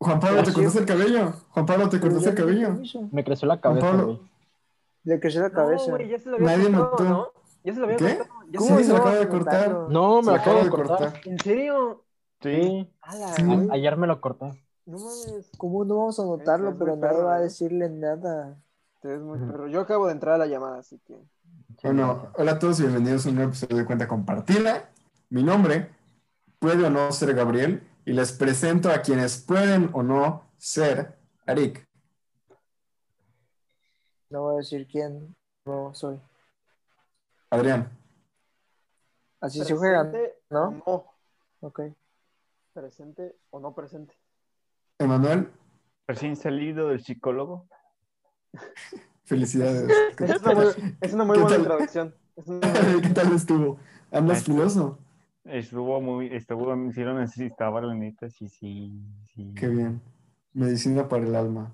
Juan 0.00 0.18
Pablo, 0.18 0.42
¿te 0.42 0.52
cortaste 0.54 0.78
el 0.78 0.86
cabello? 0.86 1.32
Juan 1.50 1.66
Pablo, 1.66 1.88
¿te 1.90 2.00
cortaste 2.00 2.30
el 2.30 2.34
cabello? 2.34 2.76
Me 3.12 3.22
creció 3.22 3.46
la 3.46 3.58
Juan 3.58 3.74
cabeza, 3.74 3.86
Pablo. 3.90 4.06
güey. 4.06 4.20
Le 5.04 5.20
creció 5.20 5.42
la 5.42 5.48
No, 5.48 5.54
cabeza. 5.54 5.90
güey, 5.90 6.08
ya 6.08 6.18
se 6.18 6.28
lo 6.30 6.36
había 6.36 6.56
Nadie 6.56 6.70
notó. 6.70 7.04
¿no? 7.04 7.26
Ya 7.64 7.74
se 7.74 7.80
lo 7.80 7.84
había 7.84 7.96
¿Qué? 7.98 8.18
Ya 8.50 8.58
¿Cómo 8.58 8.78
Sí, 8.78 8.84
se 8.84 8.90
lo 8.90 8.96
no 8.96 9.02
acaba 9.02 9.16
de 9.18 9.28
cortar. 9.28 9.70
No, 9.90 10.22
me 10.22 10.32
lo 10.32 10.34
acabo 10.38 10.64
de 10.64 10.70
cortar. 10.70 11.20
¿En 11.24 11.38
serio? 11.38 12.04
Sí. 12.40 12.90
Sí. 13.36 13.68
ayer 13.70 13.96
me 13.98 14.06
lo 14.06 14.20
corté. 14.22 14.46
No 14.86 14.96
mames. 14.98 15.50
¿Cómo 15.58 15.84
no 15.84 15.96
vamos 15.98 16.18
a 16.18 16.24
notarlo? 16.24 16.76
Pero 16.78 16.96
nadie 16.96 17.14
perro, 17.16 17.26
va 17.26 17.34
a 17.34 17.40
¿eh? 17.40 17.42
decirle 17.42 17.90
nada. 17.90 18.56
Muy 19.02 19.38
perro. 19.38 19.68
Yo 19.68 19.80
acabo 19.82 20.06
de 20.06 20.12
entrar 20.12 20.34
a 20.36 20.38
la 20.38 20.46
llamada, 20.46 20.78
así 20.78 20.98
que. 21.06 21.16
Bueno, 21.82 22.28
hola 22.36 22.52
a 22.52 22.58
todos 22.58 22.80
y 22.80 22.84
bienvenidos 22.84 23.26
a 23.26 23.28
un 23.28 23.34
nuevo 23.36 23.50
episodio 23.50 23.76
de 23.76 23.84
Cuenta 23.84 24.08
Compartida. 24.08 24.88
Mi 25.28 25.42
nombre 25.42 25.90
puede 26.58 26.86
o 26.86 26.90
no 26.90 27.12
ser 27.12 27.34
Gabriel 27.34 27.82
y 28.04 28.12
les 28.12 28.32
presento 28.32 28.90
a 28.90 29.02
quienes 29.02 29.38
pueden 29.38 29.90
o 29.92 30.02
no 30.02 30.50
ser 30.58 31.18
Arik. 31.46 31.86
No 34.30 34.42
voy 34.42 34.54
a 34.54 34.58
decir 34.58 34.86
quién 34.90 35.34
no 35.64 35.92
soy. 35.94 36.20
Adrián, 37.50 37.90
Así 39.40 39.64
se 39.64 39.74
juegan, 39.74 40.10
Presente 40.10 40.38
¿no? 40.50 40.82
o 40.84 41.16
no. 41.62 41.68
Ok. 41.68 41.80
Presente 42.74 43.36
o 43.50 43.58
no 43.58 43.74
presente. 43.74 44.14
Emanuel, 44.98 45.50
Recién 46.06 46.36
salido 46.36 46.88
del 46.88 47.02
psicólogo. 47.02 47.66
felicidades. 49.24 49.90
¿Qué 50.16 50.24
Es 50.24 50.42
una 50.42 50.54
muy, 50.54 50.96
es 51.00 51.12
una 51.14 51.24
muy 51.24 51.36
¿Qué 51.36 51.42
buena 51.42 51.56
una 52.46 52.68
buena- 52.70 53.02
¿Qué 53.02 53.08
tal 53.10 53.32
estuvo? 53.32 53.78
¿Andas 54.12 54.44
filoso? 54.44 54.98
Estuvo 55.44 56.00
muy, 56.00 56.26
estuvo, 56.34 56.74
sí 56.92 57.02
lo 57.02 57.18
necesitaba, 57.18 57.80
la 57.80 57.94
neta, 57.94 58.28
sí, 58.28 58.48
sí, 58.48 58.92
sí. 59.34 59.52
Qué 59.54 59.68
bien. 59.68 60.00
Medicina 60.52 61.08
para 61.08 61.24
el 61.24 61.34
alma. 61.34 61.72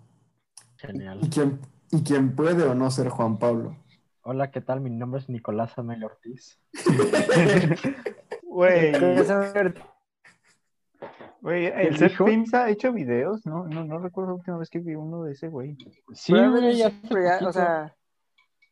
¿Y 0.78 0.78
Genial. 0.78 1.20
quién, 1.32 1.58
y 1.90 2.02
quién 2.02 2.36
puede 2.36 2.62
o 2.64 2.74
no 2.74 2.90
ser 2.90 3.08
Juan 3.08 3.38
Pablo? 3.38 3.76
Hola, 4.23 4.50
¿qué 4.50 4.60
tal? 4.60 4.80
Mi 4.80 4.90
nombre 4.90 5.20
es 5.20 5.28
Nicolás 5.28 5.76
Amel 5.78 6.04
Ortiz. 6.04 6.58
Güey, 8.42 8.92
güey, 11.42 11.73
¿Qué 11.73 11.82
el 11.82 11.98
Seth? 11.98 12.16
Films 12.16 12.54
ha 12.54 12.70
hecho 12.70 12.90
videos, 12.92 13.45
no, 13.45 13.66
no, 13.68 13.84
no 13.84 13.98
recuerdo 13.98 14.30
la 14.30 14.36
última 14.36 14.56
vez 14.56 14.70
que 14.70 14.78
vi 14.78 14.95
uno 14.95 15.24
de 15.24 15.32
ese 15.32 15.48
güey. 15.48 15.76
Sí, 16.14 16.32
güey, 16.32 16.78
ya 16.78 16.90
ya, 17.10 17.46
o 17.46 17.52
sea, 17.52 17.95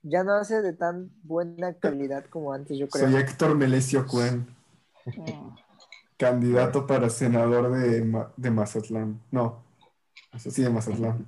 ya 0.03 0.25
no 0.25 0.33
hace 0.35 0.63
de 0.63 0.73
tan 0.73 1.11
buena 1.23 1.75
calidad 1.75 2.25
como 2.31 2.55
antes, 2.55 2.79
yo 2.79 2.89
creo. 2.89 3.11
Soy 3.11 3.17
Héctor 3.17 3.57
Melesio 3.57 4.07
Cuen, 4.07 4.47
candidato 6.17 6.87
para 6.87 7.11
senador 7.11 7.71
de, 7.73 8.27
de 8.37 8.51
Mazatlán. 8.51 9.21
No, 9.31 9.63
eso 10.33 10.51
sí, 10.51 10.63
de 10.63 10.71
Mazatlán. 10.71 11.27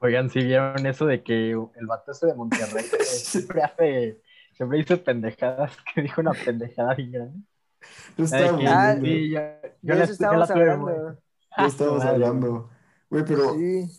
Oigan, 0.00 0.28
si 0.28 0.40
vieron 0.44 0.84
eso 0.86 1.06
de 1.06 1.22
que 1.22 1.52
el 1.52 1.86
vato 1.86 2.12
ese 2.12 2.26
de 2.26 2.34
Monterrey 2.34 2.84
siempre 3.02 3.62
hace, 3.62 4.20
siempre 4.52 4.78
dice 4.78 4.96
pendejadas, 4.98 5.72
que 5.94 6.02
dijo 6.02 6.20
una 6.20 6.32
pendejada 6.32 6.94
bien 6.94 7.12
grande. 7.12 7.38
Yo 8.16 8.24
estaba 8.24 8.58
que- 8.58 8.66
Ah, 8.66 8.96
sí, 9.00 9.30
yo, 9.30 9.40
la 9.94 10.04
estábamos 10.04 10.48
tuve 10.48 10.60
hablando. 10.70 11.18
estábamos 11.58 12.04
hablando. 12.04 12.70
Güey, 13.10 13.24
pero, 13.24 13.54
Sí. 13.54 13.90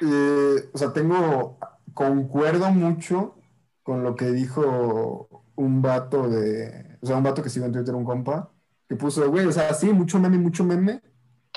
eh, 0.00 0.70
o 0.72 0.78
sea, 0.78 0.92
tengo, 0.92 1.58
concuerdo 1.94 2.70
mucho 2.70 3.36
con 3.82 4.02
lo 4.04 4.14
que 4.16 4.26
dijo 4.26 5.28
un 5.56 5.82
vato 5.82 6.28
de, 6.28 6.98
o 7.00 7.06
sea, 7.06 7.16
un 7.16 7.22
vato 7.22 7.42
que 7.42 7.50
sigo 7.50 7.66
en 7.66 7.72
Twitter, 7.72 7.94
un 7.94 8.04
compa, 8.04 8.50
que 8.88 8.96
puso, 8.96 9.28
güey, 9.30 9.46
o 9.46 9.52
sea, 9.52 9.72
sí, 9.74 9.92
mucho 9.92 10.18
meme, 10.18 10.38
mucho 10.38 10.64
meme, 10.64 11.02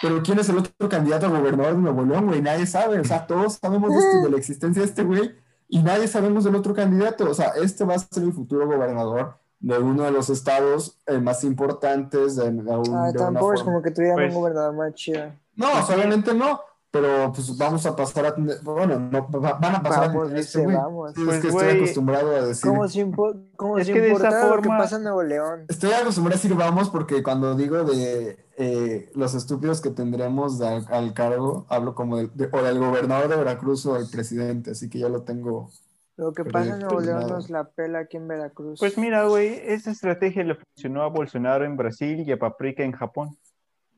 pero 0.02 0.22
¿quién 0.24 0.40
es 0.40 0.50
el 0.50 0.58
otro 0.58 0.90
candidato 0.90 1.26
a 1.26 1.30
gobernador 1.30 1.76
de 1.76 1.82
Nuevo 1.82 2.04
León, 2.04 2.28
güey? 2.28 2.42
Nadie 2.42 2.66
sabe, 2.66 3.00
o 3.00 3.04
sea, 3.04 3.26
todos 3.28 3.54
sabemos 3.62 3.90
de, 3.92 3.98
este- 3.98 4.18
de 4.24 4.30
la 4.30 4.38
existencia 4.38 4.82
de 4.82 4.88
este 4.88 5.04
güey 5.04 5.32
y 5.68 5.82
nadie 5.82 6.08
sabemos 6.08 6.44
del 6.44 6.56
otro 6.56 6.74
candidato, 6.74 7.30
o 7.30 7.34
sea, 7.34 7.54
este 7.62 7.84
va 7.86 7.96
a 7.96 8.00
ser 8.00 8.24
el 8.24 8.34
futuro 8.34 8.68
gobernador 8.68 9.38
de 9.60 9.80
uno 9.80 10.04
de 10.04 10.12
los 10.12 10.30
estados 10.30 11.00
eh, 11.08 11.18
más 11.20 11.44
importantes 11.44 12.36
de, 12.36 12.52
de 12.52 12.52
un- 12.52 12.68
Ah, 12.96 13.12
de 13.12 13.12
una 13.12 13.14
tampoco 13.14 13.54
es 13.54 13.60
forma. 13.62 13.74
como 13.74 13.82
que 13.82 13.92
tuvieran 13.92 14.18
Pues- 14.18 14.34
un 14.36 14.42
gobernador 14.42 14.76
más 14.76 14.94
chido. 14.94 15.32
No, 15.56 15.68
obviamente 15.90 16.34
no, 16.34 16.60
pero 16.96 17.32
pues 17.34 17.58
vamos 17.58 17.86
a 17.86 17.94
pasar 17.94 18.26
a 18.26 18.34
tener, 18.36 18.58
bueno, 18.64 18.98
no, 18.98 19.30
va- 19.30 19.54
van 19.60 19.76
a 19.76 19.84
pasar 19.84 20.08
Vamos, 20.08 20.24
a 20.24 20.28
tener 20.28 20.40
este 20.40 20.64
güey. 20.64 20.78
Pues, 21.14 21.18
es 21.18 21.42
que 21.42 21.48
estoy 21.50 21.52
güey, 21.52 21.78
acostumbrado 21.78 22.30
a 22.36 22.42
decir. 22.46 22.70
Como 22.70 22.88
si, 22.88 23.02
impo- 23.02 23.36
como 23.58 23.78
Es 23.78 23.88
si 23.88 23.94
que 23.94 24.00
de 24.00 24.12
esa 24.14 24.30
lo 24.30 24.56
que 24.56 24.64
forma- 24.70 24.78
pasa 24.78 24.96
en 24.96 25.04
Nuevo 25.04 25.24
León. 25.24 25.66
Estoy 25.68 25.92
acostumbrado 25.92 26.40
a 26.40 26.42
decir 26.42 26.56
vamos 26.56 26.90
porque 26.90 27.22
cuando 27.22 27.54
digo 27.56 27.84
de 27.84 28.38
eh, 28.58 29.12
los 29.14 29.36
estúpidos 29.36 29.82
que 29.82 29.90
tendremos 29.90 30.58
de- 30.58 30.68
al, 30.70 30.86
al 30.90 31.14
cargo, 31.14 31.66
hablo 31.68 31.96
como 31.96 32.16
del, 32.16 32.32
de- 32.34 32.48
o 32.50 32.62
del 32.64 32.80
gobernador 32.80 33.28
de 33.28 33.36
Veracruz 33.36 33.86
o 33.88 33.96
del 33.96 34.10
presidente, 34.10 34.72
así 34.72 34.90
que 34.90 35.00
ya 35.00 35.10
lo 35.10 35.24
tengo. 35.24 35.70
Lo 36.16 36.32
que 36.34 36.46
pasa 36.46 36.76
en 36.76 36.80
Nuevo 36.80 37.02
León 37.02 37.28
nos 37.28 37.50
la 37.50 37.66
pela 37.66 38.00
aquí 38.00 38.16
en 38.16 38.30
Veracruz. 38.30 38.80
Pues 38.80 38.98
mira, 38.98 39.26
güey, 39.28 39.60
esa 39.66 39.92
estrategia 39.92 40.46
le 40.46 40.56
funcionó 40.56 41.04
a 41.04 41.08
Bolsonaro 41.10 41.66
en 41.66 41.76
Brasil 41.76 42.24
y 42.26 42.32
a 42.32 42.40
Paprika 42.40 42.84
en 42.84 42.94
Japón. 42.94 43.36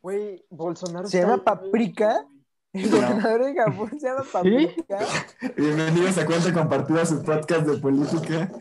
Güey, 0.01 0.43
Bolsonaro. 0.49 1.07
¿Se 1.07 1.19
llama 1.21 1.43
Paprika? 1.43 2.25
El 2.77 2.91
No. 2.91 2.97
gobernador 2.97 3.43
de 3.45 3.55
Japón 3.55 3.89
se 3.99 4.07
llama 4.07 4.23
Paprika. 4.31 4.99
Bienvenidos 5.55 6.17
a 6.17 6.25
Cuenta 6.25 6.53
Compartida, 6.53 7.05
su 7.05 7.23
podcast 7.23 7.65
de 7.67 7.77
política. 7.77 8.51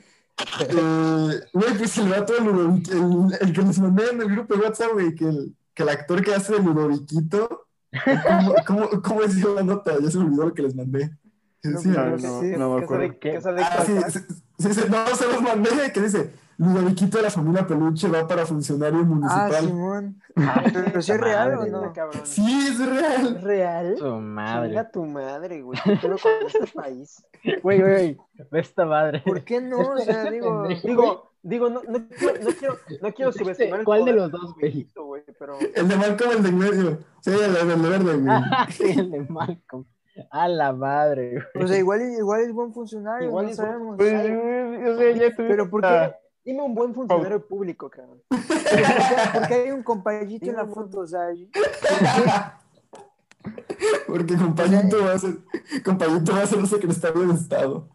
Eh, 0.61 1.41
Güey, 1.53 1.79
pues 1.79 1.99
el 1.99 2.09
vato 2.09 2.33
de 2.35 2.41
Ludovic, 2.41 2.89
el, 2.89 3.39
el 3.49 3.53
que 3.53 3.63
les 3.63 3.79
mandé 3.79 4.09
en 4.11 4.21
el 4.23 4.29
grupo 4.29 4.55
de 4.55 4.61
WhatsApp, 4.61 4.93
güey, 4.95 5.15
que 5.15 5.25
el, 5.29 5.55
que 5.75 5.83
el 5.83 5.89
actor 5.91 6.23
que 6.23 6.35
hace 6.35 6.55
de 6.55 6.61
Ludoviquito, 6.61 7.67
¿cómo, 8.27 8.55
cómo, 8.67 9.03
cómo 9.03 9.21
decía 9.23 9.47
la 9.55 9.63
nota? 9.63 9.95
Ya 10.01 10.11
se 10.11 10.19
me 10.19 10.25
olvidó 10.25 10.47
lo 10.47 10.55
que 10.55 10.63
les 10.63 10.75
mandé. 10.75 11.11
¿Qué 11.63 11.69
No, 11.71 11.81
No, 11.83 12.17
no, 12.17 12.41
sí. 12.41 12.47
no 12.57 12.75
me 12.77 12.83
acuerdo. 12.85 13.15
sale- 13.43 13.63
Ah, 13.63 13.85
sí, 13.85 13.93
sí, 14.09 14.19
sí, 14.59 14.75
sí, 14.75 14.81
no, 14.89 15.07
se 15.17 15.27
los 15.27 15.43
mandé, 15.43 15.71
que 15.93 16.01
dice, 16.01 16.31
Ludoviquito 16.59 17.19
de 17.19 17.23
la 17.25 17.31
familia 17.31 17.67
Peluche 17.67 18.09
va 18.09 18.27
para 18.27 18.47
funcionario 18.47 19.01
Ah, 19.01 19.05
municipal. 19.05 19.65
Simón. 19.67 20.23
Ay, 20.37 20.71
Pero 20.73 21.03
si 21.03 21.13
es 21.13 21.21
real 21.21 21.55
o 21.59 21.67
no. 21.67 21.93
cabrón. 21.93 22.23
Sí, 22.25 22.67
es 22.69 22.81
¿Es 22.81 22.87
real. 22.89 23.43
real? 23.43 23.97
Su 23.99 24.11
madre. 24.21 24.69
Chinga 24.71 24.91
tu 24.91 25.05
madre, 25.05 25.63
güey. 25.63 25.79
¿Qué 25.85 25.97
pedo 25.97 26.17
con 26.19 26.33
este 26.47 26.67
país? 26.75 27.23
Güey, 27.63 27.81
güey, 27.81 27.81
güey, 27.81 28.19
ve 28.51 28.61
esta 28.61 28.85
madre. 28.87 29.23
¿Por 29.25 29.45
qué 29.45 29.61
no? 29.61 29.79
O 29.79 29.99
sea, 29.99 30.25
Este 30.25 30.31
digo. 30.35 30.67
Digo, 30.83 31.31
digo, 31.43 31.71
no, 31.71 31.81
no, 31.87 32.09
quiero, 32.09 32.35
no 32.43 32.51
quiero, 32.59 32.77
no 33.03 33.13
quiero 33.15 33.33
subestimar 33.33 33.79
el 33.81 33.85
¿Cuál 33.85 34.05
de 34.05 34.13
los 34.15 34.31
dos, 34.33 34.55
güey? 34.59 34.91
pero 35.39 35.57
El 35.75 35.87
de 35.89 35.97
Malcolm, 35.97 36.33
el 36.33 36.43
de 36.43 36.53
medio. 36.53 36.99
Sí, 37.21 37.31
el 37.31 37.53
de, 37.55 37.61
el 37.61 37.83
de 37.83 37.89
verde, 37.89 38.17
güey. 38.17 38.41
sí, 38.71 38.99
el 38.99 39.11
de 39.13 39.21
Malcolm. 39.29 39.85
A 40.31 40.49
la 40.49 40.73
madre, 40.73 41.39
güey. 41.53 41.65
O 41.65 41.69
sea, 41.69 41.79
igual, 41.79 42.01
igual 42.19 42.41
es 42.41 42.53
buen 42.53 42.73
funcionario, 42.73 43.29
Igual 43.29 43.45
no 43.47 43.51
es 43.53 43.57
buen 43.59 43.69
sabemos. 43.69 43.97
Pues, 43.99 44.13
Ay, 44.15 44.31
o 44.33 44.97
sea, 44.97 45.11
ya 45.13 45.37
tuve- 45.37 45.49
Pero 45.49 45.71
¿por 45.71 45.83
qué? 45.83 46.15
Dime 46.47 46.63
un 46.63 46.75
buen 46.75 46.95
funcionario 46.95 47.47
público, 47.47 47.91
cabrón. 47.91 48.23
Pero 48.31 48.41
¿por 48.41 48.79
qué- 48.79 49.39
por 49.39 49.49
qué 49.49 49.55
hay 49.55 49.71
un 49.73 49.83
compayito 49.83 50.47
en 50.49 50.57
la 50.57 50.67
foto? 50.67 51.01
O 51.01 51.07
sea, 51.07 51.27
Porque 54.07 54.37
compañito 54.37 55.05
va 55.05 55.13
a 55.15 55.19
ser, 55.19 55.37
compañito 55.85 56.33
va 56.33 56.43
a 56.43 56.47
ser 56.47 56.59
el 56.59 56.67
secretario 56.69 57.27
de 57.29 57.35
Estado. 57.35 57.89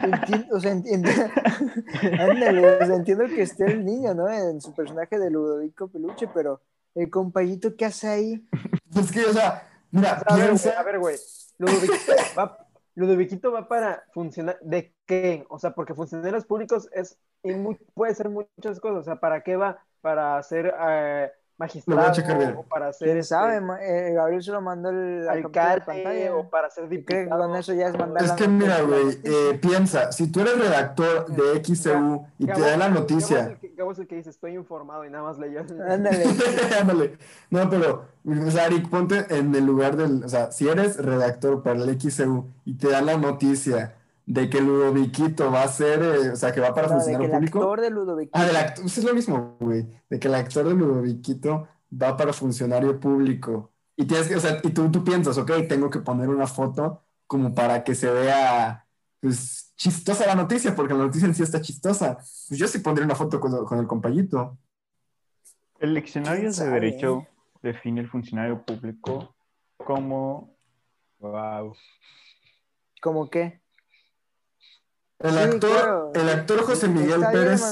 entiendo, 0.00 0.56
o 0.56 0.60
sea, 0.60 0.72
entiendo, 0.72 1.08
ándale, 2.18 2.66
o 2.82 2.86
sea, 2.86 2.96
entiendo 2.96 3.24
que 3.26 3.42
esté 3.42 3.64
el 3.66 3.84
niño, 3.84 4.14
¿no? 4.14 4.28
En 4.30 4.60
su 4.60 4.74
personaje 4.74 5.18
de 5.18 5.30
Ludovico 5.30 5.88
Peluche, 5.88 6.28
pero 6.32 6.60
el 6.94 7.10
compayito, 7.10 7.74
¿qué 7.76 7.86
hace 7.86 8.08
ahí? 8.08 8.48
Es 8.94 9.10
que, 9.12 9.24
o 9.24 9.32
sea, 9.32 9.68
mira, 9.90 10.22
A 10.26 10.36
ver, 10.36 10.46
güey, 10.50 10.58
piensa. 10.58 10.80
a 10.80 10.82
ver, 10.84 10.98
güey. 10.98 11.16
Ludoviquito 11.58 12.12
va, 12.38 12.63
Ludoviquito 12.94 13.52
va 13.52 13.68
para 13.68 14.04
funcionar. 14.12 14.58
¿De 14.62 14.94
qué? 15.06 15.44
O 15.50 15.58
sea, 15.58 15.74
porque 15.74 15.94
funcionarios 15.94 16.44
públicos 16.46 16.88
es 16.92 17.18
y 17.42 17.52
mu- 17.54 17.76
puede 17.94 18.14
ser 18.14 18.28
muchas 18.30 18.80
cosas. 18.80 19.00
O 19.00 19.02
sea, 19.04 19.16
¿para 19.20 19.42
qué 19.42 19.56
va? 19.56 19.78
Para 20.00 20.42
ser 20.42 20.74
eh, 20.88 21.30
magistrado 21.56 22.58
o 22.58 22.62
para 22.64 22.92
ser 22.92 23.06
¿Quién 23.08 23.18
este, 23.18 23.28
sabe? 23.34 23.60
eh, 23.80 24.12
Gabriel 24.14 24.42
se 24.42 24.50
lo 24.50 24.60
mandó 24.60 24.90
el, 24.90 25.28
alcalde 25.28 25.80
pantalla. 25.86 26.34
o 26.34 26.48
para 26.50 26.68
ser 26.70 26.84
¿Y 26.84 26.88
cree 26.88 27.04
que 27.04 27.16
diputado. 27.24 27.46
con 27.48 27.56
eso 27.56 27.72
ya 27.74 27.88
es 27.88 27.98
mandar 27.98 28.24
Es 28.24 28.32
que 28.32 28.48
mira, 28.48 28.80
güey, 28.82 29.20
eh, 29.22 29.58
piensa, 29.62 30.10
si 30.12 30.30
tú 30.32 30.40
eres 30.40 30.58
redactor 30.58 31.26
de 31.26 31.64
XCU 31.64 32.26
y 32.38 32.46
te 32.46 32.52
Gabo- 32.52 32.60
da 32.60 32.76
la 32.76 32.88
Gabo 32.88 32.94
es 32.94 33.00
noticia. 33.00 33.40
el 33.46 33.58
que- 33.58 33.68
Gabo 33.76 33.92
es 33.92 33.98
el 33.98 34.06
que 34.08 34.16
dice, 34.16 34.30
estoy 34.30 34.54
informado 34.54 35.04
y 35.04 35.10
nada 35.10 35.24
más 35.24 35.38
leyó. 35.38 35.60
Ándale. 35.88 36.24
Ándale. 36.80 37.18
No, 37.50 37.70
pero, 37.70 38.04
o 38.26 38.50
sea, 38.50 38.64
Arik, 38.64 38.88
ponte 38.88 39.24
en 39.30 39.54
el 39.54 39.64
lugar 39.64 39.96
del, 39.96 40.24
o 40.24 40.28
sea, 40.28 40.50
si 40.52 40.68
eres 40.68 40.96
redactor 40.96 41.62
para 41.62 41.76
el 41.82 42.00
XCU 42.00 42.48
y 42.64 42.74
te 42.76 42.88
dan 42.90 43.06
la 43.06 43.16
noticia 43.16 43.94
de 44.26 44.48
que 44.48 44.60
Ludoviquito 44.60 45.50
va 45.50 45.62
a 45.62 45.68
ser, 45.68 46.02
eh, 46.02 46.30
o 46.30 46.36
sea, 46.36 46.52
que 46.52 46.60
va 46.60 46.74
para 46.74 46.88
No, 46.88 46.94
de 46.94 46.98
que 46.98 47.02
funcionario 47.02 47.26
el 47.26 47.32
público. 47.32 47.58
actor 47.58 47.80
de 47.80 47.90
Ludovico. 47.90 48.30
Ah, 48.34 48.44
del 48.44 48.56
actor, 48.56 48.82
pues 48.84 48.98
es 48.98 49.04
lo 49.04 49.14
mismo, 49.14 49.56
güey, 49.60 49.86
de 50.08 50.18
que 50.18 50.28
el 50.28 50.34
actor 50.34 50.66
de 50.66 50.74
Ludoviquito 50.74 51.68
va 51.90 52.16
para 52.16 52.32
funcionario 52.32 52.98
público. 52.98 53.72
Y 53.96 54.06
tienes 54.06 54.28
que, 54.28 54.36
o 54.36 54.40
sea, 54.40 54.60
y 54.62 54.70
tú, 54.70 54.90
tú 54.90 55.04
piensas, 55.04 55.38
ok, 55.38 55.50
tengo 55.68 55.90
que 55.90 56.00
poner 56.00 56.28
una 56.28 56.46
foto 56.46 57.02
como 57.26 57.54
para 57.54 57.84
que 57.84 57.94
se 57.94 58.10
vea, 58.10 58.86
pues, 59.20 59.72
chistosa 59.76 60.26
la 60.26 60.34
noticia, 60.34 60.74
porque 60.74 60.94
la 60.94 61.04
noticia 61.04 61.26
en 61.26 61.34
sí 61.34 61.42
está 61.42 61.60
chistosa. 61.60 62.16
Pues 62.16 62.58
yo 62.58 62.66
sí 62.66 62.78
pondría 62.78 63.04
una 63.04 63.14
foto 63.14 63.38
con, 63.40 63.64
con 63.64 63.78
el 63.78 63.86
compañito. 63.86 64.58
El 65.78 65.94
diccionario 65.94 66.50
¿Quién 66.50 66.66
de 66.66 66.72
derecho 66.72 67.26
define 67.62 68.00
el 68.00 68.08
funcionario 68.08 68.64
público 68.64 69.34
como 69.76 70.54
Wow. 71.24 71.74
¿Cómo 73.00 73.30
qué? 73.30 73.62
El 75.20 75.30
Sí, 75.32 75.38
actor, 75.38 75.70
claro. 75.70 76.12
el 76.14 76.28
actor 76.28 76.60
José 76.62 76.88
Miguel 76.88 77.20
Está 77.22 77.30
Pérez, 77.32 77.62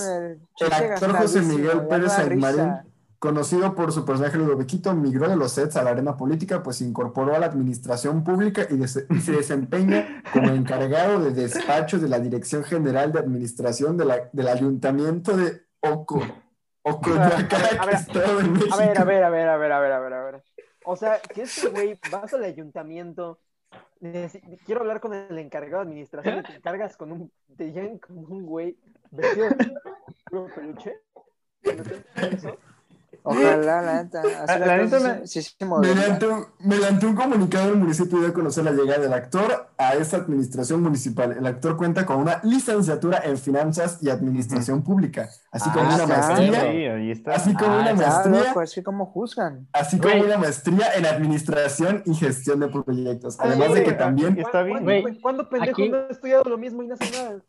el 0.61 0.73
actor 0.73 1.17
José 1.19 1.43
Miguel 1.43 1.87
Pérez 1.89 2.19
Aymarín, 2.19 2.73
conocido 3.19 3.75
por 3.75 3.93
su 3.93 4.05
personaje 4.05 4.39
Ludoviquito, 4.39 4.95
migró 4.95 5.29
de 5.29 5.37
los 5.37 5.53
sets 5.53 5.77
a 5.77 5.83
la 5.83 5.91
arena 5.91 6.17
política, 6.17 6.63
pues 6.63 6.77
se 6.77 6.85
incorporó 6.85 7.35
a 7.35 7.39
la 7.39 7.47
administración 7.47 8.25
pública 8.25 8.67
y, 8.71 8.77
des- 8.77 9.07
y 9.11 9.21
se 9.21 9.33
desempeña 9.33 10.23
como 10.33 10.49
encargado 10.51 11.21
de 11.21 11.31
despacho 11.33 11.99
de 11.99 12.09
la 12.09 12.19
Dirección 12.21 12.65
General 12.65 13.13
de 13.13 13.19
Administración 13.21 13.97
de 13.97 14.05
la- 14.07 14.31
del 14.33 14.49
Ayuntamiento 14.49 15.37
de 15.37 15.63
Oco, 15.81 16.21
ver, 16.85 17.95
Estado 17.95 18.39
de 18.39 18.45
México. 18.45 18.75
A 18.75 18.77
ver, 18.79 18.99
a 18.99 19.05
ver, 19.05 19.25
a 19.25 19.31
ver, 19.31 19.49
a 19.49 19.57
ver, 19.57 19.73
a 19.73 19.81
ver, 19.81 19.93
a 19.93 20.01
ver, 20.01 20.13
a 20.15 20.25
ver. 20.25 20.43
O 20.85 20.97
sea, 20.97 21.21
que 21.21 21.43
este 21.43 21.69
güey 21.69 21.99
vas 22.11 22.33
al 22.35 22.43
ayuntamiento, 22.45 23.39
quiero 24.67 24.81
hablar 24.81 25.01
con 25.01 25.15
el 25.15 25.39
encargado 25.39 25.85
de 25.85 25.91
administración 25.91 26.39
y 26.41 26.43
te 26.43 26.57
encargas 26.57 26.97
con 26.99 27.13
un, 27.13 27.33
te 27.57 27.73
llegan 27.73 27.99
con 27.99 28.19
un 28.19 28.45
güey 28.45 28.77
vestido 29.11 29.49
de 29.51 30.51
peluche. 30.55 30.97
¿No 31.65 31.83
te- 31.85 32.35
eso? 32.35 32.59
Ojalá, 33.25 33.83
la 33.83 33.93
neta. 34.03 34.23
La 34.59 34.77
neta 34.79 34.99
me- 35.01 35.27
sí, 35.27 35.43
sí. 35.43 35.55
Mediante 35.81 36.27
un, 36.27 36.45
mediante 36.59 37.07
un 37.07 37.15
comunicado, 37.15 37.69
el 37.71 37.77
municipio 37.77 38.19
dio 38.19 38.29
a 38.29 38.33
conocer 38.33 38.65
la 38.65 38.73
llegada 38.73 38.99
del 39.01 39.13
actor 39.13 39.69
a 39.79 39.95
esta 39.95 40.17
administración 40.17 40.83
municipal. 40.83 41.33
El 41.33 41.47
actor 41.47 41.77
cuenta 41.77 42.05
con 42.05 42.17
una 42.17 42.41
licenciatura 42.43 43.21
en 43.25 43.39
finanzas 43.39 43.99
y 44.03 44.11
administración 44.11 44.83
pública, 44.83 45.29
así 45.53 45.71
como 45.71 45.85
Ah, 45.91 45.95
una 45.95 46.05
claro. 46.05 46.23
maestría, 46.27 46.61
Sí, 46.61 46.67
ahí 46.87 47.11
está. 47.13 47.35
así 47.35 47.55
como 47.55 47.73
Ah, 47.75 47.81
una 47.81 47.95
maestría, 47.95 48.55
juzgan. 49.13 49.69
así 49.73 49.99
como 50.01 50.15
una 50.25 50.39
maestría 50.39 50.95
en 50.97 51.07
administración 51.07 52.03
y 52.07 52.15
gestión 52.15 52.61
de 52.61 52.69
proyectos. 52.69 53.37
Ay, 53.39 53.51
Además 53.51 53.75
de 53.75 53.85
que 53.85 53.93
también, 53.93 54.39
Está 54.39 54.63
bien. 54.63 54.79
¿Cuándo, 54.85 55.01
Güey, 55.03 55.21
¿cuándo 55.21 55.49
pendejo 55.49 55.73
aquí- 55.83 55.89
no 55.89 55.97
ha 55.99 56.07
estudiado 56.11 56.45
lo 56.45 56.59
mismo 56.59 56.83
y 56.83 56.89
no 56.89 56.95
hace 56.95 57.11
nada? 57.11 57.41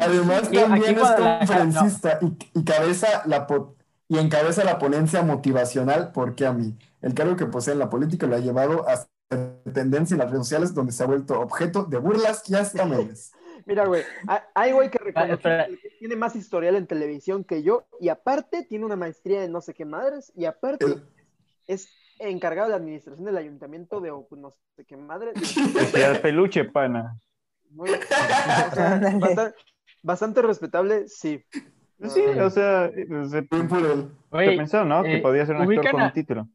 Además 0.00 0.48
aquí- 0.48 0.58
también 0.58 0.82
aquí 0.98 1.00
es 1.00 1.10
conferencista 1.48 2.18
y, 2.20 2.36
y 2.60 2.64
cabeza 2.64 3.22
la 3.26 3.46
y 4.10 4.18
encabeza 4.18 4.64
la 4.64 4.78
ponencia 4.78 5.22
motivacional 5.22 6.10
¿Por 6.12 6.34
qué 6.34 6.44
a 6.44 6.52
mí? 6.52 6.76
El 7.00 7.14
cargo 7.14 7.36
que 7.36 7.46
posee 7.46 7.72
en 7.72 7.78
la 7.78 7.88
política 7.88 8.26
lo 8.26 8.34
ha 8.36 8.40
llevado 8.40 8.86
a 8.88 9.06
tendencia 9.72 10.14
en 10.14 10.18
las 10.18 10.30
redes 10.30 10.44
sociales 10.46 10.74
donde 10.74 10.90
se 10.92 11.02
ha 11.02 11.06
vuelto 11.06 11.40
objeto 11.40 11.84
de 11.84 11.98
burlas 11.98 12.42
y 12.50 12.54
hasta 12.56 12.84
memes. 12.84 13.32
Mira, 13.66 13.86
güey, 13.86 14.02
hay- 14.26 14.40
hay 14.54 14.72
güey 14.72 14.90
que 14.90 14.98
reconoce 14.98 15.32
espera. 15.34 15.66
que 15.68 15.90
tiene 16.00 16.16
más 16.16 16.34
historial 16.34 16.74
en 16.76 16.86
televisión 16.88 17.44
que 17.44 17.62
yo 17.62 17.86
y 18.00 18.08
aparte 18.08 18.64
tiene 18.64 18.84
una 18.84 18.96
maestría 18.96 19.44
en 19.44 19.52
no 19.52 19.60
sé 19.60 19.72
qué 19.74 19.84
madres 19.84 20.32
y 20.34 20.46
aparte 20.46 20.84
El- 20.86 21.04
es 21.68 21.88
encargado 22.18 22.66
de 22.68 22.72
la 22.72 22.78
administración 22.78 23.24
del 23.24 23.36
ayuntamiento 23.36 24.00
de 24.00 24.10
no 24.10 24.52
sé 24.76 24.84
qué 24.84 24.96
madres. 24.96 25.34
Sea 25.92 26.20
peluche, 26.20 26.64
pana. 26.64 27.16
Muy- 27.70 27.90
o 27.90 28.74
sea, 28.74 28.94
Ándale. 28.94 29.18
bastante, 29.20 29.54
bastante 30.02 30.42
respetable, 30.42 31.06
sí. 31.08 31.44
Sí, 32.08 32.20
o 32.20 32.50
sea, 32.50 32.86
eh, 32.86 33.06
se, 33.28 33.40
Bien 33.42 33.68
por 33.68 33.78
él. 33.84 34.08
se 34.08 34.28
güey, 34.30 34.56
pensó, 34.56 34.84
¿no? 34.84 35.02
que 35.02 35.16
eh, 35.16 35.20
podía 35.20 35.44
ser 35.46 35.56
un 35.56 35.62
actor 35.62 35.90
con 35.90 36.00
a- 36.00 36.06
un 36.06 36.12
título. 36.12 36.48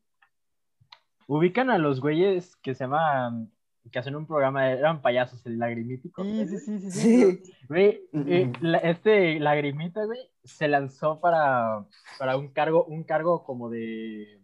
ubican 1.27 1.69
a 1.69 1.77
los 1.77 2.01
güeyes 2.01 2.55
que 2.57 2.73
se 2.75 2.83
llaman, 2.85 3.51
que 3.91 3.99
hacen 3.99 4.15
un 4.15 4.25
programa, 4.25 4.69
eran 4.71 5.01
payasos, 5.01 5.45
el 5.45 5.59
lagrimítico. 5.59 6.23
Sí, 6.23 6.47
sí, 6.47 6.57
sí, 6.59 6.79
sí. 6.79 6.91
sí. 6.91 7.31
Sí. 7.41 7.53
Güey, 7.69 8.01
eh, 8.13 8.45
Mm. 8.47 8.65
la- 8.65 8.77
este 8.79 9.39
lagrimita, 9.39 10.03
güey, 10.05 10.19
se 10.43 10.67
lanzó 10.67 11.19
para, 11.19 11.85
para 12.19 12.37
un 12.37 12.49
cargo, 12.49 12.85
un 12.85 13.03
cargo 13.03 13.43
como 13.43 13.69
de, 13.69 14.39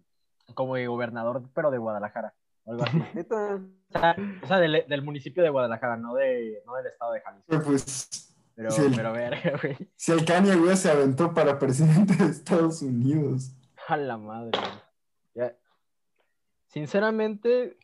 como 0.54 0.76
de 0.76 0.88
gobernador, 0.88 1.44
pero 1.54 1.72
de 1.72 1.78
Guadalajara, 1.78 2.34
o 2.66 2.72
algo 2.72 2.84
así. 2.84 2.98
Neta. 3.16 3.60
O 3.94 4.00
sea, 4.00 4.16
o 4.44 4.48
sea, 4.48 4.60
del, 4.60 4.86
del 4.88 5.02
municipio 5.02 5.44
de 5.44 5.50
Guadalajara, 5.50 5.98
no, 5.98 6.14
de, 6.16 6.62
no 6.66 6.76
del 6.76 6.88
estado 6.88 7.12
de 7.14 7.22
Jalisco. 7.22 7.62
Pues, 7.66 8.31
Pero, 8.70 8.72
Sí. 8.72 8.94
pero 8.96 9.14
verga, 9.14 9.54
güey. 9.62 9.78
si 9.96 10.12
el 10.12 10.24
Kanye 10.26 10.56
West 10.56 10.84
se 10.84 10.92
aventó 10.92 11.34
para 11.34 11.58
presidente 11.58 12.16
de 12.16 12.30
Estados 12.32 12.82
Unidos. 12.82 13.52
A 13.88 13.98
la 13.98 14.18
madre. 14.18 14.52
güey. 14.60 14.72
Ya. 15.36 15.56
Sinceramente, 16.68 17.78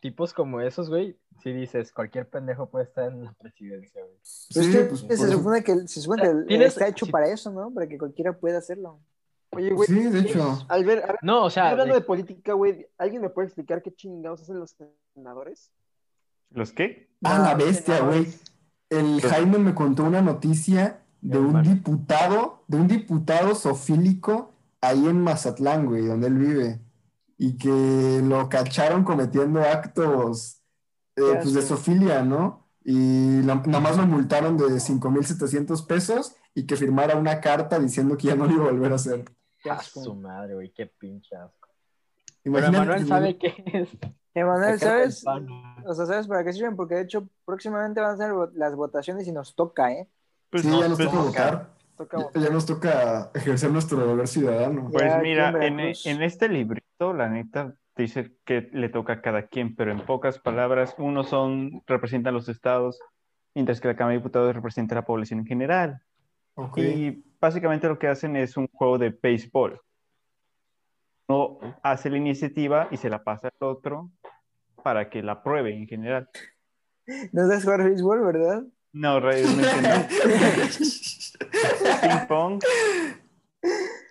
tipos 0.00 0.34
como 0.34 0.60
esos, 0.60 0.88
güey, 0.90 1.16
si 1.42 1.52
dices, 1.52 1.92
cualquier 1.92 2.28
pendejo 2.28 2.68
puede 2.68 2.84
estar 2.84 3.10
en 3.10 3.24
la 3.24 3.32
presidencia, 3.34 4.02
güey. 4.02 4.16
Pues 4.16 4.66
Sí, 4.66 4.72
que 4.72 4.80
pues, 4.84 5.00
se, 5.20 5.28
supone 5.30 5.62
que, 5.64 5.88
se 5.88 6.00
supone 6.00 6.22
que 6.22 6.28
tienes- 6.46 6.68
está 6.68 6.88
hecho 6.88 7.06
si- 7.06 7.12
para 7.12 7.28
eso, 7.28 7.50
¿no? 7.50 7.72
Para 7.72 7.86
que 7.86 7.96
cualquiera 7.98 8.32
pueda 8.32 8.58
hacerlo. 8.58 9.00
Oye, 9.50 9.70
güey, 9.70 9.86
Sí, 9.88 9.94
de 10.02 10.20
hecho. 10.20 10.66
al 10.68 10.84
ver, 10.84 11.04
a 11.04 11.06
ver, 11.06 11.18
No, 11.22 11.44
o 11.44 11.50
sea, 11.50 11.70
hablando 11.70 11.94
de- 11.94 12.00
de 12.00 12.06
política, 12.06 12.52
güey, 12.52 12.86
¿alguien 12.98 13.22
me 13.22 13.30
puede 13.30 13.46
explicar 13.46 13.80
qué 13.82 13.92
chingados 13.94 14.42
hacen 14.42 14.58
los 14.58 14.76
senadores? 15.14 15.70
¿Los 16.50 16.72
qué? 16.72 17.08
Ah, 17.22 17.38
la 17.38 17.54
bestia, 17.54 18.00
güey. 18.00 18.26
El 18.90 19.20
Jaime 19.20 19.58
me 19.58 19.74
contó 19.74 20.04
una 20.04 20.22
noticia 20.22 21.02
de 21.20 21.38
un 21.38 21.62
diputado, 21.62 22.64
de 22.68 22.76
un 22.78 22.86
diputado 22.88 23.54
sofílico 23.54 24.52
ahí 24.80 25.06
en 25.06 25.22
Mazatlán, 25.22 25.86
güey, 25.86 26.06
donde 26.06 26.28
él 26.28 26.34
vive. 26.34 26.80
Y 27.38 27.58
que 27.58 28.20
lo 28.24 28.48
cacharon 28.48 29.04
cometiendo 29.04 29.60
actos 29.60 30.62
eh, 31.16 31.22
pues 31.42 31.52
de 31.54 31.62
sofilia, 31.62 32.22
¿no? 32.22 32.68
Y 32.84 33.42
la- 33.42 33.56
nada 33.56 33.80
más 33.80 33.96
lo 33.96 34.06
multaron 34.06 34.56
de 34.56 34.78
5.700 34.80 35.86
pesos 35.86 36.36
y 36.54 36.66
que 36.66 36.76
firmara 36.76 37.16
una 37.16 37.40
carta 37.40 37.78
diciendo 37.78 38.16
que 38.16 38.28
ya 38.28 38.36
no 38.36 38.46
lo 38.46 38.52
iba 38.52 38.64
a 38.66 38.70
volver 38.70 38.92
a 38.92 38.96
hacer. 38.96 39.24
Qué 39.62 39.70
a 39.70 39.74
asco. 39.74 40.02
su 40.04 40.14
madre, 40.14 40.54
güey, 40.54 40.72
qué 40.72 40.86
pinche 40.86 41.34
asco. 41.34 41.68
Imagínate 42.44 43.04
sabe 43.06 43.36
qué 43.38 43.54
es. 43.66 43.88
Emanuel, 44.40 44.78
¿sabes? 44.78 45.24
O 45.86 45.94
sea, 45.94 46.04
¿sabes 46.04 46.26
para 46.26 46.44
qué 46.44 46.52
sirven? 46.52 46.76
Porque 46.76 46.94
de 46.94 47.02
hecho 47.02 47.26
próximamente 47.46 48.00
van 48.00 48.14
a 48.14 48.16
ser 48.16 48.32
las 48.54 48.76
votaciones 48.76 49.26
y 49.26 49.32
nos 49.32 49.54
toca, 49.54 49.92
¿eh? 49.92 50.06
Pues, 50.50 50.62
Sí, 50.62 50.68
no, 50.68 50.80
ya 50.80 50.88
nos 50.88 50.98
pues, 50.98 51.10
toca 51.10 51.22
votar. 51.22 51.70
Toca 51.96 52.18
Ya, 52.34 52.40
ya 52.42 52.50
nos 52.50 52.66
toca 52.66 53.30
ejercer 53.34 53.70
nuestro 53.70 54.06
deber 54.06 54.28
ciudadano. 54.28 54.90
pues 54.92 55.04
Ya, 55.04 55.18
mira, 55.18 55.48
aquí 55.48 56.10
en 56.10 56.22
este 56.22 56.50
librito, 56.50 57.14
la 57.14 57.30
neta, 57.30 57.74
dice 57.96 58.36
que 58.44 58.68
le 58.72 58.90
toca 58.90 59.14
a 59.14 59.20
cada 59.22 59.46
quien, 59.46 59.74
pero 59.74 59.90
en 59.90 60.04
pocas 60.04 60.38
palabras, 60.38 60.94
unos 60.98 61.30
son, 61.30 61.82
representan 61.86 62.34
los 62.34 62.50
estados, 62.50 63.00
mientras 63.54 63.80
que 63.80 63.88
la 63.88 63.96
Cámara 63.96 64.12
de 64.12 64.18
Diputados 64.18 64.54
representa 64.54 64.94
a 64.94 65.00
la 65.00 65.06
población 65.06 65.40
en 65.40 65.46
general. 65.46 66.02
Ok. 66.56 66.76
Y 66.76 67.24
básicamente 67.40 67.88
lo 67.88 67.98
que 67.98 68.08
hacen 68.08 68.36
es 68.36 68.58
un 68.58 68.68
juego 68.68 68.98
de 68.98 69.08
béisbol. 69.10 69.80
Uno 71.28 71.58
hace 71.82 72.10
la 72.10 72.18
iniciativa 72.18 72.88
y 72.90 72.98
se 72.98 73.08
la 73.08 73.24
pasa 73.24 73.48
al 73.48 73.66
otro 73.66 74.10
para 74.86 75.10
que 75.10 75.20
la 75.20 75.32
apruebe 75.32 75.74
en 75.74 75.88
general. 75.88 76.28
No 77.32 77.48
sabes 77.48 77.64
jugar 77.64 77.82
béisbol, 77.82 78.24
¿verdad? 78.24 78.62
No, 78.92 79.18
realmente 79.18 79.82
no. 79.82 80.06
Ping 82.02 82.26
pong. 82.28 82.62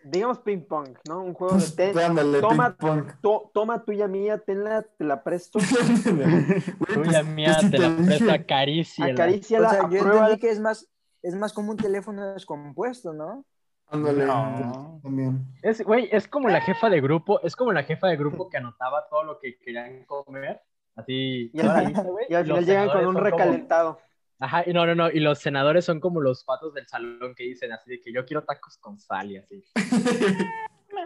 digamos 0.03 0.39
ping 0.39 0.59
pong, 0.67 0.89
¿no? 1.07 1.23
Un 1.23 1.33
juego 1.33 1.55
de 1.55 1.59
Pues, 1.61 1.75
ten, 1.77 1.97
ándale, 1.97 2.41
toma- 2.41 2.75
ping 2.75 2.87
pong. 2.87 3.11
to- 3.21 3.51
toma 3.53 3.85
tuya 3.85 4.09
mía, 4.09 4.37
tenla, 4.37 4.81
te 4.97 5.05
la 5.05 5.23
presto, 5.23 5.59
Güey, 6.05 6.75
Tuya 6.93 7.21
pues, 7.23 7.25
mía, 7.25 7.57
pues, 7.57 7.71
te 7.71 7.77
la 7.77 7.89
dije- 7.89 8.05
presto, 8.05 8.31
acaríciala. 8.33 9.13
acaríciala, 9.13 9.67
o 9.67 9.71
sea, 9.71 9.89
yo 9.89 9.97
entendí 9.99 10.39
que 10.39 10.49
es 10.49 10.59
más, 10.59 10.89
es 11.23 11.35
más 11.35 11.53
como 11.53 11.71
un 11.71 11.77
teléfono 11.77 12.33
descompuesto, 12.33 13.13
¿no? 13.13 13.45
Ándale, 13.87 14.25
No. 14.25 14.99
también. 15.03 15.45
Es, 15.61 15.81
güey, 15.83 16.09
es 16.11 16.27
como 16.27 16.49
la 16.49 16.61
jefa 16.61 16.89
de 16.89 16.99
grupo, 17.01 17.39
es 17.41 17.55
como 17.55 17.71
la 17.71 17.83
jefa 17.83 18.07
de 18.07 18.17
grupo 18.17 18.49
que 18.49 18.57
anotaba 18.57 19.07
todo 19.09 19.23
lo 19.23 19.39
que 19.39 19.57
querían 19.59 20.03
comer, 20.05 20.61
así. 20.95 21.51
Y 21.53 21.59
al, 21.59 21.67
final- 21.67 21.85
lista, 21.85 22.03
güey, 22.03 22.25
y 22.29 22.33
al 22.33 22.45
y 22.45 22.49
los 22.49 22.59
final 22.59 22.69
llegan 22.69 22.89
con 22.89 23.07
un 23.07 23.13
como- 23.13 23.19
recalentado. 23.25 23.99
Ajá, 24.37 24.63
y 24.65 24.73
no, 24.73 24.85
no, 24.85 24.95
no, 24.95 25.09
y 25.09 25.21
los 25.21 25.39
senadores 25.39 25.85
son 25.85 26.01
como 26.01 26.19
los 26.19 26.43
patos 26.43 26.73
del 26.73 26.85
salón 26.87 27.33
que 27.35 27.43
dicen 27.45 27.71
así 27.71 27.89
de 27.91 28.01
que 28.01 28.11
yo 28.11 28.25
quiero 28.25 28.43
tacos 28.43 28.77
con 28.79 28.99
sal 28.99 29.31
y 29.31 29.37
así. 29.37 29.63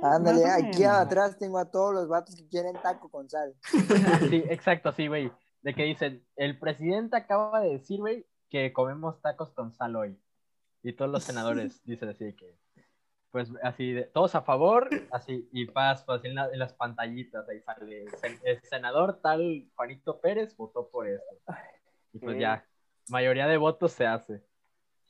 Ándale, 0.02 0.46
aquí 0.50 0.84
atrás 0.84 1.38
tengo 1.38 1.58
a 1.60 1.70
todos 1.70 1.94
los 1.94 2.08
vatos 2.08 2.36
que 2.36 2.48
quieren 2.48 2.74
taco 2.82 3.10
con 3.10 3.30
sal. 3.30 3.54
Sí, 4.30 4.44
exacto, 4.50 4.92
sí, 4.94 5.08
güey. 5.08 5.32
De 5.62 5.74
que 5.74 5.84
dicen, 5.84 6.24
el 6.38 6.58
presidente 6.58 7.18
acaba 7.18 7.60
de 7.62 7.72
decir, 7.74 8.00
güey, 8.00 8.26
que 8.50 8.72
comemos 8.72 9.22
tacos 9.22 9.52
con 9.52 9.74
sal 9.74 9.96
hoy. 9.96 10.18
Y 10.84 10.94
todos 10.94 11.12
los 11.12 11.24
senadores 11.24 11.84
dicen 11.86 12.10
así 12.10 12.24
de 12.26 12.36
que, 12.36 12.58
pues 13.32 13.50
así, 13.64 13.92
de, 13.94 14.04
todos 14.04 14.34
a 14.36 14.42
favor, 14.42 14.90
así, 15.12 15.48
y 15.52 15.66
paz, 15.68 16.04
pues 16.06 16.24
en, 16.26 16.36
la- 16.36 16.50
en 16.52 16.58
las 16.60 16.74
pantallitas, 16.74 17.48
ahí 17.48 17.62
sale, 17.62 18.06
"Sen- 18.08 18.40
el 18.44 18.62
senador 18.64 19.20
tal 19.22 19.70
Juanito 19.76 20.20
Pérez 20.20 20.56
votó 20.58 20.90
por 20.90 21.08
esto. 21.08 21.36
Y 22.14 22.20
pues 22.20 22.40
ya, 22.40 22.66
mayoría 23.10 23.48
de 23.48 23.58
votos 23.58 23.92
se 23.92 24.08
hace. 24.08 24.44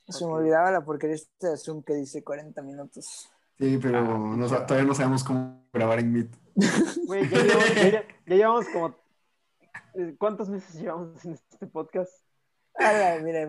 Se 0.08 0.26
me 0.26 0.32
olvidaba 0.32 0.70
la 0.70 0.84
porquería 0.84 1.14
este 1.16 1.46
de 1.48 1.56
Zoom 1.56 1.82
que 1.82 1.94
dice 1.94 2.22
40 2.24 2.60
minutos. 2.62 3.30
Sí, 3.58 3.78
pero 3.80 3.98
Ah, 3.98 4.02
no 4.36 4.44
sa- 4.48 4.54
claro. 4.56 4.66
todavía 4.66 4.88
no 4.88 4.94
sabemos 4.94 5.24
cómo 5.24 5.66
grabar 5.72 5.98
en 6.00 6.12
Meet. 6.12 6.30
Güey, 7.06 7.28
ya 7.28 7.38
llevamos, 7.42 7.74
ya- 7.74 8.04
ya 8.26 8.36
llevamos 8.36 8.66
como... 8.68 8.96
eh, 9.94 10.14
¿Cuántos 10.18 10.48
meses 10.48 10.74
llevamos 10.80 11.24
en 11.24 11.32
este 11.32 11.66
podcast? 11.66 12.12
Ala, 12.74 13.18
mira, 13.22 13.46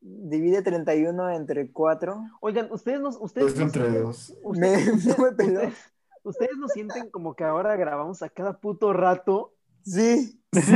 divide 0.00 0.62
31 0.62 1.30
entre 1.30 1.70
4. 1.70 2.16
Oigan, 2.40 2.68
ustedes 2.70 3.00
no, 3.00 3.08
ustedes 3.20 3.58
entre 3.58 3.82
sienten- 3.88 4.02
dos. 4.02 4.34
Ustedes- 4.42 5.06
no 5.06 5.24
me 5.24 5.32
peló. 5.32 5.60
ustedes- 5.60 5.74
ustedes 6.22 6.56
no 6.58 6.68
sienten 6.68 7.10
como 7.10 7.34
que 7.34 7.44
ahora 7.44 7.76
grabamos 7.76 8.22
a 8.22 8.28
cada 8.28 8.58
puto 8.58 8.92
rato 8.92 9.52
Sí. 9.82 10.40
Sí. 10.52 10.72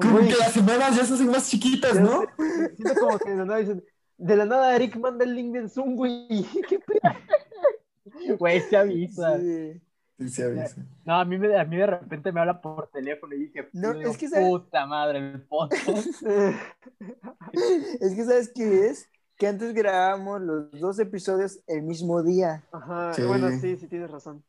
Como 0.00 0.18
que 0.26 0.34
las 0.36 0.52
semanas 0.52 0.96
ya 0.96 1.04
se 1.04 1.14
hacen 1.14 1.28
más 1.30 1.48
chiquitas, 1.48 2.00
¿no? 2.00 2.22
sé, 2.22 2.74
Siento 2.76 3.00
como 3.00 3.18
que 3.18 3.30
de 3.30 3.36
la 3.36 3.44
nada 3.44 3.58
dicen, 3.60 3.84
de 4.18 4.36
la 4.36 4.44
nada 4.44 4.74
Eric 4.74 4.96
manda 4.96 5.24
el 5.24 5.34
link 5.36 5.52
del 5.52 5.70
Zoom, 5.70 5.94
güey. 5.94 6.26
¿Qué 6.68 6.80
pedo? 6.80 8.36
Güey, 8.38 8.60
se 8.62 8.76
avisa. 8.76 9.38
sí. 9.38 9.80
Sí, 10.18 10.28
se 10.28 10.44
avisa. 10.44 10.76
No, 11.04 11.14
a 11.16 11.24
mí, 11.24 11.38
me, 11.38 11.58
a 11.58 11.64
mí 11.64 11.76
de 11.76 11.86
repente 11.86 12.30
me 12.30 12.40
habla 12.40 12.60
por 12.60 12.88
teléfono 12.88 13.34
y 13.34 13.46
dije, 13.46 13.68
No, 13.72 13.92
es 13.92 14.16
que 14.16 14.28
puta 14.28 14.86
madre, 14.86 15.18
el 15.18 15.42
podcast. 15.42 16.22
Es 18.00 18.14
que, 18.14 18.24
¿sabes 18.24 18.52
qué 18.54 18.86
es? 18.86 19.08
Que 19.36 19.48
antes 19.48 19.74
grabábamos 19.74 20.40
los 20.40 20.70
dos 20.80 20.98
episodios 20.98 21.60
el 21.66 21.82
mismo 21.82 22.22
día. 22.22 22.64
Ajá, 22.72 23.12
Sí. 23.14 23.22
bueno, 23.24 23.50
sí, 23.60 23.76
sí 23.76 23.88
tienes 23.88 24.10
razón. 24.10 24.44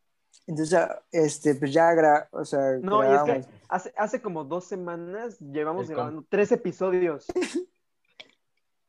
Entonces, 0.47 0.79
este, 1.11 1.55
pues 1.55 1.73
ya 1.73 1.91
gra 1.93 2.27
o 2.31 2.45
sea, 2.45 2.77
No, 2.81 3.03
y 3.03 3.15
es 3.15 3.23
que 3.23 3.49
hace, 3.67 3.93
hace 3.97 4.21
como 4.21 4.43
dos 4.43 4.65
semanas 4.65 5.39
llevamos 5.39 5.89
El 5.89 5.95
grabando 5.95 6.25
tres 6.29 6.51
episodios. 6.51 7.25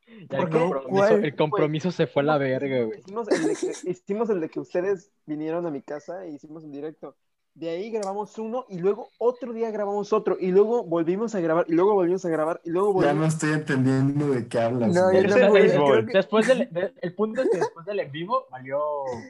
Ya 0.30 0.38
¿Por 0.38 0.48
el, 0.48 0.50
compromiso, 0.58 0.88
¿Cuál? 0.90 1.24
el 1.24 1.36
compromiso 1.36 1.90
se 1.90 2.06
fue 2.06 2.22
a 2.22 2.26
la 2.26 2.38
verga, 2.38 2.84
güey. 2.84 3.00
Hicimos 3.00 3.28
el, 3.28 3.44
de 3.46 3.54
que, 3.56 3.66
hicimos 3.90 4.30
el 4.30 4.40
de 4.40 4.48
que 4.48 4.60
ustedes 4.60 5.10
vinieron 5.26 5.66
a 5.66 5.70
mi 5.70 5.82
casa 5.82 6.24
e 6.24 6.30
hicimos 6.30 6.64
el 6.64 6.70
directo. 6.72 7.16
De 7.54 7.70
ahí 7.70 7.90
grabamos 7.90 8.38
uno 8.38 8.66
y 8.68 8.78
luego 8.78 9.08
otro 9.16 9.54
día 9.54 9.70
grabamos 9.70 10.12
otro 10.12 10.36
y 10.38 10.48
luego 10.52 10.84
volvimos 10.84 11.34
a 11.34 11.40
grabar 11.40 11.64
y 11.66 11.72
luego 11.72 11.94
volvimos 11.94 12.22
a 12.26 12.28
grabar 12.28 12.60
y 12.64 12.70
luego 12.70 12.88
Ya 12.88 12.92
volvimos. 13.14 13.16
no 13.16 13.26
estoy 13.26 13.52
entendiendo 13.54 14.28
de 14.28 14.46
qué 14.46 14.60
hablas. 14.60 14.92
No, 14.94 15.10
yo 15.10 15.22
que- 15.54 16.12
Después 16.12 16.46
del, 16.48 16.68
de- 16.70 16.92
el 17.00 17.14
punto 17.14 17.40
es 17.40 17.48
que 17.48 17.56
después 17.56 17.86
del 17.86 18.00
en 18.00 18.12
vivo 18.12 18.44
valió, 18.50 18.78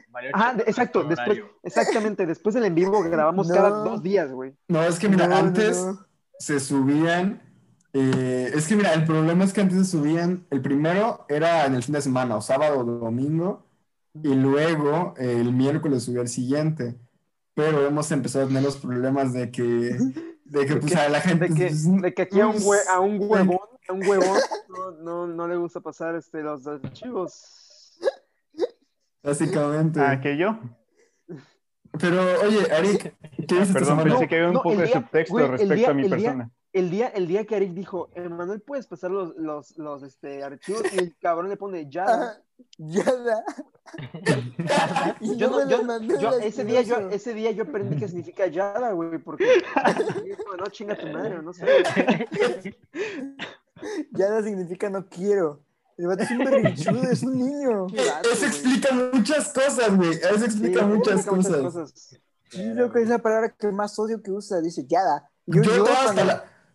valió 0.09 0.31
de- 0.57 0.63
exacto, 0.63 1.03
el 1.03 1.07
después, 1.09 1.39
exactamente, 1.63 2.25
después 2.25 2.53
del 2.53 2.65
en 2.65 2.75
vivo 2.75 3.01
grabamos 3.03 3.47
No. 3.49 3.55
cada 3.55 3.69
dos 3.69 4.03
días, 4.03 4.29
güey. 4.29 4.53
No, 4.67 4.83
es 4.83 4.99
que 4.99 5.07
mira, 5.07 5.25
No, 5.27 5.35
no, 5.35 5.47
antes 5.47 5.85
no. 5.85 6.05
se 6.37 6.59
subían. 6.59 7.41
Eh, 7.99 8.51
es 8.53 8.67
que 8.67 8.75
mira, 8.75 8.93
el 8.93 9.05
problema 9.05 9.43
es 9.43 9.53
que 9.53 9.61
antes 9.61 9.77
se 9.77 9.85
subían. 9.85 10.45
El 10.49 10.61
primero 10.61 11.25
era 11.29 11.65
en 11.65 11.75
el 11.75 11.83
fin 11.83 11.93
de 11.93 12.01
semana, 12.01 12.35
o 12.37 12.41
sábado 12.41 12.79
o 12.79 12.83
domingo, 12.83 13.63
y 14.23 14.33
luego 14.35 15.13
eh, 15.17 15.39
el 15.39 15.53
miércoles 15.53 16.03
subía 16.03 16.21
el 16.21 16.27
siguiente. 16.27 16.95
Pero 17.53 17.85
hemos 17.87 18.11
empezado 18.11 18.45
a 18.45 18.47
tener 18.47 18.63
los 18.63 18.77
problemas 18.77 19.33
de 19.33 19.49
que, 19.51 19.61
de 20.45 20.65
que 20.65 20.75
pues 20.75 20.95
a 20.95 21.09
la 21.09 21.21
gente. 21.21 21.47
De 21.49 21.55
que, 21.55 21.67
pues, 21.67 22.01
de 22.01 22.13
que 22.13 22.21
aquí 22.23 22.39
a 22.39 22.47
un, 22.47 22.55
hue- 22.57 22.87
a 22.89 22.99
un 22.99 23.17
pues, 23.17 23.29
huevón, 23.31 23.59
a 23.89 23.93
un 23.93 24.07
huevón 24.07 24.39
no, 24.69 24.91
no, 25.03 25.27
no 25.27 25.47
le 25.47 25.55
gusta 25.57 25.79
pasar 25.79 26.15
este, 26.15 26.41
los 26.43 26.65
archivos. 26.67 27.53
Básicamente. 29.23 29.99
Ah, 29.99 30.19
que 30.21 30.37
yo. 30.37 30.59
Pero 31.99 32.21
oye, 32.45 32.59
Eric, 32.77 33.15
¿qué 33.21 33.37
viste 33.37 33.59
esta 33.61 33.73
Perdón, 33.73 34.03
pensé 34.03 34.27
que 34.27 34.35
había 34.35 34.47
un 34.49 34.53
no, 34.53 34.61
poco 34.61 34.75
de 34.77 34.87
subtexto 34.87 35.37
respecto 35.47 35.73
día- 35.75 35.89
a 35.89 35.93
mi 35.93 36.07
persona. 36.09 36.51
El 36.77 36.91
día, 36.91 37.07
el 37.07 37.27
día 37.27 37.43
que 37.45 37.55
Eric 37.55 37.73
dijo, 37.73 38.09
Emanuel, 38.13 38.61
¿puedes 38.61 38.85
pasar 38.85 39.09
los, 39.09 39.35
los, 39.35 39.75
los 39.79 40.03
este, 40.03 40.43
archivos? 40.43 40.83
Y 40.93 40.99
el 40.99 41.17
cabrón 41.17 41.49
le 41.49 41.57
pone 41.57 41.89
ya. 41.89 42.03
Ajá, 42.03 42.41
ya 42.77 43.03
da. 43.03 43.43
Y 45.21 45.37
Yo, 45.37 45.49
no 45.49 45.67
yo, 45.67 46.19
yo- 46.19 46.39
ese, 46.39 46.65
día 46.65 46.81
yo, 46.83 46.97
ese 47.09 47.33
día 47.33 47.49
yo 47.51 47.63
aprendí 47.63 47.97
que 47.97 48.07
significa 48.07 48.45
Yada, 48.47 48.91
güey, 48.91 49.17
porque 49.17 49.45
no, 50.59 50.65
chinga 50.67 50.95
tu 50.95 51.07
madre, 51.07 51.41
no 51.41 51.51
sé. 51.53 51.65
Ya 54.11 54.29
da 54.29 54.43
significa 54.43 54.89
no 54.89 55.07
quiero. 55.07 55.61
El 55.97 56.07
vato 56.07 56.23
es 56.23 56.31
un 56.31 56.37
berrinchudo, 56.39 57.03
es 57.11 57.23
un 57.23 57.37
niño. 57.37 57.87
Qué 57.87 58.05
vato, 58.07 58.29
Eso 58.29 58.39
güey. 58.39 58.49
explica 58.51 58.93
muchas 58.93 59.53
cosas, 59.53 59.95
güey. 59.95 60.11
Eso 60.11 60.37
Sí, 60.37 60.45
explica 60.45 60.85
muchas 60.85 61.25
explica 61.25 61.61
cosas. 61.61 62.19
Sí, 62.49 62.63
lo 62.73 62.91
que 62.91 63.01
es 63.01 63.09
la 63.09 63.17
palabra 63.19 63.55
que 63.57 63.71
más 63.71 63.97
odio 63.99 64.21
que 64.21 64.31
usa, 64.31 64.61
dice 64.61 64.85
yada. 64.87 65.29
Yo, 65.45 65.61
Yo, 65.61 65.85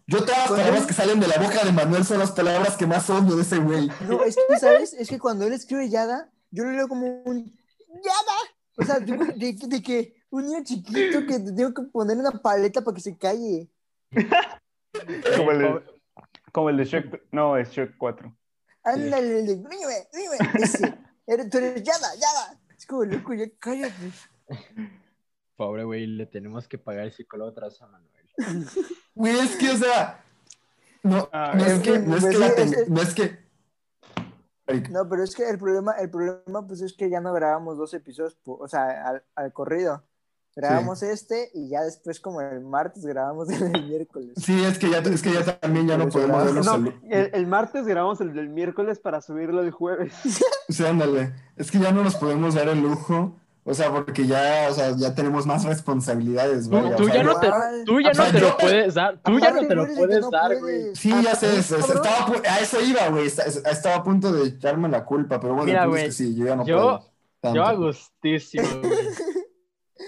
yo 0.06 0.18
todas 0.20 0.30
las 0.38 0.46
cuando 0.48 0.56
palabras 0.56 0.82
él- 0.82 0.86
que 0.88 0.94
salen 0.94 1.20
de 1.20 1.28
la 1.28 1.38
boca 1.38 1.64
de 1.64 1.72
Manuel 1.72 2.04
son 2.04 2.18
las 2.18 2.32
palabras 2.32 2.76
que 2.76 2.86
más 2.86 3.08
odio 3.10 3.36
de 3.36 3.42
ese 3.42 3.58
güey. 3.58 3.88
No, 4.08 4.22
es 4.24 4.36
que, 4.48 4.58
¿sabes? 4.58 4.92
Es 4.94 5.08
que 5.08 5.18
cuando 5.18 5.46
él 5.46 5.52
escribe 5.52 5.88
Yada, 5.88 6.30
yo 6.50 6.64
lo 6.64 6.72
leo 6.72 6.88
como 6.88 7.06
un 7.24 7.56
Yada. 7.88 8.36
O 8.78 8.84
sea, 8.84 8.98
de, 9.00 9.16
de- 9.36 9.56
de 9.68 9.82
que 9.82 10.14
un 10.30 10.46
niño 10.46 10.64
chiquito 10.64 11.26
que 11.26 11.38
te 11.38 11.52
tengo 11.52 11.74
que 11.74 11.82
poner 11.82 12.16
una 12.16 12.30
paleta 12.32 12.82
para 12.82 12.94
que 12.94 13.00
se 13.02 13.16
calle. 13.18 13.68
Como 15.36 15.50
el, 15.52 15.58
de- 15.58 15.82
como 16.52 16.68
el 16.70 16.76
de 16.76 16.84
Shrek. 16.84 17.22
No, 17.32 17.56
es 17.56 17.70
Shrek 17.70 17.96
4. 17.96 18.36
Ándale, 18.84 19.42
dime, 19.42 19.68
dime, 20.12 20.36
ese. 20.62 20.94
Eres, 21.26 21.48
tú 21.50 21.58
eres 21.58 21.82
Yada, 21.82 22.14
Yada. 22.16 22.60
Es 22.76 22.84
como, 22.86 23.04
loco, 23.04 23.32
ya 23.34 23.46
cállate. 23.58 24.10
Pobre 25.56 25.84
güey, 25.84 26.06
le 26.06 26.26
tenemos 26.26 26.68
que 26.68 26.78
pagar 26.78 27.04
el 27.04 27.12
psicólogo 27.12 27.52
vez 27.58 27.80
a 27.80 27.86
Manuel. 27.86 28.21
Güey, 29.14 29.38
es 29.38 29.56
que, 29.56 29.70
o 29.70 29.76
sea, 29.76 30.24
no, 31.02 31.28
Ah, 31.32 31.52
no 31.54 31.64
es 31.64 31.72
es 31.72 31.80
que, 31.80 31.98
no 31.98 32.16
es 32.16 32.24
que 32.24 32.38
la 32.38 32.48
sí, 32.48 32.54
tenga- 32.56 32.78
es- 32.82 32.88
no 32.88 33.00
es 33.02 33.14
que. 33.14 33.38
Eric, 34.66 34.88
No, 34.90 35.08
pero 35.08 35.22
es 35.24 35.34
que 35.34 35.48
el 35.48 35.58
problema, 35.58 35.92
el 35.92 36.08
problema, 36.10 36.66
pues 36.66 36.80
es 36.82 36.92
que 36.94 37.10
ya 37.10 37.20
no 37.20 37.32
grabamos 37.32 37.76
dos 37.78 37.92
episodios, 37.94 38.36
o 38.44 38.68
sea, 38.68 39.06
al, 39.06 39.24
al 39.34 39.52
corrido. 39.52 40.04
Grabamos 40.54 41.02
este 41.02 41.50
y 41.54 41.70
ya 41.70 41.80
después, 41.82 42.20
como 42.20 42.42
el 42.42 42.60
martes, 42.60 43.06
grabamos 43.06 43.48
el, 43.50 43.74
el 43.74 43.86
miércoles. 43.86 44.34
Sí, 44.36 44.62
es 44.62 44.78
que 44.78 44.90
ya, 44.90 44.98
es 44.98 45.22
que 45.22 45.32
ya 45.32 45.58
también 45.58 45.88
ya 45.88 45.96
no 45.96 46.08
podemos 46.10 46.44
no. 46.44 46.44
vernos 46.44 46.66
No, 46.80 46.92
el, 47.10 47.30
el 47.32 47.46
martes 47.46 47.86
grabamos 47.86 48.20
el 48.20 48.34
del 48.34 48.50
miércoles 48.50 48.98
para 48.98 49.20
subirlo 49.22 49.62
el 49.62 49.70
jueves. 49.70 50.12
Sí, 50.68 50.86
ándale. 50.86 51.34
Es 51.56 51.70
que 51.70 51.78
ya 51.78 51.90
no 51.92 52.02
nos 52.04 52.14
podemos 52.16 52.54
dar 52.54 52.68
el 52.68 52.80
lujo. 52.80 53.36
O 53.64 53.74
sea, 53.74 53.92
porque 53.92 54.26
ya, 54.26 54.66
o 54.70 54.74
sea, 54.74 54.90
ya 54.96 55.14
tenemos 55.14 55.46
más 55.46 55.64
responsabilidades, 55.64 56.68
Tú, 56.68 56.74
vaya, 56.74 56.96
tú 56.96 57.04
sea, 57.04 57.14
ya 57.14 57.22
no 57.22 57.38
te, 57.38 57.48
tú 57.86 58.00
ya 58.00 58.12
no 58.12 58.40
lo 58.40 58.56
puedes 58.56 58.94
dar, 58.94 59.18
tú 59.22 59.38
ya 59.38 59.50
no 59.52 59.68
te 59.68 59.74
lo 59.76 59.86
puedes 59.86 60.20
no 60.20 60.30
dar, 60.30 60.58
güey. 60.58 60.96
Sí, 60.96 61.10
ya 61.22 61.36
sé, 61.36 61.46
Ah, 61.46 61.58
estaba, 61.60 62.32
a 62.48 62.58
eso 62.60 62.80
iba, 62.80 63.08
güey. 63.10 63.26
Estaba 63.26 63.94
a 63.96 64.02
punto 64.02 64.32
de 64.32 64.48
echarme 64.48 64.88
la 64.88 65.04
culpa, 65.04 65.38
pero 65.38 65.54
bueno, 65.54 65.66
Mira, 65.66 65.86
güey, 65.86 66.06
que 66.06 66.12
sí, 66.12 66.34
yo 66.34 66.46
ya 66.46 66.56
no 66.56 66.66
yo- 66.66 66.76
puedo. 66.76 67.04
tanto. 67.40 67.56
Yo 67.56 67.64
a 67.64 67.72
gustísimo, 67.74 68.66
güey. 68.82 68.96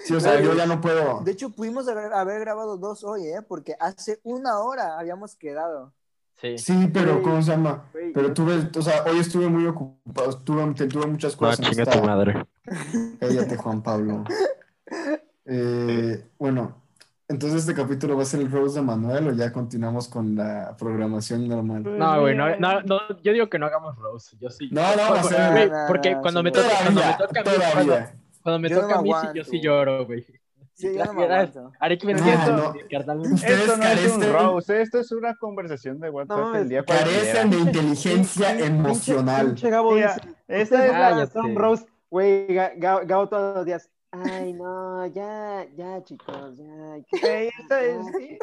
Sí, 0.03 0.13
o 0.13 0.19
sea, 0.19 0.39
yo 0.41 0.53
ya 0.53 0.65
no 0.65 0.81
puedo. 0.81 1.21
De 1.21 1.31
hecho, 1.31 1.49
pudimos 1.51 1.87
haber, 1.87 2.11
haber 2.13 2.41
grabado 2.41 2.75
dos 2.77 3.03
hoy, 3.05 3.25
¿eh? 3.27 3.41
Porque 3.41 3.75
hace 3.79 4.19
una 4.23 4.59
hora 4.59 4.99
habíamos 4.99 5.35
quedado. 5.35 5.93
Sí. 6.41 6.57
Sí, 6.57 6.89
pero 6.93 7.13
Güey, 7.13 7.23
¿cómo 7.23 7.41
se 7.41 7.51
llama? 7.51 7.85
güey, 7.93 8.11
Pero 8.11 8.33
tuve, 8.33 8.69
o 8.77 8.81
sea, 8.81 9.03
hoy 9.09 9.19
estuve 9.19 9.47
muy 9.47 9.65
ocupado, 9.65 10.37
tuve, 10.39 10.73
tuve 10.73 11.07
muchas 11.07 11.31
No, 11.33 11.39
cosas. 11.47 11.59
en 11.59 11.65
chinga 11.71 11.85
tu 11.85 12.03
madre. 12.03 12.45
Cállate, 13.19 13.57
Juan 13.57 13.81
Pablo. 13.83 14.23
Eh, 15.45 16.23
bueno, 16.39 16.81
entonces 17.27 17.61
este 17.61 17.73
capítulo 17.73 18.15
va 18.17 18.23
a 18.23 18.25
ser 18.25 18.39
el 18.41 18.51
Rose 18.51 18.79
de 18.79 18.85
Manuel 18.85 19.27
o 19.27 19.31
ya 19.33 19.51
continuamos 19.51 20.07
con 20.07 20.35
la 20.35 20.75
programación 20.77 21.47
normal. 21.47 21.83
No, 21.97 22.21
güey, 22.21 22.35
no, 22.35 22.55
no, 22.57 22.81
no, 22.81 22.99
yo 23.21 23.33
digo 23.33 23.49
que 23.49 23.59
no 23.59 23.67
hagamos 23.67 23.95
Rose. 23.97 24.35
Yo 24.39 24.49
sí. 24.49 24.69
No, 24.71 24.81
no, 24.95 25.03
a 25.15 25.21
Porque, 25.21 25.37
No, 25.37 25.65
no, 25.81 25.87
porque 25.87 26.15
no, 26.15 26.21
cuando 26.21 26.39
sí, 26.39 26.43
me 26.43 26.51
no. 26.51 26.57
toca, 26.57 26.69
cuando 26.75 26.99
me 27.01 27.17
toca 27.17 27.71
a 27.71 27.83
mí, 27.83 27.89
cuando, 28.41 28.59
me 28.59 28.69
Yo 28.69 28.75
no 28.75 28.81
toca 28.81 28.95
a 28.99 29.01
mí, 29.01 29.09
sí, 29.09 29.13
aguanto, 29.15 29.33
yo 29.33 29.43
sí 29.43 29.61
lloro, 29.61 30.05
güey. 30.05 30.25
Sí, 30.73 30.93
yo 30.93 31.05
no 31.05 31.13
me 31.13 31.23
Era- 31.25 31.39
aguanto. 31.41 31.71
Haré 31.79 31.97
que 31.97 32.05
me 32.07 32.13
No, 32.13 32.19
entiendo. 32.19 32.51
no. 32.51 32.73
Esto 32.99 33.15
no 33.15 33.23
es 33.23 33.69
un 33.69 33.81
carecen- 33.81 34.33
roast, 34.33 34.69
esto 34.71 34.99
es 34.99 35.11
una 35.13 35.35
conversación 35.35 35.99
de 35.99 36.09
WhatsApp 36.09 36.37
mames, 36.37 36.61
el 36.63 36.69
día 36.69 36.83
Carecen 36.83 37.49
de 37.49 37.57
inteligencia 37.59 38.59
emocional. 38.59 39.45
Pinche 39.47 39.69
Gabo 39.69 39.93
Mira, 39.93 40.15
esta 40.15 40.27
"Ustedes 40.47 40.71
es 40.71 40.91
van 40.91 40.95
a 41.01 41.09
Cállate. 41.11 41.21
hacer 41.23 41.41
un 41.43 41.55
roast, 41.55 41.87
güey, 42.09 42.47
Ga- 42.47 42.73
Ga- 42.77 43.05
Gabo 43.05 43.27
todos 43.29 43.55
los 43.57 43.65
días. 43.65 43.89
Ay, 44.11 44.53
no, 44.53 45.05
ya, 45.07 45.65
ya, 45.75 46.01
chicos, 46.03 46.55
ya. 46.57 46.97
Esta 46.97 47.81
ya, 47.81 47.89
es- 47.89 48.37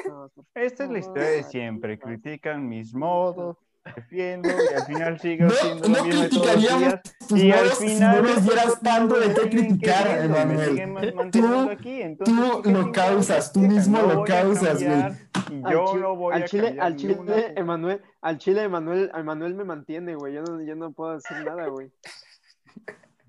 Esta 0.54 0.86
la 0.86 0.98
historia 0.98 1.28
de 1.30 1.42
siempre. 1.44 1.98
Critican 1.98 2.68
mis 2.68 2.92
modos, 2.94 3.56
defiendo 3.96 4.50
y 4.50 4.74
al 4.74 4.82
final 4.84 5.18
sigo 5.18 5.46
No, 5.46 5.50
haciendo 5.52 5.88
no 5.88 5.96
lo 5.96 6.04
mismo 6.04 6.22
de 6.22 6.28
todos 6.28 6.44
los 6.46 6.54
criticaríamos 6.54 6.80
días. 6.80 7.02
tus 7.26 7.38
Y 7.42 7.50
al 7.52 7.58
modos 7.64 7.78
si 7.78 7.88
final 7.88 8.22
no 8.22 8.40
dieras 8.40 8.80
tanto 8.82 9.14
de 9.20 9.34
qué 9.34 9.48
criticar, 9.48 10.06
Emanuel. 10.24 11.70
aquí, 11.70 12.02
entonces, 12.02 12.36
tú 12.36 12.62
¿qué 12.62 12.70
lo 12.70 12.92
causas, 12.92 13.52
tú 13.52 13.60
mismo 13.60 13.98
No 13.98 14.12
lo 14.14 14.24
causas, 14.24 14.82
güey. 14.84 15.72
yo 15.72 15.96
no 15.96 16.16
voy 16.16 16.34
al 16.34 16.42
a 16.42 16.44
chile, 16.46 16.76
al 16.78 16.96
chile. 16.96 17.16
Emanuel, 17.56 18.02
al 18.20 18.36
chile, 18.38 18.62
Emanuel, 18.64 19.10
Emanuel 19.14 19.54
me 19.54 19.64
mantiene, 19.64 20.14
güey. 20.16 20.34
Yo 20.34 20.42
no, 20.42 20.60
yo 20.62 20.74
no 20.76 20.92
puedo 20.92 21.14
decir 21.14 21.38
nada, 21.44 21.66
güey. 21.68 21.90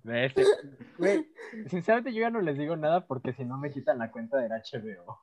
Ves, 0.03 0.33
Güey, 0.97 1.27
sinceramente 1.67 2.13
yo 2.13 2.21
ya 2.21 2.29
no 2.29 2.41
les 2.41 2.57
digo 2.57 2.75
nada 2.75 3.07
porque 3.07 3.33
si 3.33 3.45
no 3.45 3.57
me 3.57 3.71
quitan 3.71 3.97
la 3.97 4.11
cuenta 4.11 4.37
del 4.37 4.51
HBO. 4.51 5.21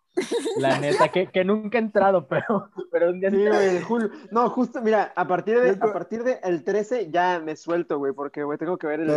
La 0.58 0.78
neta, 0.80 1.08
que, 1.08 1.26
que 1.28 1.44
nunca 1.44 1.78
he 1.78 1.82
entrado, 1.82 2.26
pero, 2.26 2.70
pero 2.90 3.10
un 3.10 3.20
día 3.20 3.30
Sí, 3.30 3.46
güey, 3.46 3.80
Julio. 3.82 4.10
No, 4.30 4.48
justo, 4.50 4.80
mira, 4.80 5.12
a 5.14 5.26
partir 5.28 5.60
de, 5.60 5.70
a 5.70 5.92
partir 5.92 6.24
de 6.24 6.40
el 6.42 6.64
13 6.64 7.10
ya 7.10 7.40
me 7.40 7.56
suelto, 7.56 7.98
güey, 7.98 8.12
porque, 8.12 8.42
güey, 8.42 8.58
tengo 8.58 8.78
que 8.78 8.86
ver 8.86 9.00
el, 9.00 9.10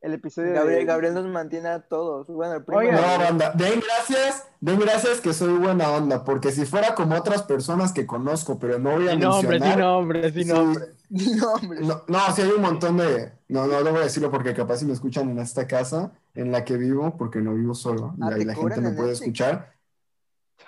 el 0.00 0.14
episodio 0.14 0.52
Gabriel, 0.52 0.80
de... 0.80 0.84
Gabriel 0.84 1.14
nos 1.14 1.26
mantiene 1.26 1.68
a 1.68 1.80
todos. 1.80 2.28
Bueno, 2.28 2.54
el. 2.54 2.64
Oiga. 2.74 2.92
no, 2.92 3.24
banda, 3.24 3.52
den 3.54 3.80
gracias, 3.80 4.48
den 4.60 4.78
gracias 4.78 5.20
que 5.20 5.32
soy 5.32 5.54
buena 5.54 5.90
onda, 5.90 6.24
porque 6.24 6.50
si 6.52 6.64
fuera 6.66 6.94
como 6.94 7.16
otras 7.16 7.42
personas 7.42 7.92
que 7.92 8.06
conozco, 8.06 8.58
pero 8.58 8.78
no 8.78 8.92
voy 8.92 9.08
a 9.08 9.12
sin 9.12 9.20
nombre, 9.20 9.60
mencionar. 9.60 9.74
sin 9.74 9.80
nombre, 9.80 10.32
sin 10.32 10.48
nombre. 10.48 10.84
No, 11.36 11.52
hombre. 11.54 11.80
No, 11.80 12.02
no, 12.08 12.18
sí 12.34 12.40
hay 12.42 12.50
un 12.50 12.62
montón 12.62 12.96
de. 12.96 13.32
No, 13.48 13.66
no 13.66 13.82
debo 13.84 13.98
decirlo 14.00 14.30
porque 14.30 14.54
capaz 14.54 14.78
si 14.78 14.86
me 14.86 14.94
escuchan 14.94 15.28
en 15.30 15.38
esta 15.38 15.66
casa 15.66 16.12
en 16.34 16.50
la 16.50 16.64
que 16.64 16.76
vivo, 16.78 17.16
porque 17.18 17.40
no 17.40 17.52
vivo 17.54 17.74
solo, 17.74 18.14
y 18.18 18.22
Ah, 18.22 18.28
ahí 18.32 18.38
¿te 18.40 18.44
la 18.46 18.54
gente 18.54 18.80
me 18.80 18.92
puede 18.92 19.12
escuchar. 19.12 19.74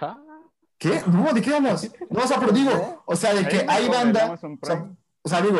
Ah, 0.00 0.18
¿Qué? 0.78 1.02
No, 1.06 1.32
¿de 1.32 1.40
qué 1.40 1.54
hablas? 1.54 1.90
No, 2.10 2.20
o 2.22 2.26
sea, 2.26 2.38
pero 2.38 2.52
digo, 2.52 3.02
o 3.06 3.16
sea, 3.16 3.32
de 3.32 3.48
que 3.48 3.64
hay 3.66 3.88
banda, 3.88 4.32
o 4.32 4.36
sea, 4.36 4.50
Prime. 4.60 4.96
o 5.22 5.28
sea, 5.28 5.40
digo, 5.40 5.58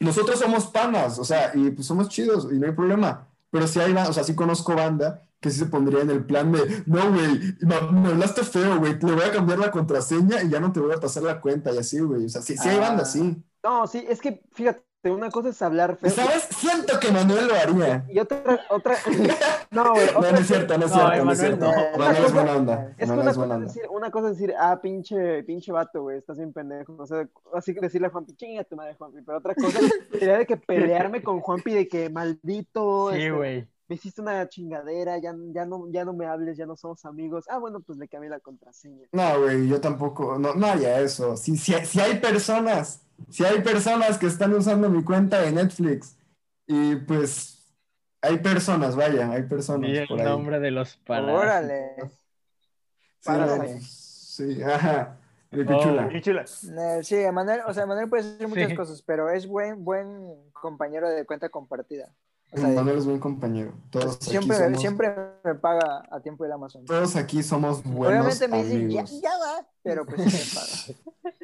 nosotros 0.00 0.38
somos 0.40 0.66
panas, 0.66 1.18
o 1.18 1.24
sea, 1.24 1.52
y 1.54 1.70
pues 1.70 1.86
somos 1.86 2.08
chidos 2.08 2.48
y 2.50 2.58
no 2.58 2.66
hay 2.66 2.72
problema, 2.72 3.28
pero 3.50 3.68
sí 3.68 3.78
hay, 3.78 3.92
ba- 3.92 4.08
o 4.08 4.12
sea, 4.12 4.24
sí 4.24 4.34
conozco 4.34 4.74
banda 4.74 5.22
que 5.40 5.50
sí 5.50 5.58
se 5.60 5.66
pondría 5.66 6.00
en 6.02 6.10
el 6.10 6.24
plan 6.24 6.50
de, 6.52 6.82
no, 6.86 7.10
güey, 7.12 7.54
me, 7.60 7.80
me 8.00 8.08
hablaste 8.08 8.42
feo, 8.42 8.78
güey, 8.78 8.98
le 9.00 9.12
voy 9.12 9.22
a 9.24 9.30
cambiar 9.32 9.58
la 9.58 9.70
contraseña 9.70 10.42
y 10.42 10.48
ya 10.50 10.58
no 10.58 10.72
te 10.72 10.80
voy 10.80 10.92
a 10.94 11.00
pasar 11.00 11.22
la 11.22 11.40
cuenta 11.40 11.72
y 11.72 11.78
así, 11.78 12.00
güey, 12.00 12.24
o 12.26 12.28
sea, 12.28 12.42
sí, 12.42 12.56
sí 12.56 12.68
hay 12.68 12.78
banda, 12.80 13.02
Ah. 13.04 13.06
sí. 13.06 13.42
No, 13.62 13.86
sí, 13.86 14.04
es 14.08 14.20
que 14.20 14.42
fíjate, 14.52 14.82
una 15.04 15.30
cosa 15.30 15.48
es 15.50 15.60
hablar 15.62 15.96
¿Y 16.02 16.10
feo. 16.10 16.10
sabes? 16.10 16.48
Siento 16.50 16.98
que 17.00 17.10
Manuel 17.10 17.46
lo 17.48 17.54
haría. 17.54 18.04
Y 18.08 18.18
otra, 18.18 18.60
otra. 18.68 18.96
No, 19.70 19.92
güey, 19.92 20.06
No, 20.12 20.20
no 20.20 20.38
es 20.38 20.46
cierto, 20.46 20.76
no 20.78 20.86
es 20.86 20.92
cierto, 20.92 21.24
no 21.24 21.32
es 21.32 21.38
cierto. 21.38 21.66
no. 21.66 21.98
Manuel 21.98 22.24
es 22.24 22.32
buena 22.32 22.56
onda, 22.56 22.94
Es 22.98 23.08
que 23.08 23.14
una 23.16 23.30
es 23.30 23.36
buena 23.36 23.54
cosa, 23.54 23.66
es 23.66 23.74
decir, 23.74 23.90
una 23.90 24.10
cosa 24.10 24.30
es 24.30 24.38
decir, 24.38 24.54
ah, 24.58 24.80
pinche, 24.82 25.42
pinche 25.44 25.72
vato, 25.72 26.02
güey, 26.02 26.18
estás 26.18 26.36
bien 26.38 26.52
pendejo. 26.52 26.96
O 26.98 27.06
sea, 27.06 27.26
así 27.54 27.72
que 27.74 27.80
decirle 27.80 28.08
a 28.08 28.10
Juanpi, 28.10 28.34
chinga 28.34 28.64
tu 28.64 28.76
madre, 28.76 28.94
Juanpi. 28.94 29.22
Pero 29.22 29.38
otra 29.38 29.54
cosa 29.54 29.78
sería 30.12 30.38
de 30.38 30.46
que 30.46 30.56
pelearme 30.56 31.22
con 31.22 31.40
Juanpi 31.40 31.72
de 31.72 31.88
que 31.88 32.10
maldito, 32.10 33.10
Sí, 33.12 33.18
este, 33.18 33.30
güey. 33.30 33.68
Me 33.90 33.96
hiciste 33.96 34.20
una 34.22 34.48
chingadera, 34.48 35.18
ya, 35.18 35.34
ya, 35.52 35.66
no, 35.66 35.88
ya 35.90 36.04
no 36.04 36.12
me 36.12 36.24
hables, 36.24 36.56
ya 36.56 36.64
no 36.64 36.76
somos 36.76 37.04
amigos. 37.04 37.44
Ah, 37.48 37.58
bueno, 37.58 37.80
pues 37.80 37.98
le 37.98 38.06
cambié 38.06 38.30
la 38.30 38.38
contraseña. 38.38 39.08
No, 39.10 39.40
güey, 39.40 39.66
yo 39.66 39.80
tampoco, 39.80 40.38
no, 40.38 40.54
no 40.54 40.64
haría 40.68 41.00
eso. 41.00 41.36
Si, 41.36 41.56
si, 41.56 41.72
si 41.84 41.98
hay 42.00 42.20
personas, 42.20 43.02
si 43.30 43.44
hay 43.44 43.60
personas 43.62 44.16
que 44.16 44.26
están 44.26 44.54
usando 44.54 44.88
mi 44.88 45.02
cuenta 45.02 45.40
de 45.42 45.50
Netflix 45.50 46.16
y 46.68 46.94
pues 46.94 47.74
hay 48.22 48.38
personas, 48.38 48.94
vaya, 48.94 49.28
hay 49.32 49.42
personas 49.42 49.90
Di 49.90 49.96
el 49.98 50.06
por 50.06 50.20
ahí. 50.20 50.24
nombre 50.26 50.60
de 50.60 50.70
los 50.70 50.96
parásitos. 50.98 51.40
Órale. 51.42 51.96
Sí, 53.18 53.24
Parasite. 53.24 53.74
no, 53.74 53.80
sí, 53.82 54.62
ajá, 54.62 55.18
de 55.50 55.62
Oh. 55.64 55.66
pichula. 55.66 56.46
Eh, 56.96 57.02
Sí, 57.02 57.16
Manuel, 57.32 57.62
o 57.66 57.74
sea, 57.74 57.86
Manuel 57.86 58.08
puede 58.08 58.22
hacer 58.22 58.46
muchas 58.46 58.68
Sí. 58.70 58.76
cosas, 58.76 59.02
pero 59.02 59.30
es 59.30 59.48
buen, 59.48 59.84
buen 59.84 60.32
compañero 60.52 61.08
de 61.08 61.26
cuenta 61.26 61.48
compartida. 61.48 62.14
O 62.52 62.56
sea, 62.56 62.68
Manuel 62.68 62.98
es 62.98 63.06
buen 63.06 63.18
compañero. 63.20 63.72
Todos 63.90 64.16
aquí 64.16 64.24
siempre, 64.30 64.56
somos, 64.56 64.80
siempre 64.80 65.14
me 65.44 65.54
paga 65.54 66.02
a 66.10 66.20
tiempo 66.20 66.44
el 66.44 66.52
Amazon. 66.52 66.84
todos 66.84 67.14
aquí 67.16 67.42
somos 67.44 67.82
buenos 67.84 68.24
Obviamente 68.40 68.48
me 68.48 68.64
dicen, 68.64 68.90
ya, 68.90 69.00
amigos. 69.00 69.20
ya 69.22 69.30
va, 69.38 69.66
pero 69.82 70.04
pues 70.06 70.20
sí 70.30 70.36
me 70.36 70.94
paga. 70.94 71.34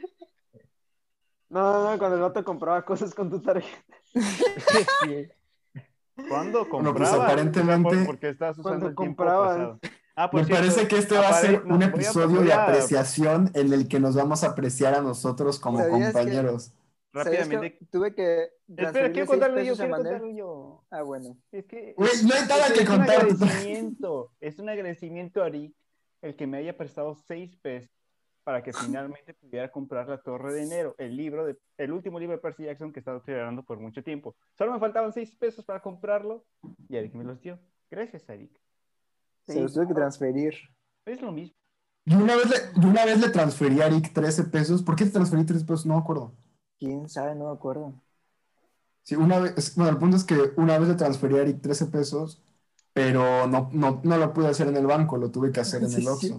No, 1.48 1.60
no, 1.72 1.90
no, 1.92 1.98
cuando 1.98 2.16
el 2.16 2.22
vato 2.22 2.44
compraba 2.44 2.84
cosas 2.84 3.14
con 3.14 3.30
tu 3.30 3.40
tarjeta. 3.40 3.70
Sí. 5.04 5.28
¿Cuándo 6.28 6.66
Bueno, 6.66 6.92
pues, 6.94 7.08
compraba? 7.08 7.24
aparentemente- 7.24 8.04
Porque 8.04 8.30
estás 8.30 8.58
usando 8.58 8.92
Cuando 8.94 9.02
el 9.10 9.14
pasado. 9.14 9.78
Ah, 10.16 10.30
por 10.30 10.40
Me 10.40 10.46
cierto, 10.46 10.62
parece 10.64 10.88
que 10.88 10.96
este 10.98 11.14
va 11.18 11.28
a 11.28 11.34
ser 11.34 11.62
un 11.66 11.82
a- 11.82 11.86
episodio 11.86 12.40
de 12.40 12.52
apreciación 12.52 13.50
en 13.54 13.72
el 13.72 13.86
que 13.86 14.00
nos 14.00 14.16
vamos 14.16 14.42
a 14.42 14.48
apreciar 14.48 14.94
a 14.94 15.02
nosotros 15.02 15.60
como 15.60 15.78
¿Sabías 15.78 16.14
que- 16.14 16.18
compañeros. 17.12 17.46
¿Sabías 17.46 17.48
que 17.48 17.54
Rápidamente. 17.54 17.86
tuve 17.90 18.14
que 18.14 18.50
Espera, 18.68 19.12
quiero 19.12 19.26
contarlo 19.26 19.62
yo, 19.62 19.74
quiero 19.74 19.94
contarlo 19.94 20.30
yo. 20.30 20.84
Ah, 20.90 21.02
bueno. 21.02 21.36
Es 21.52 21.64
que 21.66 21.94
no 21.96 22.04
hay 22.06 22.46
nada 22.48 22.66
es 22.66 22.72
que 22.72 22.80
un 22.80 22.86
contar. 22.86 23.16
agradecimiento, 23.20 24.32
es 24.40 24.58
un 24.58 24.68
agradecimiento 24.68 25.42
a 25.42 25.48
Rick 25.48 25.74
el 26.22 26.36
que 26.36 26.46
me 26.46 26.58
haya 26.58 26.76
prestado 26.76 27.14
seis 27.14 27.56
pesos 27.56 27.90
para 28.44 28.62
que 28.62 28.72
finalmente 28.72 29.34
pudiera 29.34 29.70
comprar 29.72 30.08
La 30.08 30.18
Torre 30.22 30.52
de 30.52 30.62
Enero, 30.62 30.94
el 30.98 31.16
libro 31.16 31.46
de, 31.46 31.58
el 31.78 31.90
último 31.90 32.20
libro 32.20 32.36
de 32.36 32.40
Percy 32.40 32.64
Jackson 32.64 32.92
que 32.92 33.00
he 33.00 33.02
estado 33.02 33.18
esperando 33.18 33.64
por 33.64 33.80
mucho 33.80 34.04
tiempo. 34.04 34.36
Solo 34.56 34.72
me 34.72 34.78
faltaban 34.78 35.12
seis 35.12 35.34
pesos 35.34 35.64
para 35.64 35.80
comprarlo 35.80 36.44
y 36.88 36.96
Eric 36.96 37.14
me 37.14 37.24
los 37.24 37.40
dio. 37.40 37.58
Gracias, 37.90 38.28
Eric. 38.28 38.52
Se 39.46 39.60
los 39.60 39.74
tuve 39.74 39.88
que 39.88 39.94
transferir. 39.94 40.54
Es 41.06 41.20
lo 41.22 41.32
mismo. 41.32 41.56
Yo 42.04 42.18
una 42.18 42.36
vez 42.36 42.48
le, 42.48 42.80
yo 42.80 42.88
una 42.88 43.04
vez 43.04 43.20
le 43.20 43.30
transferí 43.30 43.80
a 43.80 43.86
Eric 43.86 44.12
13 44.12 44.44
pesos. 44.44 44.82
¿Por 44.82 44.94
qué 44.94 45.06
te 45.06 45.10
transferí 45.10 45.44
13 45.44 45.64
pesos? 45.64 45.86
No 45.86 45.94
me 45.94 46.00
acuerdo. 46.00 46.32
¿Quién 46.78 47.06
sabe? 47.10 47.34
No 47.34 47.46
me 47.48 47.52
acuerdo. 47.52 47.92
Sí, 49.02 49.14
una 49.14 49.38
vez, 49.38 49.74
bueno, 49.76 49.90
el 49.92 49.98
punto 49.98 50.16
es 50.16 50.24
que 50.24 50.34
una 50.56 50.78
vez 50.78 50.88
le 50.88 50.94
transferí 50.96 51.36
a 51.36 51.42
Eric 51.42 51.60
13 51.62 51.86
pesos, 51.86 52.42
pero 52.92 53.46
no, 53.46 53.70
no, 53.72 54.00
no 54.02 54.18
lo 54.18 54.32
pude 54.32 54.48
hacer 54.48 54.66
en 54.68 54.76
el 54.76 54.86
banco, 54.86 55.16
lo 55.16 55.30
tuve 55.30 55.52
que 55.52 55.60
hacer 55.60 55.84
en 55.84 55.94
Sí, 55.96 56.02
el 56.02 56.02
sí. 56.02 56.34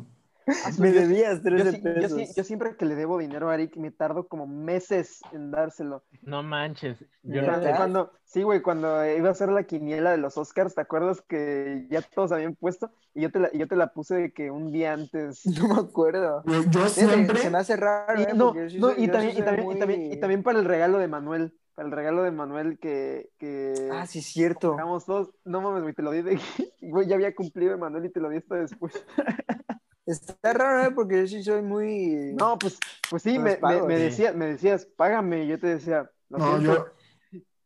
Me 0.80 0.94
yo- 0.94 1.02
debías 1.02 1.38
Yo, 1.38 1.44
13 1.44 1.72
sí- 1.72 1.78
yo 1.84 1.94
pesos. 1.94 2.18
sí- 2.18 2.28
yo 2.36 2.44
siempre 2.44 2.76
que 2.78 2.86
le 2.86 2.96
debo 2.96 3.18
dinero 3.18 3.50
a 3.50 3.56
Eric 3.56 3.76
me 3.78 3.92
tardo 3.92 4.28
como 4.28 4.48
meses 4.48 5.20
en 5.34 5.52
dárselo. 5.52 6.04
No 6.22 6.42
manches. 6.44 7.00
Yo 7.24 7.44
Cuando, 7.46 7.70
cuando- 7.76 8.12
sí, 8.24 8.44
güey, 8.44 8.62
cuando 8.62 9.06
iba 9.06 9.28
a 9.28 9.32
hacer 9.32 9.50
la 9.50 9.64
quiniela 9.64 10.12
de 10.12 10.18
los 10.18 10.38
Oscars, 10.38 10.74
¿te 10.76 10.82
acuerdas 10.82 11.22
que 11.22 11.86
ya 11.90 12.02
todos 12.02 12.32
habían 12.32 12.56
puesto? 12.56 12.92
Y 13.14 13.22
yo 13.22 13.32
te 13.32 13.40
la, 13.40 13.50
y 13.52 13.58
yo 13.58 13.68
te 13.68 13.76
la 13.76 13.88
puse 13.94 14.16
de 14.16 14.32
que 14.32 14.50
un 14.52 14.72
día 14.72 14.94
antes. 14.94 15.42
No 15.68 15.68
me 15.74 15.82
acuerdo. 15.82 16.44
Yo 16.70 16.88
siempre, 16.88 17.40
Se 17.40 17.50
me 17.50 17.58
hace 17.58 17.76
raro. 17.76 18.20
Y, 18.20 18.24
¿eh? 18.24 18.28
no, 18.34 18.56
yo 18.56 18.70
sí 18.70 18.80
no, 18.80 18.92
y 18.96 19.08
yo 19.08 19.12
también, 19.12 19.38
y, 19.38 19.42
también, 19.42 19.72
y, 19.72 19.80
también, 19.80 20.12
y 20.14 20.18
también 20.20 20.44
para 20.44 20.60
el 20.60 20.66
regalo 20.66 20.98
de 21.00 21.08
Manuel. 21.08 21.54
Para 21.76 21.90
el 21.90 21.94
regalo 21.94 22.24
de 22.24 22.32
Manuel 22.32 22.80
que, 22.80 23.30
que 23.38 23.90
Ah, 23.92 24.08
sí, 24.08 24.22
cierto. 24.22 24.76
todos. 25.06 25.30
No 25.46 25.62
mames, 25.62 25.84
güey, 25.84 25.94
te 25.94 26.02
lo 26.02 26.10
di 26.10 26.24
de 26.24 26.40
güey, 26.82 27.06
ya 27.08 27.14
había 27.16 27.36
cumplido 27.36 27.78
Manuel 27.78 28.06
y 28.06 28.10
te 28.10 28.20
lo 28.20 28.30
di 28.30 28.38
hasta 28.38 28.56
después. 28.56 28.94
Está 30.08 30.54
raro, 30.54 30.84
¿eh? 30.90 30.92
Porque 30.96 31.22
yo 31.22 31.28
sí 31.28 31.44
soy 31.44 31.62
muy. 31.64 32.34
No, 32.34 32.58
pues, 32.60 32.80
pues 33.10 33.24
sí, 33.24 33.40
me, 33.40 33.60
me, 33.64 33.84
me 33.84 33.98
sí. 33.98 34.04
decías, 34.04 34.36
me 34.36 34.48
decías, 34.48 34.86
págame, 34.86 35.46
y 35.46 35.50
yo 35.50 35.60
te 35.60 35.68
decía, 35.68 36.12
no, 36.30 36.42
siento. 36.42 36.64
yo, 36.64 36.88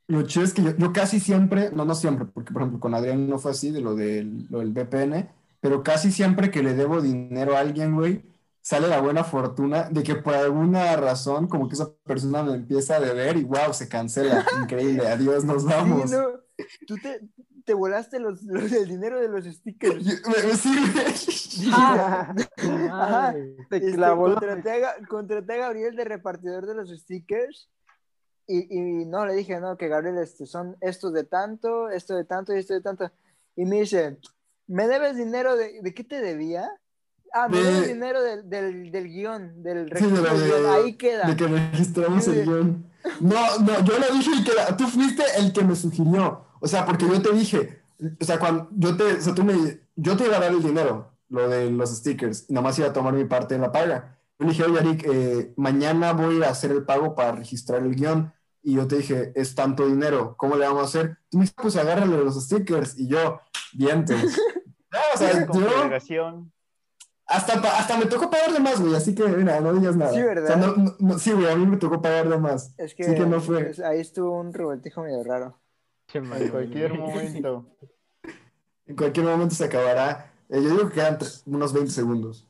lo 0.08 0.24
chido 0.24 0.46
es 0.46 0.54
que 0.54 0.64
yo, 0.64 0.76
yo 0.78 0.94
casi 0.94 1.20
siempre, 1.20 1.72
no, 1.72 1.86
no 1.86 1.96
siempre, 1.96 2.26
porque 2.26 2.54
por 2.54 2.64
ejemplo 2.64 2.80
con 2.80 2.94
Adrián 2.96 3.30
no 3.30 3.40
fue 3.40 3.52
así 3.52 3.72
de 3.72 3.82
lo 3.82 3.96
del, 3.96 4.48
lo 4.50 4.60
del 4.60 4.72
VPN, 4.74 5.30
pero 5.62 5.84
casi 5.84 6.12
siempre 6.12 6.52
que 6.52 6.64
le 6.64 6.74
debo 6.76 7.02
dinero 7.02 7.56
a 7.58 7.62
alguien, 7.62 7.96
güey, 7.96 8.24
sale 8.62 8.88
la 8.88 9.02
buena 9.02 9.24
fortuna 9.24 9.90
de 9.90 10.04
que 10.04 10.16
por 10.16 10.36
alguna 10.36 10.96
razón 10.98 11.48
como 11.48 11.68
que 11.70 11.76
esa 11.76 11.94
persona 12.06 12.44
me 12.44 12.56
empieza 12.56 12.98
a 12.98 13.02
deber 13.02 13.38
y 13.38 13.44
wow, 13.46 13.74
se 13.74 13.90
cancela. 13.90 14.46
Increíble, 14.64 15.08
adiós, 15.08 15.46
nos 15.46 15.66
Sí, 15.66 15.70
vamos. 15.72 16.12
no. 16.12 16.42
Tú 16.88 17.00
te, 17.00 17.22
te 17.66 17.74
volaste 17.74 18.20
los, 18.20 18.42
los- 18.44 18.72
el 18.72 18.88
dinero 18.88 19.20
de 19.20 19.28
los 19.28 19.46
stickers. 19.46 20.04
Yo- 20.04 20.14
me, 20.30 20.48
me 20.48 20.56
sirve. 20.56 21.72
Ajá. 21.74 22.34
Madre. 22.90 23.56
Te 23.70 23.78
Este, 23.78 23.92
clavó 23.94 24.28
la- 24.28 24.34
contraté, 24.36 24.86
a, 24.86 24.96
contraté 25.08 25.54
a 25.54 25.58
Gabriel 25.58 25.96
de 25.96 26.04
repartidor 26.06 26.66
de 26.66 26.76
los 26.76 26.90
stickers 26.90 27.70
y, 28.48 28.78
y 29.02 29.06
no, 29.06 29.26
le 29.26 29.34
dije, 29.36 29.60
no, 29.60 29.78
que 29.78 29.88
Gabriel, 29.88 30.18
este, 30.18 30.46
son 30.46 30.76
estos 30.82 31.14
de 31.14 31.24
tanto, 31.24 31.90
esto 31.90 32.16
de 32.16 32.26
tanto 32.26 32.54
y 32.56 32.60
esto 32.60 32.74
de 32.74 32.82
tanto. 32.82 33.12
Y 33.56 33.66
me 33.66 33.80
dice, 33.82 34.18
¿me 34.68 34.88
debes 34.88 35.16
dinero 35.16 35.56
de, 35.56 35.82
de 35.82 35.94
qué 35.94 36.04
te 36.04 36.20
debía? 36.22 36.70
Ah, 37.34 37.48
me 37.48 37.58
De- 37.58 37.64
debes 37.64 37.88
dinero 37.88 38.22
del, 38.22 38.50
del, 38.50 38.92
del 38.92 39.08
guion, 39.08 39.64
del 39.64 39.90
Sí, 39.98 40.06
de 40.06 40.22
la 40.22 40.34
guion. 40.34 40.66
Ahí 40.70 40.98
queda. 40.98 41.28
De 41.28 41.36
que 41.38 41.48
registramos 41.48 42.28
el 42.28 42.44
guion. 42.46 42.92
No, 43.22 43.58
no, 43.60 43.84
yo 43.86 43.98
le 44.00 44.12
dije 44.18 44.32
que 44.46 44.54
la- 44.54 44.76
tú 44.76 44.86
fuiste 44.88 45.24
el 45.38 45.54
que 45.54 45.64
me 45.64 45.76
sugirió. 45.76 46.46
O 46.62 46.68
sea, 46.68 46.86
porque 46.86 47.06
yo 47.08 47.22
te 47.22 47.34
dije, 47.34 47.82
o 48.20 48.24
sea, 48.24 48.40
cuando 48.40 48.70
yo 48.72 48.96
te, 48.96 49.04
o 49.16 49.22
sea, 49.22 49.36
tú 49.36 49.44
me, 49.44 49.54
yo 49.96 50.16
te 50.16 50.26
iba 50.26 50.38
a 50.38 50.40
dar 50.40 50.52
el 50.54 50.64
dinero, 50.64 51.12
lo 51.30 51.50
de 51.50 51.70
los 51.70 51.90
stickers, 51.90 52.46
y 52.50 52.54
nada 52.54 52.64
más 52.64 52.80
iba 52.80 52.88
a 52.88 52.94
tomar 52.94 53.14
mi 53.14 53.26
parte 53.26 53.56
de 53.56 53.60
la 53.62 53.72
paga. 53.72 54.18
Yo 54.40 54.46
le 54.46 54.52
dije, 54.54 54.64
oye, 54.64 54.80
Eric, 54.80 55.06
eh, 55.12 55.54
mañana 55.58 56.14
voy 56.14 56.42
a 56.44 56.50
hacer 56.50 56.72
el 56.72 56.84
pago 56.86 57.14
para 57.14 57.34
registrar 57.34 57.82
el 57.84 57.94
guion. 57.96 58.32
Y 58.64 58.76
yo 58.76 58.88
te 58.88 58.98
dije, 58.98 59.32
es 59.36 59.54
tanto 59.56 59.88
dinero, 59.88 60.36
¿cómo 60.38 60.56
le 60.56 60.66
vamos 60.68 60.84
a 60.84 60.86
hacer? 60.86 61.18
Tú 61.30 61.38
me 61.40 61.44
dijiste, 61.44 61.62
pues 61.62 61.76
agárrale 61.76 62.16
los 62.18 62.42
stickers. 62.44 62.98
Y 62.98 63.08
yo, 63.08 63.42
vientos. 63.74 64.18
No, 64.94 65.00
o 65.14 65.18
sea, 65.18 65.48
yo, 65.48 66.42
hasta, 67.26 67.54
hasta 67.80 67.98
me 67.98 68.08
tocó 68.08 68.30
pagar 68.30 68.52
de 68.52 68.60
más, 68.60 68.82
güey, 68.82 68.94
así 68.94 69.16
que 69.16 69.26
mira, 69.26 69.62
no 69.62 69.74
digas 69.74 69.96
nada. 69.96 70.12
Sí, 70.12 70.18
O 70.20 70.24
sea, 70.24 70.34
¿verdad? 70.34 70.58
no- 70.58 70.76
no- 70.76 70.96
no- 71.00 71.18
sí, 71.18 71.32
güey, 71.32 71.50
a 71.50 71.56
mí 71.56 71.66
me 71.66 71.78
tocó 71.78 72.02
pagar 72.02 72.28
de 72.28 72.38
más. 72.38 72.74
Es 72.78 72.94
que, 72.94 73.08
no 73.26 73.40
fue. 73.40 73.64
pues, 73.64 73.80
ahí 73.80 74.02
estuvo 74.02 74.38
un 74.38 74.54
revoltijo 74.54 75.02
medio 75.02 75.24
raro. 75.24 75.58
En 76.14 76.50
cualquier 76.50 76.94
momento. 76.98 77.66
En 78.88 78.96
cualquier 78.98 79.26
momento 79.26 79.56
se 79.56 79.66
acabará. 79.66 80.34
Eh, 80.50 80.62
yo 80.62 80.70
digo 80.70 80.90
que 80.90 80.96
quedan 80.96 81.18
unos 81.46 81.72
20 81.72 81.92
segundos. 81.92 82.46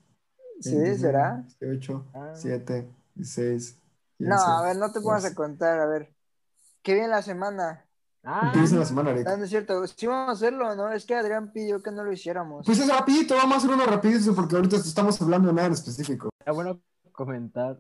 ¿Sí? 0.60 0.95
¿Será? 0.97 1.45
8, 1.62 2.06
Ah. 2.15 2.32
7, 2.34 2.89
16. 3.13 3.78
No, 4.17 4.36
a 4.36 4.63
ver, 4.63 4.76
no 4.78 4.91
te 4.91 5.02
pongas 5.02 5.26
a 5.26 5.36
contar, 5.36 5.80
a 5.80 5.86
ver. 5.86 6.12
Qué 6.82 6.95
bien 6.95 7.12
la 7.12 7.21
semana. 7.21 7.86
Ah, 8.24 8.50
¿Qué 8.54 8.60
dice 8.60 8.76
la 8.76 8.86
semana, 8.86 9.12
Eric? 9.12 9.28
Ah, 9.28 9.38
no 9.38 9.43
es 9.43 9.50
cierto, 9.52 9.86
sí 9.86 10.08
vamos 10.08 10.30
a 10.30 10.32
hacerlo, 10.32 10.76
¿no? 10.76 10.91
Es 10.91 11.06
que 11.06 11.13
Adrián 11.15 11.52
pidió 11.52 11.82
que 11.84 11.91
no 11.91 12.04
lo 12.04 12.12
hiciéramos. 12.12 12.65
Pues 12.65 12.80
es 12.80 12.88
rapidito, 12.88 13.36
vamos 13.36 13.56
a 13.56 13.58
hacer 13.58 13.69
uno 13.71 13.86
rapidísimo 13.86 14.36
porque 14.36 14.56
ahorita 14.56 14.78
estamos 14.78 15.21
hablando 15.21 15.50
de 15.50 15.54
nada 15.54 15.67
en 15.67 15.74
específico. 15.74 16.30
era 16.43 16.54
bueno 16.54 16.82
comentar. 17.12 17.78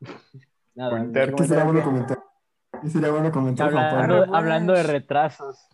Nada, 0.74 0.90
Comentar. 0.90 1.34
¿Qué 1.34 1.44
sería 1.48 1.64
bueno 1.64 1.82
comentar? 1.82 2.22
¿Qué 2.82 2.88
sería 2.90 3.10
bueno 3.10 3.30
comentar, 3.32 3.72
Juan 3.72 3.84
Hablando, 3.84 4.14
Pablo? 4.14 4.26
Pues. 4.26 4.38
hablando 4.38 4.72
de 4.72 4.82
retrasos, 4.82 5.68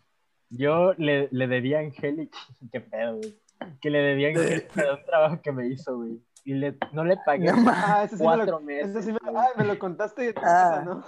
yo 0.50 0.92
le, 0.94 1.28
le 1.30 1.46
debía 1.46 1.78
a 1.78 1.80
Angélica, 1.82 2.38
qué 2.72 2.80
pedo, 2.80 3.16
güey, 3.16 3.38
que 3.80 3.90
le 3.90 3.98
debía 4.00 4.28
a 4.28 4.30
Angélica 4.32 4.82
de 4.82 4.90
un 4.92 5.04
trabajo 5.04 5.40
que 5.42 5.52
me 5.52 5.66
hizo, 5.68 5.96
güey, 5.96 6.20
y 6.44 6.54
le, 6.54 6.76
no 6.92 7.04
le 7.04 7.16
pagué 7.24 7.52
No. 7.52 7.64
Ah, 7.68 8.02
ese 8.04 8.16
sí 8.16 8.22
me 8.22 8.24
cuatro 8.26 8.46
lo, 8.46 8.60
meses. 8.60 8.90
ese 8.90 9.02
sí 9.02 9.12
me, 9.12 9.18
ah, 9.36 9.48
me 9.56 9.64
lo 9.64 9.78
contaste 9.78 10.32
tu 10.32 10.40
Ah. 10.44 10.82
¿no? 10.84 11.02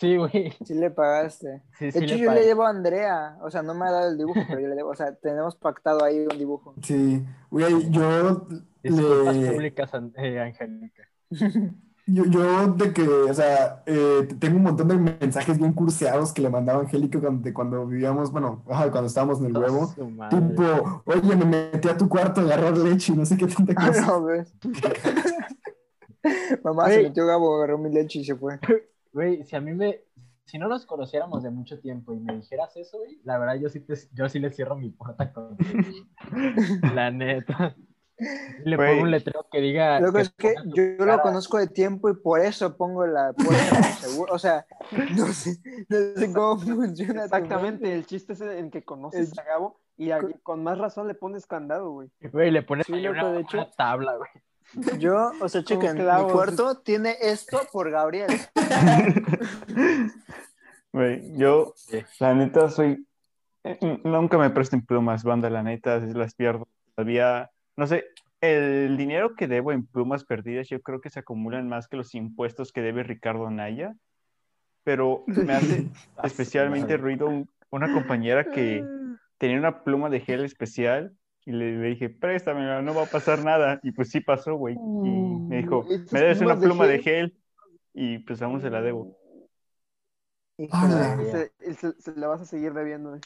Sí, 0.00 0.16
güey, 0.16 0.52
Sí 0.64 0.74
le 0.74 0.90
pagaste. 0.92 1.60
sí, 1.76 1.86
De 1.86 1.90
sí 1.92 1.98
hecho, 2.04 2.14
le 2.14 2.20
yo 2.20 2.32
le 2.32 2.46
debo 2.46 2.62
a 2.64 2.70
Andrea. 2.70 3.36
O 3.42 3.50
sea, 3.50 3.62
no 3.64 3.74
me 3.74 3.84
ha 3.84 3.90
dado 3.90 4.08
el 4.08 4.16
dibujo, 4.16 4.38
pero 4.46 4.60
yo 4.60 4.68
le 4.68 4.76
debo. 4.76 4.90
O 4.90 4.94
sea, 4.94 5.12
tenemos 5.16 5.56
pactado 5.56 6.04
ahí 6.04 6.20
un 6.20 6.38
dibujo. 6.38 6.72
Sí, 6.82 7.24
güey, 7.50 7.90
yo 7.90 8.46
Disculpas 8.80 9.36
Le- 9.36 9.50
públicas, 9.50 9.90
eh, 10.18 10.38
Angélica. 10.40 11.02
Yo, 12.10 12.24
yo 12.24 12.68
de 12.72 12.92
que, 12.94 13.06
o 13.06 13.34
sea, 13.34 13.82
eh, 13.86 14.26
tengo 14.40 14.56
un 14.56 14.62
montón 14.62 14.88
de 14.88 14.96
mensajes 14.96 15.58
bien 15.58 15.74
curseados 15.74 16.32
que 16.32 16.40
le 16.40 16.48
mandaba 16.48 16.80
Angélica 16.80 17.20
cuando, 17.20 17.52
cuando 17.52 17.86
vivíamos, 17.86 18.32
bueno, 18.32 18.62
cuando 18.64 19.04
estábamos 19.06 19.40
en 19.40 19.46
el 19.46 19.56
huevo. 19.58 19.88
Su 19.94 20.08
madre. 20.08 20.40
Tipo, 20.40 21.02
oye, 21.04 21.36
me 21.36 21.44
metí 21.44 21.86
a 21.88 21.96
tu 21.98 22.08
cuarto 22.08 22.40
a 22.40 22.44
agarrar 22.44 22.78
leche 22.78 23.12
y 23.12 23.16
no 23.16 23.26
sé 23.26 23.36
qué 23.36 23.46
tanta 23.46 23.74
Ah, 23.76 23.86
cosa. 23.88 24.06
no. 24.06 24.22
Mamá 26.64 26.86
se 26.86 26.92
Güey. 26.94 27.02
metió 27.04 27.26
Gabo, 27.26 27.56
agarró 27.56 27.78
mi 27.78 27.90
leche 27.90 28.20
y 28.20 28.24
se 28.24 28.34
fue. 28.34 28.58
Güey, 29.12 29.44
si 29.44 29.56
a 29.56 29.60
mí 29.60 29.72
me. 29.72 30.00
Si 30.44 30.58
no 30.58 30.68
nos 30.68 30.86
conociéramos 30.86 31.42
de 31.42 31.50
mucho 31.50 31.78
tiempo 31.78 32.14
y 32.14 32.20
me 32.20 32.36
dijeras 32.36 32.74
eso, 32.76 32.98
güey, 32.98 33.20
la 33.24 33.38
verdad 33.38 33.56
yo 33.56 33.68
sí, 33.68 33.80
te, 33.80 33.94
yo 34.14 34.28
sí 34.30 34.38
le 34.38 34.50
cierro 34.50 34.76
mi 34.76 34.88
puerta 34.90 35.30
con. 35.32 35.56
la 36.94 37.10
neta. 37.10 37.74
Le 38.64 38.76
pongo 38.76 39.02
un 39.02 39.10
letrero 39.10 39.46
que 39.50 39.60
diga. 39.60 40.00
Lo 40.00 40.12
que 40.12 40.22
es 40.22 40.30
que 40.30 40.54
yo, 40.66 40.82
yo 40.98 41.04
lo 41.04 41.20
conozco 41.20 41.58
de 41.58 41.68
tiempo 41.68 42.10
y 42.10 42.14
por 42.14 42.40
eso 42.40 42.76
pongo 42.76 43.06
la 43.06 43.32
puerta 43.32 43.82
seguro. 44.00 44.34
O 44.34 44.38
sea, 44.38 44.66
no 45.16 45.26
sé, 45.28 45.58
no 45.88 45.96
sé 46.16 46.32
cómo 46.32 46.58
funciona. 46.58 47.24
Exactamente, 47.24 47.92
el 47.92 48.06
chiste 48.06 48.32
es 48.32 48.40
en 48.40 48.70
que 48.70 48.82
conoces 48.84 49.32
El- 49.32 49.38
a 49.38 49.44
Gabo 49.44 49.80
y 49.96 50.10
a- 50.10 50.20
con 50.42 50.62
más 50.62 50.78
razón 50.78 51.06
le 51.08 51.14
pones 51.14 51.46
candado, 51.46 51.90
güey. 51.90 52.08
Güey, 52.32 52.50
le 52.50 52.62
pones 52.62 52.86
Sí, 52.86 52.92
loco, 53.00 53.18
una, 53.20 53.32
de 53.32 53.40
hecho. 53.40 53.56
una 53.58 53.70
tabla, 53.70 54.16
güey. 54.16 54.98
Yo, 54.98 55.30
o 55.40 55.48
sea, 55.48 55.62
chequen, 55.64 55.96
clavos. 55.96 56.26
mi 56.26 56.32
cuarto 56.32 56.78
tiene 56.80 57.16
esto 57.20 57.60
por 57.72 57.90
Gabriel. 57.90 58.28
Güey, 60.92 61.36
yo, 61.36 61.72
Sí. 61.76 61.98
la 62.20 62.34
neta, 62.34 62.68
soy. 62.70 63.06
eh, 63.64 63.78
Nunca 64.04 64.38
me 64.38 64.50
presten 64.50 64.84
plumas, 64.84 65.22
banda, 65.22 65.50
la 65.50 65.62
neta, 65.62 66.00
si 66.06 66.12
las 66.14 66.34
pierdo. 66.34 66.66
Todavía, 66.94 67.50
no 67.78 67.86
sé, 67.86 68.04
el 68.40 68.96
dinero 68.96 69.34
que 69.36 69.46
debo 69.48 69.72
en 69.72 69.86
plumas 69.86 70.24
perdidas, 70.24 70.68
yo 70.68 70.80
creo 70.82 71.00
que 71.00 71.10
se 71.10 71.20
acumulan 71.20 71.68
más 71.68 71.88
que 71.88 71.96
los 71.96 72.14
impuestos 72.14 72.72
que 72.72 72.82
debe 72.82 73.04
Ricardo 73.04 73.48
Naya. 73.50 73.94
Pero 74.84 75.24
me 75.26 75.52
hace 75.54 75.86
especialmente 76.24 76.94
madre. 76.94 76.96
ruido 76.98 77.26
un- 77.28 77.48
una 77.70 77.92
compañera 77.92 78.50
que 78.50 78.82
tenía 79.38 79.58
una 79.58 79.84
pluma 79.84 80.10
de 80.10 80.20
gel 80.20 80.44
especial 80.44 81.12
y 81.44 81.52
le, 81.52 81.76
le 81.78 81.88
dije, 81.88 82.10
préstamela, 82.10 82.82
no 82.82 82.94
va 82.94 83.04
a 83.04 83.06
pasar 83.06 83.44
nada. 83.44 83.80
Y 83.82 83.92
pues 83.92 84.10
sí 84.10 84.20
pasó, 84.20 84.54
güey. 84.56 84.74
Y 84.74 84.78
me 85.48 85.58
dijo, 85.58 85.84
Mm, 85.88 85.92
¿estas 85.92 86.12
me 86.12 86.20
debes 86.20 86.40
una 86.40 86.54
de 86.56 86.66
pluma 86.66 86.86
de 86.86 86.98
gel? 86.98 87.38
Y 87.94 88.18
pues 88.18 88.42
aún 88.42 88.60
se 88.60 88.70
la 88.70 88.82
debo. 88.82 89.16
Híjole. 90.58 90.94
Hola. 90.94 91.18
Se, 91.60 91.74
se- 91.74 92.00
se 92.00 92.16
la 92.16 92.26
vas 92.28 92.40
a 92.40 92.44
seguir 92.44 92.72
debiendo. 92.74 93.18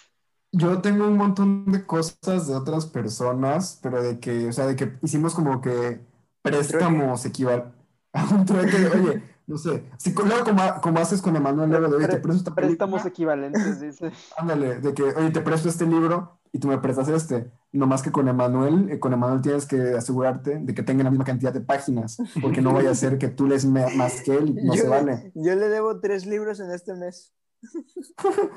Yo 0.53 0.83
tengo 0.83 1.07
un 1.09 1.17
montón 1.17 1.65
de 1.73 1.87
cosas 1.87 2.47
de 2.47 2.55
otras 2.55 2.87
personas, 2.87 3.79
pero 3.83 4.03
de 4.03 4.21
que, 4.21 4.49
o 4.49 4.53
sea, 4.53 4.67
de 4.67 4.77
que 4.77 4.99
hicimos 5.03 5.35
como 5.35 5.61
que 5.63 6.01
préstamos 6.43 7.25
equivalentes 7.25 7.73
a 8.13 8.25
un 8.35 8.45
trueque, 8.45 8.77
oye, 8.89 9.23
no 9.47 9.57
sé, 9.57 9.85
si 9.97 10.13
luego 10.13 10.45
como, 10.45 10.63
como 10.83 10.99
haces 11.01 11.23
con 11.23 11.35
Emanuel 11.37 11.71
luego 11.71 11.89
de, 11.89 11.97
oye, 11.97 12.09
te 12.09 12.19
Pre- 12.19 12.21
presto 12.21 12.39
esta 12.41 12.55
Préstamos 12.55 13.03
película, 13.03 13.11
equivalentes, 13.11 13.81
dice. 13.81 14.13
ándale, 14.37 14.81
de 14.81 14.93
que, 14.95 15.03
oye, 15.05 15.31
te 15.31 15.41
presto 15.41 15.69
este 15.71 15.87
libro 15.87 16.39
y 16.53 16.59
tú 16.59 16.69
me 16.69 16.77
prestas 16.79 17.09
este, 17.09 17.51
nomás 17.73 18.03
que 18.03 18.13
con 18.13 18.29
Emanuel, 18.29 18.91
eh, 18.91 19.01
con 19.01 19.15
Emanuel 19.15 19.41
tienes 19.41 19.65
que 19.65 19.95
asegurarte 19.95 20.59
de 20.59 20.75
que 20.75 20.83
tenga 20.83 21.03
la 21.05 21.11
misma 21.11 21.25
cantidad 21.25 21.53
de 21.55 21.63
páginas, 21.63 22.19
porque 22.43 22.61
no 22.61 22.75
vaya 22.75 22.91
a 22.91 22.95
ser 22.95 23.17
que 23.17 23.29
tú 23.29 23.47
lees 23.47 23.65
más 23.65 24.21
que 24.21 24.35
él, 24.35 24.55
no 24.63 24.75
yo, 24.75 24.83
se 24.83 24.89
vale. 24.89 25.33
yo 25.35 25.55
le 25.55 25.69
debo 25.71 25.99
tres 26.01 26.27
libros 26.27 26.61
en 26.61 26.71
este 26.73 26.95
mes. 26.95 27.33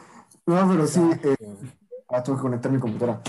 No, 0.48 0.68
pero 0.70 0.86
sí, 0.86 1.02
eh, 1.24 1.36
ah, 2.10 2.24
tengo 2.24 2.38
que 2.38 2.44
conectar 2.44 2.72
mi 2.72 2.80
computadora. 2.80 3.22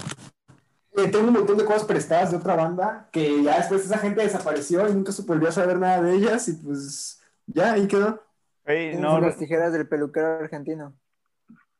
Eh, 0.97 1.09
tengo 1.09 1.27
un 1.29 1.35
montón 1.35 1.59
de 1.59 1.65
cosas 1.65 1.85
prestadas 1.85 2.31
de 2.31 2.39
otra 2.39 2.57
banda 2.57 3.09
que 3.13 3.43
ya 3.43 3.59
después 3.59 3.85
esa 3.85 3.99
gente 3.99 4.23
desapareció 4.23 4.89
y 4.89 4.95
nunca 4.95 5.13
se 5.13 5.23
volvió 5.23 5.49
a 5.49 5.53
saber 5.53 5.79
nada 5.79 6.01
de 6.01 6.15
ellas 6.15 6.49
y 6.49 6.55
pues 6.55 7.21
ya 7.47 7.73
ahí 7.73 7.87
quedó. 7.87 8.23
Tienes 8.65 8.99
no, 8.99 9.21
las 9.21 9.37
tijeras 9.37 9.73
del 9.73 9.87
peluquero 9.87 10.39
argentino. 10.41 10.95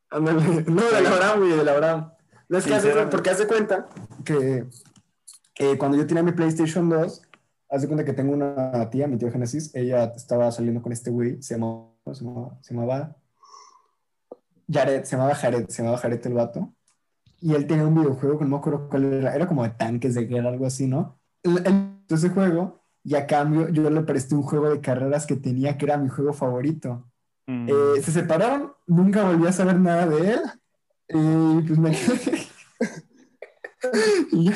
Ándale. 0.09 0.41
No, 0.67 0.83
de 0.83 1.01
la 1.01 1.09
Abraham, 1.09 1.39
güey, 1.39 1.51
de 1.51 1.63
la 1.63 1.71
Abraham. 1.71 2.11
No 2.47 2.57
es 2.57 2.65
que 2.65 2.75
hace, 2.75 2.93
porque 3.07 3.29
haz 3.29 3.39
de 3.39 3.47
cuenta 3.47 3.89
que 4.23 4.65
eh, 5.59 5.77
cuando 5.77 5.97
yo 5.97 6.07
tenía 6.07 6.23
mi 6.23 6.31
PlayStation 6.31 6.87
2, 6.87 7.21
haz 7.69 7.81
de 7.81 7.87
cuenta 7.87 8.05
que 8.05 8.13
tengo 8.13 8.33
una 8.33 8.89
tía, 8.89 9.07
mi 9.07 9.17
tía 9.17 9.31
Genesis, 9.31 9.73
ella 9.75 10.05
estaba 10.15 10.51
saliendo 10.51 10.81
con 10.81 10.93
este 10.93 11.09
güey, 11.09 11.41
se 11.41 11.55
llamaba, 11.55 11.89
¿cómo 12.03 12.15
se 12.15 12.23
llamaba, 12.23 12.57
se 12.61 12.73
llamaba 12.73 13.15
Jared, 14.71 15.03
se 15.03 15.15
llamaba 15.15 15.35
Jared, 15.35 15.67
se 15.67 15.81
llamaba 15.81 15.97
Jared 15.97 16.25
el 16.25 16.33
vato. 16.33 16.73
Y 17.39 17.53
él 17.53 17.67
tenía 17.67 17.85
un 17.85 17.95
videojuego 17.95 18.37
que 18.39 18.45
no 18.45 18.51
me 18.51 18.57
acuerdo 18.57 18.89
cuál 18.89 19.13
era, 19.13 19.35
era 19.35 19.47
como 19.47 19.63
de 19.63 19.69
tanques 19.71 20.15
de 20.15 20.25
guerra, 20.25 20.49
algo 20.49 20.65
así, 20.65 20.87
¿no? 20.87 21.19
Ese 22.09 22.29
juego 22.29 22.83
y 23.03 23.15
a 23.15 23.25
cambio 23.27 23.69
yo 23.69 23.89
le 23.89 24.01
presté 24.01 24.35
un 24.35 24.41
juego 24.43 24.69
de 24.69 24.81
carreras 24.81 25.25
que 25.25 25.35
tenía 25.35 25.77
que 25.77 25.85
era 25.85 25.97
mi 25.97 26.09
juego 26.09 26.33
favorito. 26.33 27.07
mm, 27.45 27.69
Eh, 27.69 28.01
se 28.01 28.11
separaron, 28.11 28.73
nunca 28.87 29.23
volví 29.23 29.47
a 29.47 29.51
saber 29.53 29.79
nada 29.79 30.07
de 30.07 30.31
él. 30.31 30.41
Y 31.09 31.61
pues 31.67 31.79
me 31.79 31.91
quedé. 31.91 32.47
Ya. 34.31 34.53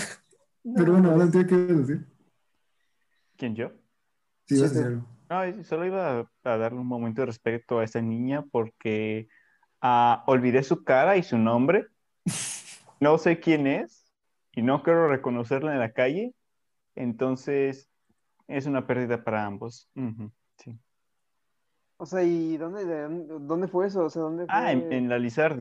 Pero 0.75 0.93
bueno, 0.93 1.11
ahora 1.11 1.29
tengo 1.29 1.47
que 1.47 1.55
decir. 1.55 2.07
¿quién 3.37 3.55
yo? 3.55 3.71
Sí, 4.47 4.57
Sí, 4.57 4.67
sí. 4.67 4.79
No, 5.29 5.63
solo 5.63 5.85
iba 5.85 6.19
a, 6.19 6.31
a 6.43 6.57
darle 6.57 6.79
un 6.79 6.87
momento 6.87 7.21
de 7.21 7.27
respeto 7.27 7.79
a 7.79 7.83
esa 7.83 8.01
niña 8.01 8.43
porque 8.51 9.29
ah, 9.81 10.23
olvidé 10.27 10.61
su 10.63 10.83
cara 10.83 11.15
y 11.17 11.23
su 11.23 11.37
nombre. 11.37 11.87
No 13.01 13.17
sé 13.17 13.39
quién 13.39 13.65
es 13.65 14.05
y 14.53 14.61
no 14.61 14.83
quiero 14.83 15.09
reconocerla 15.09 15.73
en 15.73 15.79
la 15.79 15.91
calle. 15.91 16.33
Entonces, 16.95 17.89
es 18.47 18.67
una 18.67 18.85
pérdida 18.85 19.23
para 19.23 19.45
ambos. 19.45 19.89
Sí. 20.57 20.79
O 21.97 22.05
sea, 22.05 22.23
¿y 22.23 22.57
dónde, 22.57 22.85
de 22.85 23.07
dónde, 23.39 23.67
fue 23.67 23.87
eso? 23.87 24.05
O 24.05 24.09
sea, 24.09 24.21
¿dónde 24.21 24.45
fue? 24.45 24.53
Ah, 24.55 24.71
en, 24.71 24.93
en 24.93 25.09
la 25.09 25.17
Lizardi 25.17 25.59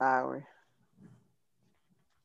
Ah, 0.00 0.24
güey. 0.26 0.42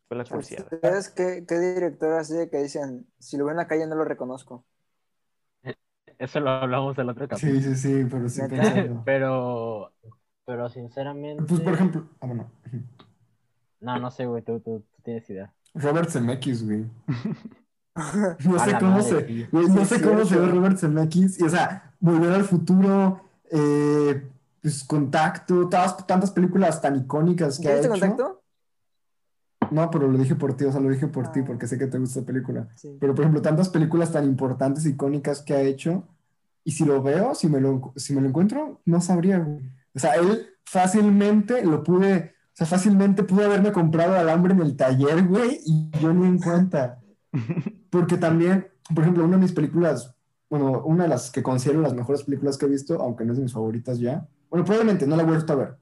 fue 0.07 0.17
la 0.17 0.23
cursiada. 0.23 0.67
¿Ustedes 0.71 1.09
qué, 1.09 1.45
qué 1.47 1.59
director 1.59 2.13
así 2.13 2.33
de 2.33 2.49
que 2.49 2.63
dicen, 2.63 3.05
si 3.19 3.37
lo 3.37 3.45
veo 3.45 3.51
en 3.51 3.57
la 3.57 3.67
calle 3.67 3.85
no 3.85 3.95
lo 3.95 4.05
reconozco? 4.05 4.65
Eso 6.17 6.39
lo 6.39 6.49
hablamos 6.49 6.95
del 6.95 7.09
otro 7.09 7.27
capítulo. 7.27 7.59
Sí, 7.59 7.61
sí, 7.61 7.75
sí, 7.75 8.07
pero 8.09 8.29
sí. 8.29 8.41
Pero, 9.03 9.91
pero 10.45 10.69
sinceramente. 10.69 11.43
Pues 11.47 11.61
por 11.61 11.73
ejemplo, 11.73 12.07
ah, 12.21 12.25
bueno. 12.27 12.49
No, 13.81 13.99
no 13.99 14.09
sé, 14.11 14.25
güey, 14.25 14.41
tú, 14.43 14.59
tú, 14.59 14.79
tú 14.95 15.01
tienes 15.03 15.29
idea. 15.29 15.53
Robert 15.73 16.09
Zemeckis, 16.09 16.65
güey. 16.65 16.85
No 18.45 18.59
sé 18.59 18.73
cómo 18.77 18.91
madre, 18.97 19.03
se, 19.03 19.47
güey, 19.53 19.67
no 19.67 19.85
Sí, 19.85 19.95
sé 19.95 20.01
cómo 20.01 20.25
se 20.25 20.37
ve. 20.37 20.47
Robert 20.47 20.77
Zemeckis. 20.77 21.39
Y 21.39 21.43
o 21.43 21.49
sea, 21.49 21.93
Volver 22.01 22.33
al 22.33 22.43
futuro, 22.43 23.21
eh, 23.49 24.27
pues 24.61 24.83
Contacto, 24.83 25.69
todas, 25.69 26.05
tantas 26.05 26.31
películas 26.31 26.81
tan 26.81 26.97
icónicas 26.97 27.57
que 27.57 27.69
ha 27.69 27.79
¿Tienes 27.79 27.85
hecho. 27.85 27.91
contacto? 28.07 28.43
No, 29.71 29.89
pero 29.89 30.07
lo 30.09 30.17
dije 30.17 30.35
por 30.35 30.55
ti, 30.57 30.65
o 30.65 30.71
sea, 30.73 30.81
lo 30.81 30.89
dije 30.89 31.07
por 31.07 31.31
ti 31.31 31.39
Ah. 31.39 31.43
porque 31.47 31.67
sé 31.67 31.77
que 31.77 31.87
te 31.87 31.97
gusta 31.97 32.19
la 32.19 32.25
película. 32.25 32.67
Sí. 32.75 32.97
Pero, 32.99 33.15
por 33.15 33.23
ejemplo, 33.23 33.41
tantas 33.41 33.69
películas 33.69 34.11
tan 34.11 34.25
importantes, 34.25 34.85
icónicas 34.85 35.41
que 35.41 35.53
ha 35.53 35.61
hecho, 35.61 36.03
y 36.65 36.71
si 36.71 36.83
lo 36.85 37.01
veo, 37.01 37.33
si 37.33 37.47
me 37.47 37.61
lo, 37.61 37.93
si 37.95 38.13
me 38.13 38.21
lo 38.21 38.27
encuentro, 38.27 38.81
no 38.85 38.99
sabría, 39.01 39.39
güey. 39.39 39.61
O 39.95 39.99
sea, 39.99 40.15
él 40.15 40.47
fácilmente 40.65 41.63
lo 41.65 41.81
pude, 41.83 42.34
o 42.55 42.57
sea, 42.57 42.65
fácilmente 42.67 43.23
pude 43.23 43.43
haberme 43.45 43.71
comprado 43.73 44.15
alambre 44.15 44.53
en 44.53 44.61
el 44.61 44.77
taller, 44.77 45.27
güey, 45.27 45.59
y 45.65 45.91
yo 45.99 46.13
ni 46.13 46.25
en 46.25 46.39
cuenta. 46.39 47.01
Porque 47.89 48.17
también, 48.17 48.67
por 48.93 49.03
ejemplo, 49.03 49.25
una 49.25 49.35
de 49.35 49.43
mis 49.43 49.51
películas, 49.51 50.15
bueno, 50.49 50.81
una 50.85 51.03
de 51.03 51.09
las 51.09 51.31
que 51.31 51.43
considero 51.43 51.81
las 51.81 51.93
mejores 51.93 52.23
películas 52.23 52.57
que 52.57 52.65
he 52.65 52.69
visto, 52.69 53.01
aunque 53.01 53.25
no 53.25 53.33
es 53.33 53.37
de 53.37 53.43
mis 53.43 53.53
favoritas 53.53 53.99
ya, 53.99 54.25
bueno, 54.49 54.65
probablemente 54.65 55.05
no 55.05 55.15
la 55.17 55.23
he 55.23 55.25
vuelto 55.25 55.51
a 55.51 55.55
ver, 55.57 55.77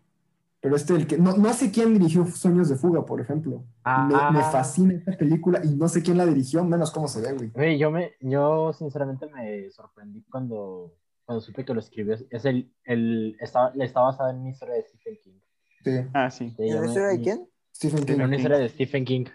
pero 0.62 0.76
este, 0.76 0.96
el 0.96 1.06
que, 1.06 1.18
no, 1.18 1.36
no 1.38 1.54
sé 1.54 1.70
quién 1.72 1.94
dirigió 1.94 2.26
Sueños 2.26 2.70
de 2.70 2.76
Fuga, 2.76 3.06
por 3.06 3.20
ejemplo. 3.22 3.66
Me, 3.86 4.14
me 4.14 4.40
Ah. 4.40 4.50
fascina 4.52 4.94
esta 4.94 5.12
película 5.18 5.60
y 5.64 5.76
no 5.76 5.88
sé 5.90 6.02
quién 6.02 6.18
la 6.18 6.26
dirigió, 6.26 6.64
menos 6.64 6.90
cómo 6.90 7.08
se 7.08 7.22
ve, 7.22 7.34
güey. 7.34 7.50
Güey, 7.50 7.78
yo 7.78 7.92
me, 7.92 8.14
yo 8.22 8.72
sinceramente 8.74 9.28
me 9.28 9.70
sorprendí 9.70 10.24
cuando, 10.32 10.94
cuando 11.26 11.42
supe 11.42 11.66
que 11.66 11.74
lo 11.74 11.82
escribió. 11.82 12.16
Es 12.32 12.46
el, 12.46 12.72
el, 12.86 13.36
está, 13.42 13.74
está 13.76 14.00
basado 14.02 14.30
en 14.32 14.38
una 14.38 14.50
historia 14.52 14.76
de 14.76 14.84
Stephen 14.84 15.18
King. 15.22 15.40
Sí, 15.84 15.92
Ah, 16.14 16.30
sí. 16.32 16.50
Sí, 16.58 16.64
¿En 16.64 16.70
yo 16.70 16.82
la 16.82 16.88
historia 16.88 17.08
de 17.10 17.22
quién? 17.22 17.50
Stephen 17.76 18.06
King. 18.06 18.20
Una 18.22 18.36
historia 18.36 18.58
de 18.58 18.70
Stephen 18.70 19.06
King. 19.06 19.26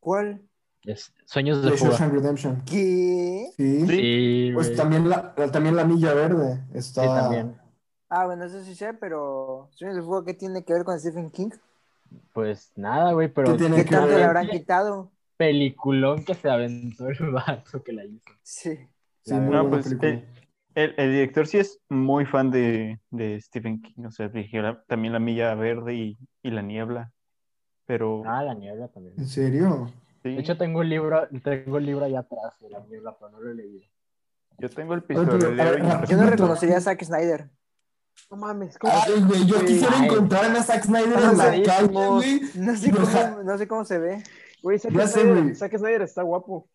¿Cuál? 0.00 0.42
Es 0.84 1.12
Sueños 1.24 1.62
de 1.62 1.72
Fuga. 1.72 1.96
Redemption. 2.08 2.62
¿Qué? 2.64 3.48
Sí. 3.56 3.86
Sí, 3.86 4.50
Pues 4.54 4.68
güey. 4.68 4.76
también 4.76 5.08
la, 5.08 5.34
también 5.50 5.74
la 5.76 5.84
Milla 5.84 6.14
Verde 6.14 6.64
está... 6.74 7.02
Sí, 7.02 7.08
también. 7.08 7.56
Ah, 8.08 8.26
bueno, 8.26 8.44
eso 8.44 8.62
sí 8.62 8.74
sé, 8.76 8.94
pero 8.94 9.68
¿Sueños 9.72 9.96
de 9.96 10.02
Fuga 10.02 10.24
qué 10.24 10.34
tiene 10.34 10.64
que 10.64 10.72
ver 10.72 10.84
con 10.84 10.98
Stephen 11.00 11.30
King? 11.30 11.50
Pues 12.32 12.70
nada, 12.76 13.12
güey, 13.12 13.28
pero 13.28 13.52
¿Qué 13.52 13.58
tiene 13.58 13.76
¿Qué 13.76 13.84
que 13.84 13.90
tanto 13.90 14.08
ver? 14.08 14.18
le 14.18 14.24
habrán 14.24 14.48
quitado? 14.48 15.10
peliculón 15.36 16.24
que 16.24 16.34
se 16.34 16.48
aventó 16.48 17.08
el 17.08 17.30
vato 17.30 17.82
que 17.82 17.92
la 17.92 18.04
hizo. 18.04 18.30
Sí. 18.42 18.78
Sí. 19.22 19.34
No, 19.34 19.68
pues 19.68 19.84
película. 19.86 20.22
El, 20.76 20.94
el- 20.96 21.10
director 21.12 21.46
sí 21.48 21.58
es 21.58 21.80
muy 21.88 22.24
fan 22.26 22.50
de, 22.52 23.00
de 23.10 23.40
Stephen 23.40 23.82
King, 23.82 24.04
o 24.06 24.10
sea, 24.12 24.28
dirigió 24.28 24.62
la- 24.62 24.82
también 24.84 25.12
La 25.12 25.18
Milla 25.18 25.54
Verde 25.56 25.94
y, 25.94 26.18
y 26.42 26.50
La 26.52 26.62
Niebla, 26.62 27.10
pero 27.86 28.22
Ah, 28.24 28.42
la 28.44 28.54
niebla 28.54 28.88
también. 28.88 29.14
¿En 29.18 29.26
serio? 29.26 29.90
Sí, 30.22 30.34
De 30.34 30.40
hecho, 30.40 30.56
tengo 30.56 30.80
un 30.80 30.88
libro, 30.88 31.28
tengo 31.42 31.76
un 31.76 31.86
libro 31.86 32.04
allá 32.04 32.20
atrás 32.20 32.58
de 32.60 32.70
la 32.70 32.80
niebla, 32.80 33.16
pero 33.18 33.30
no 33.32 33.40
lo 33.40 33.50
he 33.50 33.54
leído. 33.54 33.80
yo 34.58 34.68
tengo 34.70 34.94
el 34.94 35.02
pistolero. 35.02 35.50
me 35.50 35.56
Yo 35.76 36.16
no 36.16 36.22
Punto. 36.22 36.30
reconocería 36.30 36.76
a 36.78 36.80
Zack 36.80 37.02
Snyder. 37.04 37.48
No 38.30 38.36
mames, 38.38 38.78
¿cómo? 38.78 38.92
Ay, 38.94 39.22
güey, 39.22 39.44
yo 39.46 39.60
quisiera 39.60 39.92
ay. 39.98 40.06
encontrar 40.06 40.44
a 40.56 40.62
Zack 40.62 40.84
Snyder 40.84 41.18
en 41.18 41.36
la 41.38 41.62
calle, 41.62 41.88
güey. 42.08 42.40
No 42.54 42.74
sé 42.76 42.90
cómo, 42.90 43.42
no 43.44 43.58
sé 43.58 43.68
cómo 43.68 43.84
se 43.84 43.98
ve. 43.98 44.22
Güey, 44.62 44.78
Zack 44.78 44.92
Snyder, 45.06 45.42
güey. 45.42 45.54
Zack 45.54 45.76
Snyder 45.78 46.02
está 46.02 46.22
guapo. 46.22 46.68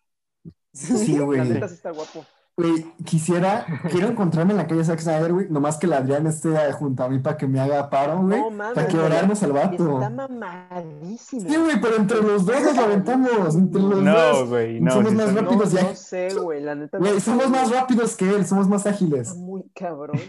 Sí, 0.74 1.18
La 1.18 1.26
güey. 1.26 1.42
neta 1.50 1.68
sí 1.68 1.74
está 1.74 1.92
guapo. 1.92 2.26
Güey, 2.58 2.86
quisiera, 3.06 3.66
quiero 3.90 4.10
encontrarme 4.10 4.52
en 4.52 4.58
la 4.58 4.68
calle 4.68 4.84
Zack 4.84 5.00
Snyder, 5.00 5.32
güey, 5.32 5.48
nomás 5.50 5.78
que 5.78 5.86
el 5.88 5.94
Adrián 5.94 6.28
esté 6.28 6.50
junto 6.74 7.02
a 7.04 7.10
mí 7.10 7.18
para 7.20 7.38
que 7.38 7.48
me 7.48 7.60
haga 7.62 7.90
paro, 7.90 8.20
güey, 8.22 8.40
No 8.40 8.52
mames. 8.52 8.76
para 8.76 8.88
que 8.88 8.98
orarnos 9.00 9.42
al 9.42 9.54
vato. 9.54 9.94
Está 9.96 10.10
mamadísimo. 10.10 11.50
Sí, 11.50 11.56
güey, 11.58 11.80
pero 11.82 11.96
entre 11.96 12.22
los 12.22 12.46
dos 12.46 12.62
nos 12.62 12.76
lo 12.76 12.82
aventamos, 12.84 13.56
entre 13.56 13.82
los 13.82 14.02
No, 14.02 14.14
dos. 14.16 14.50
güey, 14.50 14.82
no. 14.82 14.92
Somos 14.92 15.14
más 15.14 15.28
está- 15.30 15.42
no, 15.42 15.48
rápidos 15.50 15.72
ya. 15.72 15.84
no 15.84 15.96
sé, 15.96 16.34
güey, 16.36 16.62
la 16.62 16.76
neta. 16.76 16.98
Güey, 16.98 17.14
no 17.14 17.20
somos 17.22 17.50
más 17.50 17.72
rápidos 17.72 18.16
que 18.18 18.30
él, 18.30 18.46
somos 18.46 18.68
más 18.68 18.86
ágiles. 18.86 19.30
Está 19.30 19.40
muy 19.40 19.64
cabrón. 19.74 20.20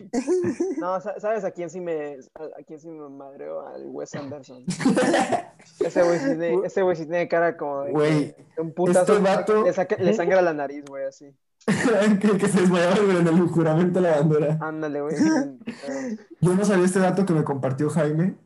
No, 0.79 1.01
sa- 1.01 1.19
¿sabes 1.19 1.45
a 1.45 1.51
quién 1.51 1.71
sí 1.71 1.81
me, 1.81 2.19
a, 2.37 2.63
quién 2.67 2.79
sí 2.81 2.89
me 2.89 3.09
madreo? 3.11 3.67
Al 3.67 3.83
Wes 3.89 4.15
Anderson. 4.15 4.65
Ese 5.81 6.03
güey 6.03 6.19
sí 6.19 6.25
tiene, 6.27 6.55
ese 6.65 6.83
güey 6.83 6.97
sí 6.97 7.03
tiene 7.07 7.29
cara 7.29 7.57
como 7.57 7.83
de 7.83 7.93
Güey, 7.93 8.35
un 8.59 8.73
putazo 8.73 9.13
este 9.17 9.23
vato- 9.23 9.65
le, 9.65 9.73
saca- 9.73 9.97
le 9.99 10.15
sangra 10.15 10.41
la 10.41 10.53
nariz, 10.55 10.85
güey, 10.89 11.05
así. 11.05 11.27
que, 12.21 12.39
que 12.39 12.49
se 12.49 12.61
desmayaba 12.61 12.97
en 12.97 13.27
el 13.27 13.47
juramento 13.49 14.01
de 14.01 14.09
la 14.09 14.19
bandera. 14.19 14.59
Ándale, 14.61 15.01
güey. 15.01 15.15
Yo 16.41 16.55
no 16.55 16.65
sabía 16.65 16.85
este 16.85 16.99
dato 16.99 17.25
que 17.25 17.35
me 17.35 17.45
compartió 17.45 17.89
Jaime, 17.91 18.37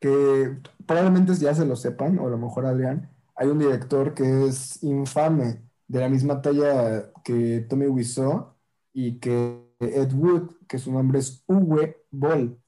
que 0.00 0.58
probablemente 0.86 1.34
ya 1.34 1.54
se 1.54 1.66
lo 1.66 1.76
sepan, 1.76 2.18
o 2.18 2.26
a 2.26 2.30
lo 2.30 2.38
mejor 2.38 2.66
Adrián. 2.66 3.10
Hay 3.36 3.48
un 3.48 3.58
director 3.58 4.14
que 4.14 4.46
es 4.46 4.82
infame, 4.82 5.62
de 5.86 6.00
la 6.00 6.08
misma 6.08 6.40
talla 6.40 7.12
que 7.22 7.60
Tommy 7.68 7.86
Wiseau 7.86 8.54
y 8.92 9.18
que 9.18 9.64
Ed 9.80 10.12
Wood, 10.12 10.50
que 10.68 10.78
su 10.78 10.92
nombre 10.92 11.18
es 11.18 11.44
Uwe 11.46 12.04
Boll. 12.10 12.58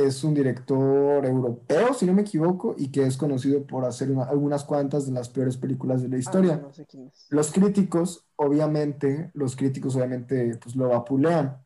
Es 0.00 0.22
un 0.22 0.32
director 0.32 1.26
europeo, 1.26 1.92
si 1.92 2.06
no 2.06 2.12
me 2.12 2.22
equivoco, 2.22 2.72
y 2.78 2.88
que 2.92 3.02
es 3.04 3.16
conocido 3.16 3.66
por 3.66 3.84
hacer 3.84 4.12
una- 4.12 4.26
algunas 4.26 4.62
cuantas 4.62 5.06
de 5.06 5.12
las 5.12 5.28
peores 5.28 5.56
películas 5.56 6.02
de 6.02 6.08
la 6.08 6.18
historia. 6.18 6.54
ah, 6.54 6.60
no 6.62 6.72
sé 6.72 6.86
quién 6.86 7.08
es. 7.08 7.26
Los 7.30 7.50
críticos, 7.50 8.24
obviamente, 8.36 9.32
los 9.34 9.56
críticos 9.56 9.96
obviamente 9.96 10.56
pues 10.62 10.76
lo 10.76 10.88
vapulean. 10.90 11.58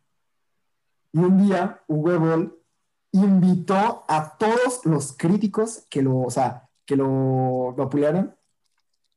Y 1.12 1.18
un 1.18 1.36
día, 1.46 1.82
Boll 1.88 2.58
invitó 3.12 4.04
a 4.08 4.38
todos 4.38 4.80
los 4.86 5.12
críticos 5.14 5.86
que 5.90 6.00
lo, 6.00 6.20
o 6.20 6.30
sea, 6.30 6.70
que 6.86 6.96
lo 6.96 7.74
vapulearon 7.76 8.34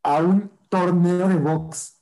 a 0.03 0.17
un 0.17 0.51
torneo 0.67 1.29
de 1.29 1.37
box. 1.37 2.01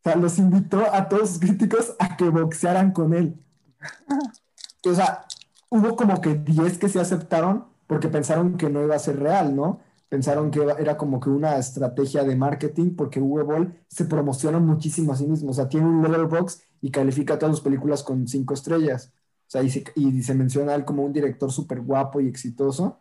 O 0.00 0.02
sea, 0.02 0.16
los 0.16 0.36
invitó 0.38 0.82
a 0.92 1.08
todos 1.08 1.22
los 1.22 1.38
críticos 1.38 1.94
a 2.00 2.16
que 2.16 2.28
boxearan 2.28 2.90
con 2.92 3.14
él. 3.14 3.36
O 4.82 4.94
sea, 4.94 5.26
hubo 5.70 5.96
como 5.96 6.20
que 6.20 6.34
10 6.34 6.78
que 6.78 6.88
se 6.88 7.00
aceptaron 7.00 7.64
porque 7.86 8.08
pensaron 8.08 8.56
que 8.56 8.68
no 8.68 8.82
iba 8.82 8.94
a 8.94 9.00
ser 9.00 9.18
real, 9.18 9.56
¿no? 9.56 9.80
Pensaron 10.08 10.50
que 10.50 10.60
era 10.78 10.96
como 10.96 11.20
que 11.20 11.30
una 11.30 11.56
estrategia 11.56 12.24
de 12.24 12.36
marketing 12.36 12.94
porque 12.96 13.20
Uwe 13.20 13.44
Boll 13.44 13.74
se 13.88 14.04
promociona 14.04 14.58
muchísimo 14.58 15.12
a 15.12 15.16
sí 15.16 15.26
mismo. 15.26 15.50
O 15.50 15.54
sea, 15.54 15.68
tiene 15.68 15.86
un 15.86 16.02
letterbox 16.02 16.62
y 16.82 16.90
califica 16.90 17.38
todas 17.38 17.56
sus 17.56 17.64
películas 17.64 18.02
con 18.02 18.26
cinco 18.26 18.54
estrellas. 18.54 19.12
O 19.14 19.50
sea, 19.50 19.62
y 19.62 19.70
se, 19.70 19.84
y 19.94 20.22
se 20.22 20.34
menciona 20.34 20.72
a 20.72 20.74
él 20.74 20.84
como 20.84 21.04
un 21.04 21.12
director 21.12 21.50
súper 21.52 21.80
guapo 21.80 22.20
y 22.20 22.28
exitoso. 22.28 23.00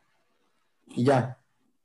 Y 0.87 1.05
ya. 1.05 1.39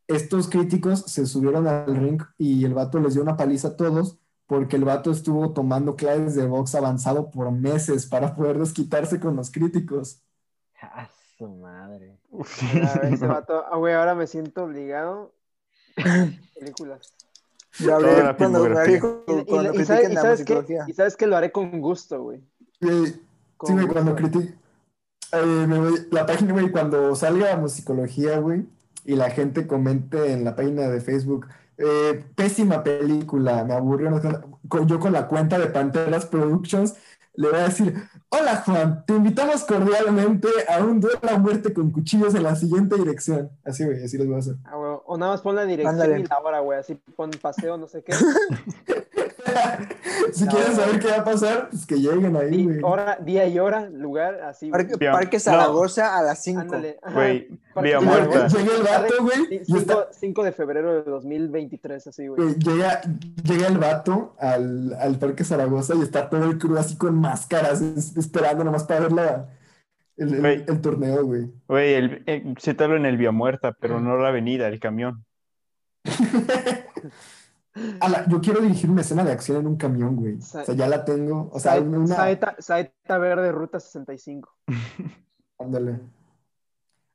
Estos 0.07 0.49
críticos 0.49 1.01
se 1.07 1.25
subieron 1.25 1.67
al 1.67 1.97
ring 1.97 2.23
y 2.37 2.65
el 2.67 2.75
vato 2.75 3.01
les 3.01 3.15
dio 3.15 3.23
una 3.23 3.39
paliza 3.39 3.69
a 3.69 3.77
todos 3.77 4.19
porque 4.47 4.77
el 4.77 4.85
vato 4.85 5.11
estuvo 5.11 5.53
tomando 5.53 5.97
clases 5.97 6.35
de 6.35 6.47
box 6.47 6.75
avanzado 6.75 7.31
por 7.31 7.51
meses 7.51 8.07
para 8.07 8.35
poder 8.35 8.59
desquitarse 8.59 9.19
con 9.19 9.37
los 9.37 9.51
críticos. 9.51 10.24
A 10.95 11.09
su 11.39 11.49
madre. 11.49 12.19
A 12.33 12.99
ver, 13.01 13.13
ese 13.15 13.27
vato, 13.27 13.65
ah, 13.71 13.77
güey, 13.77 13.95
ahora 13.95 14.15
me 14.15 14.27
siento 14.27 14.65
obligado. 14.65 15.35
Películas. 16.59 17.15
Toda 17.79 18.01
la 18.01 18.37
cuando, 18.37 18.67
Y, 19.27 19.43
y- 19.43 19.45
cuando 19.47 19.75
y 19.75 19.85
sabes, 19.85 20.07
critiquen 20.07 20.13
y 20.13 20.15
la 20.15 20.23
sabes 20.23 20.45
que, 20.45 20.55
musicología. 20.55 20.85
y 20.87 20.93
sabes 20.93 21.17
que 21.17 21.27
lo 21.27 21.37
haré 21.37 21.51
con 21.53 21.81
gusto, 21.81 22.23
güey. 22.23 22.41
Con 23.57 23.69
Sí, 23.69 23.73
güey, 23.75 23.87
gusto. 23.87 23.93
cuando 23.93 24.15
critique. 24.15 24.55
eh, 25.33 26.07
la 26.11 26.27
página, 26.27 26.53
güey, 26.53 26.71
cuando 26.71 27.15
salga 27.17 27.57
musicología, 27.57 28.39
güey, 28.39 28.67
y 29.05 29.17
la 29.17 29.31
gente 29.31 29.67
comente 29.67 30.33
en 30.33 30.45
la 30.45 30.55
página 30.55 30.89
de 30.89 31.01
Facebook, 31.01 31.49
eh, 31.79 32.25
pésima 32.37 32.83
película, 32.85 33.65
me 33.65 33.75
aburrió. 33.75 34.21
yo 34.87 35.01
con 35.01 35.13
la 35.13 35.27
cuenta 35.29 35.59
de 35.59 35.67
Panteras 35.67 36.27
Productions 36.27 36.95
le 37.35 37.51
voy 37.51 37.59
a 37.59 37.65
decir: 37.65 37.95
Hola 38.31 38.57
Juan, 38.65 39.05
te 39.07 39.15
invitamos 39.15 39.65
cordialmente 39.65 40.49
a 40.69 40.79
un 40.83 41.01
duelo 41.01 41.19
a 41.29 41.39
muerte 41.39 41.73
con 41.73 41.91
cuchillos 41.91 42.35
en 42.35 42.43
la 42.43 42.57
siguiente 42.57 42.97
dirección. 42.97 43.51
Así, 43.65 43.85
güey, 43.85 44.03
así 44.05 44.19
les 44.19 44.27
voy 44.27 44.37
a 44.37 44.39
hacer. 44.41 44.55
Ah, 44.65 44.77
güey, 44.77 44.93
O 45.07 45.17
nada 45.17 45.33
más 45.33 45.41
pon 45.43 45.55
la 45.57 45.65
dirección 45.65 45.95
Ándale. 46.01 46.21
y 46.21 46.25
la 46.25 46.39
hora, 46.41 46.61
güey. 46.61 46.79
Así 46.79 46.95
pon 47.17 47.31
paseo, 47.41 47.77
no 47.77 47.87
sé 47.87 48.03
qué. 48.03 48.13
si 50.33 50.45
No, 50.45 50.51
quieren 50.53 50.75
saber 50.75 50.99
qué 51.01 51.09
va 51.09 51.17
a 51.19 51.25
pasar, 51.25 51.69
pues 51.71 51.87
que 51.87 51.97
lleguen 51.97 52.37
ahí, 52.37 52.65
güey. 52.65 52.79
hora, 52.83 53.19
día 53.21 53.47
y 53.47 53.59
hora, 53.59 53.89
lugar, 53.89 54.41
así. 54.43 54.71
Parque, 54.71 55.39
Zaragoza 55.41 56.17
a 56.19 56.23
las 56.23 56.43
5. 56.43 56.61
Ándale. 56.61 56.99
ajá. 57.03 57.15
Güey, 57.15 57.49
Vía 57.83 58.01
Muerta. 58.01 58.47
llega 58.49 58.75
el 58.77 58.83
vato, 58.83 59.15
güey, 59.23 59.47
Sí, 59.49 59.61
y 59.67 59.77
está, 59.77 60.09
5, 60.13 60.45
de 60.45 60.53
febrero 60.53 60.95
de 60.95 61.11
2023, 61.11 62.07
así, 62.07 62.27
güey. 62.29 62.43
Güey, 62.43 62.55
llega, 62.59 63.01
llega 63.45 63.67
el 63.69 63.79
vato 63.79 64.35
al, 64.39 64.95
al 64.95 65.19
Parque 65.19 65.45
Zaragoza 65.45 65.95
y 65.95 66.03
está 66.03 66.29
todo 66.31 66.45
el 66.45 66.59
crew 66.59 66.77
así 66.79 66.97
con 66.97 67.15
máscaras, 67.17 67.81
es- 67.81 68.17
esperando 68.17 68.65
nomás 68.65 68.85
para 68.85 69.01
ver 69.01 69.13
la, 69.13 69.49
el, 70.17 70.45
el 70.45 70.81
torneo, 70.81 71.25
güey. 71.25 71.51
Güey, 71.67 71.95
el, 71.95 72.23
eh, 72.27 72.55
se 72.59 72.75
te 72.75 72.85
habla 72.85 72.97
en 72.97 73.07
el 73.07 73.17
Vía 73.17 73.33
Muerta, 73.33 73.73
pero 73.81 74.01
no 74.01 74.17
la 74.17 74.29
avenida, 74.29 74.69
el 74.69 74.79
camión. 74.81 75.25
Ala, 78.01 78.27
yo 78.29 78.41
quiero 78.41 78.61
dirigir 78.61 78.89
una 78.91 79.01
escena 79.01 79.25
de 79.25 79.33
acción 79.33 79.59
en 79.59 79.67
un 79.67 79.77
camión, 79.77 80.15
güey. 80.17 80.39
O 80.39 80.41
sea, 80.43 80.75
ya 80.75 80.87
la 80.87 81.05
tengo. 81.05 81.51
O 81.53 81.59
sea, 81.59 81.73
Saeta, 81.73 81.89
una... 81.99 82.17
Saeta- 82.17 82.57
Saeta 82.61 83.19
Verde, 83.19 83.51
Ruta 83.53 83.81
65. 83.81 84.49
Ándale. 85.59 86.01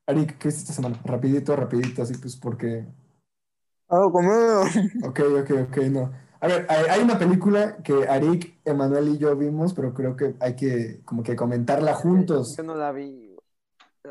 Arik, 0.07 0.37
¿qué 0.37 0.47
hiciste 0.49 0.71
esta 0.71 0.81
semana? 0.81 0.99
Rapidito, 1.05 1.55
rapidito, 1.55 2.01
así 2.01 2.15
pues 2.17 2.35
porque... 2.35 2.85
Oh, 3.87 4.11
como... 4.11 4.31
Ok, 5.07 5.19
ok, 5.41 5.51
ok, 5.69 5.77
no. 5.89 6.11
A 6.41 6.47
ver, 6.47 6.65
hay, 6.69 6.85
hay 6.89 7.01
una 7.01 7.19
película 7.19 7.77
que 7.83 8.07
Arik, 8.07 8.59
Emanuel 8.65 9.09
y 9.09 9.17
yo 9.17 9.35
vimos, 9.35 9.73
pero 9.73 9.93
creo 9.93 10.15
que 10.15 10.35
hay 10.39 10.55
que 10.55 11.01
como 11.03 11.21
que 11.21 11.35
comentarla 11.35 11.93
juntos. 11.93 12.55
Yo 12.57 12.63
no 12.63 12.75
la 12.75 12.91
vi. 12.91 13.28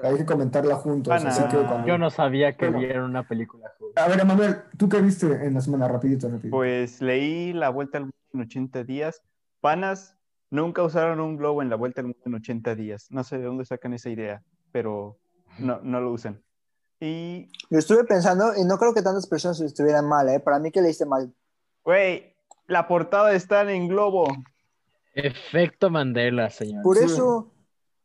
Hay 0.02 0.16
que 0.16 0.24
comentarla 0.26 0.76
juntos. 0.76 1.12
Así 1.12 1.42
que 1.48 1.56
cuando- 1.56 1.86
Yo 1.86 1.98
no 1.98 2.10
sabía 2.10 2.56
que 2.56 2.66
Bueno. 2.66 2.80
vieron 2.80 3.04
una 3.10 3.26
película. 3.26 3.72
A 3.96 4.06
ver, 4.08 4.20
Emanuel, 4.20 4.56
¿tú 4.76 4.88
qué 4.88 5.00
viste 5.00 5.26
en 5.26 5.54
la 5.54 5.60
semana? 5.60 5.88
Rapidito, 5.88 6.28
rapidito. 6.28 6.50
Pues 6.56 7.00
leí 7.00 7.52
La 7.52 7.70
Vuelta 7.70 7.98
al 7.98 8.04
Mundo 8.04 8.16
en 8.34 8.40
80 8.42 8.84
días. 8.84 9.22
Panas 9.60 10.16
nunca 10.50 10.82
usaron 10.82 11.20
un 11.20 11.36
globo 11.36 11.62
en 11.62 11.70
La 11.70 11.76
Vuelta 11.76 12.00
al 12.02 12.08
Mundo 12.08 12.20
en 12.26 12.34
80 12.34 12.74
días. 12.74 13.06
No 13.10 13.24
sé 13.24 13.38
de 13.38 13.44
dónde 13.44 13.64
sacan 13.64 13.92
esa 13.94 14.10
idea, 14.10 14.42
pero 14.72 15.18
no, 15.58 15.80
no 15.82 16.00
lo 16.00 16.12
usan. 16.12 16.40
Y, 17.00 17.48
Yo 17.70 17.78
estuve 17.78 18.04
pensando 18.04 18.52
y 18.56 18.64
no 18.64 18.76
creo 18.78 18.92
que 18.92 19.02
tantas 19.02 19.26
personas 19.26 19.60
estuvieran 19.60 20.06
mal, 20.08 20.28
¿eh? 20.28 20.40
Para 20.40 20.58
mí 20.58 20.70
que 20.70 20.82
leíste 20.82 21.06
mal. 21.06 21.32
güey, 21.84 22.34
la 22.66 22.86
portada 22.86 23.32
está 23.32 23.62
en 23.72 23.88
globo. 23.88 24.26
Efecto 25.14 25.90
Mandela, 25.90 26.50
señor. 26.50 26.82
Por 26.82 26.96
Sí. 26.98 27.04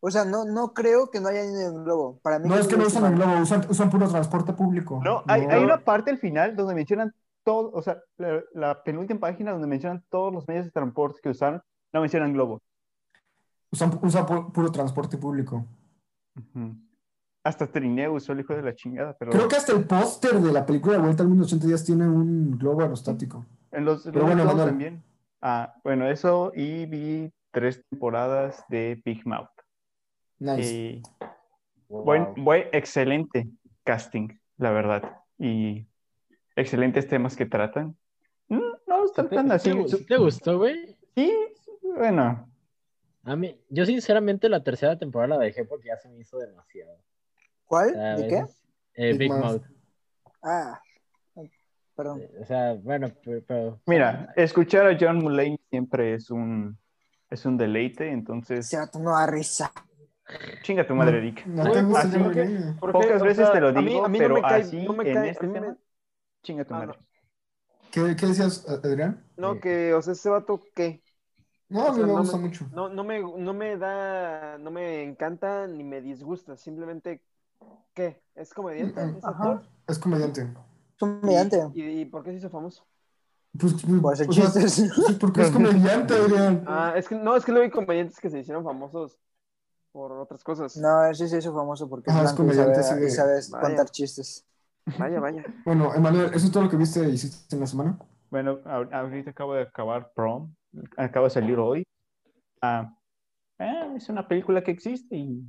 O 0.06 0.12
sea, 0.12 0.26
no, 0.26 0.44
no 0.44 0.74
creo 0.74 1.10
que 1.10 1.20
no 1.22 1.30
haya 1.30 1.44
ni 1.44 1.62
en 1.62 1.84
globo. 1.86 2.20
Para 2.22 2.38
mí 2.40 2.50
No 2.50 2.56
es 2.56 2.68
que 2.68 2.76
no 2.76 2.86
usan 2.86 3.06
el 3.06 3.16
globo, 3.16 3.40
usan, 3.42 3.66
usan 3.70 3.90
puro 3.90 4.08
transporte 4.10 4.52
público. 4.54 5.00
No, 5.04 5.24
hay, 5.28 5.42
hay 5.44 5.64
una 5.64 5.78
parte 5.84 6.12
al 6.12 6.18
final 6.18 6.56
donde 6.56 6.76
mencionan 6.76 7.14
todo, 7.46 7.72
o 7.74 7.82
sea, 7.82 7.98
la, 8.18 8.42
la 8.54 8.84
penúltima 8.84 9.20
página 9.22 9.52
donde 9.52 9.68
mencionan 9.68 10.04
todos 10.10 10.34
los 10.34 10.48
medios 10.48 10.66
de 10.66 10.72
transporte 10.72 11.20
que 11.24 11.30
usaron, 11.30 11.62
no 11.94 12.02
mencionan 12.02 12.34
globo. 12.34 12.62
Usan, 13.72 13.98
usa 14.02 14.26
pu- 14.28 14.52
puro 14.52 14.72
transporte 14.72 15.18
público. 15.18 15.66
Hasta 17.46 17.68
trineo 17.68 18.14
usó 18.14 18.32
el 18.34 18.40
hijo 18.40 18.54
de 18.56 18.62
la 18.62 18.74
chingada, 18.76 19.16
pero 19.18 19.32
Creo 19.32 19.48
que 19.48 19.56
hasta 19.58 19.74
el 19.74 19.86
póster 19.86 20.40
de 20.40 20.52
la 20.54 20.66
película 20.66 20.96
de 20.96 21.02
Vuelta 21.02 21.24
al 21.24 21.30
Mundo 21.30 21.44
en 21.44 21.48
80 21.48 21.68
días 21.68 21.84
tiene 21.84 22.08
un 22.08 22.58
globo 22.58 22.82
aerostático. 22.82 23.46
en 23.72 23.86
los, 23.86 24.04
Pero 24.04 24.20
los 24.20 24.36
bueno, 24.36 24.56
también. 24.56 25.04
Ah, 25.42 25.74
bueno, 25.84 26.08
eso 26.08 26.52
y 26.56 26.86
vi 26.86 27.34
tres 27.52 27.84
temporadas 27.90 28.64
de 28.70 29.02
Big 29.04 29.26
Mouth. 29.28 29.50
Nice. 30.44 30.74
Y 30.74 31.02
Wow. 31.90 32.04
buen, 32.06 32.34
buen, 32.44 32.64
excelente 32.72 33.48
casting, 33.84 34.30
la 34.58 34.72
verdad. 34.72 35.18
Y 35.38 35.86
excelentes 36.56 37.08
temas 37.08 37.36
que 37.36 37.46
tratan. 37.46 37.96
Mm, 38.48 38.60
No 38.88 39.06
están 39.06 39.30
¿Te, 39.30 39.36
tan 39.36 39.48
te 39.48 39.54
así. 39.54 39.72
te 40.08 40.18
gustó, 40.18 40.58
güey? 40.58 40.98
Sí, 41.16 41.32
bueno. 41.96 42.50
A 43.24 43.36
mí, 43.36 43.58
yo 43.70 43.86
sinceramente 43.86 44.50
la 44.50 44.64
tercera 44.64 44.98
temporada 44.98 45.38
la 45.38 45.44
dejé 45.46 45.64
porque 45.66 45.88
ya 45.90 45.98
se 45.98 46.10
me 46.10 46.20
hizo 46.20 46.38
demasiado. 46.40 46.98
¿Cuál? 47.66 47.98
A 47.98 48.16
¿De 48.18 48.28
qué? 48.28 48.44
eh, 48.96 49.10
Big 49.12 49.20
Big 49.20 49.30
Mouth. 49.32 49.44
Mouth. 49.44 49.64
Ah, 50.42 50.82
Perdón. 51.96 52.24
O 52.42 52.46
sea, 52.46 52.74
bueno, 52.74 53.12
pero... 53.24 53.44
pero- 53.48 53.80
Mira, 53.86 54.34
escuchar 54.36 54.88
a 54.88 54.98
John 55.00 55.20
Mulaney 55.20 55.60
siempre 55.70 56.16
es 56.16 56.32
un, 56.32 56.76
es 57.30 57.46
un 57.46 57.56
deleite, 57.56 58.10
entonces 58.10 58.72
vato 58.74 58.98
no 58.98 59.12
da 59.12 59.28
risa. 59.28 59.72
Chinga 60.64 60.86
tu 60.88 60.96
madre, 60.96 61.20
Rick. 61.22 61.46
No 61.46 61.70
te 61.72 61.82
gusta 61.84 62.00
Así 62.02 62.12
que-. 62.12 62.74
Porque, 62.80 62.94
Pocas 63.00 63.22
o 63.22 63.26
veces 63.26 63.46
sea, 63.46 63.52
te 63.54 63.60
lo 63.62 63.68
a 63.70 63.72
mí- 63.74 63.86
digo, 63.86 64.06
a 64.06 64.10
mí 64.10 64.20
no 64.20 64.24
pero 64.24 64.34
me 64.36 64.42
cae- 64.42 64.62
así 64.62 64.86
no 64.86 64.94
me 64.94 65.12
en 65.12 65.18
este 65.26 65.48
me- 65.48 65.76
chinga 66.42 66.66
tu 66.66 66.74
Ah, 66.74 66.80
madre. 66.80 67.00
¿Qué, 67.92 68.16
qué 68.16 68.26
decías, 68.26 68.68
Adrián? 68.68 69.24
No, 69.38 69.60
que, 69.60 69.94
o 69.94 70.02
sea, 70.02 70.14
ese 70.14 70.30
vato, 70.30 70.62
¿qué? 70.76 71.04
No, 71.70 71.82
a 71.82 71.90
O 71.90 71.92
mí 71.92 71.98
sea, 71.98 72.06
me 72.08 72.14
no 72.14 72.20
gusta 72.20 72.38
me- 72.38 72.44
mucho. 72.44 72.68
No, 72.72 72.90
no 72.90 73.04
me, 73.04 73.20
no 73.22 73.54
me 73.54 73.78
da, 73.78 74.58
no 74.58 74.72
me 74.72 75.04
encanta 75.04 75.68
ni 75.68 75.84
me 75.84 76.02
disgusta, 76.02 76.56
simplemente, 76.58 77.22
¿qué? 77.94 78.22
¿Es 78.36 78.54
comediante? 78.54 79.02
¿Es 79.18 79.26
Ajá, 79.26 79.30
actor? 79.52 79.62
es 79.88 80.00
comediante. 80.00 80.42
Es 80.96 81.02
un 81.02 81.20
comediante. 81.20 81.68
¿Y, 81.74 81.84
y, 81.84 82.02
y 82.02 82.06
por 82.06 82.24
qué 82.24 82.32
se 82.32 82.38
hizo 82.38 82.50
famoso? 82.50 82.86
Pues, 83.60 83.74
pues, 83.74 84.02
Por 84.02 84.14
hacer 84.14 84.30
o 84.30 84.34
sea, 84.34 84.46
chistes. 84.52 84.92
pues, 84.96 85.18
porque 85.20 85.42
es 85.42 85.52
comediante, 85.52 86.14
Adrián. 86.16 86.64
Ah, 86.68 86.94
es 86.96 87.08
que, 87.08 87.16
no, 87.16 87.36
es 87.36 87.46
que 87.46 87.52
luego 87.52 87.66
hay 87.66 87.72
comediantes 87.72 88.20
que 88.20 88.30
se 88.32 88.40
hicieron 88.40 88.64
famosos 88.64 89.20
por 89.94 90.12
otras 90.12 90.44
cosas. 90.44 90.76
No, 90.76 91.06
él 91.06 91.16
sí 91.16 91.30
se 91.30 91.38
hizo 91.38 91.54
famoso 91.54 91.88
porque 91.88 92.10
es 92.10 92.16
Ajá, 92.16 92.26
es 92.26 92.36
blanco 92.36 92.44
y 92.44 92.56
comediante, 92.58 92.84
sabe, 92.84 93.02
sí, 93.02 93.14
y 93.14 93.16
sabe 93.16 93.34
Vaya. 93.52 93.68
contar 93.68 93.90
chistes. 93.92 94.46
Vaya, 95.00 95.20
vaya. 95.22 95.44
Bueno, 95.66 95.94
Emanuel, 95.96 96.34
¿eso 96.34 96.48
es 96.48 96.52
todo 96.52 96.64
lo 96.64 96.70
que 96.70 96.76
viste 96.76 97.08
y 97.08 97.14
hiciste 97.14 97.56
en 97.56 97.62
la 97.62 97.68
semana? 97.68 97.98
Bueno, 98.30 98.60
ahor- 98.66 98.94
ahorita 98.94 99.30
acabo 99.30 99.54
de 99.54 99.62
acabar 99.62 100.12
Prom, 100.14 100.54
acaba 100.98 101.28
de 101.28 101.30
salir 101.30 101.58
hoy. 101.60 101.84
Ah, 102.62 102.94
eh, 103.60 103.94
es 103.96 104.10
una 104.10 104.28
película 104.28 104.64
que 104.64 104.72
existe 104.72 105.16
y 105.16 105.44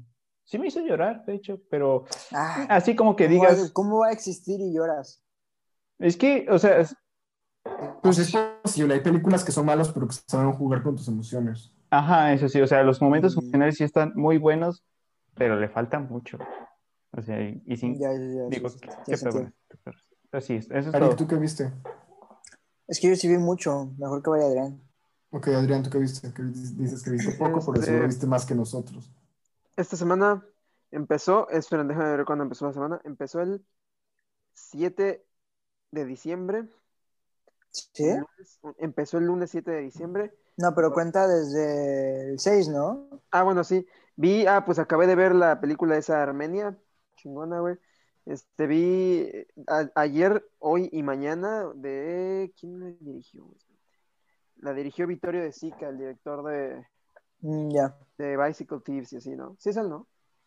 sí 0.44 0.58
me 0.58 0.68
hizo 0.68 0.80
llorar, 0.80 1.24
de 1.24 1.34
hecho, 1.34 1.58
pero 1.70 2.04
Ah, 2.32 2.66
así 2.68 2.94
como 2.94 3.16
que 3.16 3.26
¿cómo 3.26 3.42
va- 3.42 3.50
digas, 3.50 3.70
¿Cómo 3.72 3.98
va 4.00 4.08
a 4.08 4.12
existir 4.12 4.60
y 4.60 4.72
lloras? 4.74 5.22
es 5.98 6.16
que, 6.16 6.46
o 6.50 6.58
sea, 6.58 6.78
es- 6.78 6.94
Pues 8.02 8.18
es 8.18 8.32
posible, 8.62 8.94
hay 8.94 9.00
películas 9.00 9.42
que 9.42 9.52
son 9.52 9.64
malas, 9.66 9.90
pero 9.90 10.06
que 10.06 10.14
saben 10.28 10.52
jugar 10.52 10.82
con 10.82 10.94
tus 10.96 11.08
emociones. 11.08 11.73
Ajá, 11.98 12.32
eso 12.32 12.48
sí, 12.48 12.60
o 12.60 12.66
sea, 12.66 12.82
los 12.82 13.00
momentos 13.02 13.36
Mm. 13.36 13.40
emocionales 13.40 13.76
sí 13.76 13.84
están 13.84 14.12
muy 14.14 14.38
buenos, 14.38 14.84
pero 15.34 15.58
le 15.58 15.68
falta 15.68 15.98
mucho. 15.98 16.38
O 17.12 17.22
sea, 17.22 17.40
y, 17.40 17.62
Ya, 17.66 18.12
ya, 18.12 18.18
ya, 18.18 18.46
digo, 18.48 18.68
sí, 18.68 18.78
qué, 18.80 18.88
qué 19.06 19.16
sí, 19.16 19.26
qué. 19.30 19.52
Así 20.32 20.54
es, 20.54 20.68
eso 20.70 20.90
es 20.90 20.92
todo. 20.92 21.14
¿tú 21.16 21.28
qué 21.28 21.36
viste? 21.36 21.72
Es 22.88 22.98
que 23.00 23.08
yo 23.08 23.16
sí 23.16 23.28
vi 23.28 23.38
mucho. 23.38 23.92
Mejor 23.98 24.22
que 24.22 24.30
vaya 24.30 24.46
Adrián. 24.46 24.80
Ok, 25.30 25.48
Adrián, 25.48 25.82
¿tú 25.82 25.90
qué 25.90 25.98
viste? 25.98 26.32
Que 26.32 26.42
dices 26.42 27.02
que 27.02 27.10
viste 27.10 27.32
poco, 27.32 27.64
por 27.64 27.76
eso 27.78 27.86
Este- 27.86 27.98
lo 28.00 28.06
viste 28.06 28.26
más 28.26 28.44
que 28.44 28.54
nosotros. 28.54 29.10
Esta 29.76 29.96
semana 29.96 30.44
empezó, 30.90 31.48
esperen, 31.50 31.88
déjame 31.88 32.16
ver 32.16 32.24
cuándo 32.24 32.42
empezó 32.44 32.66
la 32.66 32.72
semana. 32.72 33.00
Empezó 33.04 33.40
el 33.40 33.64
7 34.54 35.24
de 35.92 36.04
diciembre. 36.04 36.68
¿Sí? 37.70 38.04
Empezó 38.78 39.18
el 39.18 39.24
lunes 39.26 39.50
7 39.50 39.70
de 39.70 39.80
diciembre. 39.82 40.32
No, 40.56 40.74
pero 40.74 40.92
cuenta 40.92 41.26
desde 41.26 42.30
el 42.30 42.38
6, 42.38 42.68
¿no? 42.68 43.08
Ah, 43.30 43.42
bueno, 43.42 43.64
sí. 43.64 43.86
Vi, 44.16 44.46
ah, 44.46 44.64
pues 44.64 44.78
acabé 44.78 45.06
de 45.06 45.16
ver 45.16 45.34
la 45.34 45.60
película 45.60 45.96
esa 45.96 46.22
Armenia. 46.22 46.76
Chingona, 47.16 47.60
güey. 47.60 47.76
Este, 48.26 48.66
vi 48.66 49.28
eh, 49.32 49.46
a- 49.66 49.90
ayer, 49.96 50.48
hoy 50.60 50.88
y 50.92 51.02
mañana 51.02 51.66
de... 51.74 52.52
¿Quién 52.58 52.78
la 52.80 52.86
dirigió? 53.00 53.46
La 54.58 54.72
dirigió 54.72 55.06
Vittorio 55.06 55.42
De 55.42 55.52
Sica, 55.52 55.88
el 55.88 55.98
director 55.98 56.44
de, 56.44 56.86
Mm, 57.40 57.70
ya. 57.70 57.94
de 58.16 58.36
Bicycle 58.36 58.80
Thieves 58.80 59.12
y 59.12 59.16
así, 59.16 59.30
¿no? 59.30 59.56
Sí 59.58 59.70
es 59.70 59.76
él, 59.76 59.90
¿no? 59.90 60.06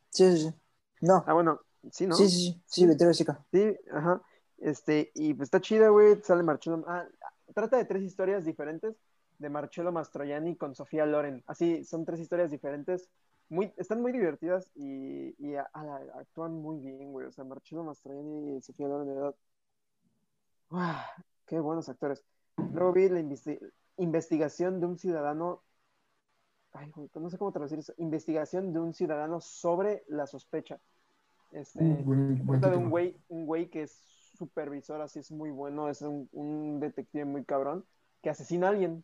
Sí, 0.10 0.32
sí, 0.32 0.44
sí. 0.50 0.54
No. 1.02 1.24
Ah, 1.28 1.34
bueno, 1.34 1.60
sí, 1.92 2.08
¿no? 2.08 2.16
Sí, 2.16 2.30
sí, 2.30 2.40
sí. 2.40 2.62
Sí, 2.66 2.88
Vittorio 2.88 3.14
Sica. 3.14 3.46
Sí, 3.52 3.78
ajá. 3.92 4.22
Este, 4.58 5.12
y 5.14 5.34
pues 5.36 5.48
está 5.48 5.62
chida, 5.62 5.90
güey. 5.90 6.20
Sale 6.24 6.42
Marcello. 6.42 6.84
Ah, 6.88 7.06
trata 7.54 7.78
de 7.78 7.86
tres 7.86 8.02
historias 8.04 8.46
diferentes 8.46 8.96
de 9.40 9.50
Marcello 9.50 9.92
Mastroianni 9.92 10.56
con 10.56 10.76
Sofía 10.76 11.06
Loren. 11.06 11.44
Así, 11.48 11.84
son 11.84 12.06
tres 12.06 12.20
historias 12.20 12.52
diferentes. 12.52 13.10
Muy, 13.50 13.74
están 13.78 14.02
muy 14.02 14.12
divertidas 14.12 14.70
y, 14.76 15.36
y 15.38 15.56
a- 15.56 15.70
a 15.74 15.84
la- 15.84 16.20
actúan 16.20 16.54
muy 16.54 16.80
bien, 16.80 17.12
güey. 17.12 17.28
O 17.28 17.32
sea, 17.32 17.44
Marcello 17.44 17.84
Mastroianni 17.84 18.58
y 18.58 18.62
Sofía 18.62 18.88
Loren, 18.88 19.08
de 19.08 19.14
verdad. 19.16 19.36
Qué 21.46 21.60
buenos 21.60 21.88
actores. 21.88 22.24
Luego 22.74 22.92
vi 22.94 23.08
la 23.10 23.22
investi- 23.22 23.60
investigación 23.98 24.80
de 24.80 24.86
un 24.88 24.98
ciudadano. 24.98 25.64
Ay, 26.74 26.92
güey, 26.92 27.10
no 27.16 27.30
sé 27.30 27.38
cómo 27.38 27.52
traducir 27.52 27.80
eso. 27.80 27.94
Investigación 27.98 28.74
de 28.74 28.80
un 28.80 28.94
ciudadano 28.94 29.40
sobre 29.40 30.04
la 30.08 30.28
sospecha. 30.28 30.80
Este, 31.52 31.80
Uh, 31.82 32.04
buen- 32.04 32.46
buen 32.46 32.60
trata 32.60 32.76
de 32.76 32.84
un 32.84 32.90
güey, 32.90 33.16
un 33.30 33.46
güey 33.46 33.70
que 33.70 33.84
es 33.84 33.92
supervisor, 34.38 35.02
así 35.02 35.20
es 35.20 35.32
muy 35.32 35.50
bueno, 35.50 35.90
es 35.90 36.02
un, 36.02 36.28
un 36.34 36.80
detective 36.82 37.24
muy 37.26 37.46
cabrón, 37.46 37.86
que 38.22 38.30
asesina 38.30 38.68
a 38.68 38.72
alguien. 38.72 39.04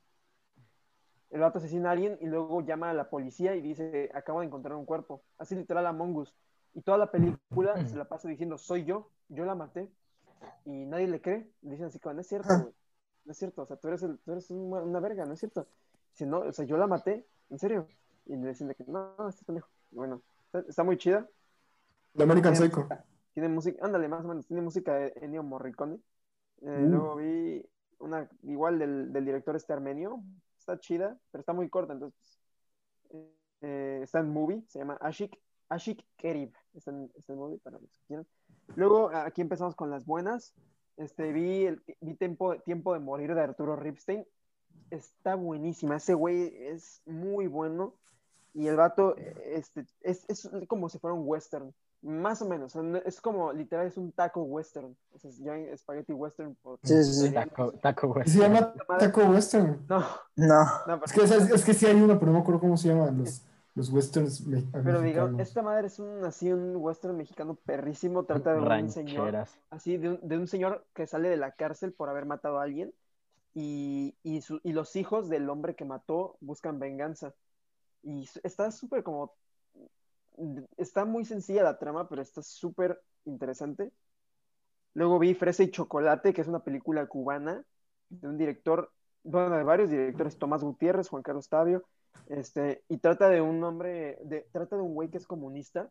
El 1.34 1.42
vato 1.42 1.58
asesina 1.58 1.90
a 1.90 1.92
alguien 1.94 2.18
y 2.22 2.28
luego 2.28 2.62
llama 2.62 2.92
a 2.92 2.94
la 2.94 3.10
policía 3.10 3.56
y 3.56 3.62
dice, 3.62 4.10
acabo 4.14 4.40
de 4.42 4.46
encontrar 4.46 4.76
un 4.76 4.86
cuerpo. 4.86 5.24
Así 5.40 5.56
literal 5.56 5.86
a 5.88 5.92
Mongus. 5.92 6.34
Y 6.76 6.82
toda 6.82 6.98
la 6.98 7.12
película 7.12 7.76
se 7.88 7.98
la 7.98 8.06
pasa 8.06 8.30
diciendo, 8.30 8.58
soy 8.58 8.86
yo, 8.86 9.10
yo 9.30 9.44
la 9.44 9.56
maté. 9.56 9.92
Y 10.66 10.86
nadie 10.86 11.08
le 11.08 11.22
cree. 11.22 11.50
Le 11.64 11.72
dicen 11.72 11.88
así, 11.88 12.00
como, 12.00 12.14
no 12.16 12.22
es 12.22 12.28
cierto, 12.28 12.48
güey. 12.60 12.74
No 13.26 13.32
es 13.32 13.38
cierto, 13.38 13.62
o 13.64 13.66
sea, 13.66 13.78
tú 13.78 13.88
eres, 13.88 14.04
el- 14.04 14.20
tú 14.20 14.32
eres 14.34 14.52
una, 14.52 14.82
una 14.82 15.00
verga, 15.00 15.26
no 15.26 15.34
es 15.34 15.40
cierto. 15.40 15.66
Dice, 16.12 16.26
no, 16.26 16.40
o 16.42 16.52
sea, 16.52 16.66
yo 16.66 16.78
la 16.78 16.88
maté, 16.88 17.26
en 17.50 17.58
serio. 17.58 17.88
Y 18.26 18.36
le 18.36 18.50
dicen 18.50 18.68
de 18.68 18.76
que, 18.76 18.84
no, 18.86 19.16
no, 19.18 19.28
este 19.30 19.44
pendejo. 19.46 19.70
Bueno, 19.92 20.22
está, 20.46 20.60
está 20.70 20.84
muy 20.84 20.98
chida. 20.98 21.28
The 22.16 22.24
American 22.24 22.54
Tiene 22.54 22.68
Psycho. 22.68 22.82
música- 22.82 23.06
Tiene 23.34 23.50
música, 23.50 23.86
ándale, 23.86 24.08
más 24.08 24.24
o 24.24 24.28
menos, 24.28 24.46
tiene 24.46 24.62
música 24.62 24.94
de 24.94 25.14
Ennio 25.22 25.42
Morricone. 25.42 25.96
Eh, 26.62 26.84
Uh. 26.86 26.90
Luego 26.90 27.16
vi 27.16 27.66
una 28.00 28.30
igual 28.44 28.78
del, 28.78 29.12
del 29.12 29.26
director 29.26 29.56
este 29.56 29.74
armenio, 29.74 30.22
está 30.64 30.80
chida, 30.80 31.18
pero 31.32 31.42
está 31.42 31.54
muy 31.54 31.70
corta, 31.70 31.94
entonces 31.94 32.40
pues, 33.10 33.24
eh, 33.62 34.00
está 34.02 34.20
en 34.20 34.30
movie, 34.30 34.64
se 34.68 34.80
llama 34.80 34.98
Ashik, 35.02 35.38
Ashik 35.70 36.06
Kerib, 36.18 36.54
está 36.74 36.92
en, 36.92 37.12
está 37.16 37.34
en 37.34 37.40
movie 37.40 37.60
para 37.60 37.80
los 37.80 37.92
que 37.92 38.06
quieran. 38.08 38.28
Luego 38.76 39.10
aquí 39.10 39.42
empezamos 39.42 39.76
con 39.76 39.90
las 39.90 40.06
buenas. 40.06 40.56
Este, 40.98 41.32
vi 41.34 41.66
el, 41.66 41.82
vi 42.02 42.16
tiempo, 42.16 42.56
tiempo 42.62 42.94
de 42.94 43.00
morir 43.00 43.36
de 43.36 43.42
Arturo 43.42 43.76
Ripstein. 43.76 44.26
Está 44.90 45.36
buenísima. 45.36 45.98
Ese 45.98 46.14
güey 46.14 46.54
es 46.56 47.02
muy 47.06 47.48
bueno. 47.48 47.96
Y 48.54 48.68
el 48.68 48.76
vato 48.76 49.16
este, 49.46 49.86
es, 50.02 50.26
es 50.30 50.50
como 50.68 50.90
si 50.90 51.00
fuera 51.00 51.14
un 51.14 51.24
western. 51.26 51.74
Más 52.02 52.42
o 52.42 52.48
menos. 52.50 52.76
Es 53.06 53.22
como, 53.22 53.54
literal, 53.54 53.88
es 53.88 53.98
un 53.98 54.12
taco 54.12 54.44
western. 54.44 54.96
O 55.14 55.20
sea, 55.20 55.32
ya 55.40 55.56
en 55.56 55.78
spaghetti 55.78 56.12
western. 56.14 56.54
Por... 56.56 56.78
Sí, 56.84 57.02
sí, 57.04 57.14
sí. 57.28 57.34
Taco, 57.34 57.72
taco. 57.82 58.14
Y 58.26 58.30
se 58.30 58.40
llama 58.40 58.74
Taco 59.00 59.22
Western. 59.26 59.86
No, 59.88 60.04
No. 60.36 60.66
no, 60.86 61.02
Es 61.06 61.14
que, 61.14 61.26
sea, 61.28 61.38
es 61.38 61.64
que 61.64 61.74
sí 61.74 61.86
hay 61.86 61.96
uno, 61.96 62.20
pero 62.20 62.28
no 62.28 62.34
me 62.34 62.42
acuerdo 62.42 62.60
cómo 62.60 62.76
se 62.76 62.90
llaman 62.90 63.18
los, 63.18 63.42
los 63.74 63.90
westerns 63.90 64.46
me- 64.46 64.62
pero 64.84 65.02
digamos, 65.02 65.32
mexicanos. 65.32 65.40
esta 65.40 65.62
madre 65.62 65.88
es 65.88 65.98
un, 66.00 66.26
así, 66.26 66.52
un 66.52 66.76
western 66.76 67.16
mexicano 67.16 67.56
perrísimo. 67.56 68.26
Trata 68.26 68.54
de 68.54 68.60
un 68.60 68.90
señor. 68.92 69.48
Así 69.70 69.96
de 69.98 70.10
un, 70.10 70.20
de 70.22 70.38
un 70.38 70.48
señor 70.48 70.86
que 70.94 71.08
sale 71.08 71.30
de 71.30 71.38
la 71.38 71.52
cárcel 71.54 71.94
por 71.94 72.10
haber 72.10 72.26
matado 72.26 72.60
a 72.60 72.64
alguien 72.64 72.94
y, 73.54 74.16
y, 74.24 74.42
su- 74.42 74.60
y 74.64 74.74
los 74.74 74.96
hijos 74.98 75.30
del 75.30 75.50
hombre 75.50 75.76
que 75.76 75.86
mató 75.86 76.36
buscan 76.42 76.80
venganza. 76.80 77.34
Y 78.04 78.28
está 78.44 78.72
súper 78.72 79.04
como... 79.04 79.34
Está 80.78 81.06
muy 81.06 81.26
sencilla 81.26 81.64
la 81.64 81.78
trama, 81.78 82.10
pero 82.10 82.22
está 82.22 82.42
súper 82.42 83.02
interesante. 83.26 83.92
Luego 84.96 85.20
vi 85.20 85.34
Fresa 85.34 85.64
y 85.64 85.72
Chocolate, 85.72 86.34
que 86.34 86.42
es 86.42 86.48
una 86.48 86.64
película 86.64 87.06
cubana 87.08 87.64
de 88.10 88.28
un 88.28 88.38
director, 88.38 88.92
bueno, 89.24 89.56
de 89.56 89.64
varios 89.64 89.90
directores, 89.90 90.38
Tomás 90.38 90.64
Gutiérrez, 90.64 91.10
Juan 91.10 91.24
Carlos 91.24 91.50
Tavio, 91.50 91.84
este, 92.28 92.84
y 92.90 92.98
trata 92.98 93.30
de 93.30 93.42
un 93.42 93.64
hombre, 93.64 94.20
de, 94.24 94.48
trata 94.52 94.76
de 94.76 94.82
un 94.82 94.94
güey 94.94 95.10
que 95.10 95.18
es 95.18 95.26
comunista, 95.26 95.90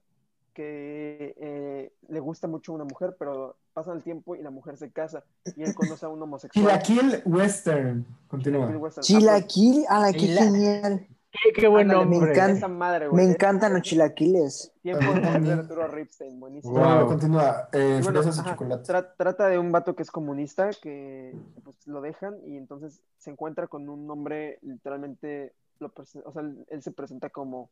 que 0.54 1.34
eh, 1.38 1.92
le 2.08 2.20
gusta 2.20 2.46
mucho 2.46 2.72
una 2.72 2.84
mujer, 2.84 3.16
pero 3.18 3.56
pasa 3.72 3.92
el 3.92 4.02
tiempo 4.02 4.36
y 4.36 4.42
la 4.42 4.50
mujer 4.50 4.76
se 4.76 4.90
casa, 4.92 5.24
y 5.56 5.62
él 5.62 5.74
conoce 5.74 6.04
a 6.04 6.08
un 6.08 6.22
homosexual. 6.22 6.82
Chilaquil 6.82 7.22
Western. 7.24 8.06
Continúa. 8.28 8.66
Chilaquil 8.66 8.82
Western. 8.82 9.02
Ah, 9.02 9.06
Chilaquil, 9.06 9.84
a 9.88 9.98
la 10.00 10.12
que 10.12 10.18
Chila- 10.18 10.42
genial. 10.42 11.06
Qué, 11.42 11.52
qué 11.52 11.68
buen 11.68 11.90
Ándale, 11.90 12.06
me 12.06 12.16
encanta. 12.30 12.68
madre, 12.68 13.10
Me 13.10 13.24
encantan 13.24 13.72
los 13.72 13.82
chilaquiles. 13.82 14.72
Tiempo 14.82 15.12
de 15.12 15.52
Arturo 15.52 15.88
Ripstein, 15.88 16.38
buenísimo. 16.38 16.74
Wow. 16.74 17.08
continúa. 17.08 17.68
Eh, 17.72 17.98
Y 18.00 18.02
bueno, 18.04 18.22
y 18.22 18.28
ajá, 18.28 18.50
chocolate. 18.52 18.92
tra- 18.92 19.14
trata 19.16 19.48
de 19.48 19.58
un 19.58 19.72
vato 19.72 19.96
que 19.96 20.02
es 20.02 20.10
comunista, 20.10 20.70
que 20.80 21.34
pues, 21.64 21.86
lo 21.86 22.00
dejan 22.00 22.36
y 22.46 22.56
entonces 22.56 23.02
se 23.18 23.30
encuentra 23.30 23.66
con 23.66 23.88
un 23.88 24.08
hombre, 24.10 24.58
literalmente, 24.62 25.52
lo 25.80 25.92
o 25.96 26.04
sea, 26.32 26.42
él, 26.42 26.64
él 26.68 26.82
se 26.82 26.92
presenta 26.92 27.30
como, 27.30 27.70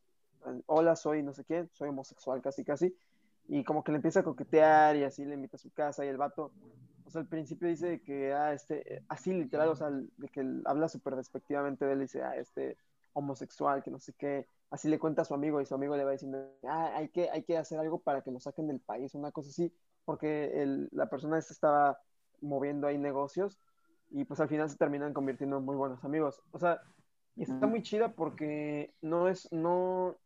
hola, 0.66 0.96
soy 0.96 1.22
no 1.22 1.32
sé 1.32 1.44
qué, 1.44 1.66
soy 1.72 1.90
homosexual 1.90 2.40
casi 2.42 2.64
casi, 2.64 2.96
y 3.48 3.62
como 3.62 3.84
que 3.84 3.92
le 3.92 3.96
empieza 3.96 4.20
a 4.20 4.24
coquetear 4.24 4.96
y 4.96 5.04
así 5.04 5.24
le 5.24 5.34
invita 5.34 5.56
a 5.56 5.60
su 5.60 5.70
casa 5.70 6.04
y 6.04 6.08
el 6.08 6.16
vato, 6.16 6.50
o 7.04 7.10
sea, 7.10 7.20
al 7.20 7.28
principio 7.28 7.68
dice 7.68 8.00
que, 8.00 8.32
ah, 8.32 8.52
este, 8.52 9.02
así 9.08 9.32
literal, 9.32 9.68
o 9.68 9.76
sea, 9.76 9.90
de 9.90 10.28
que 10.28 10.40
él 10.40 10.62
habla 10.64 10.88
súper 10.88 11.14
despectivamente 11.16 11.84
de 11.84 11.92
él, 11.92 12.00
dice, 12.00 12.22
ah, 12.22 12.36
este 12.36 12.76
homosexual, 13.12 13.82
que 13.82 13.90
no 13.90 13.98
sé 13.98 14.12
qué, 14.14 14.46
así 14.70 14.88
le 14.88 14.98
cuenta 14.98 15.22
a 15.22 15.24
su 15.24 15.34
amigo 15.34 15.60
y 15.60 15.66
su 15.66 15.74
amigo 15.74 15.96
le 15.96 16.04
va 16.04 16.12
diciendo, 16.12 16.38
ah, 16.64 16.92
hay 16.96 17.08
que, 17.08 17.30
hay 17.30 17.42
que 17.44 17.56
hacer 17.58 17.78
algo 17.78 18.00
para 18.00 18.22
que 18.22 18.30
lo 18.30 18.40
saquen 18.40 18.68
del 18.68 18.80
país, 18.80 19.14
una 19.14 19.32
cosa 19.32 19.50
así, 19.50 19.72
porque 20.04 20.62
el- 20.62 20.88
la 20.92 21.08
persona 21.10 21.38
esta 21.38 21.52
estaba 21.52 21.98
moviendo 22.40 22.86
ahí 22.86 22.98
negocios 22.98 23.58
y 24.10 24.24
pues 24.24 24.40
al 24.40 24.48
final 24.48 24.68
se 24.70 24.76
terminan 24.76 25.12
convirtiendo 25.12 25.58
en 25.58 25.64
muy 25.64 25.76
buenos 25.76 26.02
amigos. 26.04 26.42
O 26.52 26.58
sea, 26.58 26.80
y 27.36 27.42
está 27.42 27.66
muy 27.66 27.82
chida 27.82 28.12
porque 28.12 28.92
no 29.02 29.28
es, 29.28 29.50
no, 29.52 30.16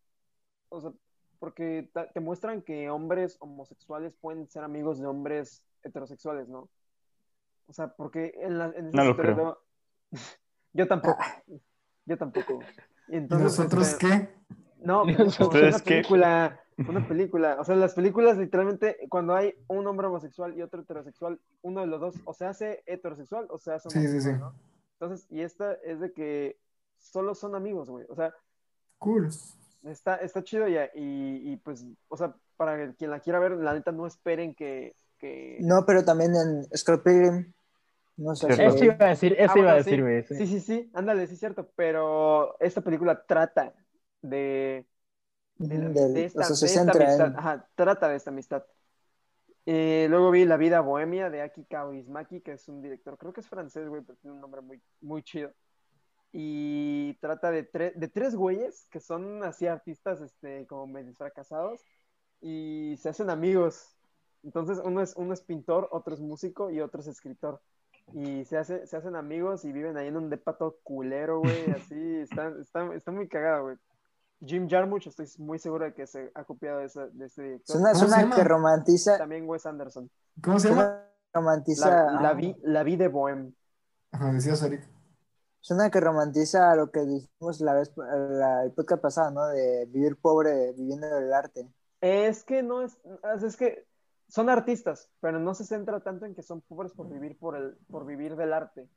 o 0.68 0.80
sea, 0.80 0.93
porque 1.39 1.91
te 2.14 2.20
muestran 2.20 2.62
que 2.62 2.91
hombres 2.91 3.37
homosexuales 3.41 4.14
pueden 4.20 4.49
ser 4.49 4.64
amigos 4.64 4.99
de 5.01 5.07
hombres 5.07 5.62
heterosexuales, 5.82 6.49
¿no? 6.49 6.68
O 7.66 7.72
sea, 7.72 7.89
porque 7.95 8.32
en, 8.37 8.59
la, 8.59 8.66
en 8.76 8.93
No 8.93 9.05
lo 9.05 9.16
creo. 9.16 9.59
Yo 10.72 10.87
tampoco. 10.89 11.18
Yo 12.07 12.16
tampoco. 12.18 12.61
Y 13.09 13.14
¿Y 13.14 13.16
entonces, 13.16 13.59
nosotros 13.59 13.88
este, 13.88 14.07
qué? 14.07 14.28
no, 14.80 15.05
¿Y 15.09 15.12
pero 15.12 15.24
nosotros 15.26 15.62
una 15.62 15.80
qué? 15.80 15.90
película, 15.96 16.61
una 16.88 17.07
película. 17.09 17.57
O 17.61 17.64
sea, 17.64 17.76
las 17.76 17.94
películas 17.94 18.36
literalmente, 18.38 18.96
cuando 19.09 19.34
hay 19.34 19.55
un 19.68 19.86
hombre 19.86 20.07
homosexual 20.09 20.57
y 20.57 20.62
otro 20.62 20.82
heterosexual, 20.82 21.40
uno 21.62 21.80
de 21.82 21.86
los 21.86 22.00
dos 22.00 22.14
o 22.24 22.34
se 22.34 22.46
hace 22.46 22.82
heterosexual 22.86 23.46
o 23.50 23.59
se 23.59 23.72
hace 23.72 23.90
Sí, 23.90 24.00
sí, 24.00 24.07
homosexual, 24.07 24.34
sí. 24.36 24.40
¿no? 24.40 24.55
Entonces, 25.00 25.26
y 25.30 25.40
esta 25.42 25.74
es 25.74 26.00
de 26.00 26.12
que 26.12 26.59
solo 26.98 27.34
son 27.34 27.55
amigos, 27.55 27.90
güey. 27.90 28.07
O 28.09 28.14
sea, 28.14 28.34
Cool. 28.98 29.28
está, 29.84 30.16
está 30.16 30.42
chido 30.42 30.66
ya. 30.68 30.86
Y, 30.94 31.52
y 31.52 31.57
pues, 31.59 31.84
o 32.09 32.16
sea, 32.16 32.34
para 32.57 32.92
quien 32.94 33.11
la 33.11 33.20
quiera 33.20 33.38
ver, 33.38 33.52
la 33.52 33.74
neta 33.74 33.92
no 33.92 34.07
esperen 34.07 34.55
que... 34.55 34.96
que... 35.18 35.59
No, 35.61 35.84
pero 35.86 36.05
también 36.05 36.32
en 36.34 36.64
Scott 36.76 37.02
Pilgrim. 37.05 37.52
No 38.16 38.34
sé. 38.34 38.46
Cierto. 38.46 38.64
Eso 38.66 38.84
iba 38.84 38.96
a 39.00 39.08
decir, 39.08 39.34
eso 39.38 39.58
Ah, 39.58 39.58
iba 39.58 39.72
a 39.72 39.74
bueno, 39.74 39.82
decir, 39.82 40.00
sí. 40.02 40.22
sí. 40.28 40.34
Sí, 40.34 40.46
sí, 40.46 40.60
sí, 40.60 40.90
ándale, 40.94 41.26
sí 41.26 41.34
es 41.34 41.40
cierto. 41.40 41.70
Pero 41.76 42.58
esta 42.60 42.80
película 42.80 43.24
trata 43.26 43.74
de, 44.22 44.86
de, 45.58 45.78
la- 45.78 45.94
del- 45.94 46.12
de 46.12 46.24
esta, 46.26 46.42
o 46.42 46.42
sea, 46.44 46.56
se 46.56 46.68
de 46.68 46.74
esta 46.74 46.92
centra 46.92 46.92
amistad. 46.92 47.32
en- 47.32 47.36
Ajá, 47.36 47.68
trata 47.76 48.08
de 48.08 48.16
esta 48.16 48.30
amistad. 48.30 48.64
Eh, 49.66 50.06
luego 50.10 50.30
vi 50.30 50.44
La 50.44 50.56
vida 50.58 50.80
bohemia 50.80 51.30
de 51.30 51.42
Aki 51.42 51.64
Kaurismäki, 51.66 52.40
que 52.42 52.52
es 52.52 52.68
un 52.68 52.82
director, 52.82 53.16
creo 53.18 53.32
que 53.32 53.40
es 53.40 53.48
francés, 53.48 53.88
güey, 53.88 54.02
pero 54.02 54.18
tiene 54.18 54.34
un 54.34 54.40
nombre 54.42 54.60
muy, 54.60 54.82
muy 55.00 55.22
chido. 55.22 55.52
Y 56.32 57.14
trata 57.20 57.50
de, 57.50 57.70
tre- 57.70 57.94
de 57.94 58.08
tres 58.08 58.34
güeyes 58.36 58.88
que 58.90 59.00
son 59.00 59.44
así 59.44 59.66
artistas, 59.68 60.20
este, 60.20 60.66
como 60.66 60.86
medio 60.88 61.14
fracasados, 61.14 61.82
y 62.40 62.96
se 62.98 63.10
hacen 63.10 63.30
amigos. 63.30 63.96
Entonces, 64.42 64.80
uno 64.84 65.02
es, 65.02 65.14
uno 65.16 65.32
es 65.34 65.42
pintor, 65.42 65.88
otro 65.92 66.14
es 66.14 66.20
músico 66.20 66.70
y 66.70 66.80
otro 66.80 67.00
es 67.00 67.08
escritor. 67.08 67.62
Y 68.12 68.44
se, 68.44 68.59
hace, 68.59 68.86
se 68.86 68.96
hacen 68.96 69.16
amigos 69.16 69.64
y 69.64 69.72
viven 69.72 69.96
ahí 69.96 70.09
en 70.09 70.16
un 70.16 70.30
depa 70.30 70.57
todo 70.57 70.76
culero, 70.82 71.40
güey, 71.40 71.70
así, 71.76 72.16
está, 72.20 72.52
está, 72.61 72.94
está 72.94 73.11
muy 73.11 73.28
cagado, 73.28 73.64
güey. 73.64 73.76
Jim 74.44 74.68
Jarmusch, 74.68 75.07
estoy 75.07 75.26
muy 75.38 75.59
seguro 75.59 75.86
de 75.86 75.94
que 75.94 76.07
se 76.07 76.30
ha 76.34 76.44
copiado 76.44 76.80
de, 76.80 76.86
esa- 76.86 77.07
de 77.07 77.26
este 77.26 77.42
director. 77.42 77.76
Suena, 77.76 77.92
¿Cómo 77.92 78.00
se 78.00 78.07
suena 78.09 78.22
llama? 78.22 78.36
que 78.36 78.44
romantiza. 78.44 79.18
También 79.18 79.48
Wes 79.48 79.64
Anderson. 79.64 80.11
¿Cómo 80.42 80.59
se 80.61 80.68
llama? 80.68 81.00
Romantiza. 81.32 81.88
La, 82.12 82.20
la, 82.20 82.32
vi, 82.34 82.55
la 82.62 82.82
vi 82.82 82.96
de 82.96 83.09
Bohem. 83.09 83.55
Ajá, 84.12 84.32
decías, 84.32 84.62
Eric. 84.62 84.86
Suena 85.61 85.90
que 85.90 85.98
romantiza 85.98 86.76
lo 86.76 86.90
que 86.90 87.00
dijimos 87.07 87.61
la 87.62 87.72
vez, 87.74 87.90
la, 87.96 88.64
el 88.64 88.72
podcast 88.72 89.00
pasado, 89.00 89.30
¿no? 89.30 89.46
De 89.48 89.86
vivir 89.86 90.16
pobre 90.20 90.72
viviendo 90.76 91.07
del 91.09 91.32
arte. 91.32 91.66
Es 92.02 92.44
que 92.44 92.62
no 92.62 92.82
es, 92.82 92.98
es 93.42 93.57
que 93.57 93.86
son 94.28 94.48
artistas, 94.48 95.10
pero 95.20 95.38
no 95.38 95.54
se 95.54 95.64
centra 95.64 96.00
tanto 96.00 96.26
en 96.26 96.34
que 96.34 96.42
son 96.42 96.60
pobres 96.62 96.92
por 96.92 97.08
vivir 97.08 97.38
por 97.38 97.56
el, 97.56 97.76
por 97.90 98.06
vivir 98.06 98.36
del 98.36 98.52
arte. 98.52 98.88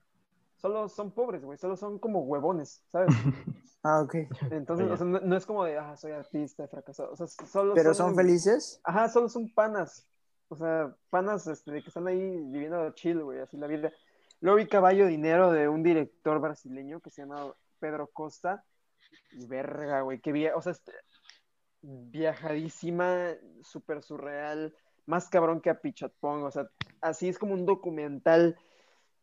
Solo 0.55 0.89
son 0.89 1.11
pobres, 1.11 1.43
güey, 1.43 1.57
solo 1.57 1.77
son 1.77 1.99
como 1.99 2.21
huevones, 2.21 2.83
¿sabes? 2.91 3.09
Ah, 3.83 4.01
ok. 4.01 4.15
Entonces, 4.51 4.89
o 4.89 4.97
sea, 4.97 5.05
no, 5.05 5.19
no 5.21 5.37
es 5.37 5.45
como 5.45 5.63
de, 5.63 5.77
ah, 5.77 5.95
soy 5.95 6.11
artista, 6.11 6.63
he 6.63 6.67
fracasado. 6.67 7.13
O 7.13 7.15
sea, 7.15 7.27
solo 7.27 7.73
Pero 7.73 7.93
son 7.93 8.15
felices. 8.15 8.81
Ajá, 8.83 9.07
solo 9.07 9.29
son 9.29 9.53
panas. 9.53 10.05
O 10.49 10.57
sea, 10.57 10.93
panas 11.09 11.47
este, 11.47 11.71
que 11.71 11.87
están 11.87 12.07
ahí 12.07 12.17
viviendo 12.17 12.91
chill, 12.91 13.23
güey, 13.23 13.39
así 13.39 13.55
la 13.55 13.67
vida. 13.67 13.93
Luego 14.41 14.57
vi 14.57 14.67
Caballo 14.67 15.07
Dinero 15.07 15.51
de 15.51 15.69
un 15.69 15.83
director 15.83 16.41
brasileño 16.41 16.99
que 16.99 17.11
se 17.11 17.21
llama 17.21 17.53
Pedro 17.79 18.07
Costa. 18.07 18.65
Y 19.31 19.45
verga, 19.45 20.01
güey, 20.01 20.19
que 20.19 20.31
vi, 20.31 20.47
o 20.47 20.61
sea, 20.61 20.73
este, 20.73 20.91
viajadísima, 21.81 23.35
súper 23.61 24.01
surreal, 24.03 24.75
más 25.07 25.29
cabrón 25.29 25.61
que 25.61 25.69
a 25.69 25.79
Pichatpong, 25.79 26.43
o 26.43 26.51
sea, 26.51 26.69
así 27.01 27.27
es 27.27 27.39
como 27.39 27.53
un 27.53 27.65
documental, 27.65 28.57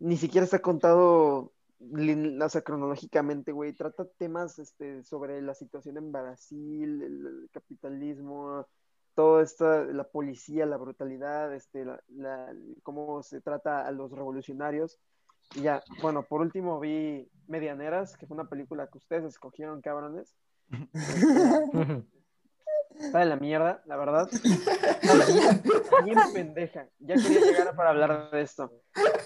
ni 0.01 0.17
siquiera 0.17 0.45
está 0.45 0.59
contado 0.61 1.53
o 1.81 2.49
sea, 2.49 2.63
cronológicamente, 2.63 3.53
güey, 3.53 3.73
trata 3.73 4.07
temas 4.17 4.59
este, 4.59 5.03
sobre 5.03 5.43
la 5.43 5.55
situación 5.55 5.97
en 5.99 6.13
Brasil, 6.13 7.03
el, 7.03 7.51
capitalismo, 7.53 8.67
todo 9.15 9.41
esto, 9.41 9.85
la 9.85 10.05
policía, 10.05 10.67
la 10.67 10.77
brutalidad, 10.77 11.55
este, 11.55 11.85
la, 11.85 12.03
la- 12.09 12.55
cómo 12.83 13.23
se 13.23 13.41
trata 13.41 13.87
a 13.87 13.91
los 13.93 14.11
revolucionarios. 14.13 14.99
Y 15.55 15.63
ya, 15.63 15.83
bueno, 16.01 16.25
por 16.25 16.41
último 16.41 16.81
vi 16.81 17.29
Medianeras, 17.47 18.17
que 18.17 18.27
fue 18.27 18.35
una 18.37 18.49
película 18.49 18.89
que 18.89 18.99
ustedes 18.99 19.25
escogieron, 19.25 19.83
cabrones. 19.83 20.35
Está 22.99 23.19
de 23.21 23.25
la 23.27 23.37
mierda, 23.37 23.83
la 23.87 23.97
verdad. 23.97 24.29
Bien 26.05 26.19
pendeja. 26.33 26.87
Ya 27.01 27.15
quería 27.17 27.41
llegar 27.41 27.75
para 27.77 27.91
hablar 27.91 28.31
de 28.31 28.41
esto. 28.43 28.73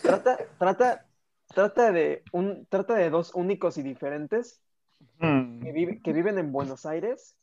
Trata, 0.03 0.39
trata, 0.59 1.07
trata 1.55 1.93
de 1.93 2.23
un, 2.33 2.67
trata 2.67 2.95
de 2.95 3.11
dos 3.11 3.35
únicos 3.35 3.79
y 3.79 3.83
diferentes 3.83 4.61
Mm. 5.21 5.61
que, 5.63 5.73
vive- 5.73 6.03
que 6.03 6.13
viven 6.13 6.39
en 6.39 6.51
Buenos 6.53 6.85
Aires 6.87 7.37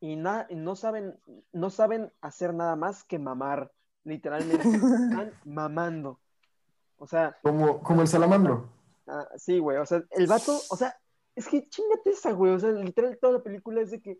y, 0.00 0.14
na- 0.16 0.46
no 0.50 0.76
saben, 0.76 1.18
no 1.52 1.70
saben 1.70 2.12
hacer 2.20 2.54
nada 2.54 2.76
más 2.76 3.02
que 3.04 3.18
mamar. 3.18 3.70
Literalmente. 4.04 4.66
Están 4.68 5.32
mamando. 5.44 6.20
O 6.98 7.06
sea, 7.06 7.36
Como, 7.42 7.82
como 7.82 8.02
el 8.02 8.08
salamandro. 8.08 8.68
Ah, 9.06 9.26
sí, 9.36 9.58
güey, 9.58 9.76
o 9.78 9.86
sea, 9.86 10.02
el 10.10 10.26
vato, 10.28 10.56
o 10.70 10.76
sea, 10.76 10.94
es 11.34 11.48
que 11.48 11.68
chingate 11.68 12.10
esa, 12.10 12.30
güey, 12.32 12.52
o 12.52 12.58
sea, 12.60 12.70
literal 12.70 13.18
toda 13.20 13.34
la 13.34 13.42
película 13.42 13.80
es 13.80 13.90
de 13.90 14.00
que 14.00 14.18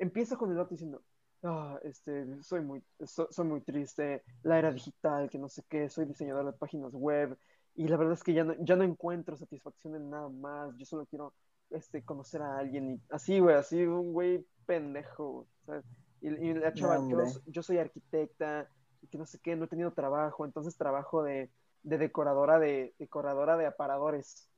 empieza 0.00 0.36
con 0.36 0.50
el 0.50 0.58
vato 0.58 0.70
diciendo, 0.72 1.02
ah, 1.44 1.78
este, 1.84 2.26
soy 2.42 2.62
muy, 2.62 2.84
so- 3.06 3.28
soy 3.30 3.46
muy 3.46 3.62
triste, 3.62 4.24
la 4.42 4.58
era 4.58 4.72
digital, 4.72 5.30
que 5.30 5.38
no 5.38 5.48
sé 5.48 5.64
qué, 5.68 5.88
soy 5.90 6.06
diseñador 6.06 6.46
de 6.46 6.52
páginas 6.54 6.92
web, 6.94 7.38
y 7.76 7.88
la 7.88 7.96
verdad 7.98 8.14
es 8.14 8.24
que 8.24 8.34
ya 8.34 8.44
no, 8.44 8.54
ya 8.60 8.76
no 8.76 8.84
encuentro 8.84 9.36
satisfacción 9.36 9.96
en 9.96 10.10
nada 10.10 10.28
más, 10.30 10.76
yo 10.78 10.86
solo 10.86 11.06
quiero, 11.06 11.34
este, 11.70 12.04
conocer 12.04 12.42
a 12.42 12.58
alguien, 12.58 12.90
y 12.94 13.02
así, 13.10 13.40
güey, 13.40 13.56
así, 13.56 13.82
un 13.86 14.12
güey 14.12 14.46
pendejo, 14.66 15.48
¿sabes? 15.66 15.84
Y, 16.20 16.28
y 16.28 16.54
la 16.54 16.74
chava, 16.74 17.04
yo, 17.46 17.62
soy 17.62 17.78
arquitecta, 17.78 18.68
y 19.02 19.08
que 19.08 19.18
no 19.18 19.26
sé 19.26 19.38
qué, 19.40 19.56
no 19.56 19.64
he 19.66 19.68
tenido 19.68 19.92
trabajo, 19.92 20.44
entonces 20.46 20.76
trabajo 20.76 21.22
de, 21.22 21.50
de 21.82 21.98
decoradora 21.98 22.58
de 22.58 22.94
decoradora 22.98 23.56
de 23.58 23.66
aparadores. 23.66 24.48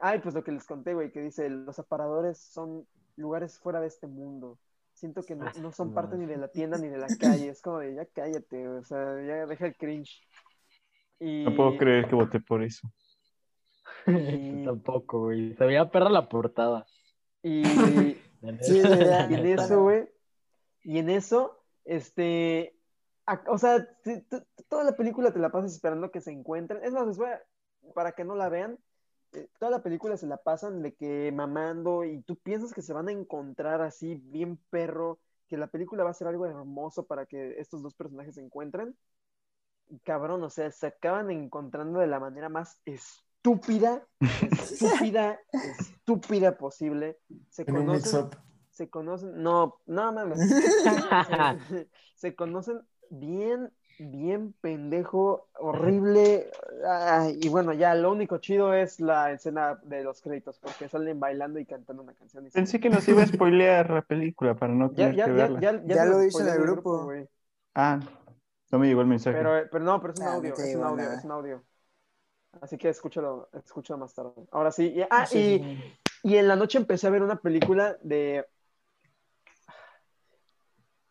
Ay, 0.00 0.20
pues 0.20 0.34
lo 0.34 0.44
que 0.44 0.52
les 0.52 0.66
conté, 0.66 0.94
güey, 0.94 1.10
que 1.12 1.20
dice, 1.20 1.48
los 1.50 1.78
aparadores 1.78 2.38
son 2.38 2.86
lugares 3.16 3.58
fuera 3.58 3.80
de 3.80 3.86
este 3.88 4.06
mundo. 4.06 4.58
Siento 4.92 5.22
que 5.22 5.34
no, 5.34 5.46
no 5.60 5.72
son 5.72 5.92
parte 5.92 6.16
ni 6.16 6.26
de 6.26 6.36
la 6.36 6.48
tienda 6.48 6.78
ni 6.78 6.88
de 6.88 6.98
la 6.98 7.08
calle. 7.18 7.48
Es 7.48 7.60
como 7.60 7.78
de, 7.80 7.94
ya 7.94 8.06
cállate, 8.06 8.68
o 8.68 8.84
sea, 8.84 9.00
ya 9.26 9.46
deja 9.46 9.66
el 9.66 9.76
cringe. 9.76 10.22
Y, 11.18 11.44
No 11.44 11.54
puedo 11.56 11.76
creer 11.76 12.08
que 12.08 12.14
voté 12.14 12.40
por 12.40 12.62
eso. 12.62 12.88
Y- 14.06 14.64
Tampoco, 14.64 15.20
güey. 15.24 15.54
Se 15.54 15.64
veía 15.66 15.90
perra 15.90 16.10
la 16.10 16.28
portada. 16.28 16.86
y, 17.42 17.64
Sí. 18.60 18.82
Y 19.30 19.34
en 19.34 19.46
eso, 19.46 19.82
güey, 19.82 20.06
y 20.82 20.98
en 20.98 21.08
eso, 21.08 21.64
este, 21.86 22.76
a- 23.24 23.42
o 23.48 23.56
sea, 23.56 23.88
toda 24.68 24.84
la 24.84 24.92
película 24.92 25.32
te 25.32 25.38
la 25.38 25.48
pasas 25.50 25.72
esperando 25.72 26.10
que 26.10 26.20
se 26.20 26.30
encuentren. 26.30 26.84
Es 26.84 26.92
más, 26.92 27.06
les 27.06 27.16
voy 27.16 27.28
a- 27.30 27.42
para 27.94 28.12
que 28.12 28.22
no 28.24 28.36
la 28.36 28.48
vean, 28.50 28.78
eh, 29.34 29.48
toda 29.58 29.70
la 29.70 29.82
película 29.82 30.16
se 30.16 30.26
la 30.26 30.36
pasan 30.36 30.82
de 30.82 30.94
que 30.94 31.32
mamando 31.32 32.04
y 32.04 32.22
tú 32.22 32.36
piensas 32.36 32.72
que 32.72 32.82
se 32.82 32.92
van 32.92 33.08
a 33.08 33.12
encontrar 33.12 33.82
así 33.82 34.14
bien 34.14 34.58
perro, 34.70 35.18
que 35.48 35.56
la 35.56 35.66
película 35.66 36.04
va 36.04 36.10
a 36.10 36.14
ser 36.14 36.28
algo 36.28 36.46
hermoso 36.46 37.06
para 37.06 37.26
que 37.26 37.58
estos 37.58 37.82
dos 37.82 37.94
personajes 37.94 38.34
se 38.36 38.40
encuentren. 38.40 38.96
Y 39.88 39.98
cabrón, 39.98 40.42
o 40.42 40.50
sea, 40.50 40.70
se 40.70 40.86
acaban 40.86 41.30
encontrando 41.30 42.00
de 42.00 42.06
la 42.06 42.20
manera 42.20 42.48
más 42.48 42.80
estúpida, 42.84 44.06
estúpida, 44.50 45.38
estúpida 45.78 46.56
posible. 46.56 47.18
Se 47.50 47.66
conocen, 47.66 48.30
se 48.70 48.88
conocen, 48.88 49.42
no, 49.42 49.80
no 49.86 50.12
mames. 50.12 50.38
se, 50.38 51.88
se 52.14 52.34
conocen 52.34 52.80
bien, 53.10 53.72
bien 53.98 54.52
pendejo, 54.60 55.48
horrible. 55.58 56.50
Ay, 56.86 57.36
y 57.40 57.48
bueno, 57.48 57.72
ya 57.72 57.94
lo 57.94 58.12
único 58.12 58.38
chido 58.38 58.74
es 58.74 59.00
la 59.00 59.32
escena 59.32 59.76
de 59.84 60.04
los 60.04 60.20
créditos, 60.20 60.58
porque 60.58 60.88
salen 60.88 61.20
bailando 61.20 61.58
y 61.58 61.66
cantando 61.66 62.02
una 62.02 62.14
canción. 62.14 62.46
y 62.46 62.50
se- 62.50 62.64
Pensé 62.64 62.80
que 62.80 62.88
nos 62.90 63.06
iba 63.08 63.22
a 63.22 63.26
spoilear 63.26 63.90
la 63.90 64.00
película 64.02 64.54
para 64.56 64.72
no 64.72 64.90
Ya, 64.90 65.10
tener 65.10 65.14
ya, 65.14 65.26
que 65.26 65.30
ya, 65.30 65.46
verla. 65.46 65.60
ya, 65.60 65.82
Ya 65.86 66.04
lo 66.06 66.22
hice 66.22 66.42
en 66.42 66.48
el 66.48 66.60
grupo. 66.60 67.18
Ah, 67.74 68.00
no 68.72 68.78
me 68.78 68.86
llegó 68.88 69.02
el 69.02 69.06
mensaje. 69.08 69.44
Pero, 69.44 69.68
pero 69.70 69.84
no, 69.84 70.00
pero 70.00 70.12
es 70.12 70.18
un 70.18 70.26
Ah, 70.26 70.38
no 70.42 70.52
audio, 70.52 70.60
es 70.60 70.74
un 70.74 70.84
audio, 70.84 71.12
nada. 71.12 71.12
es 71.12 71.24
un 71.24 71.32
audio. 71.32 71.64
Así 72.60 72.78
que 72.78 72.88
escúchalo, 72.90 73.48
escúchalo 73.54 73.98
más 73.98 74.14
tarde. 74.14 74.32
Ahora 74.52 74.72
sí. 74.72 74.86
y- 74.96 75.02
ah, 75.10 75.26
Sí, 75.26 75.38
y, 75.38 75.66
y 76.22 76.36
en 76.36 76.48
la 76.48 76.56
noche 76.56 76.78
empecé 76.78 77.06
a 77.06 77.10
ver 77.10 77.22
una 77.22 77.36
película 77.40 77.98
de. 78.02 78.46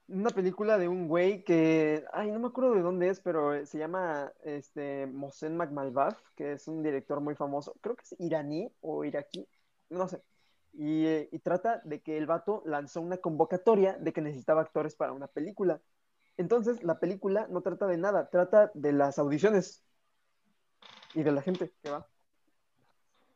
Una 0.07 0.29
película 0.29 0.77
de 0.77 0.87
un 0.87 1.07
güey 1.07 1.43
que, 1.43 2.05
ay, 2.13 2.31
no 2.31 2.39
me 2.39 2.47
acuerdo 2.47 2.73
de 2.73 2.81
dónde 2.81 3.09
es, 3.09 3.19
pero 3.19 3.53
eh, 3.53 3.65
se 3.65 3.77
llama 3.77 4.31
este, 4.43 5.07
Mohsen 5.07 5.55
Makhmalbaf, 5.55 6.17
que 6.35 6.53
es 6.53 6.67
un 6.67 6.83
director 6.83 7.21
muy 7.21 7.35
famoso, 7.35 7.75
creo 7.81 7.95
que 7.95 8.03
es 8.03 8.15
iraní 8.19 8.71
o 8.81 9.05
iraquí, 9.05 9.47
no 9.89 10.07
sé. 10.07 10.21
Y, 10.73 11.05
eh, 11.05 11.29
y 11.31 11.39
trata 11.39 11.81
de 11.85 12.01
que 12.01 12.17
el 12.17 12.25
vato 12.25 12.63
lanzó 12.65 12.99
una 13.01 13.17
convocatoria 13.17 13.93
de 13.93 14.11
que 14.11 14.21
necesitaba 14.21 14.61
actores 14.61 14.95
para 14.95 15.13
una 15.13 15.27
película. 15.27 15.81
Entonces, 16.35 16.83
la 16.83 16.99
película 16.99 17.47
no 17.49 17.61
trata 17.61 17.85
de 17.85 17.97
nada, 17.97 18.29
trata 18.29 18.71
de 18.73 18.91
las 18.91 19.19
audiciones 19.19 19.83
y 21.13 21.23
de 21.23 21.31
la 21.31 21.41
gente 21.41 21.71
que 21.81 21.91
va 21.91 22.07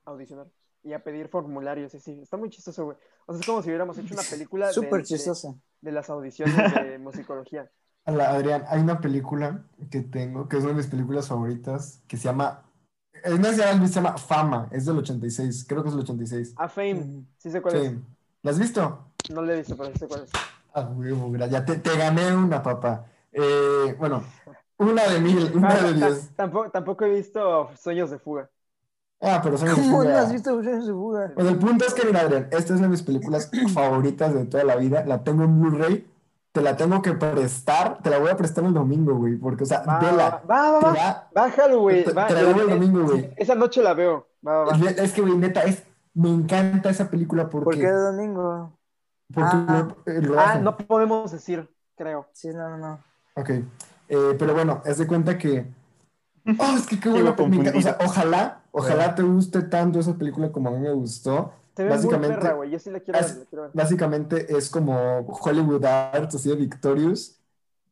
a 0.06 0.10
audicionar 0.10 0.48
y 0.84 0.94
a 0.94 1.04
pedir 1.04 1.28
formularios. 1.28 1.94
y 1.94 2.00
sí, 2.00 2.20
está 2.22 2.38
muy 2.38 2.50
chistoso, 2.50 2.86
güey. 2.86 2.98
O 3.26 3.34
sea, 3.34 3.42
es 3.42 3.46
como 3.46 3.62
si 3.62 3.70
hubiéramos 3.70 3.98
hecho 3.98 4.14
una 4.14 4.24
película 4.24 4.68
de, 4.68 4.74
Súper 4.74 5.04
chistosa. 5.04 5.50
de 5.50 5.56
las 5.82 6.10
audiciones 6.10 6.56
de 6.74 6.98
musicología. 7.00 7.70
Hola, 8.06 8.30
Adrián, 8.32 8.64
hay 8.70 8.82
una 8.82 9.02
película 9.02 9.66
que 9.92 10.02
tengo, 10.02 10.48
que 10.48 10.58
es 10.58 10.64
una 10.64 10.72
de 10.72 10.78
mis 10.78 10.88
películas 10.88 11.28
favoritas, 11.28 12.02
que 12.08 12.16
se 12.16 12.24
llama, 12.24 12.64
es 13.12 13.34
una 13.34 13.52
se 13.52 13.88
llama 13.88 14.18
Fama, 14.18 14.70
es 14.72 14.86
del 14.86 14.98
86, 15.00 15.66
creo 15.68 15.84
que 15.84 15.90
es 15.90 15.96
del 15.96 16.04
86. 16.04 16.54
A 16.58 16.70
Fame, 16.70 17.26
sí 17.38 17.52
sé 17.52 17.62
cuál 17.62 17.82
Sí. 17.82 18.00
¿La 18.44 18.52
has 18.52 18.60
visto? 18.60 19.12
es. 19.26 19.32
No 19.34 19.42
le 19.42 19.54
he 19.54 19.58
visto, 19.58 19.76
pero 19.76 19.92
sí 19.92 20.00
sé 20.00 20.08
cuál 20.08 20.24
es. 20.24 20.32
Ah, 20.74 20.90
ya 21.50 21.66
te, 21.66 21.78
te 21.78 21.98
gané 21.98 22.34
una, 22.36 22.62
papá. 22.64 23.06
Eh, 23.32 23.96
bueno, 24.00 24.24
una 24.78 25.04
de 25.08 25.20
mil, 25.20 25.52
una 25.56 25.70
Ah, 25.70 25.82
de 25.84 25.94
diez. 25.94 26.30
tampoco, 26.36 26.70
tampoco 26.72 27.06
he 27.06 27.10
visto 27.10 27.70
Sueños 27.76 28.10
de 28.10 28.20
Fuga. 28.20 28.50
Ah, 29.20 29.40
pero 29.44 29.58
son 29.58 29.70
¿Cómo 29.74 30.04
no 30.04 30.16
has 30.18 30.32
visto 30.32 30.62
fuga? 30.62 31.32
Bueno, 31.36 31.50
el 31.50 31.58
punto 31.58 31.86
es 31.86 31.94
que, 31.94 32.06
mira, 32.06 32.22
Adrián, 32.22 32.48
esta 32.52 32.74
es 32.74 32.80
una 32.80 32.82
de 32.84 32.90
mis 32.90 33.02
películas 33.04 33.50
favoritas 33.74 34.34
de 34.34 34.46
toda 34.46 34.64
la 34.64 34.76
vida. 34.76 35.04
La 35.06 35.24
tengo 35.24 35.44
en 35.44 35.60
Blu-ray. 35.60 36.08
Te 36.52 36.62
la 36.62 36.76
tengo 36.78 37.02
que 37.02 37.14
prestar. 37.14 37.98
Te 38.02 38.10
la 38.10 38.20
voy 38.20 38.30
a 38.30 38.38
prestar 38.38 38.64
el 38.64 38.74
domingo, 38.74 39.16
güey. 39.16 39.36
Porque, 39.36 39.64
o 39.64 39.68
sea, 39.68 39.82
Va, 39.82 40.00
va, 40.00 40.00
vela. 40.12 40.42
va, 40.50 40.80
va, 40.80 41.30
Bájalo, 41.34 41.80
güey. 41.82 42.04
te, 42.04 42.14
va, 42.14 42.28
te 42.28 42.34
la 42.36 42.44
debo 42.44 42.62
el 42.62 42.70
domingo, 42.70 43.04
güey. 43.06 43.32
Esa 43.38 43.56
noche 43.56 43.82
la 43.82 43.94
veo. 43.94 44.28
Va, 44.48 44.64
va, 44.64 44.66
va. 44.66 44.90
Es 44.90 45.12
que, 45.14 45.22
güey, 45.22 45.36
neta, 45.38 45.62
es, 45.64 45.84
me 46.14 46.30
encanta 46.30 46.90
esa 46.90 47.10
película 47.10 47.50
porque, 47.50 47.66
¿Por 47.66 47.76
qué 47.78 47.90
domingo? 47.92 48.78
porque 49.34 49.50
Ah. 49.54 49.88
eh, 50.06 50.22
lo 50.22 50.40
Ah, 50.40 50.56
no 50.60 50.78
podemos 50.78 51.32
decir, 51.32 51.70
creo. 51.96 52.28
Sí, 52.34 52.50
no, 52.50 52.70
no, 52.70 52.78
no. 52.78 53.00
Ok. 53.36 53.50
Eh, 54.10 54.36
pero 54.40 54.54
bueno, 54.54 54.82
haz 54.86 54.98
de 55.00 55.08
cuenta 55.08 55.38
que. 55.38 55.66
Oh, 56.60 56.78
es 56.78 56.88
que 56.88 56.98
qué 56.98 57.10
buena 57.10 57.36
película. 57.36 57.74
O 57.76 57.82
sea, 57.82 57.98
ojalá, 58.04 58.62
ojalá 58.78 59.16
te 59.16 59.24
guste 59.24 59.62
tanto 59.64 60.00
esa 60.00 60.18
película 60.18 60.52
como 60.52 60.70
a 60.70 60.72
mí 60.72 60.80
me 60.80 60.92
gustó. 60.94 61.52
Se 61.76 61.84
ve 61.84 61.90
muy 61.90 61.98
Básicamente- 61.98 62.36
perra, 62.38 62.54
güey. 62.54 62.72
Yo 62.72 62.80
sí 62.80 62.90
la 62.90 63.00
quiero 63.00 63.20
ver. 63.20 63.30
es- 63.30 63.38
la 63.38 63.46
quiero 63.46 63.62
ver. 63.64 63.72
Básicamente 63.74 64.58
es 64.58 64.70
como 64.70 65.20
Hollywood 65.28 65.86
Arts, 65.86 66.36
así 66.36 66.50
de 66.50 66.56
Victorious, 66.56 67.40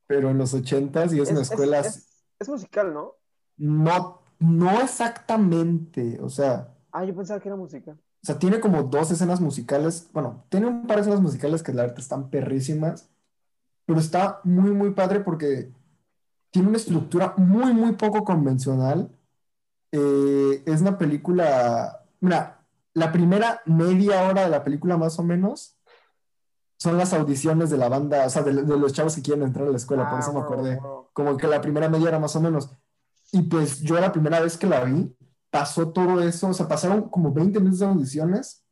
pero 0.07 0.29
en 0.29 0.37
los 0.37 0.53
ochentas 0.53 1.13
y 1.13 1.19
es, 1.21 1.29
una 1.29 1.41
Es- 1.41 1.47
es- 1.47 1.51
escuela. 1.51 1.79
es- 1.79 2.09
es 2.39 2.49
musical, 2.49 2.93
¿no? 2.93 3.13
No, 3.57 4.21
no 4.39 4.81
exactamente. 4.81 6.19
O 6.21 6.29
sea, 6.29 6.73
Ah, 6.91 7.03
yo 7.05 7.15
pensaba 7.15 7.39
que 7.39 7.49
era 7.49 7.55
musical. 7.55 7.95
o 7.95 8.25
sea, 8.25 8.39
tiene 8.39 8.59
como 8.59 8.83
dos 8.83 9.11
escenas 9.11 9.39
musicales. 9.41 10.09
Bueno, 10.13 10.43
tiene 10.49 10.67
un 10.67 10.87
par 10.87 10.97
de 10.97 11.01
escenas 11.03 11.21
musicales 11.21 11.61
que 11.61 11.73
la 11.73 11.83
verdad 11.83 11.99
están 11.99 12.29
perrísimas, 12.29 13.09
pero 13.85 13.99
está 13.99 14.39
muy, 14.43 14.71
muy 14.71 14.91
padre 14.91 15.19
porque 15.19 15.71
tiene 16.51 16.69
una 16.69 16.77
estructura 16.77 17.33
muy, 17.37 17.73
muy 17.73 17.93
poco 17.93 18.23
convencional. 18.23 19.09
Eh, 19.97 20.63
es 20.65 20.81
una 20.81 20.97
película. 20.97 22.03
Mira, 22.19 22.65
la 22.93 23.11
primera 23.11 23.61
media 23.65 24.23
hora 24.27 24.43
de 24.43 24.49
la 24.49 24.63
película, 24.63 24.97
más 24.97 25.17
o 25.19 25.23
menos, 25.23 25.77
son 26.77 26.97
las 26.97 27.13
audiciones 27.13 27.69
de 27.69 27.77
la 27.77 27.87
banda, 27.87 28.25
o 28.25 28.29
sea, 28.29 28.41
de, 28.43 28.51
de 28.63 28.77
los 28.77 28.91
chavos 28.91 29.15
que 29.15 29.21
quieren 29.21 29.43
entrar 29.43 29.67
a 29.67 29.71
la 29.71 29.77
escuela, 29.77 30.09
por 30.09 30.17
Ah, 30.17 30.21
eso 30.21 30.33
me 30.33 30.39
huevo, 30.39 30.53
acordé. 30.53 30.79
Como 31.13 31.37
que 31.37 31.47
la 31.47 31.61
primera 31.61 31.87
media 31.87 32.09
hora, 32.09 32.19
más 32.19 32.35
o 32.35 32.41
menos. 32.41 32.69
Y 33.31 33.43
pues 33.43 33.79
yo 33.81 33.99
la 33.99 34.11
primera 34.11 34.39
vez 34.41 34.57
que 34.57 34.67
la 34.67 34.83
vi, 34.83 35.15
pasó 35.49 35.89
todo 35.93 36.21
eso, 36.21 36.49
o 36.49 36.53
sea, 36.53 36.67
pasaron 36.67 37.09
como 37.09 37.31
20 37.31 37.59
minutos 37.59 37.79
de 37.79 37.85
audiciones 37.85 38.65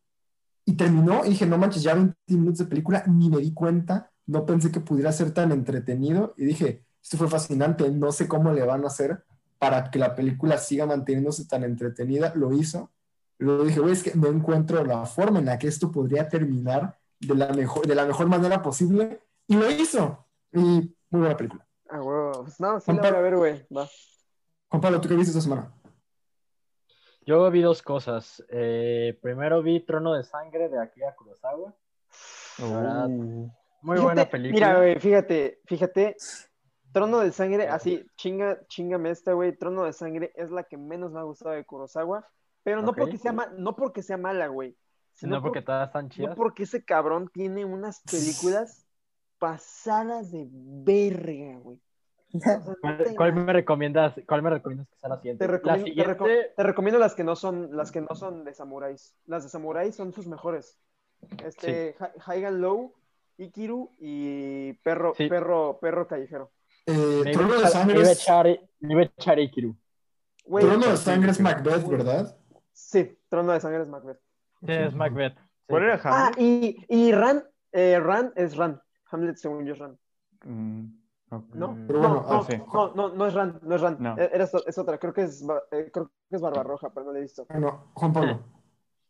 y 0.66 0.74
terminó 0.74 1.26
y 1.26 1.30
dije, 1.30 1.46
no 1.46 1.58
manches, 1.58 1.84
ya 1.84 1.94
20 1.94 2.14
minutos 2.28 2.60
de 2.60 2.66
película, 2.66 3.04
ni 3.08 3.30
me 3.30 3.38
di 3.38 3.54
cuenta, 3.54 4.12
no 4.26 4.46
pensé 4.46 4.72
que 4.72 4.82
pudiera 4.82 5.12
ser 5.12 5.32
tan 5.32 5.52
entretenido 5.54 6.34
y 6.38 6.46
dije, 6.46 6.86
esto 7.02 7.18
fue 7.18 7.30
fascinante, 7.30 7.90
no 7.90 8.12
sé 8.12 8.28
cómo 8.28 8.52
le 8.52 8.64
van 8.64 8.84
a 8.84 8.88
hacer 8.88 9.24
para 9.64 9.90
que 9.90 9.98
la 9.98 10.14
película 10.14 10.58
siga 10.58 10.86
manteniéndose 10.86 11.46
tan 11.46 11.64
entretenida, 11.64 12.34
lo 12.36 12.52
hizo. 12.52 12.92
Luego 13.38 13.64
dije, 13.64 13.80
güey, 13.80 13.94
es 13.94 14.04
que 14.04 14.14
no 14.14 14.28
encuentro 14.28 14.84
la 14.84 15.06
forma 15.06 15.40
en 15.40 15.46
la 15.46 15.58
que 15.58 15.68
esto 15.68 15.90
podría 15.90 16.28
terminar 16.28 17.00
de 17.18 17.34
la 17.34 17.48
mejor, 17.54 17.88
de 17.88 17.96
la 17.96 18.06
mejor 18.06 18.28
manera 18.28 18.62
posible 18.62 19.22
y 19.48 19.56
lo 19.56 19.72
hizo. 19.72 20.28
Y 20.52 20.60
muy 20.60 21.22
buena 21.22 21.38
película. 21.38 21.66
Ah, 21.90 22.02
huevo. 22.02 22.44
Pues 22.44 22.60
no, 22.60 22.78
sí 22.82 22.86
Juan 22.88 22.98
la 22.98 23.10
voy 23.10 23.20
a 23.20 23.22
ver, 23.22 23.38
güey. 23.38 23.66
Va. 23.74 23.88
Juan 24.68 24.82
Pablo, 24.82 25.00
¿tú 25.00 25.08
qué 25.08 25.16
viste 25.16 25.30
esta 25.30 25.42
semana? 25.42 25.74
Yo 27.26 27.50
vi 27.50 27.62
dos 27.62 27.82
cosas. 27.82 28.44
Eh, 28.50 29.18
primero 29.22 29.64
vi 29.64 29.80
Trono 29.80 30.14
de 30.14 30.26
Sangre 30.26 30.68
de 30.68 30.82
Akira 30.82 31.16
Kurosawa. 31.16 31.74
Uh, 32.60 33.50
Muy 33.82 33.96
Fíjate, 33.96 34.02
buena 34.02 34.30
película. 34.30 34.68
Mira, 34.68 34.78
güey, 34.78 35.00
fíjate, 35.00 35.62
fíjate. 35.66 36.18
Trono 36.94 37.20
de 37.20 37.32
Sangre, 37.32 37.68
así, 37.68 38.06
chinga, 38.16 38.66
chingame 38.68 39.10
esta, 39.10 39.34
güey. 39.34 39.58
Trono 39.58 39.84
de 39.84 39.94
Sangre 39.94 40.32
es 40.36 40.52
la 40.52 40.64
que 40.64 40.78
menos 40.78 41.12
me 41.12 41.20
ha 41.20 41.24
gustado 41.24 41.56
de 41.56 41.66
Kurosawa. 41.66 42.28
Pero 42.64 42.82
no 42.82 42.94
porque 42.94 43.18
sea 43.18 43.34
ma- 43.34 43.52
no 43.58 43.76
porque 43.76 44.02
sea 44.04 44.18
mala, 44.18 44.48
güey. 44.48 44.78
Sino 45.12 45.36
no 45.36 45.42
porque 45.42 45.60
por- 45.62 45.66
todas 45.66 45.88
están 45.90 46.06
no 46.06 46.10
chidas. 46.12 46.36
porque 46.36 46.64
ese 46.64 46.86
cabrón 46.86 47.30
tiene 47.34 47.66
unas 47.66 48.02
películas 48.12 48.86
pasadas 49.40 50.32
de 50.32 50.48
verga, 50.52 51.60
güey. 51.60 51.80
O 52.36 52.40
sea, 52.40 52.58
no 52.58 52.76
¿Cuál, 53.16 53.34
me 53.34 53.54
recomiendas? 53.54 54.16
¿Cuál 54.28 54.42
me 54.42 54.50
recomiendas 54.50 54.88
que 54.90 54.96
sea 55.00 55.10
la 55.10 55.18
siguiente? 55.18 55.46
Te 55.46 55.52
La 55.52 55.58
recomiendo, 55.58 55.84
te 55.86 55.90
siguiente, 55.92 56.18
reco- 56.18 56.56
te 56.56 56.64
recomiendo 56.64 57.00
las 57.00 57.14
que 57.14 57.24
no 57.24 57.36
son, 57.36 57.76
las 57.78 57.92
que 57.92 58.02
no 58.02 58.16
son 58.16 58.44
de 58.44 58.54
samuráis. 58.56 59.16
Las 59.28 59.44
de 59.44 59.50
samuráis 59.50 59.96
son 59.96 60.14
sus 60.14 60.26
mejores. 60.26 60.80
Este, 61.46 61.96
High 62.22 62.46
and 62.46 62.60
Low, 62.60 62.94
Ikiru 63.38 63.92
y 64.00 64.74
Perro, 64.84 65.14
Sí. 65.16 65.28
Perro, 65.30 65.78
Perro 65.80 66.08
Callejero. 66.08 66.50
Eh, 66.86 67.32
Trono 67.34 67.60
de 67.60 67.66
a 67.66 67.68
Sangre 67.68 68.02
es, 68.02 68.26
Trono 68.26 68.44
de 70.88 70.98
Sangre 70.98 71.32
es. 71.32 71.40
Macbeth, 71.40 71.88
¿verdad? 71.88 72.38
Sí, 72.74 73.18
Trono 73.30 73.54
de 73.54 73.60
Sangre 73.60 73.82
es 73.84 73.88
Macbeth. 73.88 74.20
Sí, 74.62 74.72
es 74.72 74.96
Macbeth. 74.96 75.36
Sí. 75.36 75.40
¿Cuál 75.68 75.84
era 75.84 76.02
Ah, 76.04 76.28
Hamlet? 76.28 76.40
y, 76.40 76.86
y 76.90 77.12
Ran, 77.14 77.44
eh, 77.72 78.00
Ran 78.00 78.34
es 78.36 78.56
Ran. 78.58 78.82
Hamlet 79.12 79.38
según 79.38 79.66
yo 79.66 79.74
es 79.74 79.80
Ran. 79.80 79.98
Mm, 80.44 80.86
ok. 81.30 81.56
¿No? 81.56 81.78
Pero 81.88 82.02
no, 82.02 82.10
bueno, 82.10 82.26
no, 82.28 82.40
ah, 82.40 82.46
sí. 82.50 82.58
no, 82.74 82.94
no, 82.96 83.10
no 83.16 83.28
es 83.28 83.34
Ran, 83.34 83.60
no 83.62 83.76
es 83.76 83.82
Ran. 83.82 83.98
No. 84.00 84.18
Eh, 84.18 84.30
era- 84.34 84.44
es 84.44 84.78
otra, 84.78 84.98
creo 84.98 85.14
que 85.14 85.22
es, 85.24 85.42
eh, 85.72 85.90
creo 85.94 86.12
que 86.30 86.36
es 86.36 86.42
Barbarroja, 86.42 86.90
pero 86.94 87.06
no 87.06 87.14
la 87.14 87.20
he 87.20 87.22
visto. 87.22 87.46
Bueno, 87.50 87.92
Juan 87.94 88.12
Pablo. 88.14 88.40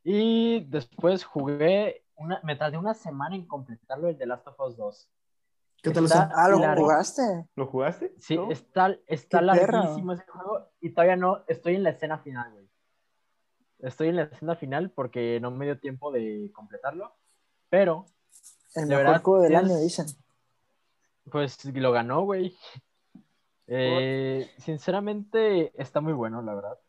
Y 0.06 0.66
después 0.66 1.24
jugué, 1.24 2.04
una, 2.18 2.42
me 2.44 2.58
tardé 2.58 2.78
una 2.78 2.94
semana 2.94 3.38
en 3.38 3.48
completarlo 3.48 4.10
el 4.10 4.18
de 4.18 4.26
Last 4.26 4.46
of 4.50 4.60
Us 4.60 4.76
2. 4.76 5.10
¿Qué 5.84 5.92
tal 5.92 6.06
Está- 6.06 6.24
está? 6.24 6.34
Ah, 6.44 6.50
¿lo 6.50 6.60
Largo. 6.60 6.84
jugaste? 6.84 7.22
¿Lo 7.56 7.68
jugaste? 7.68 8.14
Sí, 8.18 8.36
¿No? 8.38 8.50
está, 8.52 8.96
está 9.06 9.40
Qué 9.42 9.46
perra. 9.60 9.80
larguísimo 9.80 10.14
ese 10.14 10.26
juego 10.26 10.70
y 10.80 10.90
todavía 10.92 11.18
no, 11.18 11.44
estoy 11.48 11.76
en 11.76 11.84
la 11.84 11.90
escena 11.92 12.18
final, 12.20 12.52
güey. 12.54 12.70
Estoy 13.80 14.08
en 14.08 14.16
la 14.16 14.24
escena 14.24 14.56
final 14.56 14.92
porque 14.92 15.40
no 15.42 15.52
me 15.52 15.66
dio 15.66 15.78
tiempo 15.80 16.12
de 16.12 16.50
completarlo, 16.56 17.14
pero 17.70 18.06
El 18.76 18.84
De 18.88 18.96
mejor 18.96 19.06
verdad, 19.06 19.22
juego 19.24 19.42
del 19.44 19.56
año, 19.58 19.78
dicen. 19.78 20.06
pues 21.30 21.64
lo 21.66 21.92
ganó, 21.92 22.22
güey. 22.22 22.56
Eh, 23.68 24.50
sinceramente 24.58 25.74
está 25.82 26.00
muy 26.02 26.14
bueno, 26.14 26.42
la 26.42 26.56
verdad. 26.56 26.80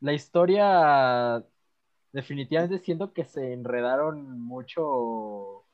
La 0.00 0.12
historia 0.12 1.42
definitivamente 2.12 2.78
siento 2.78 3.12
que 3.14 3.24
se 3.24 3.52
enredaron 3.54 4.40
mucho 4.40 5.64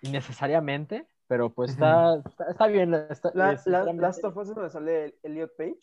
innecesariamente, 0.00 1.06
pero 1.34 1.50
pues 1.52 1.72
está, 1.72 2.16
está, 2.24 2.44
está 2.48 2.66
bien. 2.68 2.94
Está, 2.94 3.32
La, 3.34 3.60
la- 3.66 3.92
Last 3.92 4.22
of 4.24 4.36
Us 4.36 4.48
es 4.50 4.54
donde 4.54 4.70
sale 4.70 5.04
el- 5.06 5.14
Elliot 5.24 5.50
Page. 5.56 5.80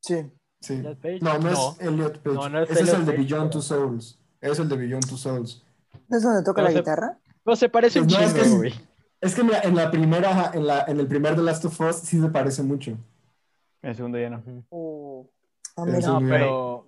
Sí. 0.00 0.30
Sí. 0.60 0.74
Elliot 0.74 0.98
Page. 1.00 1.18
No, 1.22 1.38
no, 1.38 1.50
No. 1.50 1.50
es 1.50 1.80
Elliot 1.80 2.18
Page. 2.18 2.36
No, 2.36 2.48
no 2.48 2.62
es 2.62 2.70
Ese 2.70 2.82
es 2.84 2.92
el 2.94 3.04
de 3.04 3.12
Page, 3.12 3.24
Beyond 3.24 3.40
pero- 3.40 3.50
Two 3.50 3.62
Souls. 3.62 4.20
Es 4.40 4.58
el 4.60 4.68
de 4.68 4.76
Beyond 4.76 5.08
Two 5.08 5.16
Souls. 5.16 5.66
¿No 6.06 6.16
es 6.16 6.22
donde 6.22 6.42
toca 6.44 6.62
Pero 6.62 6.68
la 6.68 6.72
se- 6.72 6.78
guitarra? 6.78 7.18
No, 7.44 7.56
se 7.56 7.68
parece 7.68 8.00
un 8.00 8.06
Pues 8.06 8.18
no, 8.20 8.24
es 8.26 8.32
chingo, 8.34 8.44
que- 8.44 8.56
güey. 8.58 8.74
Es 9.20 9.34
que 9.34 9.42
mira, 9.42 9.60
en 9.62 9.74
la 9.74 9.90
primera, 9.90 10.50
en 10.54 10.66
la, 10.68 10.84
en 10.86 11.00
el 11.00 11.08
primer 11.08 11.34
de 11.34 11.42
Last 11.42 11.64
of 11.64 11.80
Us 11.80 11.96
sí 11.96 12.20
se 12.20 12.28
parece 12.28 12.62
mucho. 12.62 12.96
El 13.82 13.96
segundo 13.96 14.18
ya 14.18 14.30
no. 14.30 14.42
Oh. 14.70 15.28
Ah, 15.76 15.82
Pero 15.84 15.96
mira. 15.96 16.00
sí. 16.00 16.06
No, 16.06 16.20
pero... 16.30 16.86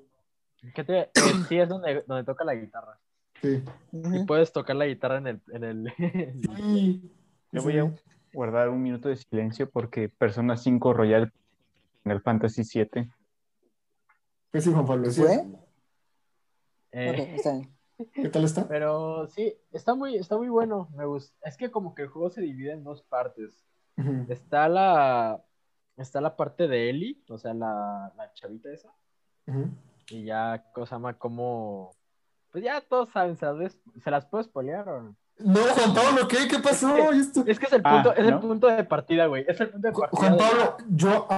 ¿qué 0.74 0.85
te- 0.85 1.11
sí 1.49 1.59
es 1.59 1.68
donde, 1.68 2.05
donde 2.07 2.22
toca 2.24 2.45
la 2.45 2.55
guitarra. 2.55 2.97
Sí. 3.41 3.61
Y 3.93 4.24
puedes 4.24 4.53
tocar 4.53 4.76
la 4.76 4.87
guitarra 4.87 5.18
en 5.18 5.26
el... 5.26 5.41
En 5.53 5.64
el... 5.64 5.93
Sí. 6.57 7.12
Yo 7.53 7.62
voy 7.62 7.78
a 7.78 7.92
guardar 8.32 8.68
un 8.70 8.82
minuto 8.82 9.09
de 9.09 9.16
silencio 9.16 9.68
porque 9.70 10.09
Persona 10.09 10.57
5 10.57 10.92
Royal 10.94 11.32
en 12.05 12.11
el 12.12 12.20
Fantasy 12.20 12.64
7. 12.64 13.11
Pues 14.50 14.64
sí, 14.64 14.72
Juan 14.72 14.86
Pablo. 14.86 15.11
sí. 15.11 15.20
¿Fue? 15.22 15.44
Eh, 16.92 17.11
Ok, 17.11 17.18
está 17.38 17.53
bien. 17.53 17.76
¿Qué 18.14 18.28
tal 18.28 18.44
está? 18.44 18.66
Pero 18.68 19.26
sí, 19.28 19.55
está 19.70 19.94
muy, 19.94 20.16
está 20.16 20.36
muy 20.36 20.48
bueno. 20.48 20.88
Me 20.96 21.05
gusta. 21.05 21.34
Es 21.48 21.57
que 21.57 21.70
como 21.70 21.94
que 21.94 22.03
el 22.03 22.09
juego 22.09 22.30
se 22.30 22.40
divide 22.40 22.72
en 22.72 22.84
dos 22.84 23.03
partes. 23.03 23.64
Está 24.28 24.68
la, 24.68 25.44
está 25.96 26.20
la 26.20 26.34
parte 26.34 26.66
de 26.66 26.88
Ellie, 26.90 27.22
o 27.28 27.38
sea, 27.38 27.53
la, 27.55 28.12
la 28.16 28.32
chavita 28.32 28.72
esa. 28.72 28.92
Y 30.09 30.24
ya, 30.24 30.64
cosa 30.74 30.98
más 30.98 31.16
como. 31.16 31.94
Pues 32.50 32.64
ya 32.64 32.80
todos 32.80 33.11
saben, 33.11 33.36
¿se 33.36 33.46
las, 33.46 33.57
ves- 33.57 33.80
¿se 34.03 34.11
las 34.11 34.26
puedo 34.26 34.42
spoilear 34.42 34.88
o 34.88 35.03
no? 35.03 35.16
No, 35.45 35.61
Juan 35.61 35.95
Pablo, 35.95 36.28
¿qué? 36.28 36.49
¿Qué 36.49 36.59
pasó? 36.59 36.95
Es 37.12 37.59
que 37.59 37.66
es 37.66 37.72
el 37.72 37.82
Ah, 37.84 38.03
punto, 38.03 38.14
es 38.14 38.26
el 38.26 38.38
punto 38.40 38.66
de 38.68 38.84
partida, 38.84 39.26
güey. 39.26 39.45
Es 39.49 39.61
el 39.61 39.70
punto 39.70 39.88
de 39.88 39.93
partida. 39.93 40.18
Juan 40.18 40.32
de- 40.32 40.38
Pablo, 40.38 40.76
yo 40.88 41.28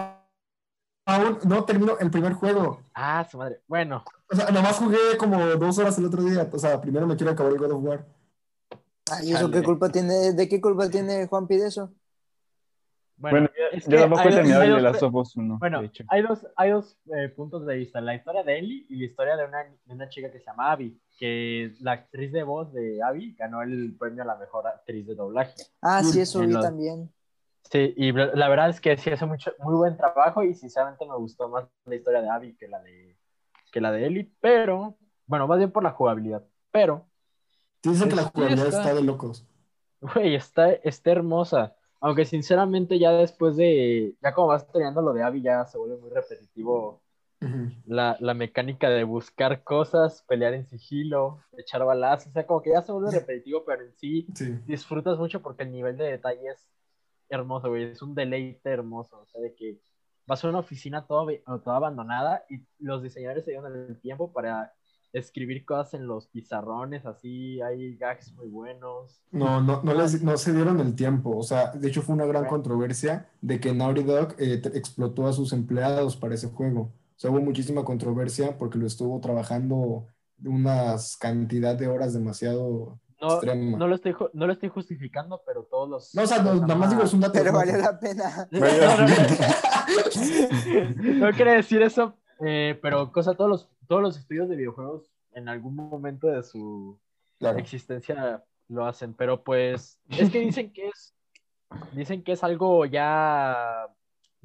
aún 1.06 1.38
no 1.44 1.64
termino 1.64 1.98
el 1.98 2.10
primer 2.10 2.32
juego. 2.34 2.80
Ah, 2.94 3.26
su 3.30 3.38
madre. 3.38 3.60
Bueno, 3.68 4.04
O 4.30 4.36
sea, 4.36 4.50
nomás 4.50 4.76
jugué 4.78 4.98
como 5.18 5.38
dos 5.44 5.78
horas 5.78 5.96
el 5.98 6.06
otro 6.06 6.22
día. 6.22 6.48
O 6.50 6.58
sea, 6.58 6.80
primero 6.80 7.06
me 7.06 7.16
quiero 7.16 7.32
acabar 7.32 7.52
el 7.52 7.58
God 7.58 7.72
of 7.72 7.84
War. 7.84 8.04
Ay, 9.10 9.28
¿y 9.30 9.34
eso 9.34 9.50
qué 9.50 9.62
culpa 9.62 9.90
tiene? 9.90 10.32
¿De 10.32 10.48
qué 10.48 10.60
culpa 10.60 10.88
tiene 10.88 11.26
Juanpi 11.26 11.56
de 11.58 11.68
eso? 11.68 11.92
Bueno, 13.30 13.48
Bueno, 13.48 13.68
es 13.72 13.88
yo 13.88 13.98
tampoco 13.98 14.28
he 14.28 14.32
terminado 14.32 14.62
el 14.62 14.82
de 14.82 14.88
of 14.88 15.14
Us 15.14 15.36
1. 15.36 15.58
Bueno, 15.58 15.80
de 15.80 15.86
hecho. 15.86 16.04
hay 16.08 16.22
dos, 16.22 16.46
hay 16.56 16.70
dos 16.70 16.98
eh, 17.16 17.28
puntos 17.28 17.64
de 17.66 17.76
vista. 17.76 18.00
La 18.00 18.14
historia 18.14 18.42
de 18.42 18.58
Ellie 18.58 18.86
y 18.88 18.96
la 18.96 19.04
historia 19.04 19.36
de 19.36 19.44
una, 19.46 19.64
de 19.64 19.94
una 19.94 20.08
chica 20.08 20.30
que 20.30 20.38
se 20.38 20.46
llama 20.46 20.72
Abby, 20.72 21.00
que 21.18 21.74
la 21.80 21.92
actriz 21.92 22.32
de 22.32 22.42
voz 22.42 22.72
de 22.72 23.02
Abby 23.02 23.34
ganó 23.38 23.62
el 23.62 23.96
premio 23.98 24.22
a 24.22 24.26
la 24.26 24.36
mejor 24.36 24.66
actriz 24.66 25.06
de 25.06 25.14
doblaje. 25.14 25.54
Ah, 25.80 26.02
sí, 26.02 26.20
eso 26.20 26.40
vi 26.40 26.52
los- 26.52 26.62
también. 26.62 27.10
Sí, 27.70 27.94
y 27.96 28.12
la 28.12 28.48
verdad 28.48 28.68
es 28.68 28.80
que 28.80 28.96
sí 28.98 29.10
hace 29.10 29.24
mucho, 29.24 29.50
muy 29.60 29.74
buen 29.74 29.96
trabajo 29.96 30.42
y 30.42 30.54
sinceramente 30.54 31.06
me 31.06 31.16
gustó 31.16 31.48
más 31.48 31.64
la 31.86 31.94
historia 31.94 32.20
de 32.20 32.28
Abby 32.28 32.56
que 32.56 32.68
la 32.68 32.78
de, 32.82 33.16
que 33.72 33.80
la 33.80 33.90
de 33.90 34.06
Ellie, 34.06 34.30
pero, 34.40 34.96
bueno, 35.26 35.46
más 35.48 35.58
bien 35.58 35.72
por 35.72 35.82
la 35.82 35.92
jugabilidad, 35.92 36.44
pero, 36.70 37.08
dicen 37.82 38.10
que 38.10 38.16
la 38.16 38.24
jugabilidad 38.24 38.66
está. 38.66 38.82
está 38.82 38.94
de 38.94 39.02
locos. 39.02 39.46
güey, 40.00 40.34
está, 40.34 40.72
está 40.72 41.10
hermosa. 41.10 41.74
Aunque 42.04 42.24
sinceramente 42.26 42.98
ya 42.98 43.12
después 43.12 43.56
de, 43.56 44.14
ya 44.22 44.34
como 44.34 44.48
vas 44.48 44.66
terminando 44.66 45.00
lo 45.02 45.12
de 45.14 45.22
Abby, 45.22 45.42
ya 45.42 45.64
se 45.64 45.78
vuelve 45.78 45.96
muy 45.96 46.10
repetitivo 46.10 47.00
la, 47.86 48.16
la 48.20 48.34
mecánica 48.34 48.90
de 48.90 49.04
buscar 49.04 49.62
cosas, 49.64 50.22
pelear 50.28 50.54
en 50.54 50.66
sigilo, 50.66 51.40
echar 51.56 51.84
balazos, 51.84 52.28
o 52.28 52.32
sea, 52.32 52.46
como 52.46 52.62
que 52.62 52.70
ya 52.70 52.82
se 52.82 52.92
vuelve 52.92 53.10
repetitivo, 53.10 53.64
pero 53.64 53.82
en 53.82 53.92
sí 53.94 54.26
Sí. 54.34 54.54
disfrutas 54.66 55.18
mucho 55.18 55.40
porque 55.42 55.62
el 55.64 55.72
nivel 55.72 55.96
de 55.96 56.04
detalle 56.04 56.48
es 56.50 56.68
hermoso, 57.30 57.68
güey, 57.70 57.84
es 57.84 58.02
un 58.02 58.14
deleite 58.14 58.70
hermoso, 58.70 59.20
o 59.20 59.26
sea, 59.26 59.40
de 59.40 59.54
que 59.54 59.78
vas 60.26 60.44
a 60.44 60.48
una 60.48 60.58
oficina 60.60 61.06
toda, 61.06 61.32
toda 61.64 61.76
abandonada 61.76 62.44
y 62.50 62.60
los 62.78 63.02
diseñadores 63.02 63.44
se 63.44 63.52
dieron 63.52 63.74
el 63.88 64.00
tiempo 64.00 64.32
para 64.32 64.74
escribir 65.14 65.64
cosas 65.64 65.94
en 65.94 66.06
los 66.06 66.26
pizarrones, 66.26 67.06
así, 67.06 67.60
hay 67.62 67.96
gags 67.96 68.32
muy 68.34 68.48
buenos. 68.48 69.22
No, 69.30 69.60
no, 69.62 69.80
no, 69.82 69.94
les, 69.94 70.22
no 70.22 70.36
se 70.36 70.52
dieron 70.52 70.80
el 70.80 70.94
tiempo. 70.94 71.36
O 71.36 71.42
sea, 71.42 71.70
de 71.72 71.88
hecho 71.88 72.02
fue 72.02 72.14
una 72.14 72.26
gran 72.26 72.42
Bueno. 72.42 72.50
controversia 72.56 73.28
de 73.40 73.60
que 73.60 73.72
Naughty 73.72 74.02
Dog 74.02 74.34
eh, 74.38 74.60
explotó 74.74 75.26
a 75.26 75.32
sus 75.32 75.52
empleados 75.52 76.16
para 76.16 76.34
ese 76.34 76.48
juego. 76.48 76.80
O 76.80 77.16
sea, 77.16 77.30
hubo 77.30 77.40
muchísima 77.40 77.84
controversia 77.84 78.58
porque 78.58 78.76
lo 78.78 78.86
estuvo 78.86 79.20
trabajando 79.20 80.06
unas 80.44 81.16
cantidad 81.16 81.76
de 81.76 81.86
horas 81.86 82.12
demasiado 82.12 82.98
No, 83.20 83.28
extrema. 83.34 83.78
no, 83.78 83.86
lo 83.86 83.94
estoy, 83.94 84.14
no 84.32 84.46
lo 84.48 84.52
estoy 84.52 84.68
justificando, 84.68 85.40
pero 85.46 85.62
todos 85.62 85.88
los... 85.88 86.14
No, 86.14 86.22
o 86.22 86.26
sea, 86.26 86.42
no, 86.42 86.54
nada 86.56 86.74
más 86.74 86.90
digo, 86.90 87.04
es 87.04 87.14
un 87.14 87.20
dato. 87.20 87.34
Pero 87.34 87.52
valió 87.52 87.78
la 87.78 87.98
pena. 88.00 88.48
No, 88.50 88.60
no, 88.60 88.66
no. 89.06 89.06
no 91.28 91.30
quiere 91.36 91.52
decir 91.54 91.82
eso, 91.82 92.18
eh, 92.44 92.78
pero 92.82 93.12
cosa, 93.12 93.34
todos 93.34 93.48
los, 93.50 93.68
todos 93.86 94.02
los 94.02 94.16
estudios 94.16 94.48
de 94.48 94.56
videojuegos 94.56 95.10
en 95.32 95.48
algún 95.48 95.74
momento 95.74 96.28
de 96.28 96.42
su 96.42 96.98
Claro. 97.38 97.58
existencia 97.58 98.44
lo 98.68 98.86
hacen, 98.86 99.14
pero 99.14 99.42
pues 99.42 99.98
es 100.10 100.30
que 100.30 100.40
dicen 100.40 100.72
que 100.72 100.88
es, 100.88 101.14
dicen 101.92 102.22
que 102.22 102.32
es 102.32 102.44
algo 102.44 102.86
ya 102.86 103.88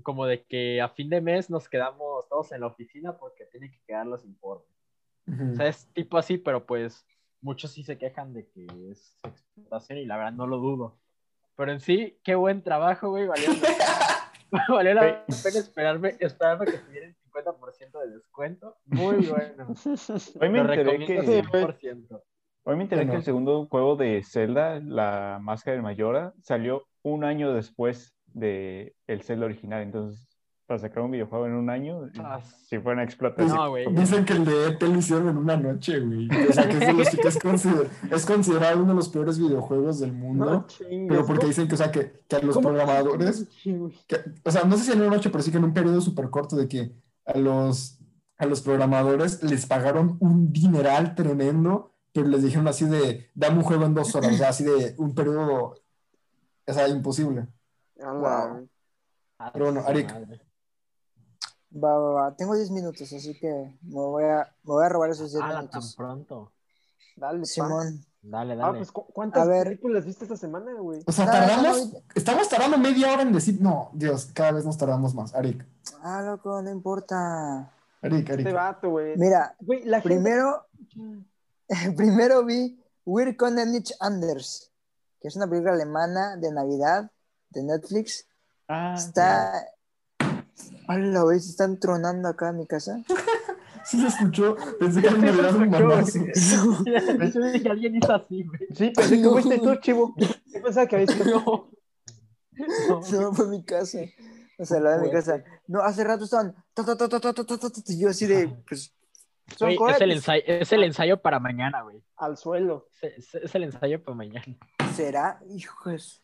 como 0.04 0.26
de 0.26 0.44
que 0.44 0.82
a 0.82 0.90
fin 0.90 1.10
de 1.10 1.22
mes 1.22 1.50
nos 1.50 1.68
quedamos 1.70 2.28
todos 2.30 2.52
en 2.52 2.62
la 2.62 2.68
oficina 2.68 3.18
porque 3.18 3.46
tienen 3.46 3.72
que 3.72 3.82
quedar 3.86 4.06
los 4.06 4.26
informes. 4.26 4.68
O 5.28 5.56
sea, 5.56 5.68
es 5.68 5.88
tipo 5.94 6.18
así, 6.18 6.40
pero 6.40 6.66
pues 6.66 7.06
muchos 7.42 7.72
sí 7.72 7.84
se 7.84 8.00
quejan 8.00 8.34
de 8.34 8.48
que 8.48 8.66
es 8.90 9.20
explotación 9.24 10.00
y 10.00 10.06
la 10.06 10.18
verdad 10.18 10.32
no 10.32 10.48
lo 10.48 10.58
dudo. 10.58 10.98
Pero 11.56 11.72
en 11.72 11.80
sí, 11.80 12.18
qué 12.24 12.34
buen 12.34 12.64
trabajo, 12.64 13.10
güey, 13.10 13.28
valió, 13.28 13.50
valió 14.70 14.94
la 14.96 15.26
pena 15.26 15.60
esperarme, 15.60 16.16
esperarme 16.20 16.66
que 16.66 16.78
tuviera 16.80 17.08
el 17.08 17.16
50% 17.32 18.00
de 18.00 18.12
descuento. 18.16 18.78
Muy 18.86 19.16
bueno. 19.28 19.68
Hoy 20.40 20.50
me 20.50 20.64
Lo 20.64 20.74
enteré 20.74 21.06
que, 21.06 21.22
100%. 21.44 22.22
hoy 22.64 22.76
me 22.76 22.84
enteré 22.84 23.08
que 23.08 23.16
el 23.16 23.24
segundo 23.24 23.68
juego 23.68 23.96
de 23.96 24.24
Zelda, 24.24 24.80
La 24.80 25.40
Máscara 25.42 25.74
del 25.76 25.84
Mayora, 25.84 26.34
salió 26.42 26.86
un 27.04 27.24
año 27.24 27.54
después 27.54 28.16
de 28.28 28.96
el 29.08 29.22
Zelda 29.24 29.46
original. 29.46 29.82
Entonces, 29.82 30.26
para 30.68 30.78
sacar 30.82 31.02
un 31.02 31.10
videojuego 31.10 31.48
en 31.48 31.54
un 31.54 31.68
año, 31.72 32.12
Ah, 32.20 32.42
si 32.44 32.78
fue 32.78 32.94
una 32.94 33.04
explotación. 33.04 33.58
No, 33.58 33.70
güey. 33.72 33.88
Dicen 33.92 34.24
que 34.24 34.34
el 34.34 34.46
de 34.46 34.68
ET 34.68 34.82
lo 34.84 34.98
hicieron 35.00 35.28
en 35.30 35.38
una 35.38 35.58
noche, 35.58 36.00
güey. 36.00 36.28
O 36.48 36.54
sea, 36.54 36.68
que 36.70 36.74
es, 36.74 36.80
de 36.82 36.94
los, 36.94 37.10
que 37.10 37.28
es, 37.28 37.40
consider- 37.40 37.90
es 38.12 38.24
considerado 38.24 38.78
uno 38.78 38.90
de 38.90 38.94
los 38.94 39.10
peores 39.10 39.40
videojuegos 39.40 40.00
del 40.00 40.14
mundo. 40.14 40.46
No 40.46 40.68
pero 41.08 41.26
porque 41.26 41.48
dicen 41.48 41.68
que, 41.68 41.74
o 41.74 41.78
sea, 41.78 41.92
que, 41.92 42.22
que 42.28 42.36
a 42.36 42.42
los 42.42 42.56
programadores 42.60 43.48
que- 44.08 44.20
o 44.46 44.52
sea, 44.52 44.64
no 44.66 44.78
sé 44.78 44.84
si 44.84 44.92
en 44.92 45.02
una 45.02 45.10
noche, 45.16 45.32
pero 45.32 45.42
sí 45.42 45.50
que 45.50 45.58
en 45.58 45.64
un 45.64 45.74
periodo 45.74 46.02
súper 46.02 46.30
corto 46.30 46.56
de 46.56 46.68
que 46.68 46.92
a 47.34 47.38
los, 47.38 48.00
a 48.38 48.46
los 48.46 48.62
programadores 48.62 49.44
les 49.44 49.66
pagaron 49.66 50.18
un 50.20 50.52
dineral 50.52 51.16
tremendo, 51.16 51.94
pero 52.14 52.28
les 52.28 52.44
dijeron 52.44 52.68
así 52.68 52.86
de, 52.86 53.30
dame 53.36 53.58
un 53.60 53.64
juego 53.64 53.86
en 53.86 53.94
dos 53.94 54.16
horas, 54.16 54.34
o 54.34 54.38
sea, 54.38 54.50
así 54.50 54.64
de 54.64 54.96
un 54.98 55.14
periodo, 55.14 55.76
o 56.68 56.74
sea, 56.74 56.88
imposible. 56.88 57.48
A 58.02 58.06
la- 58.06 58.14
Wow. 58.14 58.70
Ah, 59.42 59.52
Pero 59.54 59.66
bueno, 59.66 59.82
Arik. 59.88 60.10
Va, 61.72 61.98
va, 61.98 62.12
va. 62.14 62.36
Tengo 62.36 62.56
10 62.56 62.72
minutos, 62.72 63.14
así 63.14 63.38
que 63.40 63.48
me 63.84 63.94
voy 63.94 64.24
a, 64.24 64.40
me 64.64 64.74
voy 64.74 64.86
a 64.86 64.90
robar 64.90 65.12
esos 65.12 65.32
10 65.32 65.44
Ah, 65.44 65.50
tan 65.50 65.58
minutos. 65.60 65.96
pronto. 65.96 66.52
Dale, 67.16 67.40
pa. 67.40 67.46
Simón. 67.46 68.06
Dale, 68.22 68.54
Ah, 68.54 68.58
dale. 68.58 68.78
pues 68.80 68.92
¿cu- 68.92 69.06
¿cuántas 69.14 69.44
A 69.44 69.46
ver. 69.50 69.64
películas 69.66 70.06
viste 70.06 70.26
esta 70.26 70.36
semana, 70.36 70.74
güey? 70.74 71.02
O 71.08 71.12
sea, 71.12 71.26
tardamos, 71.26 71.94
no. 71.94 72.00
estamos 72.16 72.50
tardando 72.50 72.78
media 72.78 73.12
hora 73.14 73.22
en 73.22 73.32
decir, 73.32 73.62
no, 73.62 73.90
Dios, 73.94 74.30
cada 74.34 74.52
vez 74.52 74.66
nos 74.66 74.78
tardamos 74.78 75.16
más. 75.16 75.34
Arik, 75.34 75.66
Ah, 76.02 76.22
loco, 76.22 76.62
no 76.62 76.70
importa. 76.70 77.72
Arik, 78.02 78.30
Arik. 78.30 78.46
Este 78.48 78.54
vato, 78.54 78.90
güey. 78.90 79.18
Mira, 79.18 79.56
Güey, 79.60 79.86
la 79.86 80.02
gente... 80.02 80.16
primero, 80.16 80.66
primero 81.96 82.46
vi 82.46 82.78
können 83.38 83.72
nicht 83.72 83.92
anders, 84.00 84.72
que 85.22 85.28
es 85.30 85.36
una 85.36 85.48
película 85.48 85.74
alemana 85.74 86.36
de 86.38 86.52
Navidad 86.52 87.10
de 87.50 87.64
Netflix. 87.64 88.28
Ah, 88.68 88.94
Está. 88.98 89.66
Hola, 90.88 91.22
güey, 91.22 91.40
se 91.40 91.52
están 91.52 91.80
tronando 91.80 92.28
acá 92.30 92.50
en 92.50 92.58
mi 92.58 92.68
casa. 92.68 92.98
sí 93.84 94.00
se 94.00 94.08
escuchó. 94.08 94.56
Pensé 94.80 95.02
que 95.02 95.08
alguien 95.08 95.38
le 95.38 95.44
daba 95.44 95.58
un 95.58 95.70
manazo. 95.70 96.20
Pensé 97.18 97.40
de 97.40 97.62
que 97.62 97.70
alguien 97.70 97.96
hizo 97.96 98.14
así, 98.14 98.44
güey. 98.44 98.68
Sí, 98.74 98.92
pensé 98.96 99.22
que 99.22 99.30
fuiste 99.30 99.60
tú, 99.60 99.76
chivo. 99.76 100.16
Yo 100.18 100.62
pensaba 100.62 100.88
que 100.88 100.96
habías 100.96 101.26
No. 101.26 101.70
No, 103.12 103.34
fue 103.34 103.48
mi 103.48 103.64
casa. 103.64 104.00
O 104.58 104.66
sea, 104.66 104.80
la 104.80 104.98
de 104.98 105.08
mi 105.08 105.12
casa. 105.12 105.44
No, 105.68 105.82
hace 105.82 106.04
rato 106.04 106.26
estaban. 106.26 106.56
Yo 107.98 108.10
así 108.10 108.28
de. 108.28 108.50
Pues, 108.68 108.94
es, 109.52 110.02
el 110.02 110.12
ensayo, 110.12 110.44
es, 110.46 110.72
el 110.72 110.84
ensayo, 110.84 111.22
para 111.22 111.40
mañana, 111.40 111.82
güey. 111.82 112.04
Al 112.18 112.38
suelo. 112.38 112.90
Es, 113.02 113.34
el 113.56 113.64
ensayo 113.64 114.04
para 114.04 114.16
mañana. 114.16 114.58
¿Será? 114.96 115.40
Hijos. 115.50 116.22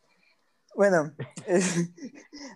Bueno, 0.76 1.14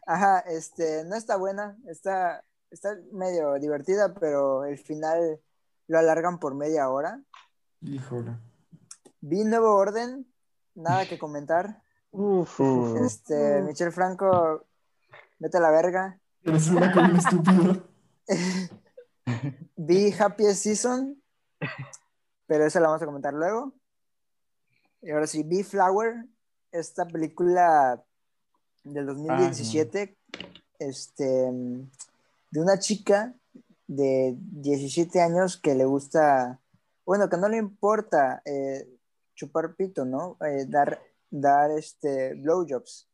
ajá, 0.06 0.40
este, 0.40 1.06
no 1.06 1.16
está 1.16 1.38
buena. 1.38 1.78
Está, 1.88 2.44
está 2.72 2.98
medio 3.12 3.56
divertida, 3.56 4.14
pero 4.14 4.66
el 4.66 4.78
final 4.78 5.40
lo 5.88 6.00
alargan 6.00 6.40
por 6.40 6.56
media 6.56 6.90
hora. 6.90 7.22
Híjole. 7.82 8.38
Vi 9.22 9.44
Nuevo 9.44 9.76
Orden, 9.76 10.32
nada 10.76 11.08
que 11.08 11.20
comentar. 11.20 11.82
Uf. 12.12 12.60
Este, 13.04 13.62
Michel 13.62 13.92
Franco, 13.92 14.66
vete 15.40 15.58
a 15.58 15.62
la 15.62 15.72
verga. 15.72 16.20
Eres 16.44 16.70
una 16.70 16.92
colina 16.92 17.20
estúpida. 17.20 17.84
Vi 19.76 20.14
Happy 20.18 20.46
Season, 20.54 21.22
pero 22.48 22.66
esa 22.66 22.80
la 22.80 22.88
vamos 22.88 23.02
a 23.02 23.06
comentar 23.06 23.34
luego. 23.34 23.74
Y 25.02 25.12
ahora 25.12 25.28
sí, 25.28 25.44
vi 25.44 25.64
Flower, 25.64 26.26
esta 26.72 27.08
película 27.08 28.04
del 28.84 29.06
2017, 29.06 30.18
este, 30.80 31.52
de 32.52 32.62
una 32.62 32.80
chica 32.80 33.36
de 33.88 34.36
17 34.38 35.22
años 35.22 35.58
que 35.58 35.76
le 35.76 35.86
gusta, 35.86 36.60
bueno, 37.06 37.30
que 37.30 37.38
no 37.38 37.50
le 37.50 37.58
importa 37.58 38.42
eh, 38.46 38.88
chupar 39.36 39.76
pito, 39.76 40.06
¿no? 40.06 40.38
Eh, 40.46 40.66
dar, 40.68 41.00
dar 41.30 41.72
este, 41.72 42.36
blowjobs. 42.36 43.08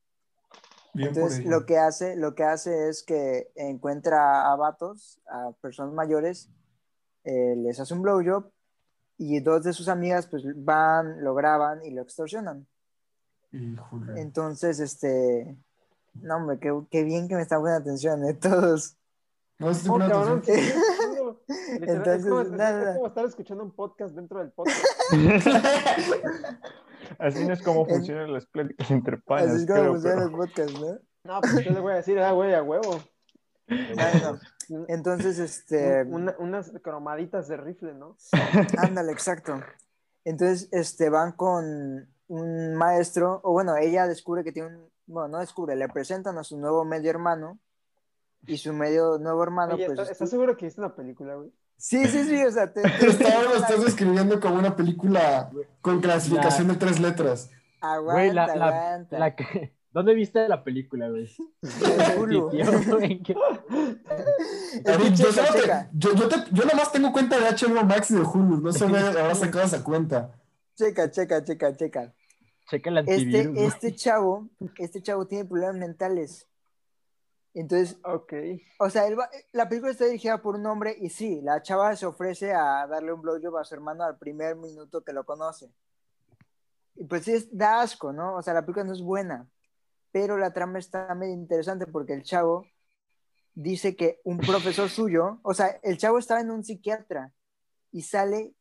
Bien 0.93 1.09
Entonces, 1.09 1.45
lo 1.45 1.65
que 1.65 1.77
hace, 1.77 2.15
lo 2.15 2.36
que 2.36 2.43
hace 2.43 2.89
es 2.89 3.03
que 3.03 3.51
encuentra 3.55 4.51
a 4.51 4.55
vatos, 4.55 5.19
a 5.27 5.51
personas 5.61 5.93
mayores, 5.93 6.49
eh, 7.25 7.55
les 7.57 7.79
hace 7.79 7.93
un 7.93 8.01
blowjob 8.01 8.49
y 9.17 9.39
dos 9.39 9.63
de 9.63 9.73
sus 9.73 9.88
amigas 9.88 10.27
pues 10.27 10.43
van, 10.55 11.23
lo 11.23 11.36
graban 11.36 11.83
y 11.83 11.91
lo 11.91 12.01
extorsionan. 12.01 12.67
Híjole. 13.51 14.21
Entonces, 14.21 14.79
este, 14.79 15.57
no 16.15 16.38
hombre, 16.38 16.59
qué, 16.59 16.73
qué 16.89 17.03
bien 17.03 17.27
que 17.27 17.36
me 17.36 17.41
están 17.41 17.61
poniendo 17.61 17.81
atención, 17.81 18.25
¿eh? 18.25 18.33
Todos. 18.41 18.97
No, 19.58 19.68
Oh, 19.70 19.97
cabrón, 19.99 20.41
sí, 20.43 20.51
seguro. 20.53 21.41
Literal, 21.47 21.97
Entonces, 21.97 22.24
es 22.24 22.28
como, 22.28 22.41
es 22.41 22.51
nada. 22.51 22.93
como 22.95 23.08
estar 23.08 23.26
escuchando 23.26 23.64
un 23.64 23.72
podcast 23.72 24.14
dentro 24.16 24.39
del 24.39 24.51
podcast. 24.51 24.84
Así 27.20 27.45
no 27.45 27.53
es 27.53 27.62
como 27.62 27.86
funcionan 27.86 28.34
las 28.34 28.45
pláticas 28.47 28.89
entre 28.91 29.16
Así 29.16 29.24
panas, 29.26 29.56
es 29.56 29.66
como 29.68 29.80
creo, 29.80 29.91
funcionan 29.93 30.18
pero- 30.18 30.30
los 30.38 30.47
podcasts, 30.49 30.80
¿no? 30.82 30.99
No, 31.24 31.41
pues 31.41 31.66
yo 31.66 31.72
le 31.72 31.80
voy 31.80 31.93
a 31.93 31.95
decir, 31.95 32.20
ah, 32.20 32.32
güey, 32.34 32.53
a 32.53 32.62
huevo. 32.62 32.99
Bueno, 33.68 34.39
entonces, 34.89 35.39
este, 35.39 36.03
Una- 36.03 36.36
unas 36.38 36.72
cromaditas 36.84 37.47
de 37.47 37.58
rifle, 37.58 37.95
¿no? 37.95 38.16
ándale, 38.78 39.12
exacto. 39.12 39.60
Entonces, 40.24 40.70
este, 40.72 41.10
van 41.10 41.32
con 41.32 42.08
un 42.28 42.76
maestro, 42.76 43.39
o 43.43 43.53
bueno, 43.53 43.76
ella 43.76 44.06
descubre 44.08 44.43
que 44.43 44.51
tiene 44.51 44.68
un, 44.70 44.89
bueno, 45.08 45.30
no 45.30 45.39
descubre, 45.39 45.76
le 45.76 45.88
presentan 45.89 46.38
a 46.38 46.43
su 46.43 46.60
nuevo 46.60 46.86
medio 46.86 47.10
hermano, 47.10 47.58
y 48.47 48.57
su 48.57 48.73
medio 48.73 49.17
nuevo 49.17 49.43
hermano, 49.43 49.75
Oye, 49.75 49.85
pues, 49.87 50.09
¿estás, 50.09 50.29
seguro 50.29 50.55
que 50.57 50.65
viste 50.65 50.81
una 50.81 50.95
película, 50.95 51.35
güey? 51.35 51.51
sí, 51.77 52.05
sí, 52.07 52.23
sí, 52.23 52.43
o 52.43 52.51
sea, 52.51 52.71
te, 52.71 52.81
te- 52.81 53.07
Hasta 53.07 53.33
ahora 53.37 53.49
lo 53.49 53.55
estás 53.57 53.83
describiendo 53.83 54.39
como 54.39 54.55
una 54.55 54.75
película 54.75 55.51
con 55.81 55.99
clasificación 56.01 56.67
de 56.69 56.75
tres 56.75 56.99
letras. 56.99 57.49
aguanta, 57.81 58.13
Güey, 58.13 58.31
la, 58.33 58.47
la, 58.55 58.67
aguanta. 58.67 59.19
la 59.19 59.35
que... 59.35 59.73
¿Dónde 59.91 60.13
viste 60.13 60.47
la 60.49 60.61
película, 60.63 61.07
güey? 61.09 61.23
Es 61.25 61.37
yo, 65.19 65.29
yo, 65.93 66.13
yo, 66.15 66.27
te- 66.27 66.51
yo 66.51 66.65
nomás 66.65 66.91
tengo 66.91 67.11
cuenta 67.11 67.39
de 67.39 67.45
HBO 67.51 67.83
Max 67.85 68.11
y 68.11 68.15
de 68.15 68.21
Hulu, 68.21 68.61
no 68.61 68.71
se 68.73 68.85
me 68.87 68.99
habrá 68.99 69.33
sacado 69.35 69.65
esa 69.65 69.83
cuenta. 69.83 70.31
checa, 70.75 71.09
checa, 71.09 71.43
checa, 71.43 71.75
checa. 71.75 72.13
Checa 72.69 72.89
el 72.89 72.97
antivirus. 72.97 73.35
Este, 73.35 73.47
güey. 73.47 73.65
este 73.65 73.95
chavo, 73.95 74.49
este 74.77 75.01
chavo 75.01 75.27
tiene 75.27 75.45
problemas 75.45 75.75
mentales. 75.75 76.47
Entonces, 77.56 77.97
Ok. 78.03 78.34
o 78.80 78.89
sea, 78.89 79.08
él 79.08 79.18
va- 79.18 79.30
la 79.53 79.68
película 79.70 79.91
está 79.91 80.06
dirigida 80.06 80.41
por 80.41 80.56
un 80.56 80.66
hombre 80.66 80.95
y 80.99 81.10
sí, 81.10 81.39
la 81.41 81.62
chava 81.62 81.95
se 81.95 82.06
ofrece 82.06 82.53
a 82.53 82.86
darle 82.86 83.14
un 83.14 83.22
blowjob 83.22 83.58
a 83.58 83.64
su 83.64 83.74
hermano 83.74 84.03
al 84.03 84.18
primer 84.18 84.58
minuto 84.58 85.03
que 85.03 85.14
lo 85.14 85.26
conoce. 85.26 85.72
Y 86.95 87.06
pues 87.06 87.24
sí, 87.24 87.32
es, 87.34 87.58
da 87.58 87.82
asco, 87.82 88.12
¿no? 88.12 88.36
O 88.36 88.41
sea, 88.41 88.53
la 88.53 88.62
película 88.62 88.84
no 88.84 88.93
es 88.93 89.01
buena, 89.01 89.47
pero 90.12 90.38
la 90.38 90.51
trama 90.53 90.80
está 90.80 91.14
medio 91.16 91.34
interesante 91.34 91.88
porque 91.88 92.14
el 92.14 92.24
chavo 92.24 92.68
dice 93.53 93.95
que 93.95 94.20
un 94.26 94.38
profesor 94.38 94.89
suyo, 94.89 95.39
o 95.41 95.53
sea, 95.53 95.80
el 95.82 95.97
chavo 95.97 96.18
estaba 96.20 96.41
en 96.41 96.51
un 96.51 96.64
psiquiatra 96.64 97.32
y 97.93 98.01
sale, 98.01 98.53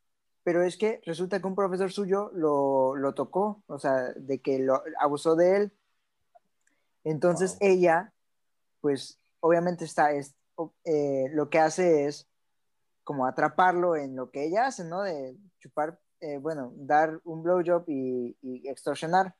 pero 0.43 0.63
es 0.63 0.77
que 0.77 1.01
resulta 1.05 1.41
que 1.41 1.47
un 1.47 1.55
profesor 1.55 1.91
suyo 1.91 2.31
lo, 2.33 2.95
lo 2.95 3.13
tocó, 3.13 3.61
o 3.67 3.77
sea, 3.77 4.13
de 4.15 4.39
que 4.39 4.59
lo 4.59 4.81
abusó 5.01 5.35
de 5.35 5.57
él. 5.57 5.73
Entonces 7.03 7.57
Wow. 7.59 7.67
ella, 7.69 8.13
pues 8.85 9.19
obviamente 9.39 9.83
está, 9.83 10.11
es, 10.11 10.35
eh, 10.83 11.25
lo 11.31 11.49
que 11.49 11.57
hace 11.57 12.05
es 12.05 12.29
como 13.03 13.25
atraparlo 13.25 13.95
en 13.95 14.15
lo 14.15 14.29
que 14.29 14.45
ella 14.45 14.67
hace, 14.67 14.83
¿no? 14.83 15.01
De 15.01 15.35
chupar, 15.57 15.99
eh, 16.19 16.37
bueno, 16.37 16.71
dar 16.75 17.19
un 17.23 17.41
blowjob 17.41 17.85
y, 17.87 18.37
y 18.43 18.69
extorsionar, 18.69 19.35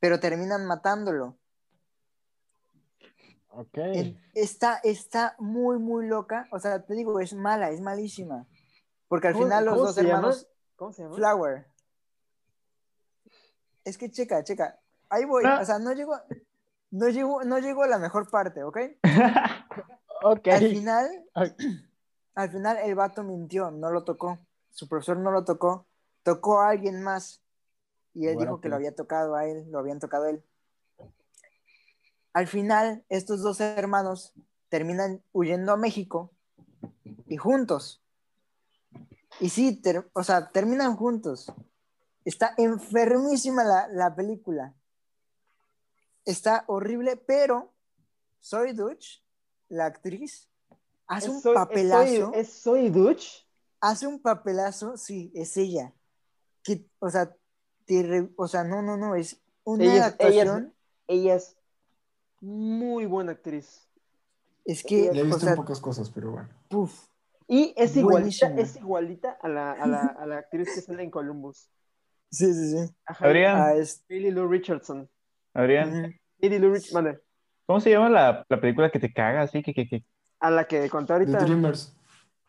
pero 0.00 0.18
terminan 0.18 0.66
matándolo. 0.66 1.38
Ok. 3.50 3.78
Está, 4.34 4.80
está 4.82 5.36
muy, 5.38 5.78
muy 5.78 6.08
loca. 6.08 6.48
O 6.50 6.58
sea, 6.58 6.84
te 6.84 6.94
digo, 6.94 7.20
es 7.20 7.34
mala, 7.34 7.70
es 7.70 7.80
malísima. 7.80 8.48
Porque 9.06 9.28
al 9.28 9.34
¿Cómo- 9.34 9.44
final 9.44 9.64
los 9.64 9.76
dos 9.78 9.94
llama? 9.94 10.08
hermanos, 10.08 10.48
¿Cómo 10.74 10.92
se 10.92 11.02
llama? 11.04 11.14
Flower. 11.14 11.66
Es 13.84 13.96
que 13.96 14.10
checa, 14.10 14.42
checa. 14.42 14.80
Ahí 15.08 15.24
voy. 15.24 15.44
Ah. 15.46 15.60
O 15.62 15.64
sea, 15.64 15.78
no 15.78 15.92
llego, 15.92 16.16
no 16.94 17.08
llego, 17.08 17.42
no 17.42 17.56
a 17.56 17.86
la 17.88 17.98
mejor 17.98 18.30
parte, 18.30 18.62
¿ok? 18.62 18.78
ok. 20.22 20.46
Al 20.48 20.60
final, 20.60 21.08
al 22.36 22.50
final 22.50 22.76
el 22.84 22.94
vato 22.94 23.24
mintió, 23.24 23.72
no 23.72 23.90
lo 23.90 24.04
tocó. 24.04 24.38
Su 24.70 24.88
profesor 24.88 25.16
no 25.16 25.32
lo 25.32 25.44
tocó, 25.44 25.86
tocó 26.22 26.60
a 26.60 26.68
alguien 26.70 27.02
más. 27.02 27.42
Y 28.14 28.28
él 28.28 28.38
dijo 28.38 28.60
que 28.60 28.68
lo 28.68 28.76
había 28.76 28.94
tocado 28.94 29.34
a 29.34 29.44
él, 29.44 29.68
lo 29.72 29.80
habían 29.80 29.98
tocado 29.98 30.26
a 30.26 30.30
él. 30.30 30.44
Al 32.32 32.46
final, 32.46 33.04
estos 33.08 33.42
dos 33.42 33.60
hermanos 33.60 34.32
terminan 34.68 35.20
huyendo 35.32 35.72
a 35.72 35.76
México 35.76 36.30
y 37.26 37.36
juntos. 37.36 38.04
Y 39.40 39.48
sí, 39.48 39.74
ter- 39.82 40.08
o 40.12 40.22
sea, 40.22 40.50
terminan 40.50 40.94
juntos. 40.94 41.52
Está 42.24 42.54
enfermísima 42.56 43.64
la, 43.64 43.88
la 43.88 44.14
película. 44.14 44.74
Está 46.24 46.64
horrible, 46.68 47.16
pero 47.16 47.72
Soy 48.40 48.72
Dutch, 48.72 49.22
la 49.68 49.86
actriz, 49.86 50.48
hace 51.06 51.30
un 51.30 51.36
¿Es 51.36 51.42
soy- 51.42 51.52
es 51.52 51.58
papelazo. 51.58 52.30
soy- 52.30 52.40
¿Es 52.40 52.52
Soy 52.52 52.90
Dutch? 52.90 53.46
Hace 53.80 54.06
un 54.06 54.20
papelazo, 54.20 54.96
sí, 54.96 55.30
es 55.34 55.56
ella. 55.56 55.92
Que, 56.62 56.86
o 56.98 57.10
sea, 57.10 57.34
te 57.84 58.30
o 58.36 58.48
sea, 58.48 58.64
no, 58.64 58.80
no, 58.82 58.96
no, 58.96 59.14
es 59.14 59.40
una 59.64 59.84
Ella 59.84 59.92
es- 59.92 59.96
ella 59.98 60.06
es- 60.06 60.12
actuación. 60.48 60.74
Ella 61.06 61.34
es 61.34 61.56
muy 62.40 63.04
buena 63.06 63.32
actriz. 63.32 63.86
Es 64.64 64.82
que, 64.82 65.12
Le 65.12 65.20
he 65.20 65.22
o 65.22 65.26
visto 65.26 65.40
sea, 65.40 65.50
en 65.50 65.56
pocas 65.56 65.80
cosas, 65.80 66.08
pero 66.10 66.30
bueno. 66.32 66.48
puf, 66.68 67.08
Y 67.46 67.74
es 67.76 67.94
igualita, 67.96 68.48
es 68.56 68.76
igualita 68.76 69.32
a 69.42 69.48
la, 69.48 69.72
a, 69.72 69.86
la, 69.86 70.06
a 70.06 70.24
la 70.26 70.38
actriz 70.38 70.74
que 70.74 70.80
sale 70.80 71.02
en 71.02 71.10
Columbus. 71.10 71.68
sí, 72.30 72.52
sí, 72.54 72.70
sí. 72.70 72.94
Ajá, 73.04 73.26
Adrián, 73.26 73.60
Ah, 73.60 73.74
es- 73.74 74.02
Lily 74.08 74.30
Lou 74.30 74.48
Richardson. 74.48 75.10
Adrián. 75.54 76.14
Lily 76.38 76.58
Lou 76.58 76.72
Richardson. 76.72 77.18
¿cómo 77.66 77.80
se 77.80 77.90
llama 77.90 78.10
la, 78.10 78.44
la 78.48 78.60
película 78.60 78.90
que 78.90 78.98
te 78.98 79.12
caga 79.12 79.42
así? 79.42 79.62
Que, 79.62 79.72
que, 79.72 79.88
que... 79.88 80.04
A 80.40 80.50
la 80.50 80.64
que 80.64 80.90
conté 80.90 81.08
The 81.08 81.12
ahorita. 81.14 81.38
Dreamers. 81.44 81.96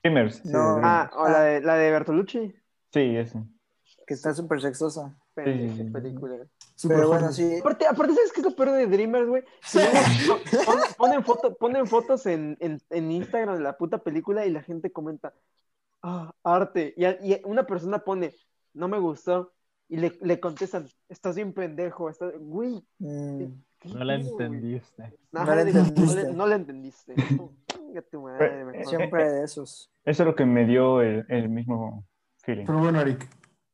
Dreamers. 0.04 0.36
sí, 0.38 0.50
No. 0.52 0.80
Ah, 0.84 1.10
o 1.16 1.28
la 1.30 1.42
de, 1.42 1.62
la 1.62 1.76
de 1.76 1.92
Bertolucci. 1.92 2.54
Sí, 2.92 3.16
ese. 3.16 3.42
que 4.06 4.14
está 4.14 4.34
súper 4.34 4.62
sexosa. 4.62 5.18
Sí, 5.36 5.44
sí, 5.46 5.74
sí. 5.78 5.84
película. 5.86 6.36
Super 6.76 6.98
Pero 6.98 7.08
bueno, 7.10 7.32
sí. 7.32 7.58
Aparte, 7.60 7.86
aparte, 7.88 8.14
¿sabes 8.14 8.32
qué 8.34 8.40
es 8.42 8.46
lo 8.46 8.56
peor 8.56 8.72
de 8.72 8.88
Dreamers, 8.88 9.28
güey? 9.28 9.44
Que 9.72 9.80
luego 10.28 10.42
pon- 10.66 10.80
ponen, 10.98 11.24
foto, 11.24 11.56
ponen 11.56 11.88
fotos 11.88 12.26
en, 12.26 12.58
en, 12.62 12.82
en 12.90 13.12
Instagram 13.12 13.58
de 13.58 13.64
la 13.64 13.78
puta 13.78 13.98
película 13.98 14.46
y 14.46 14.52
la 14.52 14.62
gente 14.64 14.92
comenta, 14.92 15.34
ah, 16.04 16.34
arte. 16.44 16.94
Y, 16.98 17.06
y 17.06 17.42
una 17.44 17.66
persona 17.66 18.00
pone, 18.00 18.34
no 18.74 18.88
me 18.88 19.00
gustó. 19.00 19.54
Y 19.88 19.98
le, 19.98 20.18
le 20.22 20.40
contestan, 20.40 20.88
estás 21.10 21.36
bien 21.36 21.54
pendejo. 21.54 22.10
Estás... 22.10 22.34
Güey, 22.40 22.84
Mm, 23.00 23.44
¿qué 23.80 23.90
No 23.90 24.04
la 24.04 24.16
entendiste. 24.16 25.04
Ajá, 25.04 25.14
No 25.32 25.56
la 25.56 25.62
entendiste. 25.62 26.04
No 26.04 26.16
le, 26.16 26.34
no 26.34 26.52
entendiste. 26.52 27.14
Madre, 28.14 28.50
Pero, 28.50 28.66
mejor. 28.66 28.86
siempre 28.88 29.32
de 29.32 29.44
esos. 29.46 29.90
Eso 30.04 30.24
es 30.24 30.28
lo 30.28 30.36
que 30.36 30.46
me 30.46 30.66
dio 30.66 31.02
el, 31.02 31.26
el 31.30 31.48
mismo 31.50 32.06
feeling. 32.44 32.66
Pero 32.66 32.80
bueno, 32.80 33.00
Eric. 33.02 33.30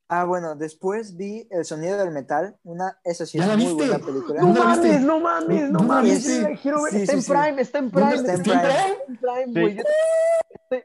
Ah, 0.09 0.25
bueno, 0.25 0.55
después 0.55 1.15
vi 1.15 1.47
El 1.49 1.63
sonido 1.65 1.97
del 1.97 2.11
metal. 2.11 2.55
Una, 2.63 2.99
esa 3.03 3.25
sí 3.25 3.37
¿Ya 3.37 3.45
es 3.45 3.49
la 3.49 3.55
muy 3.57 3.65
viste? 3.73 3.87
buena 3.87 4.05
película. 4.05 4.41
No 4.41 4.47
¿Dónde 4.47 4.59
la 4.59 4.65
mames, 4.65 4.83
viste? 4.83 4.99
no 4.99 5.19
mames, 5.21 5.71
no 5.71 5.79
¿Dónde 5.79 5.87
la 5.87 5.95
mames. 5.95 6.27
ver. 6.43 6.57
Sí, 6.59 6.69
está 6.99 7.05
sí, 7.05 7.11
en 7.17 7.21
sí. 7.23 7.31
Prime, 7.31 7.61
está 7.61 7.79
en 7.79 7.89
¿Dónde 7.89 8.15
Prime. 8.15 8.15
está 8.15 8.33
en 8.33 8.39
está 8.41 8.61
Prime? 8.61 8.97
en 9.07 9.17
Prime, 9.17 9.45
Sí. 9.53 9.61
güey. 9.61 9.85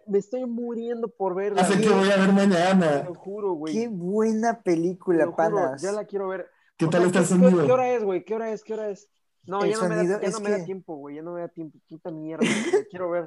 Me 0.07 0.19
estoy 0.19 0.45
muriendo 0.47 1.09
por 1.09 1.35
verla. 1.35 1.63
Hace 1.63 1.81
que 1.81 1.89
voy 1.89 2.11
a 2.11 2.17
ver 2.17 2.27
Te 2.27 2.33
mañana. 2.33 3.05
lo 3.05 3.15
juro, 3.15 3.53
güey. 3.53 3.73
Qué 3.75 3.89
buena 3.89 4.57
Te 4.59 4.63
película, 4.73 5.35
panas. 5.35 5.81
ya 5.83 5.93
la 5.93 6.05
quiero 6.05 6.29
ver. 6.29 6.49
¿Qué 6.77 6.87
O 6.87 6.91
tal 6.91 7.03
sea, 7.03 7.07
está 7.09 7.19
el 7.21 7.25
¿qué- 7.27 7.35
qué- 7.35 7.41
sonido? 7.51 7.67
¿Qué 7.67 7.73
hora 7.73 7.91
es, 7.93 8.03
güey? 8.05 8.25
¿Qué 8.25 8.35
hora 8.35 8.51
es? 8.53 8.63
¿Qué 8.65 8.75
hora 8.75 8.89
es? 8.91 9.09
No, 9.45 9.65
ya 9.65 9.77
no, 9.77 9.89
me 9.89 9.97
da, 10.09 10.21
ya 10.21 10.31
no 10.31 10.41
me 10.41 10.51
da 10.51 10.57
que- 10.59 10.65
tiempo, 10.65 10.97
güey. 10.97 11.17
Ya 11.17 11.23
no 11.23 11.33
me 11.35 11.41
da 11.41 11.49
tiempo. 11.49 11.79
Puta 11.89 12.11
mierda. 12.11 12.45
la 12.45 12.85
quiero 12.91 13.11
ver. 13.11 13.27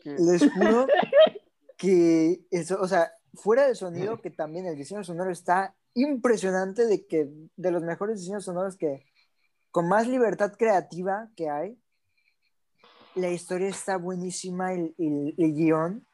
Que... 0.00 0.14
Les 0.18 0.50
juro 0.52 0.86
que 1.76 2.44
eso, 2.50 2.78
o 2.80 2.86
sea, 2.86 3.10
fuera 3.34 3.66
del 3.66 3.76
sonido, 3.76 4.20
que 4.20 4.30
también 4.30 4.66
el 4.66 4.76
diseño 4.76 5.02
sonoro 5.04 5.30
está 5.30 5.74
impresionante 5.94 6.86
de 6.86 7.06
que 7.06 7.28
de 7.56 7.70
los 7.70 7.82
mejores 7.82 8.20
diseños 8.20 8.44
sonoros 8.44 8.76
que 8.76 9.04
con 9.70 9.88
más 9.88 10.06
libertad 10.06 10.52
creativa 10.56 11.30
que 11.36 11.48
hay. 11.50 11.78
La 13.20 13.30
historia 13.30 13.68
está 13.68 13.96
buenísima, 13.96 14.72
el, 14.72 14.94
el- 14.98 15.34
el 15.36 15.54
guion, 15.54 16.06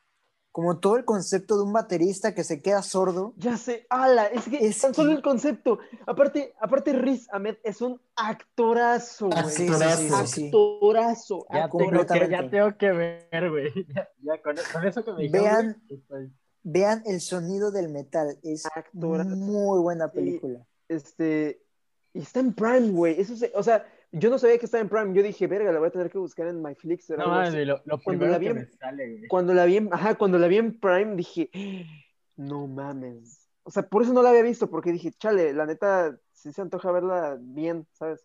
como 0.53 0.79
todo 0.79 0.97
el 0.97 1.05
concepto 1.05 1.57
de 1.59 1.65
un 1.65 1.73
baterista 1.73 2.35
que 2.35 2.43
se 2.43 2.63
queda 2.63 2.83
sordo. 2.83 3.35
Ya 3.37 3.57
sé, 3.59 3.87
ala, 3.91 4.27
es 4.27 4.45
que 4.49 4.57
Es 4.67 4.81
tan 4.81 4.95
solo 4.95 5.11
que- 5.11 5.17
el 5.17 5.23
concepto. 5.23 5.79
Aparte, 6.07 6.55
aparte 6.61 6.93
Riz 6.95 7.29
Ahmed 7.31 7.57
es 7.63 7.81
un 7.83 8.01
actorazo, 8.17 9.27
güey. 9.29 9.45
Sí, 9.45 9.51
sí, 9.51 9.67
sí, 9.67 9.73
Actorazo. 9.73 10.27
sí, 10.27 10.33
sí. 10.33 10.47
Actorazo. 10.47 11.47
Ya 11.53 11.69
tengo, 11.71 12.07
que, 12.07 12.29
ya 12.31 12.51
tengo 12.51 12.77
que 12.79 12.93
ver, 12.93 13.51
güey. 13.51 13.71
Ya, 13.95 14.09
ya 14.23 14.43
con, 14.43 14.57
con 14.73 14.87
eso 14.87 15.05
que 15.05 15.13
me 15.13 15.23
dijeron, 15.25 15.45
Vean. 15.45 15.83
estoy- 15.91 16.33
Vean 16.69 17.03
el 17.07 17.21
sonido 17.21 17.71
del 17.71 17.91
metal, 17.91 18.39
es 18.43 18.67
Actorazo. 18.67 19.29
muy 19.37 19.79
buena 19.81 20.11
película. 20.11 20.67
Este, 20.89 21.63
y 22.15 22.21
está 22.21 22.41
en 22.41 22.55
Prime, 22.55 22.91
güey. 22.91 23.21
Eso 23.21 23.37
se- 23.37 23.53
o 23.55 23.63
sea, 23.63 23.85
yo 24.19 24.31
no 24.31 24.39
sabía 24.39 24.59
que 24.59 24.65
estaba 24.67 24.81
en 24.83 24.89
Prime. 24.89 25.15
Yo 25.15 25.23
dije, 25.23 25.47
verga, 25.47 25.73
la 25.73 25.79
voy 25.79 25.89
a 25.89 25.93
tener 25.93 26.11
que 26.11 26.19
buscar 26.19 26.47
en 26.49 26.63
MyFlix. 26.63 27.11
o 27.11 27.17
No 27.17 27.29
güey, 27.35 27.65
lo, 27.65 27.81
lo 27.85 27.99
Cuando 28.03 28.21
primero 28.25 28.33
la 28.33 28.39
que 28.41 28.49
vi- 28.53 28.55
me 28.55 28.67
sale, 28.67 29.09
güey. 29.11 29.29
Cuando 29.29 29.55
la 29.55 29.65
vi 29.65 29.77
en, 29.77 29.93
ajá, 29.93 30.15
cuando 30.17 30.39
la 30.39 30.49
vi 30.49 30.57
en 30.59 30.79
Prime 30.81 31.17
dije, 31.17 31.51
No 32.37 32.67
mames. 32.67 33.49
O 33.63 33.71
sea, 33.71 33.83
por 33.89 34.03
eso 34.03 34.13
no 34.13 34.23
la 34.23 34.31
había 34.31 34.43
visto, 34.43 34.71
porque 34.71 34.93
dije, 34.93 35.11
chale, 35.19 35.53
la 35.53 35.67
neta, 35.67 36.17
sí 36.33 36.53
se 36.53 36.63
antoja 36.63 36.93
verla 36.93 37.37
bien, 37.41 37.87
¿sabes? 37.93 38.25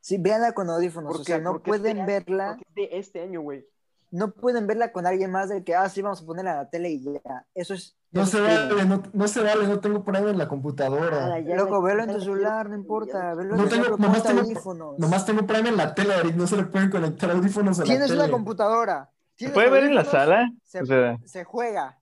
Sí, 0.00 0.16
véanla 0.18 0.52
con 0.52 0.68
audífonos, 0.68 1.10
o 1.10 1.12
Porque- 1.18 1.32
sea, 1.32 1.40
no 1.40 1.56
este 1.56 1.68
pueden 1.68 1.98
año- 1.98 2.06
verla, 2.06 2.58
de 2.74 2.88
este 2.92 3.20
año, 3.20 3.40
güey. 3.42 3.64
No 4.12 4.30
pueden 4.32 4.66
verla 4.68 4.92
con 4.92 5.06
alguien 5.06 5.30
más 5.32 5.48
del 5.48 5.64
que, 5.64 5.74
ah, 5.74 5.88
sí, 5.88 6.00
vamos 6.02 6.22
a 6.22 6.26
ponerla 6.26 6.50
en 6.52 6.56
la 6.58 6.70
tele 6.70 6.90
y 6.90 7.02
ya. 7.02 7.46
Eso 7.54 7.74
es. 7.74 7.96
No 8.12 8.22
eso 8.22 8.36
se 8.36 8.40
vale, 8.42 8.84
no, 8.84 9.02
no 9.12 9.26
se 9.26 9.42
vale, 9.42 9.66
no 9.66 9.80
tengo 9.80 10.04
Prime 10.04 10.30
en 10.30 10.38
la 10.38 10.44
Ah, 10.44 10.48
computadora. 10.48 11.40
ya 11.40 11.56
Loco, 11.56 11.80
velo 11.82 12.02
en 12.02 12.10
tu 12.10 12.18
la 12.18 12.20
celular, 12.20 12.68
no 12.68 12.76
importa. 12.76 13.34
Velo 13.34 13.54
en 13.54 13.56
No 13.56 13.64
tu 13.64 13.68
tengo, 13.70 13.84
celular, 13.84 14.00
nomás 14.00 14.22
tengo, 14.22 14.40
audífonos. 14.42 14.98
nomás 14.98 15.26
tengo 15.26 15.46
Prime 15.46 15.68
en 15.70 15.76
la 15.78 15.94
tele, 15.94 16.14
no 16.36 16.46
se 16.46 16.56
le 16.58 16.64
pueden 16.64 16.90
conectar 16.90 17.30
audífonos 17.30 17.78
a 17.78 17.82
la 17.82 17.86
Tienes 17.86 18.10
una 18.10 18.30
computadora. 18.30 19.10
¿Se 19.30 19.36
tienes 19.46 19.54
puede 19.54 19.70
ver 19.70 19.84
en 19.84 19.94
la 19.94 20.04
sala? 20.04 20.52
Se, 20.62 20.82
O 20.82 20.86
sea, 20.86 21.16
se 21.24 21.42
juega. 21.44 21.98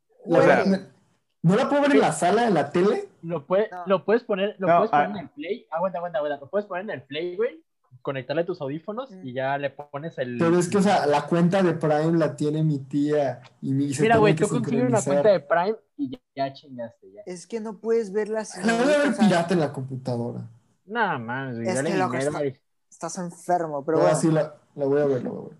¿No 1.43 1.57
la 1.57 1.69
puedo 1.69 1.83
ver 1.83 1.93
en 1.93 2.01
la 2.01 2.13
sala, 2.13 2.47
en 2.49 2.55
la 2.55 2.71
tele? 2.71 3.09
Lo, 3.23 3.47
puede- 3.47 3.71
No. 3.71 3.85
lo 3.87 4.05
puedes 4.05 4.25
poner, 4.25 4.57
lo 4.59 4.67
No, 4.67 4.77
puedes 4.79 4.91
poner 4.91 5.07
ah. 5.07 5.11
en 5.11 5.17
el 5.19 5.29
play. 5.31 5.67
Aguanta, 5.71 5.99
aguanta, 5.99 6.19
aguanta. 6.19 6.41
Lo 6.45 6.51
puedes 6.51 6.67
poner 6.67 6.85
en 6.85 6.91
el 6.91 7.03
play, 7.03 7.37
güey. 7.37 7.63
Conectarle 8.03 8.44
tus 8.44 8.61
audífonos 8.61 9.11
y 9.22 9.32
ya 9.32 9.59
le 9.59 9.70
pones 9.70 10.16
el. 10.18 10.38
Pero 10.38 10.59
es 10.59 10.68
que, 10.68 10.78
o 10.78 10.82
sea, 10.82 11.07
la 11.07 11.26
cuenta 11.26 11.62
de 11.62 11.74
Prime 11.74 12.18
la 12.18 12.34
tiene 12.36 12.62
mi 12.62 12.78
tía 12.78 13.40
y 13.61 13.72
mi 13.72 13.92
Mira, 14.01 14.16
güey, 14.18 14.34
tú 14.34 14.48
consigues 14.48 14.84
una 14.84 15.03
cuenta 15.03 15.28
de 15.30 15.40
Prime 15.40 15.76
y 15.96 16.11
ya, 16.11 16.18
ya 16.34 16.53
chingaste. 16.53 17.12
Ya. 17.12 17.22
Es 17.26 17.46
que 17.46 17.61
no 17.61 17.78
puedes 17.78 18.12
verla 18.12 18.44
sin 18.44 18.66
La 18.66 18.74
voy 18.74 18.92
a 18.92 18.98
ver 18.98 19.16
pirata 19.16 19.55
en 19.55 19.61
la 19.61 19.72
computadora. 19.72 20.48
Nada 20.86 21.18
más, 21.18 21.57
güey. 21.57 21.68
Es 21.68 21.82
que 21.82 21.96
loco, 21.96 22.16
está-. 22.16 22.42
Estás 22.90 23.18
enfermo, 23.18 23.84
pero 23.84 23.98
Pero 23.98 24.01
bueno, 24.01 24.16
sí, 24.18 24.30
la, 24.30 24.55
la 24.74 24.84
voy 24.84 25.01
a 25.01 25.07
ver, 25.07 25.22
la 25.22 25.30
voy 25.30 25.46
a 25.46 25.48
ver. 25.51 25.59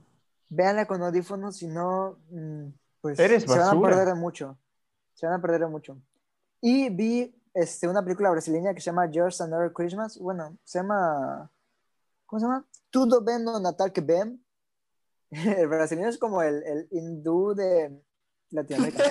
véanla 0.49 0.87
con 0.87 1.03
audífonos, 1.03 1.57
si 1.57 1.69
no, 1.69 2.19
mm, 2.31 2.67
pues 3.01 3.19
Eres 3.19 3.45
se 3.45 3.49
van 3.59 3.79
a 3.79 3.81
perder 3.81 4.09
de 4.09 4.15
mucho. 4.15 4.59
Se 5.15 5.27
van 5.27 5.37
a 5.37 5.41
perder 5.43 5.61
de 5.61 5.67
mucho. 5.69 5.97
Y 6.61 6.91
vi 6.91 7.35
este, 7.55 7.89
una 7.89 8.03
película 8.03 8.31
brasileña 8.31 8.75
que 8.75 8.81
se 8.81 8.87
llama 8.87 9.11
Just 9.13 9.41
Another 9.41 9.73
Christmas. 9.73 10.19
Bueno, 10.19 10.57
se 10.65 10.79
llama. 10.81 11.51
¿Cómo 12.31 12.39
se 12.41 12.47
llama? 12.47 12.65
Tudo 12.91 13.23
bem 13.25 13.43
no 13.43 13.59
Natal 13.59 13.91
que 13.93 14.01
bem. 14.01 14.41
El 15.33 15.67
brasileño 15.67 16.09
es 16.09 16.17
como 16.17 16.43
el, 16.43 16.63
el 16.63 16.87
hindú 16.93 17.55
de 17.55 18.01
Latinoamérica. 18.51 19.03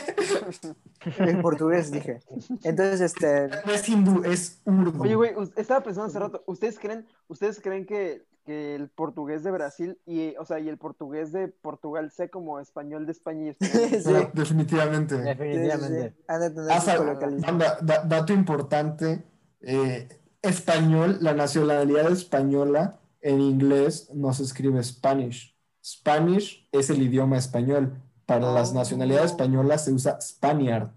el 1.20 1.42
portugués, 1.42 1.92
dije. 1.92 2.20
Entonces, 2.64 3.02
este. 3.02 3.50
No 3.66 3.74
es 3.74 3.90
hindú, 3.90 4.24
es 4.24 4.62
urdu. 4.66 5.02
Oye, 5.04 5.16
güey, 5.16 5.32
estaba 5.58 5.82
pensando 5.84 6.08
hace 6.08 6.20
rato, 6.20 6.44
¿ustedes 6.46 6.80
creen, 6.80 7.06
ustedes 7.28 7.60
creen 7.62 7.86
que, 7.86 8.26
que 8.46 8.76
el 8.76 8.90
portugués 8.90 9.44
de 9.44 9.52
Brasil 9.52 10.00
y, 10.06 10.36
o 10.38 10.46
sea, 10.46 10.60
y 10.60 10.68
el 10.70 10.78
portugués 10.78 11.32
de 11.34 11.50
Portugal 11.50 12.12
sea 12.12 12.30
como 12.30 12.60
español 12.62 13.06
de 13.06 13.12
España 13.12 13.46
y 13.46 13.50
español? 13.60 14.02
sí, 14.02 14.30
definitivamente. 14.34 15.16
sí, 15.16 15.22
sí, 15.22 15.28
Definitivamente. 15.28 16.16
sí. 16.28 16.40
De 16.40 16.50
tener 16.52 16.72
Ah. 16.72 17.50
Anda, 17.50 17.78
da- 17.82 18.04
dato 18.06 18.32
importante, 18.34 19.24
eh, 19.62 20.08
español, 20.42 21.18
la 21.22 21.34
nacionalidad 21.34 22.10
española 22.12 23.00
en 23.22 23.42
inglés 23.42 24.10
no 24.14 24.34
se 24.34 24.44
escribe 24.44 24.82
Spanish. 24.84 25.56
Spanish 25.84 26.68
es 26.72 26.90
el 26.90 27.02
idioma 27.02 27.38
español. 27.38 28.02
Para 28.26 28.52
las 28.52 28.72
Oh. 28.72 28.76
nacionalidades 28.76 29.32
españolas 29.32 29.86
se 29.86 29.92
usa 29.92 30.20
Spaniard. 30.22 30.90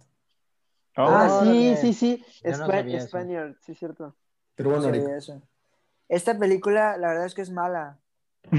oh, 0.98 1.06
Ah, 1.08 1.40
sí, 1.44 1.76
sí, 1.80 1.92
sí, 1.94 2.24
Yo 2.44 2.50
no. 2.58 3.00
Spaniard, 3.00 3.56
sí, 3.64 3.74
cierto. 3.74 4.14
Pero 4.54 4.70
bueno, 4.70 4.94
eso. 4.94 5.40
Esta 6.08 6.38
película, 6.38 6.98
la 6.98 7.08
verdad 7.08 7.24
es 7.24 7.34
que 7.34 7.40
es 7.40 7.50
mala, 7.50 7.98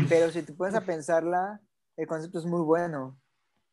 pero 0.09 0.31
si 0.31 0.41
te 0.41 0.53
pones 0.53 0.73
a 0.73 0.81
pensarla, 0.81 1.61
el 1.97 2.07
concepto 2.07 2.39
es 2.39 2.45
muy 2.45 2.61
bueno. 2.61 3.15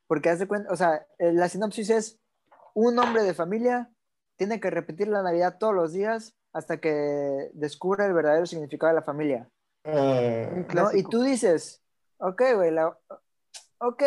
Porque 0.07 0.29
haz 0.29 0.39
de 0.39 0.47
cuenta, 0.47 0.71
o 0.71 0.77
sea, 0.77 1.07
eh, 1.19 1.33
la 1.33 1.49
sinopsis 1.49 1.89
es 1.89 2.21
un 2.75 2.99
hombre 2.99 3.23
de 3.23 3.33
familia 3.33 3.91
tiene 4.37 4.59
que 4.61 4.71
repetir 4.71 5.09
la 5.09 5.23
Navidad 5.23 5.57
todos 5.59 5.75
los 5.75 5.93
días 5.93 6.35
hasta 6.53 6.79
que 6.79 7.51
descubra 7.55 8.07
el 8.07 8.13
verdadero 8.15 8.47
significado 8.47 8.89
de 8.93 9.01
la 9.01 9.05
familia. 9.05 9.49
Eh, 9.85 10.67
¿no? 10.75 10.93
Y 10.93 11.03
tú 11.05 11.23
dices, 11.23 11.83
ok, 12.19 12.43
güey, 12.57 12.71
la- 12.71 12.97
ok, 13.79 14.03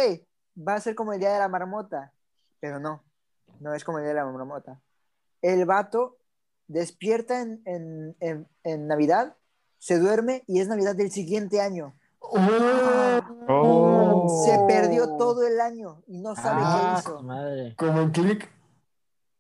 va 0.58 0.76
a 0.76 0.80
ser 0.82 0.96
como 0.96 1.14
el 1.14 1.20
día 1.20 1.34
de 1.34 1.40
la 1.40 1.48
marmota, 1.50 2.14
pero 2.60 2.80
no, 2.80 3.04
no 3.60 3.74
es 3.74 3.84
como 3.84 3.98
el 4.00 4.04
día 4.04 4.14
de 4.14 4.20
la 4.20 4.26
marmota. 4.26 4.80
El 5.42 5.66
vato 5.66 6.18
despierta 6.68 7.42
en, 7.42 7.62
en- 7.66 8.16
en- 8.20 8.48
en 8.64 8.88
Navidad, 8.88 9.36
se 9.80 10.00
duerme 10.00 10.44
y 10.48 10.60
es 10.62 10.68
Navidad 10.68 10.96
del 10.96 11.12
siguiente 11.12 11.60
año. 11.60 11.94
oh, 12.20 12.40
Oh. 13.48 14.44
Se 14.46 14.58
perdió 14.68 15.18
todo 15.18 15.46
el 15.46 15.60
año 15.60 16.02
y 16.08 16.18
no 16.20 16.36
sabe 16.36 16.62
Ah, 16.64 16.94
qué 17.04 17.10
hizo. 17.12 17.22
madre. 17.24 17.76
como 17.78 18.00
en 18.02 18.12
click. 18.12 18.50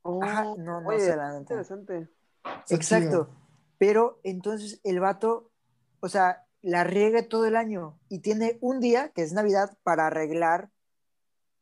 Oh, 0.02 0.22
Ajá, 0.22 0.44
no, 0.58 0.82
no 0.82 0.88
oye, 0.90 1.00
sé, 1.00 1.16
la 1.16 1.28
neta. 1.30 1.40
interesante. 1.40 2.10
Exacto. 2.70 3.30
Pero 3.78 4.20
entonces 4.24 4.82
el 4.84 5.00
vato, 5.00 5.52
o 6.04 6.10
sea, 6.10 6.46
la 6.62 6.84
riega 6.84 7.28
todo 7.30 7.46
el 7.46 7.56
año 7.56 7.98
y 8.10 8.20
tiene 8.20 8.58
un 8.62 8.80
día, 8.82 9.10
que 9.14 9.22
es 9.24 9.32
Navidad, 9.32 9.78
para 9.84 10.08
arreglar 10.08 10.70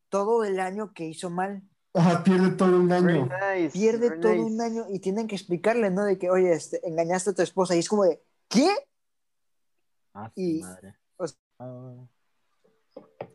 todo 0.09 0.43
el 0.43 0.59
año 0.59 0.93
que 0.93 1.05
hizo 1.05 1.29
mal. 1.29 1.61
Ajá, 1.93 2.23
pierde 2.23 2.51
todo 2.51 2.77
un 2.79 2.91
año. 2.91 3.27
nice, 3.53 3.71
Pierde 3.71 4.11
todo 4.17 4.31
nice. 4.33 4.43
un 4.45 4.61
año 4.61 4.85
y 4.89 4.99
tienen 4.99 5.27
que 5.27 5.35
explicarle, 5.35 5.89
¿no? 5.91 6.05
De 6.05 6.17
que, 6.17 6.29
oye, 6.29 6.51
este, 6.53 6.79
engañaste 6.87 7.29
a 7.29 7.33
tu 7.33 7.41
esposa. 7.41 7.75
Y 7.75 7.79
es 7.79 7.89
como 7.89 8.03
de, 8.03 8.21
¿qué? 8.47 8.69
Ah, 10.13 10.31
Y- 10.35 10.61
madre. 10.61 10.95
o 11.17 11.27
sea- 11.27 11.37
Ah. 11.59 12.07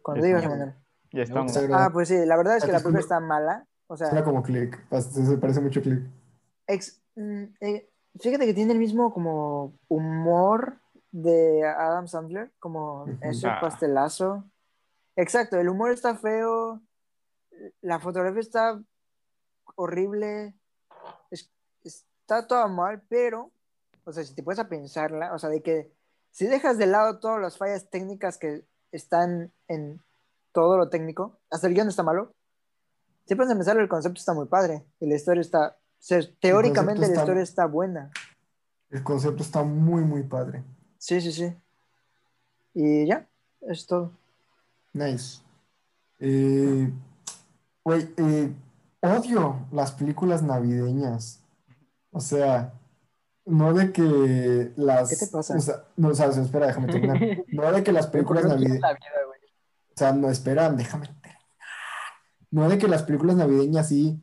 Cuando 0.02 0.24
digas. 0.24 0.44
Manuel. 0.46 0.74
ya 1.12 1.22
estamos. 1.22 1.56
Ah, 1.72 1.90
pues 1.92 2.08
sí, 2.08 2.16
la 2.26 2.36
verdad 2.36 2.56
es 2.56 2.64
que 2.64 2.72
la 2.72 2.78
Es 2.78 2.82
película 2.82 3.00
está 3.00 3.20
mala. 3.20 3.66
O 3.86 3.96
sea, 3.96 4.24
como 4.24 4.42
click. 4.42 4.76
Se 5.00 5.36
parece 5.38 5.60
mucho 5.60 5.80
click. 5.80 6.02
ex- 6.66 7.00
mm, 7.14 7.44
eh, 7.60 7.88
fíjate 8.18 8.46
que 8.46 8.54
tiene 8.54 8.72
el 8.72 8.78
mismo 8.78 9.12
como 9.12 9.78
humor 9.88 10.80
de 11.22 11.64
Adam 11.66 12.06
Sandler, 12.08 12.50
como 12.58 13.06
ese 13.22 13.48
Ah. 13.48 13.58
pastelazo. 13.60 14.44
Exacto, 15.16 15.56
el 15.58 15.68
humor 15.70 15.90
está 15.90 16.14
feo, 16.16 16.82
la 17.80 17.98
fotografía 18.00 18.40
está 18.40 18.78
horrible, 19.76 20.54
es- 21.30 21.50
está 21.84 22.46
todo 22.46 22.68
mal, 22.68 23.02
pero, 23.08 23.50
o 24.04 24.12
sea, 24.12 24.24
si 24.24 24.34
te 24.34 24.42
puedes 24.42 24.58
a 24.58 24.68
pensarla, 24.68 25.32
o 25.32 25.38
sea, 25.38 25.48
de 25.48 25.62
que 25.62 25.90
si 26.32 26.46
dejas 26.46 26.76
de 26.76 26.86
lado 26.86 27.18
todas 27.18 27.40
las 27.40 27.56
fallas 27.56 27.88
técnicas 27.88 28.36
que 28.36 28.66
están 28.92 29.52
en 29.68 30.02
todo 30.52 30.76
lo 30.76 30.90
técnico, 30.90 31.38
hasta 31.50 31.66
el 31.66 31.74
guion 31.74 31.88
está 31.88 32.02
malo, 32.02 32.32
si 33.24 33.34
puedes 33.34 33.50
a 33.50 33.56
pensar, 33.56 33.78
el 33.78 33.88
concepto 33.88 34.18
está 34.18 34.34
muy 34.34 34.46
padre 34.46 34.84
y 35.00 35.06
la 35.08 35.14
historia 35.16 35.40
está, 35.40 35.76
o 35.78 36.02
sea, 36.02 36.20
teóricamente 36.40 37.00
la 37.00 37.06
está- 37.06 37.20
historia 37.20 37.42
está 37.42 37.64
buena. 37.66 38.10
El 38.90 39.02
concepto 39.02 39.42
está 39.42 39.62
muy, 39.62 40.02
muy 40.02 40.22
padre. 40.22 40.62
Sí, 40.98 41.20
sí, 41.20 41.32
sí. 41.32 41.54
Y 42.74 43.06
ya, 43.06 43.26
es 43.62 43.86
todo. 43.86 44.12
Nice. 44.92 45.40
Eh, 46.18 46.90
Güey, 47.86 48.12
eh, 48.16 48.52
odio 49.00 49.64
las 49.70 49.92
películas 49.92 50.42
navideñas. 50.42 51.40
O 52.10 52.18
sea, 52.18 52.72
no 53.44 53.72
de 53.74 53.92
que 53.92 54.72
las... 54.74 55.08
¿Qué 55.08 55.24
te 55.24 55.30
pasa? 55.30 55.56
O 55.56 55.60
sea, 55.60 55.84
no, 55.96 56.08
o 56.08 56.14
sea, 56.16 56.26
espera, 56.26 56.66
déjame 56.66 56.88
terminar. 56.88 57.20
No 57.46 57.70
de 57.70 57.84
que 57.84 57.92
las 57.92 58.08
películas 58.08 58.44
navideñas... 58.44 58.80
la. 58.80 58.90
O 58.90 59.94
sea, 59.94 60.12
no, 60.14 60.28
espera, 60.28 60.68
déjame 60.70 61.06
terminar. 61.06 61.38
No 62.50 62.68
de 62.68 62.76
que 62.76 62.88
las 62.88 63.04
películas 63.04 63.36
navideñas 63.36 63.86
sí, 63.86 64.20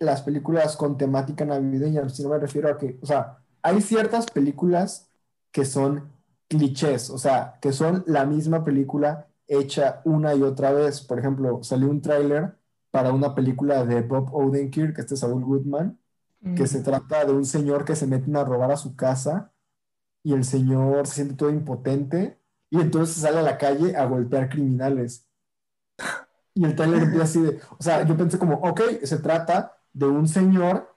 las 0.00 0.22
películas 0.22 0.76
con 0.76 0.98
temática 0.98 1.44
navideña, 1.44 2.08
si 2.08 2.24
no 2.24 2.30
me 2.30 2.40
refiero 2.40 2.70
a 2.70 2.76
que, 2.76 2.98
o 3.00 3.06
sea, 3.06 3.38
hay 3.62 3.80
ciertas 3.82 4.26
películas 4.26 5.09
que 5.52 5.64
son 5.64 6.12
clichés, 6.48 7.10
o 7.10 7.18
sea, 7.18 7.58
que 7.60 7.72
son 7.72 8.04
la 8.06 8.24
misma 8.26 8.64
película 8.64 9.28
hecha 9.46 10.02
una 10.04 10.34
y 10.34 10.42
otra 10.42 10.72
vez. 10.72 11.00
Por 11.02 11.18
ejemplo, 11.18 11.62
salió 11.62 11.88
un 11.90 12.02
tráiler 12.02 12.56
para 12.90 13.12
una 13.12 13.34
película 13.34 13.84
de 13.84 14.02
Bob 14.02 14.34
Odenkirk, 14.34 14.94
que 14.94 15.02
este 15.02 15.14
es 15.14 15.20
Saul 15.20 15.44
Goodman, 15.44 15.98
que 16.54 16.66
se 16.66 16.82
trata 16.82 17.24
de 17.24 17.32
un 17.32 17.44
señor 17.44 17.84
que 17.84 17.96
se 17.96 18.06
meten 18.06 18.36
a 18.36 18.44
robar 18.44 18.72
a 18.72 18.76
su 18.76 18.96
casa 18.96 19.52
y 20.22 20.34
el 20.34 20.44
señor 20.44 21.06
se 21.06 21.14
siente 21.16 21.34
todo 21.34 21.50
impotente 21.50 22.40
y 22.70 22.80
entonces 22.80 23.16
sale 23.16 23.38
a 23.38 23.42
la 23.42 23.58
calle 23.58 23.96
a 23.96 24.04
golpear 24.06 24.48
criminales. 24.48 25.26
Y 26.54 26.64
el 26.64 26.74
trailer 26.74 27.02
empieza 27.02 27.24
así 27.24 27.40
de, 27.40 27.60
o 27.78 27.82
sea, 27.82 28.04
yo 28.06 28.16
pensé 28.16 28.38
como, 28.38 28.56
ok, 28.56 28.80
se 29.04 29.18
trata 29.18 29.76
de 29.92 30.06
un 30.06 30.26
señor 30.28 30.89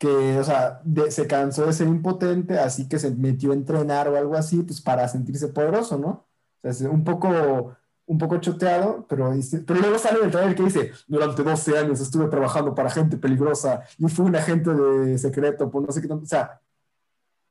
que, 0.00 0.38
o 0.40 0.44
sea, 0.44 0.80
de- 0.84 1.10
se 1.12 1.28
cansó 1.28 1.66
de 1.66 1.74
ser 1.74 1.86
impotente, 1.88 2.58
así 2.58 2.88
que 2.88 2.98
se 2.98 3.12
metió 3.12 3.52
a 3.52 3.54
entrenar 3.54 4.08
o 4.08 4.16
algo 4.16 4.34
así, 4.34 4.62
pues 4.64 4.80
para 4.80 5.06
sentirse 5.08 5.48
poderoso, 5.48 5.98
¿no? 5.98 6.08
O 6.08 6.26
sea, 6.62 6.70
es 6.72 6.80
un 6.82 7.04
poco, 7.04 7.76
un 8.06 8.18
poco 8.18 8.38
choteado, 8.38 9.06
pero, 9.08 9.30
dice- 9.32 9.60
pero 9.60 9.80
luego 9.80 9.98
sale 9.98 10.20
el 10.24 10.30
trailer 10.32 10.56
que 10.56 10.64
dice, 10.64 10.92
durante 11.06 11.42
12 11.44 11.78
años 11.78 12.00
estuve 12.00 12.28
trabajando 12.28 12.74
para 12.74 12.90
gente 12.90 13.18
peligrosa 13.18 13.82
y 13.98 14.08
fui 14.08 14.24
un 14.26 14.36
agente 14.36 14.70
de 14.74 15.18
secreto, 15.18 15.70
por 15.70 15.82
no 15.86 15.92
sé 15.92 16.00
qué 16.02 16.08
tanto, 16.08 16.24
o 16.24 16.28
sea, 16.28 16.60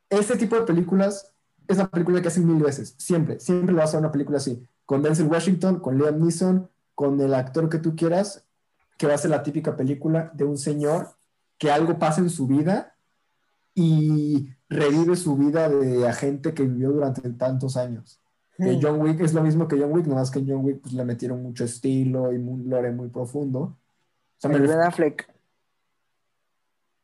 este 0.09 0.35
tipo 0.37 0.55
de 0.55 0.63
películas 0.63 1.33
es 1.67 1.77
la 1.77 1.87
película 1.87 2.21
que 2.21 2.29
hacen 2.29 2.47
mil 2.47 2.61
veces, 2.63 2.95
siempre, 2.97 3.39
siempre 3.39 3.73
lo 3.75 3.81
vas 3.81 3.93
a 3.93 3.97
ver 3.97 4.05
una 4.05 4.11
película 4.11 4.37
así, 4.39 4.67
con 4.87 5.03
Denzel 5.03 5.27
Washington, 5.27 5.79
con 5.79 5.97
Liam 5.99 6.19
Neeson, 6.19 6.67
con 6.95 7.21
el 7.21 7.33
actor 7.35 7.69
que 7.69 7.77
tú 7.77 7.95
quieras, 7.95 8.43
que 8.97 9.07
va 9.07 9.13
a 9.13 9.17
ser 9.19 9.29
la 9.31 9.43
típica 9.43 9.77
película 9.77 10.31
de 10.33 10.45
un 10.45 10.57
señor 10.57 11.09
que 11.59 11.69
algo 11.69 11.99
pasa 11.99 12.21
en 12.21 12.29
su 12.31 12.47
vida 12.47 12.95
y 13.75 14.49
revive 14.69 15.15
su 15.15 15.37
vida 15.37 15.69
de 15.69 16.07
agente 16.07 16.53
que 16.55 16.63
vivió 16.63 16.91
durante 16.91 17.29
tantos 17.31 17.77
años. 17.77 18.19
Que. 18.57 18.77
John 18.81 18.99
Wick 19.01 19.21
es 19.21 19.33
lo 19.33 19.41
mismo 19.41 19.67
que 19.67 19.79
John 19.79 19.91
Wick, 19.93 20.05
nada 20.07 20.21
más 20.21 20.31
que 20.31 20.39
en 20.39 20.49
John 20.49 20.65
Wick 20.65 20.81
pues, 20.81 20.93
le 20.93 21.05
metieron 21.05 21.41
mucho 21.43 21.63
estilo 21.63 22.33
y 22.33 22.37
un 22.37 22.67
lore 22.69 22.91
muy 22.91 23.07
profundo. 23.09 23.59
O 23.61 23.77
sea, 24.37 24.49
me 24.49 24.57
El 24.57 24.63
ref- 24.63 24.69
Ben 24.69 24.81
Affleck. 24.81 25.33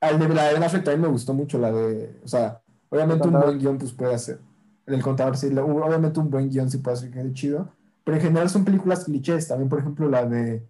al 0.01 0.19
de 0.19 0.27
la 0.29 0.47
de 0.47 0.53
Ben 0.53 0.63
Affleck 0.63 0.83
también 0.83 1.01
me 1.01 1.07
gustó 1.07 1.33
mucho 1.33 1.57
la 1.57 1.71
de, 1.71 2.19
o 2.23 2.27
sea, 2.27 2.61
obviamente 2.89 3.27
un 3.27 3.39
buen 3.39 3.57
guion 3.59 3.77
pues 3.77 3.93
puede 3.93 4.13
hacer. 4.15 4.39
El 4.85 5.01
contador 5.01 5.35
sí, 5.37 5.49
lo- 5.49 5.65
obviamente 5.65 6.19
un 6.19 6.29
buen 6.29 6.49
guion 6.49 6.69
sí 6.69 6.77
puede 6.79 6.97
hacer 6.97 7.09
que 7.11 7.19
quede 7.19 7.33
chido, 7.33 7.69
pero 8.03 8.17
en 8.17 8.23
general 8.23 8.49
son 8.49 8.65
películas 8.65 9.05
clichés, 9.05 9.47
también 9.47 9.69
por 9.69 9.79
ejemplo 9.79 10.09
la 10.09 10.25
de 10.25 10.67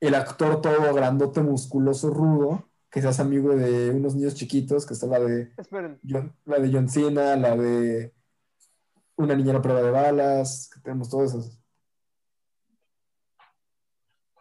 el 0.00 0.14
actor 0.14 0.60
todo 0.60 0.94
grandote, 0.94 1.40
musculoso, 1.42 2.10
rudo, 2.10 2.67
que 2.90 3.02
se 3.02 3.08
hace 3.08 3.22
amigo 3.22 3.54
de 3.54 3.90
unos 3.90 4.14
niños 4.14 4.34
chiquitos, 4.34 4.86
que 4.86 4.94
está 4.94 5.06
la 5.06 5.20
de 5.20 5.52
Esperen. 5.56 5.98
John, 6.08 6.32
la 6.46 6.58
de 6.58 6.72
John 6.72 6.88
Cena, 6.88 7.36
la 7.36 7.56
de 7.56 8.14
una 9.16 9.34
niña 9.34 9.50
a 9.50 9.54
la 9.54 9.62
prueba 9.62 9.82
de 9.82 9.90
balas, 9.90 10.70
que 10.72 10.80
tenemos 10.80 11.10
todas 11.10 11.34
esas. 11.34 11.58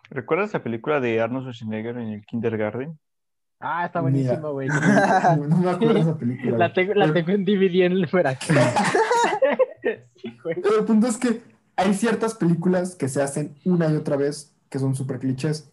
¿Recuerdas 0.10 0.54
la 0.54 0.64
película 0.64 1.00
de 1.00 1.20
Arnold 1.20 1.44
Schwarzenegger 1.44 1.98
en 1.98 2.10
el 2.10 2.26
kindergarten? 2.26 2.98
Ah, 3.60 3.86
está 3.88 4.02
buenísimo, 4.02 4.54
güey. 4.54 4.70
No, 5.38 5.48
no 5.48 5.58
me 5.58 5.72
acuerdo 5.72 5.94
de 5.96 6.00
esa 6.02 6.18
película. 6.18 6.58
La 6.58 6.74
tengo, 6.74 6.94
la 6.94 7.12
tengo 7.12 7.32
en 7.32 7.44
DVD 7.44 7.86
en 7.86 7.92
el 7.94 8.08
fuera. 8.08 8.38
sí. 10.16 10.38
Pero 10.44 10.80
el 10.80 10.86
punto 10.86 11.08
es 11.08 11.18
que 11.18 11.42
hay 11.76 11.94
ciertas 11.94 12.36
películas 12.36 12.96
que 12.96 13.10
se 13.10 13.22
hacen 13.22 13.56
una 13.66 13.90
y 13.92 13.96
otra 13.96 14.16
vez 14.16 14.56
que 14.70 14.80
son 14.80 14.96
súper 14.96 15.20
clichés. 15.20 15.72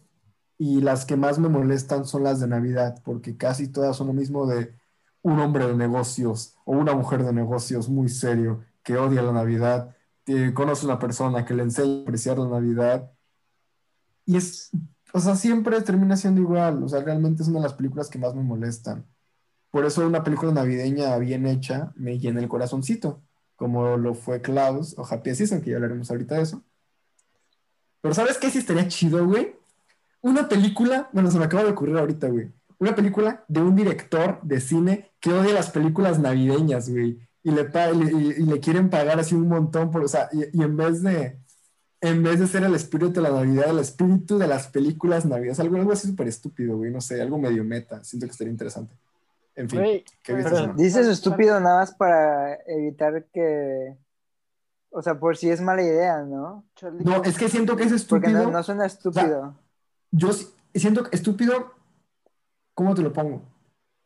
Y 0.59 0.81
las 0.81 1.05
que 1.05 1.17
más 1.17 1.39
me 1.39 1.49
molestan 1.49 2.05
son 2.05 2.25
las 2.25 2.41
de 2.41 2.47
Navidad, 2.47 3.01
porque 3.05 3.37
casi 3.37 3.69
todas 3.69 3.97
son 3.97 4.09
lo 4.09 4.13
mismo 4.13 4.47
de 4.47 4.75
un 5.23 5.41
hombre 5.41 5.67
de 5.67 5.75
negocios 5.75 6.57
o 6.65 6.73
una 6.73 6.95
mujer 6.95 7.25
de 7.25 7.33
negocios 7.33 7.89
muy 7.89 8.09
serio 8.09 8.63
que 8.83 8.97
odia 8.97 9.23
la 9.23 9.33
Navidad, 9.33 9.97
que 10.25 10.55
conoce 10.55 10.87
una 10.87 10.99
persona 10.99 11.45
que 11.45 11.55
le 11.55 11.63
enseña 11.65 12.01
a 12.01 12.03
apreciar 12.03 12.39
la 12.39 12.49
Navidad. 12.49 13.11
Y 14.27 14.37
es, 14.37 14.71
o 15.13 15.21
sea, 15.21 15.37
siempre 15.37 15.81
termina 15.83 16.17
siendo 16.17 16.41
igual. 16.41 16.83
O 16.83 16.89
sea, 16.89 17.03
realmente 17.03 17.43
es 17.43 17.49
una 17.49 17.61
de 17.61 17.65
las 17.65 17.75
películas 17.75 18.09
que 18.09 18.19
más 18.19 18.35
me 18.35 18.43
molestan. 18.43 19.07
Por 19.71 19.85
eso 19.85 20.07
una 20.07 20.23
película 20.23 20.53
navideña 20.53 21.17
bien 21.19 21.47
hecha 21.47 21.93
me 21.97 22.19
llena 22.19 22.41
el 22.41 22.49
corazoncito 22.49 23.23
como 23.57 23.97
lo 23.97 24.15
fue 24.15 24.41
Klaus 24.41 24.95
o 24.99 25.07
Happy 25.09 25.35
Season, 25.35 25.61
que 25.61 25.71
ya 25.71 25.77
hablaremos 25.77 26.11
ahorita 26.11 26.37
de 26.37 26.43
eso. 26.43 26.63
Pero 28.01 28.15
¿sabes 28.15 28.39
qué 28.39 28.51
sí 28.51 28.59
estaría 28.59 28.87
chido, 28.89 29.25
güey? 29.27 29.55
Una 30.25 30.49
película, 30.49 31.09
bueno, 31.13 31.31
se 31.31 31.39
me 31.39 31.45
acaba 31.45 31.65
de 31.65 31.71
ocurrir 31.71 31.99
ahorita, 31.99 32.29
güey. 32.29 32.51
Una 32.79 32.95
película 32.95 33.45
de 33.47 33.61
un 33.61 33.77
director 33.77 34.41
de 34.43 34.61
cine 34.61 35.11
que 35.21 35.33
odia 35.33 35.53
las 35.53 35.71
películas 35.71 36.19
navideñas, 36.19 36.89
güey. 36.89 37.19
Y 37.43 37.51
le, 37.51 37.65
pa- 37.65 37.91
y, 37.93 37.99
y- 38.01 38.43
le 38.47 38.59
quieren 38.61 38.89
pagar 38.89 39.21
así 39.21 39.35
un 39.35 39.49
montón 39.49 39.91
por, 39.91 40.03
o 40.03 40.09
sea, 40.09 40.29
y, 40.33 40.59
y 40.59 40.63
en 40.63 40.77
vez 40.79 41.03
de, 41.03 41.39
en 42.01 42.23
vez 42.23 42.41
de 42.41 42.47
ser 42.47 42.65
el 42.65 42.75
espíritu 42.75 43.13
de 43.21 43.21
la 43.21 43.31
Navidad, 43.33 43.69
el 43.69 43.81
espíritu 43.81 44.39
de 44.39 44.47
las 44.47 44.67
películas 44.69 45.27
navideñas, 45.27 45.61
algo, 45.61 45.77
algo 45.77 45.93
así 45.93 46.09
súper 46.09 46.29
estúpido, 46.29 46.77
güey, 46.79 46.91
no 46.91 47.03
sé, 47.03 47.21
algo 47.21 47.39
medio 47.39 47.63
meta, 47.63 48.03
siento 48.03 48.27
que 48.27 48.33
estaría 48.33 48.51
interesante. 48.51 48.95
En 49.57 49.69
fin, 49.69 49.79
Güey, 49.81 50.05
¿qué 50.23 50.33
viste? 50.35 50.51
pero- 50.51 50.63
Simón? 50.63 50.77
Dices 50.79 51.07
estúpido 51.07 51.61
nada 51.61 51.81
más 51.81 51.95
para 51.95 52.55
evitar 52.67 53.27
que. 53.33 53.95
O 54.91 55.03
sea, 55.03 55.19
por 55.19 55.37
si 55.37 55.51
es 55.51 55.61
mala 55.61 55.83
idea, 55.83 56.23
¿no? 56.23 56.65
Charlie 56.77 57.05
No, 57.05 57.23
es 57.25 57.37
que 57.37 57.49
siento 57.49 57.77
que 57.77 57.83
es 57.85 58.05
Porque 58.05 58.27
estúpido. 58.29 58.45
no, 58.45 58.51
no 58.53 58.63
suena 58.63 58.87
estúpido. 58.87 59.55
Yo 60.15 60.31
siento 60.75 61.11
estúpido, 61.11 61.75
¿cómo 62.75 62.95
te 62.95 63.03
lo 63.03 63.13
pongo? 63.13 63.43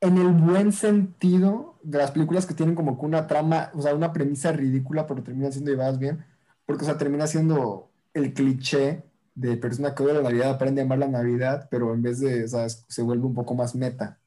En 0.01 0.17
el 0.19 0.29
buen 0.29 0.73
sentido 0.73 1.79
de 1.83 1.99
las 1.99 2.13
películas 2.13 2.47
que 2.47 2.55
tienen 2.55 2.75
como 2.75 2.99
que 2.99 3.07
una 3.07 3.27
trama, 3.27 3.71
o 3.75 3.83
sea, 3.83 3.95
una 3.95 4.13
premisa 4.13 4.53
ridícula, 4.53 5.07
pero 5.07 5.23
terminan 5.23 5.53
siendo 5.53 5.71
llevadas 5.71 5.99
bien, 5.99 6.25
porque, 6.67 6.85
o 6.85 6.87
sea, 6.87 6.99
termina 6.99 7.27
siendo 7.27 7.91
el 8.15 8.33
cliché 8.35 9.05
de 9.35 9.57
persona 9.57 9.95
que 9.95 10.03
odia 10.03 10.15
la 10.15 10.23
Navidad, 10.23 10.51
aprende 10.51 10.81
a 10.81 10.85
amar 10.85 10.99
la 10.99 11.09
Navidad, 11.09 11.69
pero 11.71 11.93
en 11.95 12.03
vez 12.03 12.21
de, 12.21 12.45
o 12.45 12.49
sea, 12.49 12.67
es- 12.67 12.85
se 12.89 13.03
vuelve 13.03 13.27
un 13.27 13.35
poco 13.35 13.55
más 13.55 13.75
meta. 13.75 14.19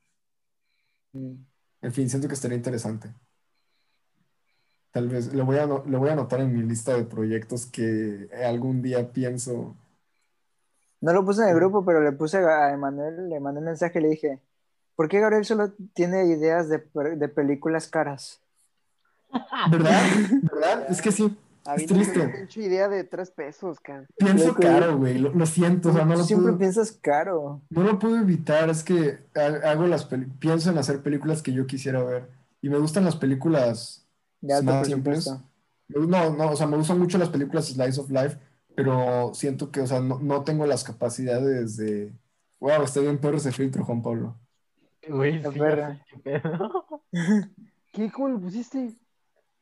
Mm. 1.14 1.36
En 1.82 1.94
fin, 1.94 2.10
siento 2.10 2.28
que 2.28 2.34
estaría 2.36 2.58
interesante. 2.58 3.14
Tal 4.92 5.08
vez 5.08 5.34
lo 5.34 5.46
voy 5.46 5.58
a, 5.58 5.66
lo 5.66 6.00
voy 6.00 6.10
a 6.10 6.14
anotar 6.14 6.42
en 6.42 6.54
mi 6.54 6.64
lista 6.64 6.96
de 6.96 7.06
proyectos 7.06 7.66
que 7.66 8.30
algún 8.46 8.82
día 8.82 9.12
pienso. 9.14 9.76
No 11.02 11.14
lo 11.14 11.26
puse 11.26 11.42
en 11.44 11.50
el 11.50 11.56
grupo, 11.56 11.84
pero 11.86 12.02
le 12.02 12.12
puse 12.12 12.38
a 12.38 12.72
Emanuel, 12.74 13.30
le 13.30 13.40
mandé 13.40 13.60
un 13.60 13.66
mensaje 13.66 14.00
y 14.00 14.02
le 14.04 14.10
dije, 14.10 14.40
¿por 14.96 15.10
qué 15.10 15.20
Gabriel 15.20 15.46
solo 15.46 15.72
tiene 15.94 16.26
ideas 16.26 16.70
de, 16.70 16.84
de 17.18 17.28
películas 17.28 17.88
caras? 17.88 18.40
¿Verdad? 19.72 20.02
¿Verdad? 20.42 20.86
Es 20.90 21.02
que 21.02 21.12
sí. 21.12 21.38
A 21.64 21.76
Es 21.76 21.82
mí 21.82 21.88
no 21.88 21.96
triste. 21.96 22.28
pinche 22.30 22.62
idea 22.64 22.90
de 22.90 23.04
tres 23.04 23.30
pesos, 23.32 23.80
can. 23.80 24.08
Pienso 24.18 24.54
caro, 24.56 24.98
güey. 24.98 25.20
Lo, 25.20 25.32
lo 25.34 25.46
siento, 25.46 25.90
o 25.90 25.94
sea, 25.94 26.06
no 26.06 26.16
lo 26.16 26.24
siempre 26.24 26.46
puedo, 26.48 26.58
piensas 26.58 26.92
caro. 26.92 27.62
no 27.70 27.84
lo 27.84 28.00
puedo 28.00 28.18
evitar. 28.18 28.70
Es 28.70 28.84
que 28.84 29.20
ha- 29.36 29.70
hago 29.72 29.86
las 29.88 30.06
pienso 30.40 30.72
en 30.72 30.78
hacer 30.80 31.02
películas 31.02 31.42
que 31.42 31.54
yo 31.54 31.68
quisiera 31.68 32.04
ver. 32.04 32.30
Y 32.62 32.70
me 32.70 32.78
gustan 32.80 33.06
las 33.06 33.16
películas 33.16 34.06
De 34.42 34.54
alto 34.54 34.66
más 34.66 34.88
simples. 34.88 35.28
No, 35.90 36.32
no, 36.34 36.52
o 36.52 36.56
sea, 36.56 36.68
me 36.68 36.78
gustan 36.78 36.98
mucho 37.00 37.18
las 37.18 37.30
películas 37.30 37.66
Slice 37.68 38.00
of 38.00 38.10
Life, 38.10 38.38
pero 38.76 39.32
siento 39.34 39.72
que, 39.72 39.82
o 39.82 39.88
sea, 39.88 40.00
no, 40.02 40.20
no 40.20 40.44
tengo 40.44 40.66
las 40.66 40.84
capacidades 40.84 41.78
de. 41.78 42.14
Wow, 42.60 42.84
está 42.84 43.00
bien 43.02 43.20
perro 43.20 43.38
ese 43.38 43.52
filtro, 43.52 43.84
Juan 43.86 44.02
Pablo. 44.04 44.40
Güey, 45.08 45.44
sí, 45.44 45.60
perra. 45.60 46.00
qué 46.06 46.18
pedo. 46.20 46.86
¿Qué? 47.92 48.12
¿Cómo 48.12 48.30
lo 48.30 48.40
pusiste? 48.42 48.98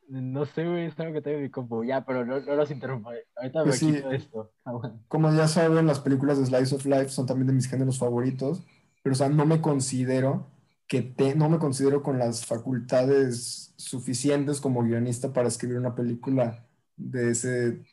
No 0.08 0.44
sé, 0.44 0.66
güey, 0.68 0.86
es 0.86 0.98
algo 1.00 1.14
que 1.14 1.22
tengo 1.22 1.36
en 1.38 1.44
mi 1.44 1.50
compu. 1.50 1.84
Ya, 1.84 2.04
pero 2.04 2.24
no, 2.24 2.40
no 2.40 2.54
los 2.56 2.70
interrumpo. 2.70 3.10
Ahorita 3.36 3.64
me 3.64 3.64
Pues 3.64 3.78
sí. 3.78 3.86
quito 3.86 4.10
esto. 4.10 4.52
Aguanta. 4.64 5.00
Como 5.08 5.32
ya 5.34 5.48
saben, 5.48 5.86
las 5.86 6.00
películas 6.00 6.38
de 6.38 6.46
Slice 6.46 6.74
of 6.76 6.84
Life 6.86 7.08
son 7.10 7.26
también 7.26 7.48
de 7.48 7.52
mis 7.52 7.68
géneros 7.68 7.98
favoritos, 7.98 8.62
pero, 9.02 9.12
o 9.14 9.16
sea, 9.16 9.28
no 9.28 9.46
me 9.46 9.60
considero 9.60 10.46
que 10.86 11.02
te, 11.02 11.34
no 11.34 11.48
me 11.48 11.58
considero 11.58 12.02
con 12.02 12.18
las 12.18 12.46
facultades 12.46 13.74
suficientes 13.76 14.60
como 14.60 14.82
guionista 14.82 15.32
para 15.32 15.48
escribir 15.48 15.78
una 15.78 15.94
película 15.94 16.66
de 16.96 17.30
ese 17.30 17.84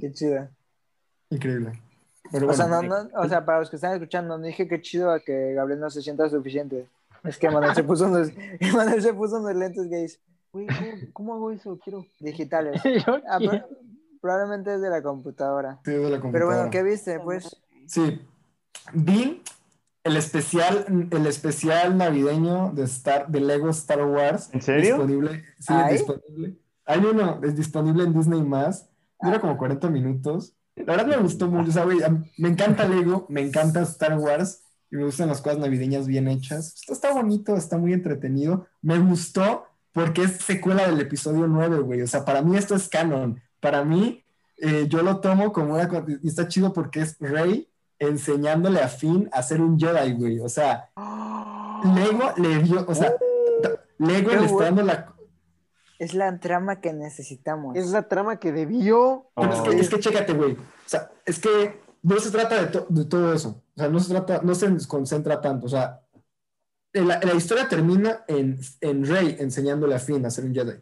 Qué 0.00 0.12
chido. 0.12 0.48
increíble. 1.30 1.72
Pero 2.30 2.48
O 2.48 2.52
sea, 2.52 2.66
no, 2.66 2.82
no, 2.82 3.08
o 3.14 3.28
sea, 3.28 3.44
para 3.44 3.60
los 3.60 3.70
que 3.70 3.76
están 3.76 3.94
escuchando, 3.94 4.36
no 4.36 4.44
dije 4.44 4.68
qué 4.68 4.80
chido 4.82 5.10
a 5.10 5.20
que 5.20 5.54
Gabriel 5.54 5.80
no 5.80 5.88
se 5.90 6.02
sienta 6.02 6.28
suficiente. 6.28 6.86
Es 7.24 7.38
que 7.38 7.50
Manuel 7.50 7.74
se 7.74 7.84
puso 7.84 8.06
unos, 8.06 8.28
Manuel 8.74 9.02
se 9.02 9.14
puso 9.14 9.38
unos 9.40 9.54
lentes 9.54 9.88
gays 9.88 10.20
Güey, 10.52 10.66
¿cómo, 10.66 11.12
cómo 11.12 11.34
hago 11.34 11.50
eso? 11.50 11.78
Quiero. 11.82 12.06
digitales. 12.20 12.80
Ah, 13.28 13.38
pero- 13.38 13.66
probablemente 14.20 14.74
es 14.74 14.80
de 14.80 14.90
la 14.90 15.02
computadora. 15.02 15.78
sí, 15.84 15.92
de 15.92 15.98
la 16.02 16.08
Pero 16.08 16.20
computadora. 16.22 16.56
bueno, 16.56 16.70
¿qué 16.70 16.82
viste? 16.82 17.18
Pues 17.20 17.56
Sí, 17.86 18.20
vi 18.92 19.42
el 20.04 20.16
especial, 20.16 21.08
el 21.10 21.26
especial 21.26 21.96
navideño 21.96 22.72
de 22.74 22.82
Star, 22.84 23.28
de 23.28 23.40
Lego 23.40 23.68
Star 23.70 24.04
Wars. 24.04 24.50
¿En 24.52 24.60
serio? 24.62 24.96
Disponible, 24.96 25.44
sí, 25.60 25.72
¿Hay? 25.72 25.92
disponible. 25.94 26.56
Hay 26.84 26.98
uno, 27.04 27.40
es 27.42 27.54
disponible 27.56 28.04
en 28.04 28.14
Disney 28.14 28.42
más. 28.42 28.87
Dura 29.20 29.40
como 29.40 29.56
40 29.56 29.90
minutos. 29.90 30.54
La 30.76 30.96
verdad 30.96 31.06
me 31.06 31.16
gustó 31.16 31.48
mucho, 31.48 31.70
o 31.70 31.72
sea, 31.72 31.84
güey, 31.84 31.98
me 32.36 32.48
encanta 32.48 32.86
Lego, 32.86 33.26
me 33.28 33.40
encanta 33.40 33.82
Star 33.82 34.16
Wars 34.16 34.62
y 34.90 34.96
me 34.96 35.04
gustan 35.04 35.28
las 35.28 35.40
cosas 35.40 35.58
navideñas 35.58 36.06
bien 36.06 36.28
hechas. 36.28 36.74
Esto 36.74 36.92
está 36.92 37.12
bonito, 37.12 37.56
está 37.56 37.78
muy 37.78 37.92
entretenido. 37.92 38.66
Me 38.80 38.98
gustó 38.98 39.66
porque 39.92 40.22
es 40.22 40.36
secuela 40.36 40.86
del 40.86 41.00
episodio 41.00 41.46
9, 41.46 41.80
güey. 41.80 42.02
O 42.02 42.06
sea, 42.06 42.24
para 42.24 42.42
mí 42.42 42.56
esto 42.56 42.74
es 42.74 42.88
canon. 42.88 43.40
Para 43.60 43.84
mí, 43.84 44.24
eh, 44.58 44.86
yo 44.88 45.02
lo 45.02 45.20
tomo 45.20 45.52
como 45.52 45.74
una... 45.74 45.90
Y 46.22 46.28
está 46.28 46.48
chido 46.48 46.72
porque 46.72 47.00
es 47.00 47.16
Rey 47.18 47.68
enseñándole 47.98 48.80
a 48.80 48.88
Finn 48.88 49.28
a 49.32 49.42
ser 49.42 49.60
un 49.60 49.78
Jedi, 49.78 50.12
güey. 50.12 50.40
O 50.40 50.48
sea, 50.48 50.90
Lego 51.94 52.32
le 52.36 52.62
dio... 52.62 52.84
O 52.86 52.94
sea, 52.94 53.12
Lego 53.98 54.30
Qué 54.30 54.36
le 54.36 54.46
está 54.46 54.64
dando 54.64 54.82
la... 54.82 55.14
es 55.98 56.14
la 56.14 56.38
trama 56.40 56.80
que 56.80 56.92
necesitamos. 56.92 57.76
Es 57.76 57.88
la 57.90 58.08
trama 58.08 58.38
que 58.38 58.52
debió. 58.52 59.30
Pero 59.34 59.52
es 59.52 59.58
Oh. 59.58 59.62
que, 59.64 59.70
es 59.80 59.88
que 59.90 60.00
chécate, 60.00 60.32
güey. 60.32 60.52
O 60.52 60.58
sea, 60.86 61.10
es 61.24 61.38
que 61.38 61.80
no 62.02 62.18
se 62.20 62.30
trata 62.30 62.60
de, 62.62 62.66
to- 62.68 62.86
de 62.88 63.04
todo 63.04 63.32
eso. 63.34 63.62
O 63.76 63.80
sea, 63.80 63.88
no 63.88 63.98
se 64.00 64.10
trata, 64.12 64.40
no 64.42 64.54
se 64.54 64.68
concentra 64.86 65.40
tanto. 65.40 65.66
O 65.66 65.68
sea, 65.68 66.00
la, 66.92 67.20
la 67.20 67.34
historia 67.34 67.68
termina 67.68 68.24
en, 68.28 68.58
en 68.80 69.04
Rey 69.06 69.36
enseñándole 69.40 69.94
a 69.94 69.98
Finn 69.98 70.24
a 70.24 70.30
ser 70.30 70.44
un 70.44 70.54
Jedi. 70.54 70.80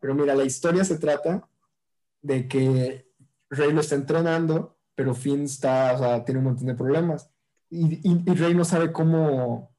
Pero 0.00 0.14
mira, 0.14 0.34
la 0.34 0.44
historia 0.44 0.84
se 0.84 0.98
trata 0.98 1.48
de 2.22 2.48
que 2.48 3.06
Rey 3.50 3.72
lo 3.72 3.80
está 3.80 3.94
entrenando, 3.94 4.78
pero 4.94 5.14
Finn 5.14 5.44
está, 5.44 5.92
o 5.94 5.98
sea, 5.98 6.24
tiene 6.24 6.38
un 6.38 6.44
montón 6.46 6.66
de 6.66 6.74
problemas. 6.74 7.30
Y, 7.70 7.96
y, 8.08 8.22
y 8.26 8.34
Rey 8.34 8.54
no 8.54 8.64
sabe 8.64 8.92
cómo, 8.92 9.70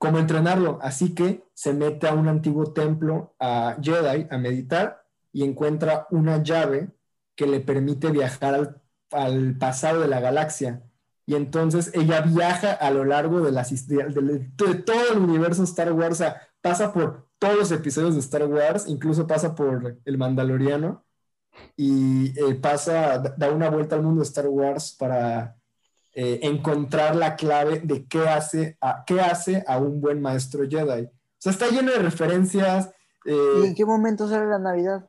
cómo 0.00 0.18
entrenarlo. 0.18 0.78
Así 0.80 1.14
que 1.14 1.44
se 1.54 1.74
mete 1.74 2.08
a 2.08 2.14
un 2.14 2.26
antiguo 2.26 2.72
templo 2.72 3.34
a 3.38 3.76
Jedi 3.80 4.26
a 4.30 4.38
meditar 4.38 5.04
y 5.30 5.44
encuentra 5.44 6.06
una 6.10 6.42
llave 6.42 6.88
que 7.36 7.46
le 7.46 7.60
permite 7.60 8.10
viajar 8.10 8.80
al 9.12 9.58
pasado 9.58 10.00
de 10.00 10.08
la 10.08 10.20
galaxia. 10.20 10.82
Y 11.26 11.34
entonces 11.34 11.92
ella 11.94 12.22
viaja 12.22 12.72
a 12.72 12.90
lo 12.90 13.04
largo 13.04 13.42
de, 13.42 13.52
las, 13.52 13.86
de, 13.86 14.04
de- 14.04 14.74
todo 14.74 15.12
el 15.12 15.18
universo 15.18 15.62
Star 15.64 15.92
Wars, 15.92 16.12
o 16.12 16.14
sea, 16.24 16.40
pasa 16.62 16.92
por 16.92 17.28
todos 17.38 17.56
los 17.56 17.70
episodios 17.70 18.14
de 18.14 18.20
Star 18.20 18.46
Wars, 18.46 18.86
incluso 18.88 19.26
pasa 19.26 19.54
por 19.54 19.98
el 20.04 20.18
Mandaloriano, 20.18 21.04
y 21.76 22.32
eh, 22.40 22.54
pasa, 22.54 23.18
da 23.18 23.50
una 23.50 23.68
vuelta 23.68 23.96
al 23.96 24.02
mundo 24.02 24.20
de 24.22 24.26
Star 24.28 24.48
Wars 24.48 24.96
para 24.98 25.59
eh, 26.14 26.40
encontrar 26.42 27.14
la 27.16 27.36
clave 27.36 27.80
de 27.80 28.04
qué 28.06 28.28
hace, 28.28 28.76
a, 28.80 29.04
qué 29.06 29.20
hace 29.20 29.62
a 29.66 29.78
un 29.78 30.00
buen 30.00 30.20
maestro 30.20 30.64
Jedi. 30.68 31.04
O 31.04 31.10
sea, 31.38 31.52
está 31.52 31.68
lleno 31.68 31.92
de 31.92 31.98
referencias. 32.00 32.90
¿Y 33.24 33.30
eh, 33.30 33.66
en 33.66 33.74
qué 33.74 33.84
momento 33.84 34.28
sale 34.28 34.46
la 34.46 34.58
Navidad? 34.58 35.08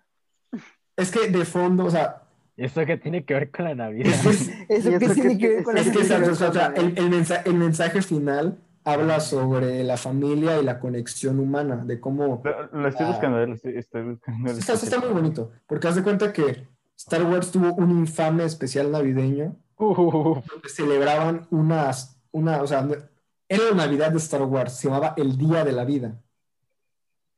es 0.98 1.12
que 1.12 1.30
de 1.30 1.46
fondo, 1.46 1.86
o 1.86 1.90
sea, 1.90 2.18
¿Esto 2.58 2.86
qué 2.86 2.98
tiene 2.98 3.24
que 3.26 3.34
ver 3.34 3.50
con 3.50 3.66
la 3.66 3.74
Navidad? 3.74 4.12
¿Eso 4.70 4.90
¿Y 4.92 5.00
qué 5.00 5.06
eso 5.06 5.14
tiene 5.16 5.38
que 5.38 5.48
ver 5.48 5.64
con 5.64 5.74
la 5.74 5.82
es 5.82 5.88
que 5.90 6.00
Navidad? 6.00 6.24
exacto, 6.30 6.50
o 6.50 6.54
sea, 6.54 6.74
el, 6.76 6.98
el 6.98 7.10
mensa- 7.10 7.42
el 7.46 7.54
mensaje 7.56 8.02
final 8.04 8.60
habla 8.84 9.20
sobre 9.20 9.84
la 9.84 9.98
familia 9.98 10.60
y 10.60 10.64
la 10.64 10.80
conexión 10.80 11.40
humana, 11.40 11.78
de 11.86 12.00
cómo... 12.00 12.42
Lo, 12.44 12.80
lo 12.82 12.88
estoy 12.88 13.06
Ah. 13.08 13.10
buscando, 13.10 13.40
eh, 13.42 13.48
lo 13.48 13.54
estoy, 13.56 13.78
estoy 13.78 14.04
buscando. 14.04 14.52
Está, 14.52 14.74
está 14.74 15.00
muy 15.00 15.10
bonito, 15.10 15.52
porque 15.66 15.88
haz 15.88 15.96
de 15.96 16.04
cuenta 16.04 16.34
que 16.34 16.68
Star 16.98 17.24
Wars 17.24 17.52
tuvo 17.52 17.74
un 17.74 17.92
infame 17.92 18.44
especial 18.44 18.92
navideño 18.92 19.56
Donde 19.82 20.70
celebraban 20.70 21.48
unas, 21.50 22.18
una, 22.32 22.62
o 22.62 22.68
sea, 22.68 22.82
no- 22.84 22.96
era 23.50 23.64
la 23.72 23.76
Navidad 23.76 24.12
de 24.12 24.18
Star 24.18 24.44
Wars, 24.44 24.78
se 24.78 24.88
llamaba 24.88 25.14
el 25.18 25.38
Día 25.38 25.66
de 25.66 25.72
la 25.74 25.84
Vida. 25.84 26.22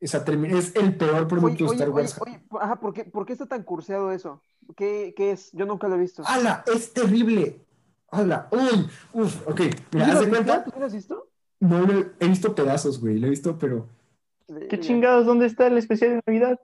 O 0.02 0.06
sea, 0.06 0.20
es 0.20 0.76
el 0.76 0.96
peor 0.96 1.16
Oye, 1.16 1.26
producto 1.26 1.64
de 1.64 1.70
Star 1.72 1.88
oye, 1.88 1.96
Wars. 1.96 2.20
oye, 2.20 2.40
ajá, 2.60 2.76
¿por 2.76 2.92
qué, 2.92 3.04
por 3.04 3.24
qué 3.24 3.32
está 3.32 3.46
tan 3.46 3.62
curseado 3.62 4.12
eso? 4.12 4.42
¿Qué, 4.76 5.14
qué 5.16 5.32
es? 5.32 5.50
Yo 5.52 5.64
nunca 5.64 5.88
lo 5.88 5.94
he 5.94 5.98
visto. 5.98 6.22
¡Hala! 6.26 6.62
Es 6.72 6.92
terrible. 6.92 7.64
¡Hala! 8.10 8.48
¡Uy! 8.52 8.88
¡Uf! 9.14 9.48
Ok, 9.48 9.60
¿Tú 9.90 9.98
mira, 9.98 10.12
haz 10.12 10.20
de 10.20 10.28
cuenta. 10.28 10.64
¿Tú 10.64 10.78
lo 10.78 10.86
has 10.86 10.94
visto? 10.94 11.28
No 11.60 11.80
lo 11.80 12.04
he, 12.20 12.28
visto 12.28 12.54
pedazos, 12.54 13.00
güey. 13.00 13.18
Lo 13.18 13.26
he 13.26 13.30
visto, 13.30 13.58
pero 13.58 13.88
¿Qué 14.68 14.78
chingados? 14.78 15.24
¿Dónde 15.24 15.46
está 15.46 15.66
el 15.68 15.78
especial 15.78 16.10
de 16.10 16.22
Navidad? 16.26 16.60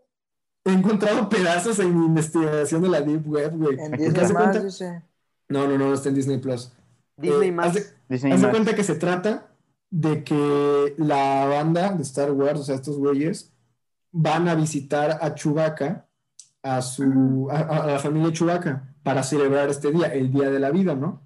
he 0.66 0.72
encontrado 0.72 1.26
pedazos 1.30 1.78
en 1.78 1.98
mi 1.98 2.04
investigación 2.06 2.82
de 2.82 2.88
la 2.90 3.00
Deep 3.00 3.26
Web, 3.26 3.56
güey. 3.56 3.80
En 3.80 3.90
Porque 3.90 4.04
Disney 4.04 4.22
haz 4.22 4.28
de 4.28 4.34
más, 4.34 4.56
cuenta-. 4.58 4.84
No, 4.84 5.02
no, 5.50 5.66
no, 5.68 5.76
no 5.78 5.92
está 5.92 6.08
en 6.08 6.14
Disney 6.14 6.38
Plus. 6.38 6.72
Disney 7.16 7.48
Eh, 7.48 7.52
más. 7.52 7.66
haz 7.68 7.74
de- 7.74 7.86
Disney 8.08 8.32
Haz 8.32 8.40
de 8.40 8.46
más. 8.46 8.54
cuenta 8.56 8.74
que 8.74 8.84
se 8.84 8.94
trata 8.94 9.46
de 9.90 10.24
que 10.24 10.94
la 10.98 11.44
banda 11.46 11.92
de 11.92 12.02
Star 12.02 12.30
Wars, 12.32 12.60
o 12.60 12.62
sea, 12.64 12.76
estos 12.76 12.96
güeyes, 12.96 13.52
van 14.12 14.48
a 14.48 14.54
visitar 14.54 15.18
a 15.20 15.34
Chewbacca, 15.34 16.06
a, 16.62 16.82
su, 16.82 17.48
a, 17.50 17.86
la 17.86 17.98
familia 17.98 18.32
Chewbacca, 18.32 18.94
para 19.02 19.22
celebrar 19.22 19.68
este 19.68 19.90
día, 19.92 20.06
el 20.12 20.30
Día 20.32 20.50
de 20.50 20.60
la 20.60 20.70
Vida, 20.70 20.94
¿no? 20.94 21.22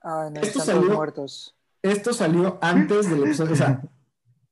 Ay, 0.00 0.30
no, 0.32 0.40
Esto 0.40 0.58
están 0.60 0.76
salió- 0.76 0.94
muertos. 0.94 1.54
Esto 1.82 2.12
salió 2.14 2.58
antes 2.62 3.10
del 3.10 3.24
episodio, 3.24 3.52
o 3.52 3.56
sea, 3.56 3.82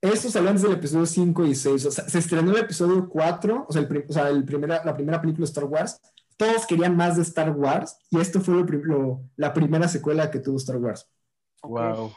esto 0.02 0.28
salió 0.30 0.50
antes 0.50 0.62
del 0.64 0.72
episodio 0.72 1.06
5 1.06 1.46
y 1.46 1.54
6, 1.54 1.86
o 1.86 1.90
sea, 1.90 2.06
se 2.08 2.18
estrenó 2.18 2.50
el 2.50 2.58
episodio 2.58 3.08
4, 3.08 3.64
o 3.68 3.72
sea, 3.72 3.80
el, 3.82 4.04
o 4.08 4.12
sea, 4.12 4.28
el 4.28 4.44
primera, 4.44 4.84
la 4.84 4.94
primera 4.94 5.20
película 5.20 5.44
de 5.46 5.48
Star 5.50 5.64
Wars, 5.64 5.98
todos 6.46 6.66
querían 6.66 6.96
más 6.96 7.16
de 7.16 7.22
Star 7.22 7.50
Wars, 7.50 7.96
y 8.10 8.18
esto 8.20 8.40
fue 8.40 8.54
lo 8.54 8.66
prim- 8.66 8.82
lo- 8.84 9.20
la 9.36 9.52
primera 9.54 9.86
secuela 9.88 10.30
que 10.30 10.38
tuvo 10.40 10.56
Star 10.56 10.76
Wars. 10.78 11.08
wow. 11.62 12.12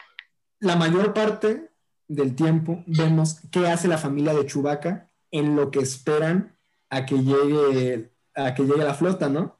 la 0.59 0.76
mayor 0.76 1.13
parte 1.13 1.69
del 2.07 2.36
tiempo 2.36 2.84
vemos 2.88 3.39
qué 3.51 3.67
hace 3.67 3.88
la 3.88 3.97
familia 3.97 4.34
de 4.34 4.45
Chewbacca 4.45 5.09
en 5.32 5.55
lo 5.55 5.69
que 5.71 5.80
esperan 5.80 6.55
a 6.89 7.05
que 7.05 7.17
llegue, 7.21 8.11
a 8.36 8.53
que 8.53 8.63
llegue 8.63 8.84
la 8.84 8.93
flota, 8.93 9.28
¿no? 9.30 9.57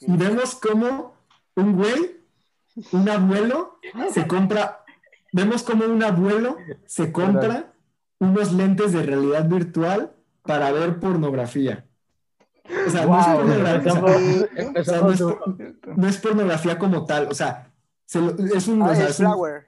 Y 0.00 0.16
vemos 0.16 0.54
cómo 0.54 1.14
un 1.54 1.76
güey, 1.76 2.20
un 2.92 3.08
abuelo, 3.08 3.78
se 4.12 4.26
compra, 4.26 4.84
vemos 5.32 5.62
cómo 5.64 5.84
un 5.84 6.02
abuelo 6.02 6.56
se 6.86 7.12
compra 7.12 7.72
unos 8.20 8.52
lentes 8.52 8.92
de 8.92 9.02
realidad 9.02 9.44
virtual 9.48 10.12
para 10.42 10.70
ver 10.72 10.98
pornografía. 11.00 11.84
O 12.86 12.90
sea, 12.90 13.06
no 13.06 13.20
es 13.20 13.26
pornografía, 13.26 13.92
o 13.92 14.06
sea, 14.06 14.16
empezamos, 14.56 14.74
o 14.76 14.84
sea, 14.84 15.00
no, 15.02 15.10
es, 15.12 15.18
duro. 15.18 15.40
no 15.96 16.08
es 16.08 16.16
pornografía 16.18 16.78
como 16.78 17.04
tal, 17.04 17.26
o 17.30 17.34
sea, 17.34 17.70
se 18.06 18.20
lo- 18.20 18.30
es 18.38 18.68
un... 18.68 18.82
o 18.82 18.86
Ah, 18.86 18.94
sea, 18.94 19.04
es 19.04 19.10
es 19.10 19.20
un- 19.20 19.26
Flower. 19.26 19.66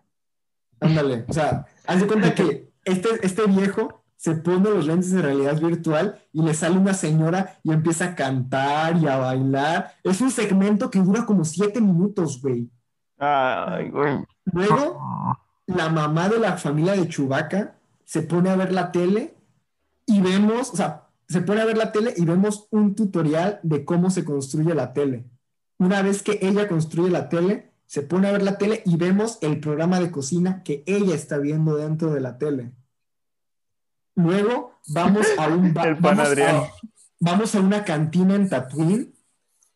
Ándale, 0.80 1.24
o 1.28 1.32
sea, 1.32 1.66
haz 1.86 2.00
de 2.00 2.06
cuenta 2.06 2.34
que 2.34 2.70
este, 2.84 3.08
este 3.22 3.46
viejo 3.46 4.02
se 4.16 4.34
pone 4.36 4.70
los 4.70 4.86
lentes 4.86 5.10
de 5.10 5.22
realidad 5.22 5.60
virtual 5.60 6.18
y 6.32 6.42
le 6.42 6.54
sale 6.54 6.78
una 6.78 6.94
señora 6.94 7.58
y 7.62 7.72
empieza 7.72 8.06
a 8.06 8.14
cantar 8.14 8.96
y 8.96 9.06
a 9.06 9.16
bailar. 9.18 9.92
Es 10.02 10.20
un 10.20 10.30
segmento 10.30 10.90
que 10.90 10.98
dura 11.00 11.26
como 11.26 11.44
siete 11.44 11.80
minutos, 11.80 12.40
güey. 12.40 12.70
Ay, 13.18 13.90
güey. 13.90 14.24
Luego, 14.46 14.98
la 15.66 15.88
mamá 15.90 16.28
de 16.28 16.38
la 16.38 16.56
familia 16.56 16.92
de 16.94 17.08
Chewbacca 17.08 17.74
se 18.04 18.22
pone 18.22 18.48
a 18.50 18.56
ver 18.56 18.72
la 18.72 18.90
tele 18.92 19.34
y 20.06 20.20
vemos, 20.22 20.70
o 20.72 20.76
sea, 20.76 21.03
se 21.28 21.40
pone 21.40 21.60
a 21.60 21.64
ver 21.64 21.76
la 21.76 21.92
tele 21.92 22.14
y 22.16 22.24
vemos 22.24 22.66
un 22.70 22.94
tutorial 22.94 23.60
de 23.62 23.84
cómo 23.84 24.10
se 24.10 24.24
construye 24.24 24.74
la 24.74 24.92
tele. 24.92 25.24
Una 25.78 26.02
vez 26.02 26.22
que 26.22 26.38
ella 26.42 26.68
construye 26.68 27.10
la 27.10 27.28
tele, 27.28 27.70
se 27.86 28.02
pone 28.02 28.28
a 28.28 28.32
ver 28.32 28.42
la 28.42 28.58
tele 28.58 28.82
y 28.86 28.96
vemos 28.96 29.38
el 29.42 29.60
programa 29.60 30.00
de 30.00 30.10
cocina 30.10 30.62
que 30.62 30.82
ella 30.86 31.14
está 31.14 31.38
viendo 31.38 31.76
dentro 31.76 32.12
de 32.12 32.20
la 32.20 32.38
tele. 32.38 32.72
Luego 34.16 34.78
vamos 34.88 35.26
a 35.38 35.48
un 35.48 35.74
ba- 35.74 35.82
vamos, 36.00 36.28
a, 36.28 36.70
vamos 37.20 37.54
a 37.54 37.60
una 37.60 37.84
cantina 37.84 38.34
en 38.34 38.48
Tatooine 38.48 39.12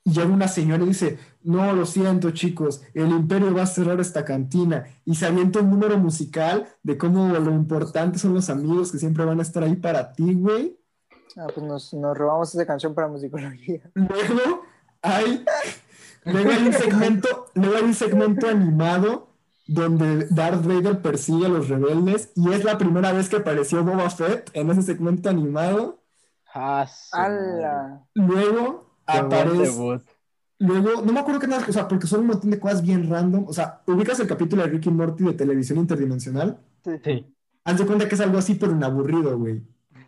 y 0.05 0.13
llega 0.13 0.29
una 0.29 0.49
señora 0.49 0.85
y 0.85 0.89
dice, 0.89 1.19
no, 1.43 1.73
lo 1.73 1.85
siento 1.85 2.31
chicos, 2.31 2.83
el 2.95 3.09
imperio 3.11 3.53
va 3.53 3.63
a 3.63 3.67
cerrar 3.67 4.01
esta 4.01 4.25
cantina 4.25 4.85
y 5.05 5.17
se 5.17 5.27
avienta 5.27 5.61
un 5.61 5.71
número 5.71 5.99
musical 5.99 6.67
de 6.83 6.97
cómo 6.97 7.29
lo 7.29 7.51
importante 7.53 8.19
son 8.19 8.33
los 8.35 8.49
amigos 8.49 8.93
que 8.93 8.99
siempre 8.99 9.25
van 9.25 9.41
a 9.41 9.43
estar 9.43 9.63
ahí 9.63 9.77
para 9.77 10.13
ti, 10.13 10.35
güey. 10.35 10.78
Ah, 11.37 11.47
pues 11.53 11.67
nos, 11.67 11.95
nos 11.95 12.17
robamos 12.17 12.55
esa 12.55 12.67
canción 12.67 12.95
para 12.95 13.09
musicología. 13.09 13.81
Luego 13.95 14.65
hay, 15.03 15.45
luego 16.25 16.51
hay 16.51 16.67
un 16.67 16.73
segmento, 16.73 17.47
luego 17.55 17.77
hay 17.77 17.85
un 17.85 17.95
segmento 17.95 18.49
animado 18.49 19.29
donde 19.67 20.27
Darth 20.31 20.65
Vader 20.65 21.03
persigue 21.03 21.47
a 21.47 21.51
los 21.51 21.69
rebeldes 21.69 22.33
y 22.35 22.53
es 22.53 22.65
la 22.65 22.79
primera 22.79 23.13
vez 23.13 23.29
que 23.29 23.37
apareció 23.37 23.85
Boba 23.85 24.09
Fett 24.11 24.51
en 24.55 24.71
ese 24.71 24.83
segmento 24.83 25.29
animado. 25.29 26.03
Ah. 26.55 26.87
Luego 28.15 28.97
aparece, 29.07 30.01
luego, 30.59 31.03
no 31.03 31.13
me 31.13 31.21
acuerdo 31.21 31.41
qué 31.41 31.47
nada, 31.47 31.65
o 31.69 31.73
sea, 31.73 31.87
porque 31.87 32.07
son 32.07 32.21
un 32.21 32.27
montón 32.29 32.51
de 32.51 32.59
cosas 32.59 32.83
bien 32.83 33.09
random. 33.09 33.45
O 33.47 33.53
sea, 33.53 33.83
ubicas 33.87 34.19
el 34.21 34.27
capítulo 34.27 34.63
de 34.63 34.71
Ricky 34.71 34.91
Morty 34.91 35.25
de 35.25 35.35
televisión 35.35 35.79
interdimensional. 35.79 36.59
Sí. 37.05 37.27
Haz 37.65 37.79
de 37.79 37.87
cuenta 37.87 38.09
que 38.09 38.15
es 38.15 38.21
algo 38.21 38.39
así, 38.39 38.55
pero 38.55 38.73
en 38.73 38.83
aburrido, 38.83 39.39
güey. 39.39 39.63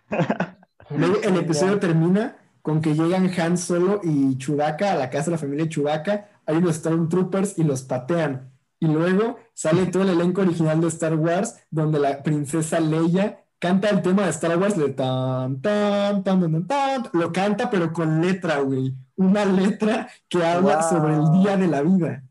Luego 0.96 1.16
el 1.22 1.36
episodio 1.36 1.78
termina 1.78 2.36
con 2.62 2.80
que 2.80 2.94
llegan 2.94 3.30
Han 3.40 3.56
Solo 3.56 4.00
y 4.02 4.36
Chewbacca 4.38 4.92
a 4.92 4.96
la 4.96 5.08
casa 5.10 5.26
de 5.26 5.30
la 5.32 5.38
familia 5.38 5.68
Chewbacca, 5.68 6.28
hay 6.46 6.56
unos 6.56 6.76
Stormtroopers 6.76 7.58
y 7.58 7.64
los 7.64 7.82
patean. 7.82 8.50
Y 8.78 8.86
luego 8.86 9.36
sale 9.54 9.86
todo 9.86 10.02
el 10.04 10.10
elenco 10.10 10.40
original 10.40 10.80
de 10.80 10.88
Star 10.88 11.14
Wars, 11.14 11.56
donde 11.70 11.98
la 11.98 12.22
princesa 12.22 12.80
Leia 12.80 13.44
canta 13.58 13.90
el 13.90 14.02
tema 14.02 14.22
de 14.24 14.30
Star 14.30 14.58
Wars 14.58 14.76
de 14.76 14.88
tan, 14.90 15.60
tan, 15.60 16.22
tan, 16.24 16.40
tan, 16.40 16.52
tan, 16.52 16.66
tan. 16.66 17.02
Lo 17.12 17.30
canta, 17.32 17.68
pero 17.70 17.92
con 17.92 18.20
letra, 18.20 18.60
güey. 18.60 18.94
Una 19.16 19.44
letra 19.44 20.08
que 20.28 20.44
habla 20.44 20.76
Wow. 20.80 20.88
sobre 20.88 21.14
el 21.14 21.30
día 21.32 21.56
de 21.56 21.66
la 21.66 21.82
vida. 21.82 22.22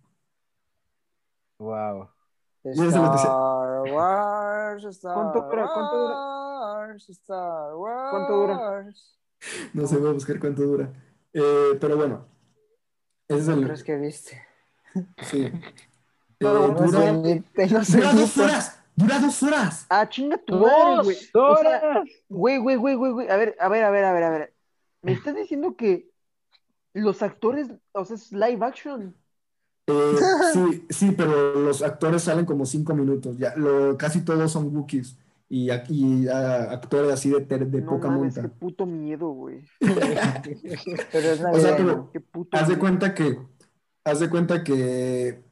Wow. 1.60 2.10
Star 2.64 3.82
Wars, 3.92 4.84
Star 4.86 5.14
¿Cuánto 5.14 5.42
dura? 5.42 5.68
¿Cuánto 5.74 5.98
dura? 5.98 6.39
Wars, 7.00 7.10
Star 7.10 7.76
Wars. 7.76 8.10
¿Cuánto 8.12 8.34
dura? 8.36 8.86
No 9.74 9.88
sé, 9.88 9.98
voy 9.98 10.10
a 10.10 10.14
buscar 10.14 10.40
cuánto 10.40 10.64
dura. 10.64 10.92
Eh, 11.34 11.78
pero 11.80 11.96
bueno, 11.96 12.26
ese 13.28 13.40
es 13.40 13.46
¿Qué 13.48 13.54
el. 13.54 13.64
crees 13.64 13.84
que 13.84 13.96
viste? 13.98 14.42
Sí. 15.24 15.52
Eh, 16.42 16.46
No, 16.46 16.70
No 16.70 16.74
dura, 16.74 17.12
no 17.12 17.84
sé 17.84 17.98
dura 17.98 18.14
dos 18.14 18.38
horas. 18.38 18.82
Dura 18.96 19.20
dos 19.20 19.44
horas. 19.44 19.86
Ah, 19.90 20.08
chinga 20.08 20.38
tu 20.38 20.56
madre, 20.56 21.04
güey. 21.04 21.18
¡Dos 21.34 21.60
horas! 21.60 22.08
Güey, 22.30 22.58
güey, 22.60 22.78
güey, 22.78 22.96
güey, 22.96 23.12
güey. 23.12 23.30
A 23.30 23.36
ver, 23.36 23.58
a 23.60 23.68
ver, 23.68 23.84
a 23.84 23.92
ver, 23.92 24.04
a 24.06 24.14
ver, 24.14 24.24
a 24.24 24.30
ver. 24.30 24.54
¿Me 25.02 25.12
estás 25.12 25.36
diciendo 25.36 25.76
que 25.76 26.10
los 26.94 27.22
actores, 27.22 27.68
o 27.92 28.06
sea, 28.06 28.16
es 28.16 28.32
live 28.32 28.66
action? 28.66 29.14
Eh, 29.88 30.16
sí, 30.54 30.86
sí, 30.90 31.12
pero 31.12 31.56
los 31.56 31.82
actores 31.82 32.24
salen 32.24 32.46
como 32.46 32.66
cinco 32.66 32.94
minutos. 32.94 33.38
Ya, 33.38 33.54
lo, 33.58 33.98
casi 33.98 34.24
todos 34.24 34.50
son 34.50 34.74
Wookiees 34.74 35.18
y, 35.50 36.28
ah, 36.28 36.72
actores 36.72 37.12
así 37.12 37.32
de, 37.32 37.42
ter- 37.42 37.66
de 37.68 37.82
no 37.82 37.90
poca 37.92 38.08
mames, 38.10 38.36
qué 38.36 38.42
monta. 38.44 38.56
puto 38.60 38.86
miedo, 38.86 39.30
güey. 39.30 39.66
Pero 41.12 41.28
es 41.28 41.42
O 41.42 41.60
sea, 41.60 41.76
pero 41.78 42.10
Qué 42.12 42.20
puto 42.22 42.56
haz 42.58 42.68
de 42.68 42.78
cuenta 42.78 43.14
que, 43.14 43.40
haz 44.04 44.20
de 44.20 44.30
cuenta 44.30 44.64
que 44.64 45.44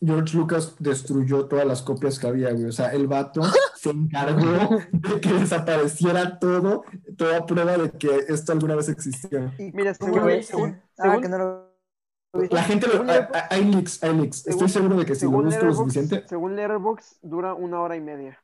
George 0.00 0.36
Lucas 0.36 0.76
destruyó 0.78 1.46
todas 1.46 1.66
las 1.66 1.82
copias 1.82 2.18
que 2.18 2.26
había, 2.26 2.52
güey. 2.52 2.66
O 2.66 2.72
sea, 2.72 2.88
el 2.92 3.06
vato 3.06 3.42
se 3.76 3.90
encargó 3.90 4.76
de 4.92 5.20
que 5.20 5.32
desapareciera 5.32 6.38
todo, 6.38 6.84
toda 7.18 7.44
prueba 7.44 7.76
de 7.76 7.90
que 7.90 8.08
esto 8.28 8.52
alguna 8.52 8.76
vez 8.76 8.88
existió. 8.88 9.52
¿Y 9.58 9.72
Mira, 9.72 9.92
según- 9.94 10.26
viste? 10.26 10.52
según- 10.52 10.80
Ah, 10.96 11.02
según- 11.04 11.22
que 11.22 11.28
no 11.28 11.38
lo 11.38 11.70
La 12.50 12.62
gente, 12.62 12.86
lo, 12.86 12.92
Según 12.92 13.10
hay, 13.10 13.64
leaks, 13.64 14.02
hay 14.04 14.14
leaks. 14.16 14.38
Estoy 14.46 14.52
según- 14.52 14.68
seguro 14.68 14.96
de 14.98 15.04
que 15.06 15.14
si 15.16 15.24
lo 15.24 15.30
según 15.32 15.44
busco 15.46 15.64
lo 15.66 15.74
suficiente, 15.74 16.24
según 16.28 16.54
Letterboxd 16.56 17.16
dura 17.22 17.54
una 17.54 17.80
hora 17.80 17.96
y 17.96 18.00
media. 18.00 18.38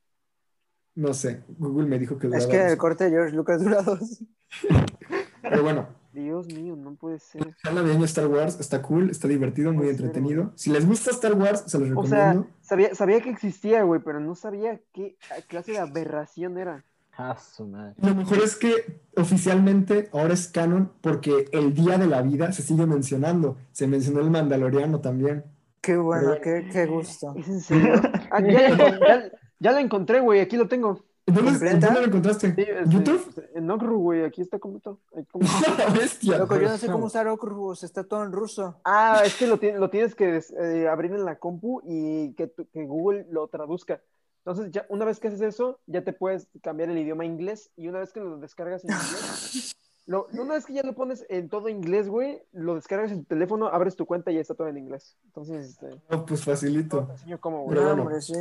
No 0.96 1.14
sé. 1.14 1.42
Google 1.58 1.86
me 1.86 1.98
dijo 1.98 2.18
que 2.18 2.26
duraba 2.26 2.42
Es 2.42 2.48
que 2.50 2.66
el 2.66 2.76
corte 2.76 3.04
de 3.04 3.10
George 3.10 3.36
Lucas 3.36 3.62
dura 3.62 3.82
dos. 3.82 4.22
Pero 5.42 5.62
bueno, 5.62 5.86
Dios 6.12 6.46
mío, 6.52 6.74
no 6.76 6.94
puede 6.96 7.18
ser. 7.20 7.54
el 7.68 7.74
navideño 7.74 8.04
Star 8.06 8.26
Wars 8.26 8.58
está 8.58 8.82
cool, 8.82 9.10
está 9.10 9.28
divertido, 9.28 9.72
muy 9.72 9.84
ser, 9.84 9.90
entretenido. 9.92 10.52
Si 10.56 10.70
les 10.70 10.84
gusta 10.86 11.10
Star 11.12 11.34
Wars, 11.34 11.64
se 11.66 11.78
los 11.78 11.90
O 11.96 12.04
sea, 12.06 12.32
recomiendo. 12.32 12.48
sabía, 12.62 12.94
sabía 12.94 13.20
que 13.20 13.30
existía, 13.30 13.82
güey, 13.84 14.00
pero 14.04 14.18
no 14.18 14.34
sabía 14.34 14.80
qué 14.92 15.16
clase 15.46 15.72
de 15.72 15.78
aberración 15.78 16.58
era. 16.58 16.84
Ah, 17.18 17.36
su 17.38 17.66
madre. 17.66 17.94
Lo 17.98 18.14
mejor 18.14 18.38
es 18.38 18.56
que 18.56 19.00
oficialmente 19.16 20.08
ahora 20.12 20.34
es 20.34 20.48
canon 20.48 20.92
porque 21.00 21.46
el 21.52 21.72
día 21.72 21.96
de 21.96 22.06
la 22.06 22.20
vida 22.22 22.52
se 22.52 22.62
sigue 22.62 22.84
mencionando. 22.86 23.56
Se 23.72 23.86
mencionó 23.86 24.20
el 24.20 24.30
Mandaloriano 24.30 25.00
también. 25.00 25.44
Qué 25.80 25.96
bueno, 25.96 26.32
Pero- 26.32 26.42
qué, 26.42 26.68
qué 26.70 26.86
gusto. 26.86 27.32
¿Es 27.36 27.48
en 27.48 27.60
serio? 27.60 27.94
Ah, 28.30 28.40
ya, 28.42 28.76
ya- 28.76 29.30
ya 29.58 29.72
lo 29.72 29.78
encontré, 29.78 30.20
güey, 30.20 30.40
aquí 30.40 30.56
lo 30.56 30.68
tengo. 30.68 31.04
¿Dónde, 31.26 31.50
¿Completa? 31.50 31.86
¿dónde 31.86 32.00
lo 32.02 32.06
encontraste? 32.06 32.54
Sí, 32.54 32.62
este, 32.62 32.88
¿YouTube? 32.88 33.48
En 33.56 33.68
Okru, 33.68 33.98
güey, 33.98 34.24
aquí 34.24 34.42
está 34.42 34.60
completo. 34.60 35.00
Como- 35.32 35.44
¡La 35.78 35.88
bestia! 35.90 36.38
Loco, 36.38 36.54
yo 36.56 36.68
no 36.68 36.78
sé 36.78 36.86
cómo 36.86 37.06
usar 37.06 37.26
Oculus, 37.26 37.82
está 37.82 38.04
todo 38.04 38.22
en 38.22 38.30
ruso. 38.30 38.76
Ah, 38.84 39.22
es 39.24 39.34
que 39.36 39.48
lo, 39.48 39.56
lo 39.78 39.90
tienes 39.90 40.14
que 40.14 40.40
eh, 40.60 40.86
abrir 40.88 41.12
en 41.12 41.24
la 41.24 41.36
compu 41.40 41.82
y 41.84 42.32
que, 42.34 42.52
que 42.72 42.84
Google 42.84 43.26
lo 43.30 43.48
traduzca. 43.48 44.00
Entonces, 44.44 44.70
ya 44.70 44.86
una 44.88 45.04
vez 45.04 45.18
que 45.18 45.26
haces 45.26 45.40
eso, 45.40 45.80
ya 45.86 46.04
te 46.04 46.12
puedes 46.12 46.46
cambiar 46.62 46.90
el 46.90 46.98
idioma 46.98 47.24
a 47.24 47.26
inglés 47.26 47.72
y 47.76 47.88
una 47.88 47.98
vez 47.98 48.12
que 48.12 48.20
lo 48.20 48.38
descargas 48.38 48.84
en 48.84 48.90
inglés, 48.92 49.74
lo- 50.06 50.28
una 50.32 50.54
vez 50.54 50.64
que 50.66 50.74
ya 50.74 50.84
lo 50.84 50.94
pones 50.94 51.26
en 51.28 51.48
todo 51.48 51.68
inglés, 51.68 52.08
güey, 52.08 52.40
lo 52.52 52.76
descargas 52.76 53.10
en 53.10 53.24
tu 53.24 53.24
teléfono, 53.24 53.66
abres 53.66 53.96
tu 53.96 54.06
cuenta 54.06 54.30
y 54.30 54.34
ya 54.36 54.42
está 54.42 54.54
todo 54.54 54.68
en 54.68 54.78
inglés. 54.78 55.16
Entonces, 55.24 55.70
este, 55.70 55.88
No, 56.08 56.24
pues 56.24 56.44
facilito. 56.44 57.02
te 57.06 57.12
enseño 57.14 57.40
cómo, 57.40 57.64
güey. 57.64 57.70
Pero 57.70 57.80
No, 57.80 57.86
bueno. 57.88 58.02
hombre, 58.04 58.20
sí. 58.22 58.32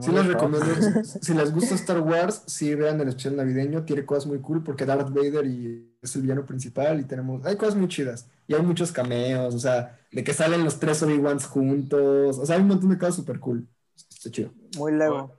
Sí 0.00 0.10
les 0.10 0.26
recomiendo, 0.26 0.66
si 1.04 1.34
les 1.34 1.52
gusta 1.52 1.74
Star 1.76 2.00
Wars, 2.00 2.42
sí 2.46 2.74
vean 2.74 3.00
el 3.00 3.08
especial 3.08 3.36
navideño, 3.36 3.84
tiene 3.84 4.04
cosas 4.04 4.26
muy 4.26 4.40
cool 4.40 4.62
porque 4.64 4.84
Darth 4.84 5.10
Vader 5.10 5.46
y 5.46 5.96
es 6.02 6.16
el 6.16 6.22
villano 6.22 6.44
principal 6.44 6.98
y 6.98 7.04
tenemos, 7.04 7.44
hay 7.46 7.56
cosas 7.56 7.76
muy 7.76 7.86
chidas 7.88 8.28
y 8.48 8.54
hay 8.54 8.62
muchos 8.62 8.90
cameos, 8.90 9.54
o 9.54 9.58
sea, 9.58 9.98
de 10.10 10.24
que 10.24 10.32
salen 10.32 10.64
los 10.64 10.80
tres 10.80 11.02
Obi-Wans 11.02 11.46
juntos, 11.46 12.38
o 12.38 12.46
sea, 12.46 12.56
hay 12.56 12.62
un 12.62 12.68
montón 12.68 12.90
de 12.90 12.98
cosas 12.98 13.14
súper 13.16 13.38
cool. 13.38 13.68
Está 13.96 14.30
chido, 14.30 14.50
Muy 14.76 14.92
lego. 14.92 15.38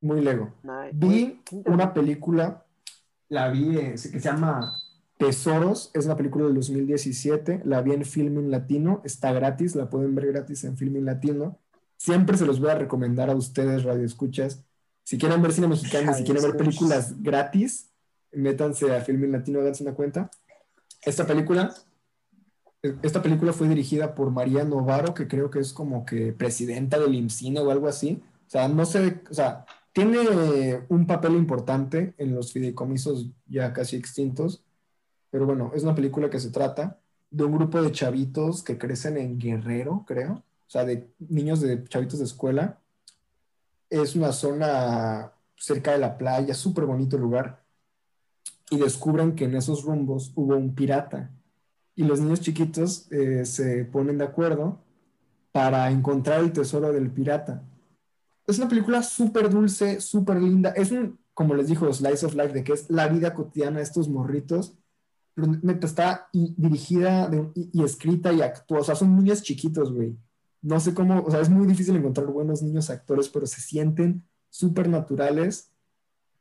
muy 0.00 0.20
lego. 0.22 0.54
Nice. 0.62 0.92
Vi 0.94 1.42
una 1.66 1.92
película, 1.92 2.64
la 3.28 3.48
vi, 3.50 3.76
eh, 3.76 3.90
que 3.92 3.98
se 3.98 4.20
llama 4.20 4.78
Tesoros, 5.18 5.90
es 5.92 6.06
una 6.06 6.16
película 6.16 6.46
del 6.46 6.54
2017, 6.54 7.62
la 7.64 7.82
vi 7.82 7.92
en 7.92 8.04
Filmin 8.04 8.50
Latino, 8.50 9.02
está 9.04 9.32
gratis, 9.32 9.74
la 9.74 9.90
pueden 9.90 10.14
ver 10.14 10.28
gratis 10.28 10.64
en 10.64 10.76
Filmin 10.76 11.04
Latino. 11.04 11.58
Siempre 12.06 12.36
se 12.36 12.46
los 12.46 12.60
voy 12.60 12.70
a 12.70 12.76
recomendar 12.76 13.30
a 13.30 13.34
ustedes, 13.34 13.82
Radio 13.82 14.06
Escuchas. 14.06 14.64
Si 15.02 15.18
quieren 15.18 15.42
ver 15.42 15.52
cine 15.52 15.66
mexicano 15.66 16.14
si 16.14 16.22
quieren 16.22 16.40
ver 16.40 16.52
Radioescuchas. 16.52 17.06
películas 17.06 17.20
gratis, 17.20 17.90
métanse 18.30 18.94
a 18.94 19.00
Filmin 19.00 19.32
Latino, 19.32 19.58
háganse 19.58 19.82
una 19.82 19.94
cuenta. 19.94 20.30
Esta 21.02 21.26
película, 21.26 21.74
esta 23.02 23.20
película 23.20 23.52
fue 23.52 23.66
dirigida 23.66 24.14
por 24.14 24.30
María 24.30 24.62
Novaro, 24.62 25.14
que 25.14 25.26
creo 25.26 25.50
que 25.50 25.58
es 25.58 25.72
como 25.72 26.06
que 26.06 26.32
presidenta 26.32 26.96
del 27.00 27.16
IMCINE 27.16 27.58
o 27.58 27.72
algo 27.72 27.88
así. 27.88 28.22
O 28.46 28.50
sea, 28.50 28.68
no 28.68 28.86
sé, 28.86 29.22
o 29.28 29.34
sea, 29.34 29.66
tiene 29.92 30.84
un 30.88 31.08
papel 31.08 31.34
importante 31.34 32.14
en 32.18 32.36
los 32.36 32.52
fideicomisos 32.52 33.30
ya 33.48 33.72
casi 33.72 33.96
extintos, 33.96 34.62
pero 35.28 35.44
bueno, 35.44 35.72
es 35.74 35.82
una 35.82 35.96
película 35.96 36.30
que 36.30 36.38
se 36.38 36.52
trata 36.52 37.00
de 37.30 37.42
un 37.42 37.56
grupo 37.56 37.82
de 37.82 37.90
chavitos 37.90 38.62
que 38.62 38.78
crecen 38.78 39.16
en 39.16 39.40
Guerrero, 39.40 40.04
creo, 40.06 40.44
o 40.66 40.70
sea, 40.70 40.84
de 40.84 41.08
niños 41.18 41.60
de 41.60 41.84
chavitos 41.84 42.18
de 42.18 42.24
escuela. 42.24 42.80
Es 43.88 44.16
una 44.16 44.32
zona 44.32 45.32
cerca 45.56 45.92
de 45.92 45.98
la 45.98 46.18
playa, 46.18 46.54
súper 46.54 46.84
bonito 46.86 47.16
lugar, 47.16 47.64
y 48.70 48.78
descubren 48.78 49.34
que 49.36 49.44
en 49.44 49.54
esos 49.56 49.84
rumbos 49.84 50.32
hubo 50.34 50.56
un 50.56 50.74
pirata. 50.74 51.30
Y 51.94 52.04
los 52.04 52.20
niños 52.20 52.40
chiquitos 52.40 53.10
eh, 53.12 53.44
se 53.44 53.84
ponen 53.84 54.18
de 54.18 54.24
acuerdo 54.24 54.80
para 55.52 55.90
encontrar 55.90 56.40
el 56.40 56.52
tesoro 56.52 56.92
del 56.92 57.10
pirata. 57.10 57.62
Es 58.46 58.58
una 58.58 58.68
película 58.68 59.02
súper 59.02 59.48
dulce, 59.48 60.00
súper 60.00 60.42
linda. 60.42 60.70
Es 60.70 60.90
un, 60.90 61.18
como 61.32 61.54
les 61.54 61.68
dijo, 61.68 61.90
slice 61.92 62.26
of 62.26 62.34
life, 62.34 62.52
de 62.52 62.64
que 62.64 62.72
es 62.74 62.90
la 62.90 63.08
vida 63.08 63.32
cotidiana 63.32 63.78
de 63.78 63.84
estos 63.84 64.08
morritos. 64.08 64.76
Pero 65.34 65.52
está 65.82 66.28
y- 66.32 66.54
dirigida 66.56 67.28
de- 67.28 67.50
y, 67.54 67.70
y 67.72 67.84
escrita 67.84 68.32
y 68.32 68.42
actuada. 68.42 68.92
O 68.92 68.96
son 68.96 69.16
niños 69.16 69.42
chiquitos, 69.42 69.92
güey. 69.92 70.16
No 70.66 70.80
sé 70.80 70.94
cómo, 70.94 71.22
o 71.24 71.30
sea, 71.30 71.40
es 71.40 71.48
muy 71.48 71.64
difícil 71.64 71.94
encontrar 71.94 72.26
buenos 72.26 72.60
niños 72.60 72.90
actores, 72.90 73.28
pero 73.28 73.46
se 73.46 73.60
sienten 73.60 74.24
súper 74.50 74.88
naturales. 74.88 75.70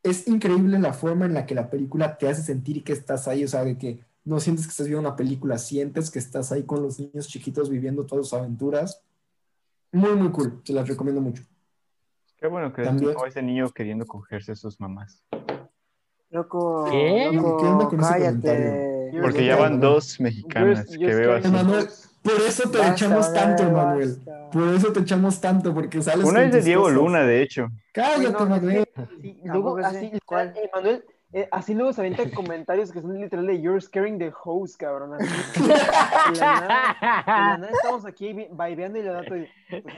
Es 0.02 0.28
increíble 0.28 0.80
la 0.80 0.94
forma 0.94 1.26
en 1.26 1.36
la 1.36 1.46
que 1.46 1.54
la 1.54 1.70
película 1.70 2.18
te 2.18 2.28
hace 2.28 2.42
sentir 2.42 2.84
que 2.84 2.92
estás 2.92 3.28
ahí, 3.28 3.44
o 3.44 3.48
sea, 3.48 3.64
de 3.64 3.78
que 3.78 4.00
no 4.24 4.40
sientes 4.40 4.66
que 4.66 4.72
estás 4.72 4.88
viendo 4.88 5.08
una 5.08 5.16
película, 5.16 5.60
sientes 5.60 6.10
que 6.10 6.18
estás 6.18 6.52
ahí 6.52 6.64
con 6.64 6.82
los 6.82 7.00
niños 7.00 7.28
chiquitos 7.28 7.70
viviendo 7.70 8.04
todas 8.08 8.26
sus 8.28 8.34
aventuras. 8.40 9.04
Muy, 9.92 10.16
muy 10.16 10.32
cool, 10.32 10.60
se 10.64 10.74
las 10.74 10.88
recomiendo 10.88 11.22
mucho. 11.22 11.44
Qué 12.38 12.48
bueno 12.48 12.74
que 12.74 12.82
También- 12.82 13.12
es 13.12 13.18
ese 13.28 13.44
niño 13.44 13.70
queriendo 13.70 14.08
cogerse 14.08 14.54
a 14.54 14.56
sus 14.56 14.80
mamás. 14.80 15.24
Loco, 16.32 16.86
¿Qué? 16.90 17.30
loco, 17.32 17.58
¿Qué 17.58 17.66
onda 17.68 17.86
con 17.90 18.00
ese 18.00 18.10
cállate. 18.10 18.32
comentario? 18.42 19.22
Porque 19.22 19.46
ya 19.46 19.56
van 19.56 19.80
dos 19.80 20.20
mexicanas 20.20 20.90
Yo- 20.90 21.00
que 21.08 21.14
veo 21.16 21.36
así. 21.36 21.48
Por 22.26 22.42
eso 22.42 22.70
te 22.72 22.80
Basta, 22.80 22.94
echamos 22.94 23.32
tanto, 23.34 23.64
Manuel, 23.64 23.70
Emanuel. 23.70 24.16
basta. 24.26 24.50
Por 24.50 24.74
eso 24.74 24.92
te 24.92 25.00
echamos 25.02 25.40
tanto, 25.40 25.74
porque 25.76 26.02
sales 26.02 26.26
Una 26.26 26.44
es 26.46 26.52
de 26.54 26.62
Diego 26.64 26.82
cosas. 26.84 26.98
Luna, 26.98 27.22
de 27.24 27.42
hecho. 27.44 27.68
Cállate, 27.94 28.30
Bueno, 28.32 28.46
Manuel. 28.50 28.86
Eh, 31.34 31.50
así 31.52 31.74
luego 31.74 31.92
se 31.92 32.00
avientan 32.02 32.30
comentarios 32.36 32.92
que 32.92 33.02
son 33.02 33.20
literal 33.20 33.46
de 33.48 33.60
You're 33.62 33.82
scaring 33.82 34.18
the 34.20 34.32
host, 34.44 34.78
cabrón. 34.78 35.16
Así. 35.16 35.62
De 35.62 35.68
la 35.68 35.76
nada, 36.62 36.96
de 37.02 37.08
la 37.08 37.58
nada 37.58 37.70
estamos 37.74 38.06
aquí 38.06 38.32
vibeando 38.52 39.00
y 39.00 39.04
le 39.04 39.10
dato 39.10 39.36
y 39.36 39.48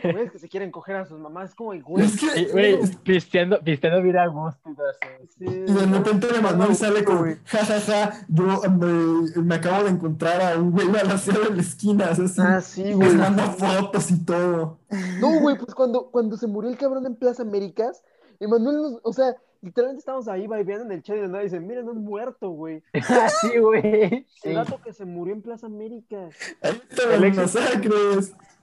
pues, 0.02 0.32
que 0.32 0.40
se 0.40 0.48
quieren 0.50 0.72
coger 0.72 0.96
a 0.96 1.06
sus 1.06 1.20
mamás, 1.20 1.54
como 1.54 1.74
el 1.74 1.84
güey. 1.84 2.06
Es 2.06 2.20
que, 2.20 2.40
Y, 2.42 2.46
Güey, 2.52 2.80
pisteando, 3.04 3.60
pisteando 3.62 4.02
vida 4.02 4.24
a 4.24 4.28
gusto 4.28 4.70
y 4.72 4.76
todo 4.76 4.90
eso. 4.90 5.00
Sí, 5.38 5.46
y 5.46 5.74
de 5.74 5.86
repente 5.86 6.28
Emanuel 6.36 6.76
sale 6.76 7.04
con, 7.04 7.18
güey. 7.20 7.36
jajaja, 7.46 8.26
yo 8.30 8.62
me, 8.72 9.42
me 9.44 9.56
acabo 9.56 9.84
de 9.84 9.92
encontrar 9.92 10.42
a 10.42 10.58
un 10.58 10.72
güey 10.72 10.88
balaseado 10.88 11.48
en 11.50 11.56
la 11.58 11.62
esquina, 11.62 12.06
así, 12.10 12.24
Ah, 12.40 12.62
sí, 12.62 12.94
güey. 12.94 13.14
manda 13.16 13.44
fotos 13.52 14.10
y 14.12 14.26
todo. 14.26 14.80
No, 15.20 15.40
güey, 15.42 15.58
pues 15.58 15.76
cuando, 15.76 16.10
cuando 16.10 16.38
se 16.38 16.48
murió 16.48 16.70
el 16.72 16.78
cabrón 16.78 17.06
en 17.06 17.16
Plaza 17.16 17.44
Américas, 17.44 18.04
Emanuel, 18.40 19.00
o 19.04 19.14
sea, 19.14 19.36
literalmente 19.62 20.00
estábamos 20.00 20.28
ahí 20.28 20.42
vibeando 20.48 20.86
en 20.86 20.92
el 20.92 21.04
chat 21.04 21.18
y 21.18 21.22
de 21.22 21.28
nada 21.28 21.44
dicen, 21.44 21.66
miren, 21.68 21.88
un 21.90 22.04
muerto, 22.04 22.50
güey. 22.50 22.84
sí, 23.42 23.58
güey. 23.60 24.26
El 24.44 24.56
dato 24.56 24.80
que 24.84 24.94
se 24.94 25.06
murió 25.06 25.34
en 25.34 25.42
Plaza 25.42 25.68
están 25.68 27.12
El 27.12 27.24
éxito- 27.24 27.44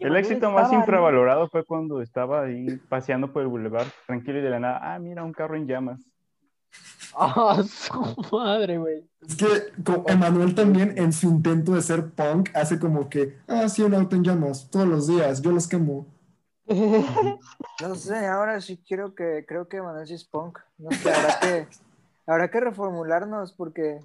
El 0.00 0.16
éxito 0.16 0.50
más 0.50 0.72
infravalorado 0.72 1.48
fue 1.48 1.64
cuando 1.64 2.00
estaba 2.00 2.42
ahí 2.42 2.76
paseando 2.88 3.32
por 3.32 3.42
el 3.42 3.48
boulevard, 3.48 3.86
tranquilo 4.06 4.38
y 4.38 4.42
de 4.42 4.50
la 4.50 4.60
nada, 4.60 4.94
ah, 4.94 4.98
mira, 4.98 5.24
un 5.24 5.32
carro 5.32 5.56
en 5.56 5.66
llamas. 5.66 6.00
Ah, 7.16 7.62
su 7.62 7.92
madre, 8.32 8.76
güey. 8.78 9.04
Es 9.26 9.36
que 9.36 9.46
Emanuel 10.08 10.52
también 10.54 10.94
en 10.98 11.12
su 11.12 11.28
intento 11.28 11.72
de 11.72 11.80
ser 11.80 12.10
punk 12.10 12.50
hace 12.54 12.80
como 12.80 13.08
que, 13.08 13.38
ah, 13.46 13.68
sí, 13.68 13.82
un 13.82 13.94
auto 13.94 14.16
en 14.16 14.24
llamas, 14.24 14.68
todos 14.68 14.88
los 14.88 15.06
días, 15.06 15.40
yo 15.40 15.52
los 15.52 15.68
quemo. 15.68 16.08
No 17.80 17.94
sé, 17.96 18.26
ahora 18.26 18.60
sí 18.60 18.82
creo 18.88 19.14
que 19.14 19.44
creo 19.46 19.68
que 19.68 19.82
Manuel 19.82 20.06
sí 20.06 20.14
es 20.14 20.24
punk. 20.24 20.58
No 20.78 20.90
sé, 20.90 21.12
habrá 21.12 21.40
que, 21.40 21.68
habrá 22.26 22.50
que 22.50 22.60
reformularnos 22.60 23.52
porque 23.52 24.00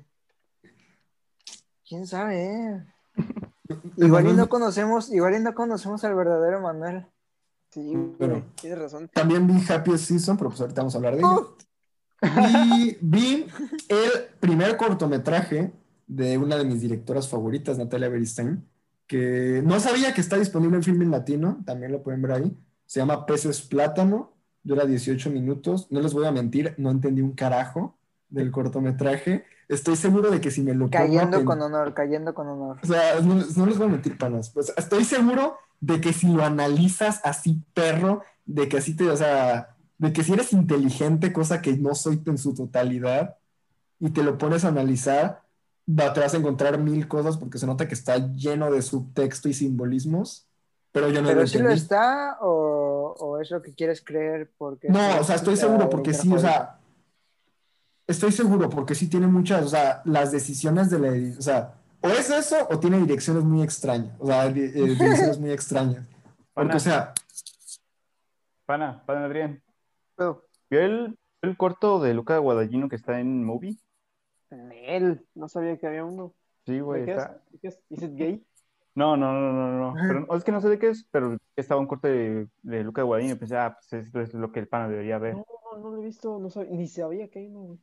quién 1.88 2.08
sabe, 2.08 2.46
eh? 2.46 2.86
Igual 3.98 4.28
y 4.28 4.34
no 4.34 4.50
conocemos, 4.50 5.12
igual 5.12 5.36
y 5.36 5.40
no 5.40 5.54
conocemos 5.54 6.04
al 6.04 6.16
verdadero 6.16 6.60
Manuel. 6.62 7.06
Sí, 7.72 7.94
güey, 8.18 8.44
tienes 8.56 8.80
razón. 8.80 9.10
También 9.14 9.46
vi 9.46 9.62
Happy 9.72 9.98
Season, 9.98 10.36
pero 10.38 10.50
pues 10.50 10.62
ahorita 10.62 10.82
vamos 10.82 10.96
a 10.96 10.98
hablar 10.98 11.16
de 11.16 11.20
ello. 11.20 11.58
Y 12.22 12.98
vi 13.00 13.48
el 13.88 14.36
primer 14.42 14.76
cortometraje 14.76 15.72
de 16.06 16.38
una 16.38 16.58
de 16.58 16.66
mis 16.66 16.82
directoras 16.82 17.30
favoritas, 17.30 17.78
Natalia 17.78 18.10
Beristain, 18.10 18.68
que 19.10 19.64
no 19.66 19.82
sabía 19.82 20.14
que 20.14 20.22
está 20.22 20.38
disponible 20.38 20.78
en 20.78 20.84
film 20.84 21.02
en 21.04 21.12
latino, 21.12 21.64
también 21.66 21.92
lo 21.92 22.04
pueden 22.04 22.22
ver 22.22 22.34
ahí. 22.34 22.58
Se 22.86 23.02
llama 23.02 23.26
Peces 23.26 23.62
Plátano, 23.64 24.38
dura 24.64 24.86
18 24.86 25.32
minutos. 25.32 25.88
No 25.92 26.02
les 26.02 26.14
voy 26.14 26.28
a 26.28 26.32
mentir, 26.32 26.76
no 26.78 26.92
entendí 26.92 27.22
un 27.24 27.34
carajo 27.34 27.98
del 28.30 28.52
cortometraje. 28.52 29.46
Estoy 29.68 29.98
seguro 29.98 30.32
de 30.32 30.42
que 30.42 30.52
si 30.52 30.62
me 30.62 30.74
lo 30.76 30.90
pongo 30.90 30.92
Cayendo 30.92 31.38
pen- 31.40 31.46
con 31.46 31.62
honor, 31.62 31.94
cayendo 31.96 32.34
con 32.36 32.48
honor. 32.48 32.78
o 32.84 32.88
sea, 32.88 33.20
no, 33.22 33.36
no 33.36 33.66
les 33.66 33.78
voy 33.80 33.88
a 33.88 33.92
mentir, 33.92 34.18
panas. 34.18 34.52
Pues 34.52 34.74
estoy 34.78 35.04
seguro 35.06 35.58
de 35.82 36.02
que 36.02 36.14
si 36.14 36.28
lo 36.32 36.44
analizas 36.46 37.22
así, 37.26 37.64
perro, 37.74 38.24
de 38.46 38.70
que 38.70 38.78
así 38.78 38.96
te, 38.96 39.10
o 39.10 39.18
sea, 39.18 39.76
de 39.98 40.14
que 40.14 40.24
si 40.24 40.34
eres 40.34 40.54
inteligente, 40.54 41.34
cosa 41.34 41.62
que 41.62 41.78
no 41.78 41.96
soy 41.96 42.22
en 42.28 42.38
su 42.38 42.54
totalidad, 42.56 43.38
y 44.00 44.12
te 44.12 44.24
lo 44.24 44.38
pones 44.38 44.66
a 44.66 44.70
analizar, 44.70 45.44
te 45.96 46.20
vas 46.20 46.34
a 46.34 46.38
encontrar 46.38 46.78
mil 46.78 47.08
cosas 47.08 47.38
porque 47.38 47.58
se 47.58 47.66
nota 47.66 47.88
que 47.88 47.94
está 47.96 48.18
lleno 48.36 48.72
de 48.72 48.82
subtexto 48.82 49.50
y 49.50 49.54
simbolismos, 49.54 50.48
pero 50.92 51.10
yo 51.10 51.22
no 51.22 51.28
¿Pero 51.30 51.42
lo 51.42 51.48
sí 51.48 51.60
lo 51.60 51.70
está 51.70 52.38
o, 52.42 53.16
o 53.20 53.40
es 53.40 53.50
lo 53.52 53.62
que 53.62 53.74
quieres 53.74 54.04
creer? 54.04 54.52
Porque 54.58 54.90
No, 54.90 55.20
o 55.20 55.24
sea, 55.24 55.36
estoy 55.36 55.56
seguro 55.56 55.90
porque 55.90 56.14
sí, 56.14 56.32
o 56.34 56.38
sea, 56.40 56.80
estoy 58.08 58.32
seguro 58.32 58.70
porque 58.70 58.96
sí 58.96 59.08
tiene 59.10 59.28
muchas, 59.28 59.66
o 59.66 59.70
sea, 59.70 60.02
las 60.06 60.32
decisiones 60.32 60.90
de 60.90 61.00
la, 61.00 61.38
o 61.38 61.42
sea, 61.42 61.76
o 62.02 62.08
es 62.10 62.30
eso 62.30 62.56
o 62.70 62.80
tiene 62.80 62.98
direcciones 63.00 63.44
muy 63.44 63.62
extrañas, 63.64 64.16
o 64.20 64.28
sea, 64.28 64.48
di- 64.50 64.62
eh, 64.62 64.72
direcciones 65.00 65.40
muy 65.40 65.52
extrañas. 65.52 66.06
Porque, 66.54 66.78
o 66.78 66.80
sea, 66.80 67.14
Pana, 68.66 69.04
pana 69.06 69.26
Adrián. 69.26 69.62
¿Vio 70.18 70.82
el, 70.82 71.18
el 71.42 71.58
corto 71.58 72.00
de 72.00 72.14
Luca 72.14 72.38
Guadagnino 72.38 72.90
que 72.90 72.96
está 72.98 73.20
en 73.20 73.44
Movie? 73.44 73.78
Él, 74.52 75.26
no 75.36 75.48
sabía 75.48 75.78
que 75.78 75.88
había 75.88 76.06
uno. 76.06 76.34
Sí, 76.66 76.74
¿De 76.74 76.80
güey. 76.82 77.02
es? 77.04 77.10
está- 77.10 77.42
¿De 77.52 77.60
qué 77.60 77.68
es? 77.70 77.80
¿Is 77.90 78.04
it 78.04 78.16
gay? 78.16 78.46
No, 78.96 79.16
no, 79.16 79.32
no, 79.34 79.54
no, 79.54 79.72
no. 79.72 79.94
no. 79.94 80.08
Pero, 80.08 80.28
es 80.38 80.44
que 80.44 80.52
no 80.52 80.62
sé 80.62 80.70
de 80.70 80.80
qué 80.80 80.90
es, 80.90 81.06
pero 81.12 81.38
estaba 81.56 81.80
un 81.80 81.88
corte 81.88 82.08
de, 82.10 82.48
de 82.64 82.84
Luca 82.84 83.04
Guadagnino 83.04 83.36
y 83.36 83.38
pensé, 83.38 83.58
ah, 83.58 83.78
pues 83.78 84.06
esto 84.06 84.22
es 84.22 84.34
lo 84.34 84.52
que 84.52 84.60
el 84.60 84.68
pana 84.68 84.88
debería 84.90 85.18
ver. 85.20 85.36
No, 85.36 85.46
no, 85.74 85.78
no 85.80 85.90
lo 85.92 86.02
he 86.02 86.06
visto, 86.06 86.40
no 86.40 86.50
sabía, 86.50 86.72
ni 86.72 86.88
sabía 86.88 87.28
que 87.30 87.40
hay 87.40 87.48
uno. 87.48 87.60
güey. 87.62 87.80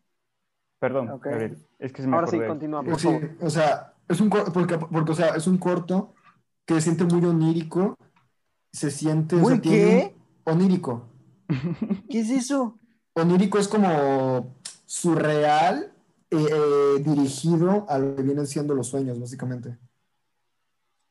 Perdón, 0.79 1.13
Ok. 1.15 1.27
Gabriel, 1.27 1.57
es 1.79 1.93
que 1.93 2.03
se 2.03 2.09
me 2.09 2.15
Ahora 2.17 2.27
sí, 2.27 2.37
acordé. 2.37 2.49
continúa, 2.49 2.83
por 2.83 2.91
pues 2.91 3.03
sí, 3.03 3.09
o 3.41 3.51
sea, 3.51 3.95
es 4.09 4.21
un 4.21 4.29
corto, 4.29 4.53
porque, 4.53 4.79
porque, 4.79 5.13
o 5.13 5.15
sea, 5.15 5.29
es 5.37 5.47
un 5.47 5.59
corto 5.59 6.15
que 6.67 6.75
se 6.75 6.81
siente 6.83 7.05
muy 7.05 7.25
onírico, 7.25 7.97
se 8.73 8.91
siente, 8.91 9.37
o 9.37 9.45
sea, 9.45 9.49
¿Muy 9.49 9.61
tiene 9.61 9.79
qué? 9.79 10.17
onírico. 10.45 11.09
¿Qué 12.11 12.21
es 12.21 12.31
eso? 12.31 12.79
Onírico 13.15 13.59
es 13.59 13.69
como 13.69 14.55
surreal, 14.85 15.93
eh, 16.31 16.37
eh, 16.51 17.03
dirigido 17.03 17.87
a 17.89 17.99
lo 17.99 18.17
que 18.17 18.23
vienen 18.23 18.47
siendo 18.47 18.75
los 18.75 18.89
sueños, 18.89 19.19
básicamente. 19.21 19.79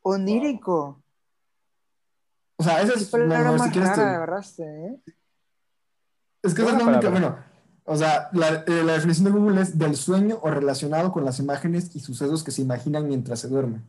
Onírico. 0.02 1.02
O 2.58 2.62
sea, 2.62 2.80
esa 2.82 2.94
es, 2.94 3.12
no, 3.12 3.18
palabra 3.18 3.44
no, 3.44 3.52
si 3.54 3.58
más 3.58 3.70
quieres 3.72 3.90
te- 3.92 3.96
rara 4.00 4.14
agarraste, 4.16 4.62
¿eh? 4.64 5.00
es 6.42 6.54
que 6.54 6.62
esa 6.62 6.72
es 6.72 6.78
la 6.78 6.84
única, 6.86 7.10
bueno, 7.10 7.36
o 7.84 7.96
sea, 7.96 8.30
la, 8.32 8.64
eh, 8.66 8.82
la 8.84 8.94
definición 8.94 9.24
de 9.26 9.30
Google 9.32 9.60
es 9.60 9.76
del 9.78 9.94
sueño 9.96 10.38
o 10.42 10.50
relacionado 10.50 11.12
con 11.12 11.24
las 11.24 11.38
imágenes 11.38 11.94
y 11.94 12.00
sucesos 12.00 12.42
que 12.44 12.50
se 12.52 12.62
imaginan 12.62 13.08
mientras 13.08 13.40
se 13.40 13.48
duerme. 13.48 13.82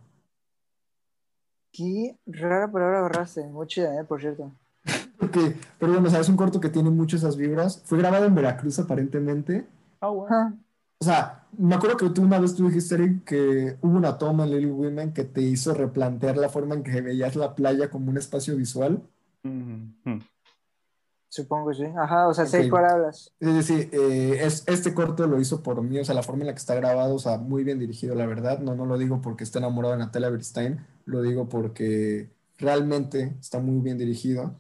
Qué 1.72 2.18
rara 2.26 2.72
palabra 2.72 3.00
agarraste. 3.00 3.46
Muy 3.48 3.68
chida, 3.68 4.00
¿eh? 4.02 4.04
Por 4.04 4.20
cierto. 4.20 4.52
Ok, 5.22 5.38
pero 5.80 5.94
bueno, 5.94 6.08
o 6.08 6.12
sea, 6.12 6.20
es 6.20 6.30
un 6.30 6.38
corto 6.38 6.60
que 6.60 6.70
tiene 6.70 6.90
muchas 6.90 7.22
esas 7.22 7.38
vibras. 7.38 7.82
Fue 7.86 7.98
grabado 7.98 8.26
en 8.26 8.34
Veracruz 8.36 8.80
aparentemente. 8.80 9.68
Ah, 10.02 10.10
bueno. 10.10 10.36
Ah, 10.36 10.54
O 11.00 11.06
sea, 11.06 11.48
me 11.58 11.76
acuerdo 11.76 11.98
que 11.98 12.10
tú 12.10 12.24
una 12.24 12.40
vez 12.40 12.56
tú 12.56 12.68
dijiste, 12.68 12.96
Eric, 12.96 13.24
que 13.24 13.78
hubo 13.82 13.98
una 13.98 14.18
toma 14.18 14.46
en 14.46 14.52
Little 14.52 14.72
Women 14.72 15.14
que 15.14 15.24
te 15.26 15.42
hizo 15.42 15.74
replantear 15.74 16.38
la 16.38 16.50
forma 16.50 16.76
en 16.76 16.84
que 16.84 17.02
veías 17.02 17.36
la 17.36 17.56
playa 17.56 17.90
como 17.90 18.10
un 18.10 18.18
espacio 18.18 18.56
visual. 18.56 19.02
Supongo 21.30 21.70
que 21.70 21.76
sí. 21.76 21.84
Ajá, 21.96 22.28
o 22.28 22.34
sea, 22.34 22.46
sé 22.46 22.64
Ok. 22.64 22.70
cuál 22.70 22.86
hablas. 22.86 23.32
Es 23.40 23.54
decir, 23.54 23.90
eh, 23.92 24.40
es, 24.42 24.64
este 24.68 24.94
corto 24.94 25.28
lo 25.28 25.40
hizo 25.40 25.62
por 25.62 25.82
mí, 25.84 26.00
o 26.00 26.06
sea, 26.06 26.16
la 26.16 26.24
forma 26.24 26.42
en 26.42 26.48
la 26.48 26.54
que 26.54 26.60
está 26.60 26.74
grabado, 26.74 27.16
o 27.16 27.20
sea, 27.20 27.38
muy 27.38 27.64
bien 27.64 27.80
dirigido, 27.80 28.16
la 28.16 28.26
verdad. 28.26 28.60
No, 28.60 28.76
no 28.76 28.86
lo 28.86 28.98
digo 28.98 29.22
porque 29.22 29.44
esté 29.44 29.60
enamorado 29.60 29.94
de 29.94 30.00
Natalia 30.00 30.30
Berstein, 30.30 30.80
lo 31.06 31.22
digo 31.22 31.48
porque 31.48 32.30
realmente 32.58 33.36
está 33.40 33.60
muy 33.60 33.82
bien 33.82 33.98
dirigido. 33.98 34.56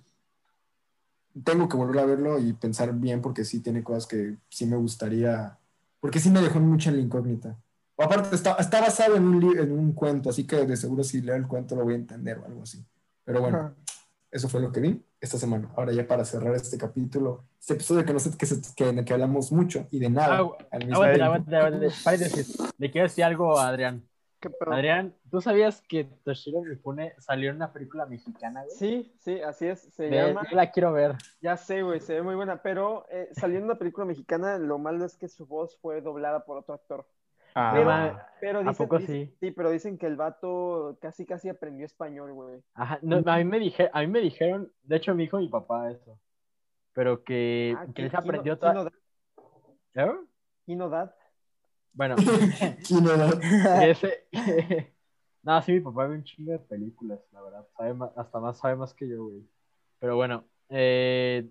Tengo 1.43 1.69
que 1.69 1.77
volver 1.77 1.99
a 1.99 2.05
verlo 2.05 2.37
y 2.39 2.53
pensar 2.53 2.93
bien 2.93 3.21
porque 3.21 3.45
sí 3.45 3.59
tiene 3.59 3.83
cosas 3.83 4.05
que 4.07 4.37
sí 4.49 4.65
me 4.65 4.75
gustaría, 4.77 5.57
porque 5.99 6.19
sí 6.19 6.29
me 6.29 6.41
dejó 6.41 6.59
mucho 6.59 6.89
en 6.89 6.97
la 6.97 7.01
incógnita. 7.01 7.57
O 7.95 8.03
aparte, 8.03 8.35
está, 8.35 8.53
está 8.59 8.79
basado 8.81 9.15
en 9.15 9.23
un, 9.27 9.57
en 9.57 9.71
un 9.71 9.93
cuento, 9.93 10.29
así 10.29 10.45
que 10.45 10.57
de 10.65 10.77
seguro 10.77 11.03
si 11.03 11.21
leo 11.21 11.35
el 11.35 11.47
cuento 11.47 11.75
lo 11.75 11.83
voy 11.83 11.93
a 11.93 11.97
entender 11.97 12.37
o 12.39 12.45
algo 12.45 12.63
así. 12.63 12.85
Pero 13.23 13.41
bueno. 13.41 13.57
Ajá. 13.57 13.73
Eso 14.29 14.49
fue 14.49 14.59
lo 14.59 14.73
que 14.73 14.81
vi 14.81 15.01
esta 15.21 15.37
semana. 15.37 15.71
Ahora 15.77 15.93
ya 15.93 16.05
para 16.05 16.25
cerrar 16.25 16.53
este 16.53 16.77
capítulo, 16.77 17.45
este 17.59 17.75
episodio 17.75 18.03
que 18.03 18.11
no 18.11 18.19
sé 18.19 18.31
que, 18.37 18.45
se- 18.45 18.61
que, 18.75 18.89
en 18.89 18.99
el 18.99 19.05
que 19.05 19.13
hablamos 19.13 19.53
mucho 19.53 19.87
y 19.89 19.99
de 19.99 20.09
nada. 20.09 20.41
Agu- 20.41 20.55
al 20.69 20.79
mismo 20.85 20.95
Aguante, 21.01 21.23
aguante, 21.23 21.55
aguante. 21.55 21.89
Le 22.77 22.91
quiero 22.91 23.07
decir 23.07 23.23
algo 23.23 23.57
a 23.57 23.69
Adrián. 23.69 24.03
¿Qué 24.39 24.49
pedo? 24.51 24.71
Adrián, 24.71 25.15
¿tú 25.31 25.41
sabías 25.41 25.81
que 25.81 26.03
Toshiro 26.23 26.61
Mifune 26.61 27.15
salió 27.19 27.49
en 27.49 27.55
una 27.55 27.73
película 27.73 28.05
mexicana, 28.05 28.63
güey? 28.63 28.75
Sí, 28.75 29.15
sí, 29.19 29.41
así 29.41 29.65
es. 29.67 29.81
Se 29.93 30.09
Ve, 30.09 30.27
llama. 30.27 30.43
yo 30.49 30.55
la 30.55 30.71
quiero 30.71 30.93
ver. 30.93 31.15
Ya 31.41 31.57
sé, 31.57 31.81
güey, 31.81 31.99
se 31.99 32.13
ve 32.15 32.21
muy 32.21 32.35
buena. 32.35 32.61
Pero 32.61 33.05
eh, 33.09 33.29
salió 33.31 33.57
en 33.57 33.63
una 33.65 33.75
película 33.79 34.05
mexicana, 34.05 34.57
lo 34.59 34.77
malo 34.77 35.05
es 35.05 35.17
que 35.17 35.27
su 35.27 35.47
voz 35.47 35.77
fue 35.81 36.01
doblada 36.01 36.45
por 36.45 36.57
otro 36.57 36.75
actor. 36.75 37.07
Ah. 37.55 38.27
Pero 38.39 38.59
¿A 38.59 38.63
dicen, 38.63 38.75
poco 38.85 38.99
dicen- 38.99 39.25
sí? 39.31 39.35
sí, 39.39 39.51
pero 39.51 39.71
dicen 39.71 39.97
que 39.97 40.05
el 40.05 40.15
vato 40.15 40.99
casi 41.01 41.25
casi 41.25 41.49
aprendió 41.49 41.87
español, 41.87 42.31
güey. 42.33 42.61
Ajá, 42.75 42.99
no, 43.01 43.23
a, 43.25 43.37
mí 43.37 43.45
me 43.45 43.57
dije, 43.59 43.89
a 43.91 44.01
mí 44.01 44.07
me 44.07 44.19
dijeron, 44.21 44.71
de 44.83 44.97
hecho 44.97 45.15
me 45.15 45.23
dijo 45.23 45.39
mi 45.39 45.47
papá 45.49 45.89
eso, 45.89 46.19
pero 46.93 47.23
que, 47.23 47.73
Ah, 47.75 47.87
que 47.95 48.03
él 48.03 48.11
se 48.11 48.17
Kino- 48.17 48.19
aprendió 48.19 48.59
toda... 48.59 48.73
Dad- 48.83 48.91
¿Eh? 49.95 50.11
Bueno, 51.97 52.15
ese... 53.81 54.27
no, 55.41 55.61
sí, 55.63 55.71
mi 55.73 55.79
papá 55.79 56.05
ve 56.05 56.17
un 56.17 56.23
chingo 56.23 56.51
de 56.51 56.59
películas, 56.59 57.19
la 57.31 57.41
verdad, 57.41 57.67
sabe 57.75 57.93
más- 57.95 58.11
hasta 58.15 58.39
más 58.39 58.59
sabe 58.59 58.75
más 58.75 58.93
que 58.93 59.07
yo, 59.09 59.25
güey. 59.25 59.43
Pero 59.99 60.15
bueno, 60.15 60.45
eh, 60.69 61.49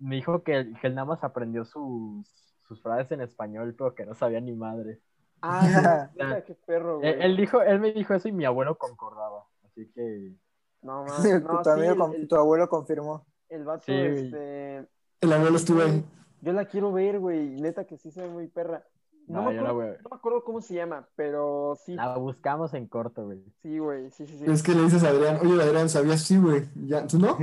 me 0.00 0.16
dijo 0.16 0.42
que, 0.42 0.72
que 0.80 0.86
él 0.88 0.96
nada 0.96 1.06
más 1.06 1.22
aprendió 1.22 1.64
sus, 1.64 2.26
sus 2.66 2.82
frases 2.82 3.12
en 3.12 3.20
español, 3.20 3.76
pero 3.78 3.94
que 3.94 4.04
no 4.04 4.14
sabía 4.14 4.40
ni 4.40 4.52
madre. 4.52 5.00
Ah, 5.40 6.10
mira, 6.16 6.42
qué 6.44 6.54
perro, 6.54 6.98
güey. 6.98 7.10
Él, 7.10 7.22
él 7.22 7.36
dijo, 7.36 7.62
él 7.62 7.78
me 7.78 7.92
dijo 7.92 8.14
eso 8.14 8.26
y 8.26 8.32
mi 8.32 8.44
abuelo 8.44 8.76
concordaba, 8.76 9.46
así 9.64 9.88
que... 9.94 10.34
No, 10.82 11.04
mames, 11.04 11.42
no, 11.42 11.62
tu, 11.62 11.70
sí, 11.70 11.80
el, 11.80 12.36
abuelo 12.36 12.68
confirmó. 12.68 13.24
el 13.48 13.64
vato, 13.64 13.84
Sí, 13.86 13.92
este. 13.94 14.86
El 15.20 15.32
abuelo 15.32 15.56
estuvo 15.56 15.80
ahí. 15.80 16.04
Yo 16.42 16.52
la 16.52 16.66
quiero 16.66 16.92
ver, 16.92 17.20
güey. 17.20 17.58
Neta 17.58 17.86
que 17.86 17.96
sí 17.96 18.10
se 18.10 18.20
ve 18.20 18.28
muy 18.28 18.48
perra. 18.48 18.84
No, 19.26 19.42
No, 19.42 19.42
me 19.42 19.50
acuerdo, 19.50 19.76
ver. 19.76 20.04
no 20.04 20.10
me 20.10 20.16
acuerdo 20.16 20.44
cómo 20.44 20.60
se 20.60 20.74
llama, 20.74 21.08
pero 21.16 21.76
sí, 21.84 22.02
La 22.02 22.16
buscamos 22.18 22.72
en 22.74 22.86
corto, 22.86 23.24
güey. 23.24 23.42
sí, 23.62 23.78
güey. 23.78 24.10
Sí, 24.10 24.26
sí, 24.26 24.38
sí. 24.38 24.46
Es 24.46 24.62
que 24.62 24.72
le 24.74 24.82
dices 24.84 25.02
a 25.04 25.08
Adrián, 25.10 25.38
oye, 25.42 25.62
Adrián, 25.62 25.88
¿sabías? 25.88 26.22
Sí, 26.22 26.36
güey. 26.38 26.64
Ya, 26.74 27.06
¿Tú 27.06 27.18
no? 27.18 27.38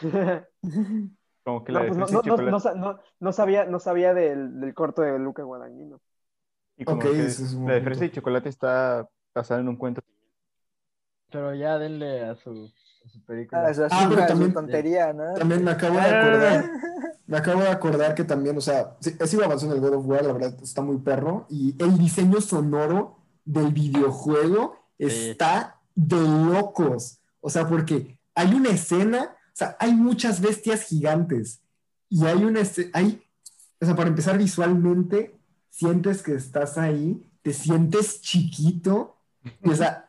como 1.44 1.64
que 1.64 1.72
No, 1.72 1.86
pues 1.86 1.98
no, 1.98 2.06
no, 2.08 2.22
no, 2.22 2.42
no 2.44 2.58
no- 2.74 3.00
no 3.20 3.32
sabía, 3.32 3.64
no 3.66 3.80
sabía 3.80 4.14
del, 4.14 4.60
del 4.60 4.74
corto 4.74 5.02
de 5.02 5.18
Luca 5.18 5.42
Guadagnino. 5.42 6.00
Y 6.76 6.86
como 6.86 7.02
Ok, 7.02 7.04
que 7.04 7.24
es 7.24 7.46
la 7.64 7.74
de 7.74 7.82
fresa 7.82 8.04
y 8.06 8.10
chocolate 8.12 8.48
está 8.48 9.08
basada 9.34 9.60
en 9.60 9.68
un 9.68 9.76
cuento. 9.76 10.02
Pero 11.30 11.54
ya 11.54 11.78
denle 11.78 12.22
a 12.24 12.34
su. 12.34 12.72
Ah, 13.52 13.70
eso 13.70 13.86
es 13.86 13.92
Ah, 13.92 14.04
pero 14.08 14.16
una 14.20 14.26
también- 14.26 14.52
tontería, 14.52 15.12
¿no? 15.12 15.34
También 15.34 15.64
me 15.64 15.70
acabo 15.70 15.94
de 15.96 16.00
no. 16.02 16.06
acordar. 16.18 16.70
Me 17.26 17.36
acabo 17.38 17.60
de 17.62 17.68
acordar 17.68 18.14
que 18.14 18.24
también, 18.24 18.56
o 18.58 18.60
sea, 18.60 18.96
he 19.18 19.26
sido 19.26 19.44
avanzando 19.44 19.74
en 19.76 19.82
el 19.82 19.88
God 19.90 19.98
of 19.98 20.06
War, 20.06 20.24
la 20.24 20.32
verdad 20.34 20.54
está 20.62 20.82
muy 20.82 20.98
perro. 20.98 21.46
Y 21.48 21.74
el 21.82 21.96
diseño 21.96 22.40
sonoro 22.40 23.18
del 23.44 23.72
videojuego 23.72 24.76
Sí. 24.98 25.06
está 25.30 25.80
de 25.94 26.20
locos. 26.20 27.18
O 27.40 27.48
sea, 27.50 27.66
porque 27.66 28.18
hay 28.34 28.52
una 28.54 28.70
escena, 28.70 29.30
o 29.32 29.56
sea, 29.56 29.76
hay 29.80 29.94
muchas 29.94 30.40
bestias 30.40 30.82
gigantes. 30.82 31.60
Y 32.10 32.26
hay 32.26 32.44
una 32.44 32.60
escena, 32.60 32.90
hay, 32.92 33.22
o 33.80 33.86
sea, 33.86 33.96
para 33.96 34.08
empezar 34.10 34.36
visualmente, 34.36 35.34
sientes 35.70 36.22
que 36.22 36.34
estás 36.34 36.76
ahí, 36.78 37.26
te 37.42 37.52
sientes 37.52 38.20
chiquito, 38.20 39.16
y, 39.62 39.70
o 39.70 39.74
sea, 39.74 40.03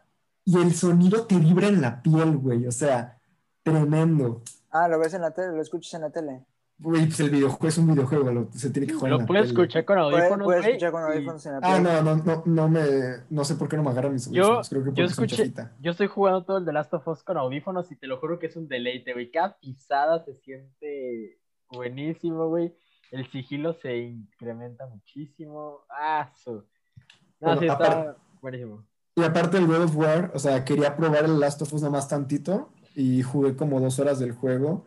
y 0.46 0.58
el 0.62 0.74
sonido 0.74 1.26
te 1.26 1.36
vibra 1.38 1.68
en 1.68 1.82
la 1.82 2.02
piel, 2.02 2.38
güey. 2.38 2.66
O 2.68 2.72
sea, 2.72 3.18
tremendo. 3.64 4.42
Ah, 4.72 4.88
lo 4.88 5.00
ves 5.00 5.14
en 5.14 5.22
la 5.22 5.32
tele, 5.32 5.54
lo 5.56 5.62
escuchas 5.62 5.94
en 5.96 6.02
la 6.02 6.10
tele. 6.12 6.46
Güey, 6.78 7.06
pues 7.06 7.20
el 7.22 7.30
videojuego 7.30 7.68
es 7.70 7.78
un 7.78 7.88
videojuego, 7.88 8.32
lo- 8.32 8.52
se 8.52 8.70
tiene 8.70 8.86
que 8.88 8.94
jugar 8.94 9.08
en 9.08 9.14
Lo 9.14 9.20
la 9.22 9.26
puedes 9.28 9.44
tele. 9.48 9.54
escuchar 9.54 9.86
con 9.86 9.96
Puedes, 9.96 10.14
audífonos, 10.20 10.46
puedes 10.46 10.66
escuchar 10.66 10.92
con 10.92 11.02
y- 11.02 11.06
audífonos 11.06 11.46
en 11.46 11.52
la 11.54 11.58
Ah, 11.64 11.78
tele. 11.78 11.82
no, 11.84 12.02
no, 12.02 12.16
no, 12.24 12.44
no 12.46 12.70
me, 12.70 12.82
no 13.30 13.46
sé 13.46 13.56
por 13.56 13.70
qué 13.70 13.78
no 13.78 13.84
me 13.84 13.92
agarran 13.92 14.12
mis 14.12 14.30
Yo, 14.30 14.44
audífonos, 14.44 14.70
creo 14.70 14.84
que 14.84 14.92
yo 14.94 15.06
escuché, 15.06 15.54
yo 15.80 15.92
estoy 15.92 16.08
jugando 16.08 16.44
todo 16.44 16.58
el 16.58 16.66
The 16.66 16.74
Last 16.74 16.94
of 16.94 17.08
Us 17.08 17.24
con 17.24 17.38
audífonos 17.38 17.90
y 17.94 17.96
te 17.96 18.08
lo 18.08 18.20
juro 18.20 18.40
que 18.40 18.48
es 18.48 18.58
un 18.58 18.68
deleite, 18.68 19.14
güey. 19.14 19.32
Cada 19.32 19.58
pisada 19.58 20.24
se 20.26 20.36
siente 20.36 21.40
buenísimo, 21.72 22.50
güey. 22.50 22.76
El 23.12 23.26
sigilo 23.32 23.74
se 23.74 23.96
incrementa 23.98 24.86
muchísimo. 24.88 25.80
Ah, 25.90 26.30
su. 26.36 26.52
No, 26.56 26.64
Bueno, 27.40 27.60
sí, 27.62 27.68
está 27.68 27.86
aparte- 28.02 28.20
buenísimo. 28.42 28.86
Y 29.16 29.24
aparte 29.24 29.58
del 29.58 29.68
God 29.68 29.84
of 29.84 29.96
War, 29.96 30.32
o 30.34 30.40
sea, 30.40 30.66
quería 30.66 30.96
probar 30.98 31.24
el 31.26 31.40
Last 31.40 31.62
of 31.62 31.72
Us 31.74 31.82
nomás 31.82 32.08
tantito 32.10 32.70
y 32.96 33.22
jugué 33.22 33.56
como 33.56 33.80
dos 33.80 33.98
horas 34.00 34.20
del 34.20 34.34
juego. 34.34 34.86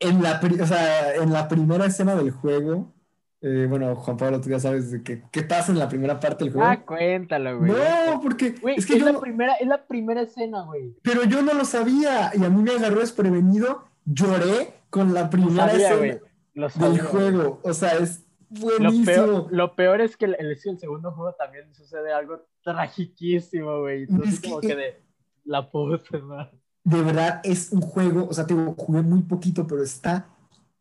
En 0.00 0.22
la, 0.22 0.38
pri- 0.40 0.60
o 0.60 0.66
sea, 0.66 1.14
en 1.14 1.32
la 1.32 1.48
primera 1.48 1.86
escena 1.86 2.14
del 2.14 2.30
juego, 2.30 2.92
eh, 3.40 3.66
bueno, 3.68 3.96
Juan 3.96 4.16
Pablo, 4.16 4.40
tú 4.40 4.50
ya 4.50 4.60
sabes 4.60 4.90
de 4.90 5.02
qué, 5.02 5.22
qué 5.32 5.42
pasa 5.42 5.72
en 5.72 5.78
la 5.78 5.88
primera 5.88 6.20
parte 6.20 6.44
del 6.44 6.52
juego. 6.52 6.68
Ah, 6.68 6.84
cuéntalo, 6.84 7.58
güey. 7.58 7.72
no, 7.72 8.20
porque 8.20 8.50
Güey, 8.60 8.74
es 8.76 8.84
es, 8.84 8.86
que 8.90 8.98
yo 9.00 9.10
la 9.12 9.18
primera, 9.20 9.54
es 9.54 9.66
la 9.66 9.86
primera 9.86 10.20
escena, 10.22 10.62
güey. 10.62 10.94
pero 11.02 11.24
yo 11.24 11.40
no 11.42 11.54
lo 11.54 11.64
sabía 11.64 12.30
y 12.34 12.44
a 12.44 12.50
mí 12.50 12.62
me 12.62 12.72
agarró 12.72 13.00
desprevenido. 13.00 13.84
Lloré 14.04 14.72
con 14.90 15.12
la 15.14 15.28
primera 15.30 15.68
sabía, 15.68 15.88
escena 15.94 16.18
güey. 16.54 16.92
Del 16.94 17.00
juego. 17.02 17.60
O 17.62 17.72
sea, 17.74 17.92
es 17.98 18.24
Lo 18.50 18.60
Buenísimo. 18.60 19.04
peor, 19.04 19.46
lo 19.50 19.76
peor 19.76 20.00
es 20.00 20.16
que 20.16 20.24
el, 20.24 20.36
el, 20.38 20.50
el 20.52 20.78
segundo 20.78 21.12
juego 21.12 21.34
también 21.34 21.74
sucede 21.74 22.12
algo 22.12 22.46
tragiquísimo, 22.62 23.80
güey. 23.80 24.04
Entonces, 24.04 24.34
Es 24.34 24.40
como 24.40 24.60
que 24.60 24.74
de 24.74 25.02
la 25.44 25.70
puta 25.70 26.18
madre. 26.20 26.58
De 26.84 27.02
verdad 27.02 27.40
es 27.44 27.70
un 27.72 27.82
juego, 27.82 28.26
o 28.28 28.32
sea, 28.32 28.46
te 28.46 28.54
jugué 28.54 29.02
muy 29.02 29.22
poquito, 29.22 29.66
pero 29.66 29.82
está 29.82 30.26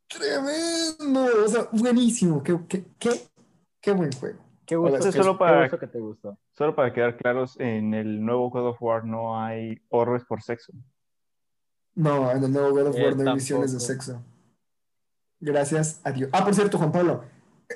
tremendo. 0.07 1.25
O 1.43 1.47
sea, 1.47 1.67
buenísimo. 1.73 2.41
Qué, 2.41 2.57
qué, 2.69 2.85
qué, 2.97 3.09
qué 3.81 3.91
buen 3.91 4.11
juego. 4.13 4.39
Qué 4.65 4.75
gusto, 4.75 4.97
eso 4.97 5.11
que, 5.11 5.17
solo 5.17 5.37
para- 5.37 5.61
gusto 5.63 5.79
que 5.79 5.87
te 5.87 5.99
gustó. 5.99 6.37
Solo 6.53 6.75
para 6.75 6.91
quedar 6.93 7.15
claros, 7.17 7.57
en 7.59 7.93
el 7.93 8.23
nuevo 8.25 8.49
God 8.49 8.67
of 8.69 8.81
War 8.81 9.05
no 9.05 9.41
hay 9.41 9.79
orbes 9.89 10.23
por 10.25 10.41
sexo. 10.41 10.73
No, 11.95 12.31
en 12.31 12.43
el 12.43 12.51
nuevo 12.51 12.71
God 12.71 12.87
of 12.87 12.95
Eh, 12.97 13.03
War 13.05 13.15
no 13.17 13.29
hay 13.31 13.35
misiones 13.35 13.73
de 13.73 13.79
sexo. 13.79 14.21
Gracias 15.39 16.01
a 16.03 16.11
Dios. 16.11 16.29
Ah, 16.33 16.43
por 16.43 16.53
cierto, 16.53 16.77
Juan 16.77 16.91
Pablo, 16.91 17.23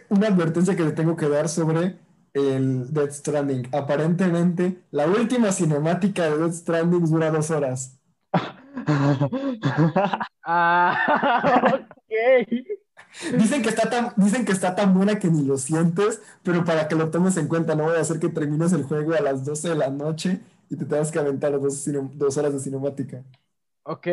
una 0.09 0.27
advertencia 0.27 0.75
que 0.75 0.83
le 0.83 0.91
tengo 0.91 1.15
que 1.15 1.27
dar 1.29 1.49
sobre 1.49 1.97
el 2.33 2.93
Death 2.93 3.11
Stranding. 3.11 3.67
Aparentemente, 3.73 4.81
la 4.91 5.07
última 5.07 5.51
cinemática 5.51 6.29
de 6.29 6.37
Death 6.37 6.53
Stranding 6.53 7.05
dura 7.05 7.31
dos 7.31 7.51
horas. 7.51 7.97
Ah, 10.43 11.63
ok. 11.73 12.47
Dicen 13.37 13.61
que 13.61 13.69
está 13.69 13.89
tan, 13.89 14.13
dicen 14.17 14.45
que 14.45 14.51
está 14.53 14.73
tan 14.75 14.93
buena 14.93 15.19
que 15.19 15.29
ni 15.29 15.43
lo 15.45 15.57
sientes, 15.57 16.21
pero 16.43 16.63
para 16.63 16.87
que 16.87 16.95
lo 16.95 17.11
tomes 17.11 17.37
en 17.37 17.47
cuenta, 17.47 17.75
no 17.75 17.83
voy 17.83 17.97
a 17.97 18.01
hacer 18.01 18.19
que 18.19 18.29
termines 18.29 18.71
el 18.73 18.83
juego 18.83 19.13
a 19.13 19.21
las 19.21 19.45
12 19.45 19.69
de 19.69 19.75
la 19.75 19.89
noche 19.89 20.39
y 20.69 20.77
te 20.77 20.85
tengas 20.85 21.11
que 21.11 21.19
aventar 21.19 21.51
dos, 21.59 21.85
dos 22.15 22.37
horas 22.37 22.53
de 22.53 22.59
cinemática. 22.59 23.23
Ok, 23.83 24.07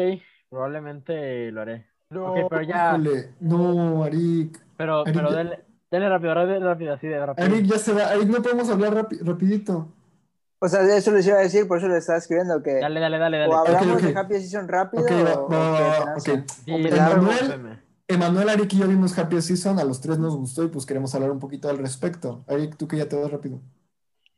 probablemente 0.51 1.51
lo 1.53 1.61
haré. 1.63 1.87
No, 2.11 2.35
pero 2.49 2.63
ya, 2.63 2.99
no, 3.41 4.03
Arik. 4.03 4.59
pero, 4.77 5.05
pero 5.05 5.31
ya- 5.33 5.63
dele 5.91 6.09
rápido, 6.09 6.35
dele 6.47 6.61
rápido, 6.61 6.95
así 6.95 7.07
de 7.07 7.25
rápido. 7.25 7.47
Arik 7.47 7.67
ya 7.67 7.79
se 7.79 7.93
va. 7.93 8.09
Arik, 8.11 8.29
no 8.29 8.43
podemos 8.43 8.69
hablar 8.71 8.95
rapi- 8.95 9.21
rapidito. 9.23 9.89
O 10.61 10.69
sea, 10.69 10.83
eso 10.97 11.13
les 11.13 11.27
iba 11.27 11.37
a 11.37 11.41
decir, 11.41 11.69
por 11.69 11.79
eso 11.79 11.87
le 11.87 11.99
estaba 11.99 12.19
escribiendo 12.19 12.61
que 12.63 12.81
Dale, 12.81 12.99
dale, 12.99 13.19
dale, 13.19 13.39
dale. 13.39 13.55
o 13.55 13.57
hablamos 13.59 14.03
de 14.03 14.17
Happy 14.19 14.35
Season 14.41 14.67
rápido 14.67 15.05
Ok, 15.05 15.11
o, 15.13 15.49
va, 15.49 16.17
dale. 16.17 16.55
Emanuel-. 16.67 17.79
Emanuel, 18.09 18.49
Arik 18.49 18.73
y 18.73 18.79
yo 18.79 18.89
vimos 18.89 19.17
Happy 19.17 19.41
Season, 19.41 19.79
a 19.79 19.85
los 19.85 20.01
tres 20.01 20.19
nos 20.19 20.37
gustó 20.37 20.65
y 20.65 20.69
pues 20.69 20.85
queremos 20.87 21.15
hablar 21.15 21.31
un 21.31 21.39
poquito 21.39 21.69
al 21.69 21.79
respecto. 21.79 22.43
Arik, 22.49 22.77
tú 22.77 22.89
que 22.89 22.97
ya 22.97 23.09
te 23.09 23.15
vas 23.17 23.31
rápido. 23.31 23.61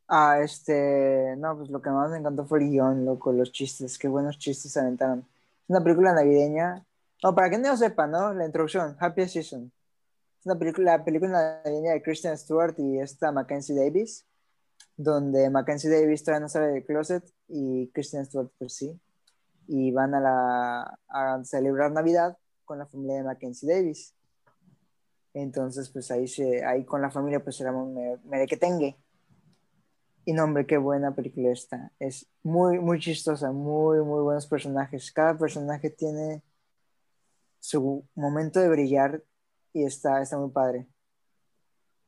Ah, 0.09 0.40
este, 0.43 1.36
no, 1.39 1.56
pues 1.56 1.70
lo 1.70 1.81
que 1.81 1.89
más 1.89 2.10
me 2.10 2.18
encantó 2.18 2.44
fue 2.44 2.59
el 2.59 2.68
guion, 2.70 3.05
loco, 3.05 3.32
los 3.32 3.52
chistes, 3.52 3.97
qué 3.97 4.09
buenos 4.09 4.39
chistes 4.39 4.72
se 4.72 4.81
aventaron. 4.81 5.20
Es 5.20 5.68
una 5.68 5.82
película 5.85 6.12
navideña. 6.12 6.85
No, 7.22 7.35
para 7.35 7.48
que 7.48 7.59
no 7.59 7.68
lo 7.68 7.77
sepa, 7.77 8.06
¿no? 8.09 8.35
La 8.35 8.44
introducción, 8.44 8.97
Happy 8.98 9.28
Season. 9.28 9.70
Es 10.41 10.47
una 10.47 10.59
película, 10.59 10.97
la 10.97 11.05
película 11.05 11.61
de 11.62 12.03
Kristen 12.03 12.37
Stewart 12.39 12.75
y 12.79 12.99
esta 12.99 13.31
Mackenzie 13.31 13.77
Davis, 13.77 14.27
donde 14.97 15.51
Mackenzie 15.51 15.91
Davis 15.91 16.25
todavía 16.25 16.41
no 16.41 16.49
sale 16.49 16.69
del 16.69 16.85
closet 16.87 17.31
y 17.47 17.89
Kristen 17.89 18.25
Stewart 18.25 18.51
pues 18.57 18.75
sí. 18.75 18.99
Y 19.67 19.93
van 19.93 20.15
a, 20.15 20.97
celebrar 21.45 21.93
Navidad 21.93 22.39
con 22.65 22.79
la 22.79 22.87
familia 22.87 23.17
de 23.17 23.25
Mackenzie 23.25 23.71
Davis. 23.71 24.15
Entonces, 25.35 25.91
pues 25.91 26.11
ahí, 26.11 26.27
se, 26.27 26.65
ahí 26.65 26.87
con 26.87 27.03
la 27.03 27.11
familia 27.11 27.45
pues 27.45 27.61
era 27.61 27.71
un 27.73 27.95
mere- 27.95 28.19
merequetengue. 28.25 28.97
Y 30.25 30.33
no, 30.33 30.45
hombre, 30.45 30.67
qué 30.67 30.79
buena 30.79 31.15
película 31.15 31.51
esta. 31.51 31.93
Es 31.99 32.27
muy, 32.43 32.79
muy 32.79 32.99
chistosa, 32.99 33.53
muy, 33.53 33.99
muy 33.99 34.23
buenos 34.23 34.47
personajes. 34.47 35.12
Cada 35.12 35.37
personaje 35.37 35.91
tiene 35.91 36.43
su 37.59 38.07
momento 38.15 38.59
de 38.59 38.71
brillar 38.71 39.23
y 39.72 39.84
está, 39.84 40.20
está 40.22 40.38
muy 40.38 40.51
padre. 40.51 40.86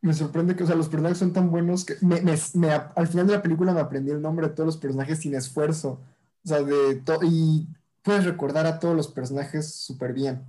Me 0.00 0.12
sorprende 0.14 0.56
que, 0.56 0.64
o 0.64 0.66
sea, 0.66 0.74
los 0.74 0.88
personajes 0.88 1.18
son 1.18 1.32
tan 1.32 1.50
buenos 1.50 1.84
que 1.84 1.94
me, 2.00 2.20
me- 2.22 2.34
me- 2.54 2.70
al 2.72 3.06
final 3.06 3.26
de 3.28 3.34
la 3.34 3.42
película 3.42 3.72
me 3.72 3.80
aprendí 3.80 4.10
el 4.10 4.20
nombre 4.20 4.48
de 4.48 4.54
todos 4.54 4.66
los 4.66 4.76
personajes 4.76 5.20
sin 5.20 5.34
esfuerzo. 5.34 6.00
O 6.44 6.48
sea, 6.48 6.60
de 6.62 6.96
to- 6.96 7.20
y 7.22 7.68
puedes 8.02 8.24
recordar 8.24 8.66
a 8.66 8.80
todos 8.80 8.96
los 8.96 9.06
personajes 9.06 9.72
súper 9.76 10.12
bien. 10.12 10.42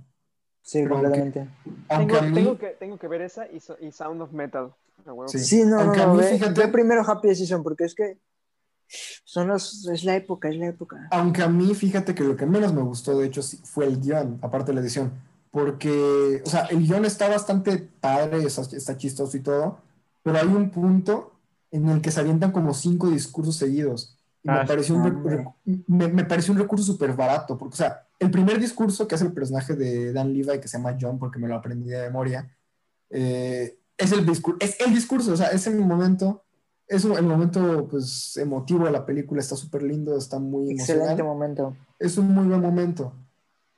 Sí, 0.60 0.82
Pero 0.82 0.96
completamente. 0.96 1.46
Aunque 1.88 2.14
Tengo, 2.14 2.18
a 2.26 2.28
mí, 2.28 2.34
tengo 2.34 2.58
que, 2.58 2.66
tengo 2.70 2.98
que 2.98 3.06
ver 3.08 3.20
esa 3.22 3.48
y, 3.48 3.60
so- 3.60 3.76
y 3.80 3.92
Sound 3.92 4.20
of 4.22 4.32
Metal. 4.32 4.74
Sí. 5.26 5.38
Sí, 5.38 5.62
no, 5.64 5.76
no, 5.76 5.80
Aunque 5.82 6.00
no, 6.00 6.14
mí, 6.14 6.20
ve, 6.20 6.28
fíjate- 6.38 6.60
ve 6.62 6.68
primero 6.68 7.02
Happy 7.06 7.34
Season 7.34 7.62
porque 7.62 7.84
es 7.84 7.94
que 7.94 8.18
son 9.24 9.48
los, 9.48 9.86
es 9.88 10.02
la 10.04 10.16
época, 10.16 10.48
es 10.48 10.56
la 10.56 10.66
época. 10.68 11.08
aunque 11.10 11.42
a 11.42 11.48
mí, 11.48 11.74
fíjate 11.74 12.14
que 12.14 12.24
lo 12.24 12.34
que 12.36 12.46
menos 12.46 12.72
me 12.72 12.82
gustó, 12.82 13.16
de 13.18 13.26
hecho, 13.26 13.40
fue 13.64 13.86
el 13.86 14.00
guion, 14.00 14.38
aparte 14.42 14.72
de 14.72 14.74
la 14.76 14.80
edición. 14.80 15.12
Porque, 15.54 16.42
o 16.44 16.50
sea, 16.50 16.62
el 16.64 16.84
guion 16.84 17.04
está 17.04 17.28
bastante 17.28 17.78
padre, 17.78 18.42
está, 18.42 18.62
está 18.62 18.96
chistoso 18.96 19.36
y 19.36 19.40
todo, 19.40 19.78
pero 20.24 20.38
hay 20.40 20.48
un 20.48 20.68
punto 20.70 21.30
en 21.70 21.88
el 21.90 22.00
que 22.02 22.10
se 22.10 22.18
avientan 22.18 22.50
como 22.50 22.74
cinco 22.74 23.08
discursos 23.08 23.54
seguidos. 23.54 24.18
Y 24.42 24.48
me 24.50 24.56
Ah, 24.58 24.64
pareció 24.66 24.96
un, 24.96 25.54
me, 25.86 26.08
me 26.08 26.24
pareció 26.24 26.52
un 26.52 26.58
recurso 26.58 26.84
súper 26.84 27.12
barato, 27.14 27.56
porque, 27.56 27.74
o 27.74 27.76
sea, 27.76 28.04
el 28.18 28.32
primer 28.32 28.58
discurso 28.58 29.06
que 29.06 29.14
hace 29.14 29.26
el 29.26 29.32
personaje 29.32 29.76
de 29.76 30.12
Dan 30.12 30.32
Levi, 30.32 30.58
que 30.58 30.66
se 30.66 30.76
llama 30.76 30.96
John, 31.00 31.20
porque 31.20 31.38
me 31.38 31.46
lo 31.46 31.54
aprendí 31.54 31.88
de 31.88 32.02
memoria, 32.02 32.50
eh, 33.10 33.78
es, 33.96 34.10
el 34.10 34.26
discurso, 34.26 34.58
es 34.60 34.76
el 34.80 34.92
discurso, 34.92 35.34
o 35.34 35.36
sea, 35.36 35.50
es 35.52 35.68
el 35.68 35.78
momento, 35.78 36.42
es 36.88 37.04
un- 37.04 37.16
el 37.16 37.26
momento, 37.26 37.86
pues, 37.88 38.36
emotivo 38.38 38.86
de 38.86 38.90
la 38.90 39.06
película, 39.06 39.40
está 39.40 39.54
súper 39.54 39.84
lindo, 39.84 40.16
está 40.18 40.40
muy 40.40 40.72
Excelente 40.72 41.04
emocional. 41.22 41.24
momento. 41.24 41.76
Es 42.00 42.18
un 42.18 42.34
muy 42.34 42.48
buen 42.48 42.60
momento. 42.60 43.12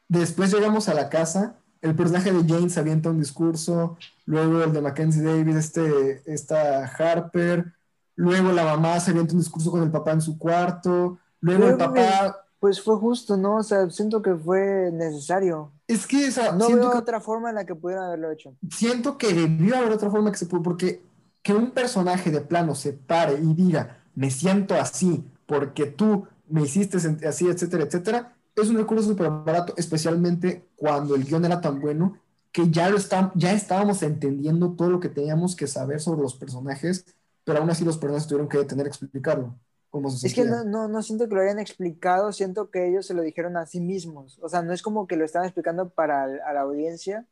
Después 0.08 0.50
llegamos 0.54 0.88
a 0.88 0.94
la 0.94 1.10
casa, 1.10 1.58
el 1.86 1.94
personaje 1.94 2.32
de 2.32 2.44
Jane 2.46 2.70
se 2.70 2.80
avienta 2.80 3.10
un 3.10 3.18
discurso, 3.18 3.96
luego 4.24 4.62
el 4.62 4.72
de 4.72 4.80
Mackenzie 4.80 5.22
Davis, 5.22 5.56
este, 5.56 6.22
esta 6.26 6.84
Harper, 6.84 7.72
luego 8.16 8.52
la 8.52 8.64
mamá 8.64 8.98
se 9.00 9.12
avienta 9.12 9.32
un 9.32 9.40
discurso 9.40 9.70
con 9.70 9.82
el 9.82 9.90
papá 9.90 10.12
en 10.12 10.20
su 10.20 10.38
cuarto, 10.38 11.18
luego 11.40 11.68
el 11.68 11.76
papá... 11.76 12.42
Pues 12.58 12.80
fue 12.82 12.96
justo, 12.96 13.36
¿no? 13.36 13.56
O 13.56 13.62
sea, 13.62 13.88
siento 13.90 14.22
que 14.22 14.34
fue 14.34 14.90
necesario. 14.90 15.72
Es 15.86 16.06
que, 16.06 16.28
o 16.28 16.30
sea, 16.30 16.52
No 16.52 16.66
siento 16.66 16.84
veo 16.84 16.92
que 16.92 16.98
otra 16.98 17.20
forma 17.20 17.50
en 17.50 17.54
la 17.56 17.66
que 17.66 17.74
pudieran 17.74 18.06
haberlo 18.06 18.32
hecho. 18.32 18.56
siento 18.70 19.18
que 19.18 19.32
debió 19.34 19.76
haber 19.76 19.92
otra 19.92 20.10
forma 20.10 20.32
que 20.32 20.38
se 20.38 20.46
pudo, 20.46 20.62
porque 20.62 21.02
que 21.42 21.52
un 21.52 21.70
personaje 21.70 22.30
de 22.30 22.40
plano 22.40 22.74
se 22.74 22.94
pare 22.94 23.34
y 23.34 23.54
diga, 23.54 23.98
me 24.14 24.30
siento 24.30 24.74
así 24.74 25.24
porque 25.46 25.86
tú 25.86 26.26
me 26.48 26.62
hiciste 26.62 26.98
así, 27.26 27.46
etcétera, 27.48 27.84
etcétera, 27.84 28.35
es 28.62 28.68
un 28.70 28.76
recurso 28.76 29.04
súper 29.08 29.28
barato, 29.30 29.74
especialmente 29.76 30.66
cuando 30.76 31.14
el 31.14 31.24
guion 31.24 31.44
era 31.44 31.60
tan 31.60 31.80
bueno 31.80 32.18
que 32.52 32.70
ya, 32.70 32.88
lo 32.88 32.96
está, 32.96 33.32
ya 33.34 33.52
estábamos 33.52 34.02
entendiendo 34.02 34.72
todo 34.72 34.88
lo 34.90 35.00
que 35.00 35.10
teníamos 35.10 35.54
que 35.54 35.66
saber 35.66 36.00
sobre 36.00 36.22
los 36.22 36.34
personajes, 36.34 37.04
pero 37.44 37.58
aún 37.58 37.68
así 37.70 37.84
los 37.84 37.98
personajes 37.98 38.26
tuvieron 38.26 38.48
que 38.48 38.64
tener 38.64 38.84
que 38.86 38.90
explicarlo. 38.90 39.54
Cómo 39.90 40.10
se 40.10 40.26
Es 40.26 40.34
que 40.34 40.44
no, 40.44 40.64
no, 40.64 40.88
no 40.88 41.02
siento 41.02 41.28
que 41.28 41.34
lo 41.34 41.42
hayan 41.42 41.58
explicado, 41.58 42.32
siento 42.32 42.70
que 42.70 42.88
ellos 42.88 43.06
se 43.06 43.14
lo 43.14 43.22
dijeron 43.22 43.56
a 43.56 43.66
sí 43.66 43.80
mismos. 43.80 44.38
O 44.42 44.48
sea, 44.48 44.62
no 44.62 44.72
es 44.72 44.82
como 44.82 45.06
que 45.06 45.16
lo 45.16 45.24
estaban 45.24 45.46
explicando 45.46 45.90
para 45.90 46.24
a 46.24 46.52
la 46.54 46.60
audiencia, 46.62 47.24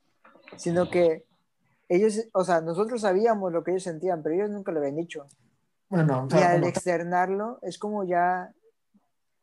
sino 0.57 0.91
que 0.91 1.25
ellos, 1.89 2.21
o 2.33 2.45
sea, 2.45 2.61
nosotros 2.61 3.01
sabíamos 3.01 3.53
lo 3.53 3.65
que 3.65 3.73
ellos 3.73 3.83
sentían, 3.83 4.23
pero 4.23 4.35
ellos 4.35 4.51
nunca 4.51 4.73
lo 4.73 4.79
habían 4.81 4.97
dicho. 4.97 5.27
Bueno, 5.89 6.25
o 6.25 6.27
Y 6.27 6.31
sea, 6.31 6.51
al 6.51 6.57
como- 6.61 6.69
externarlo 6.69 7.59
es 7.63 7.79
como 7.79 8.05
ya, 8.05 8.53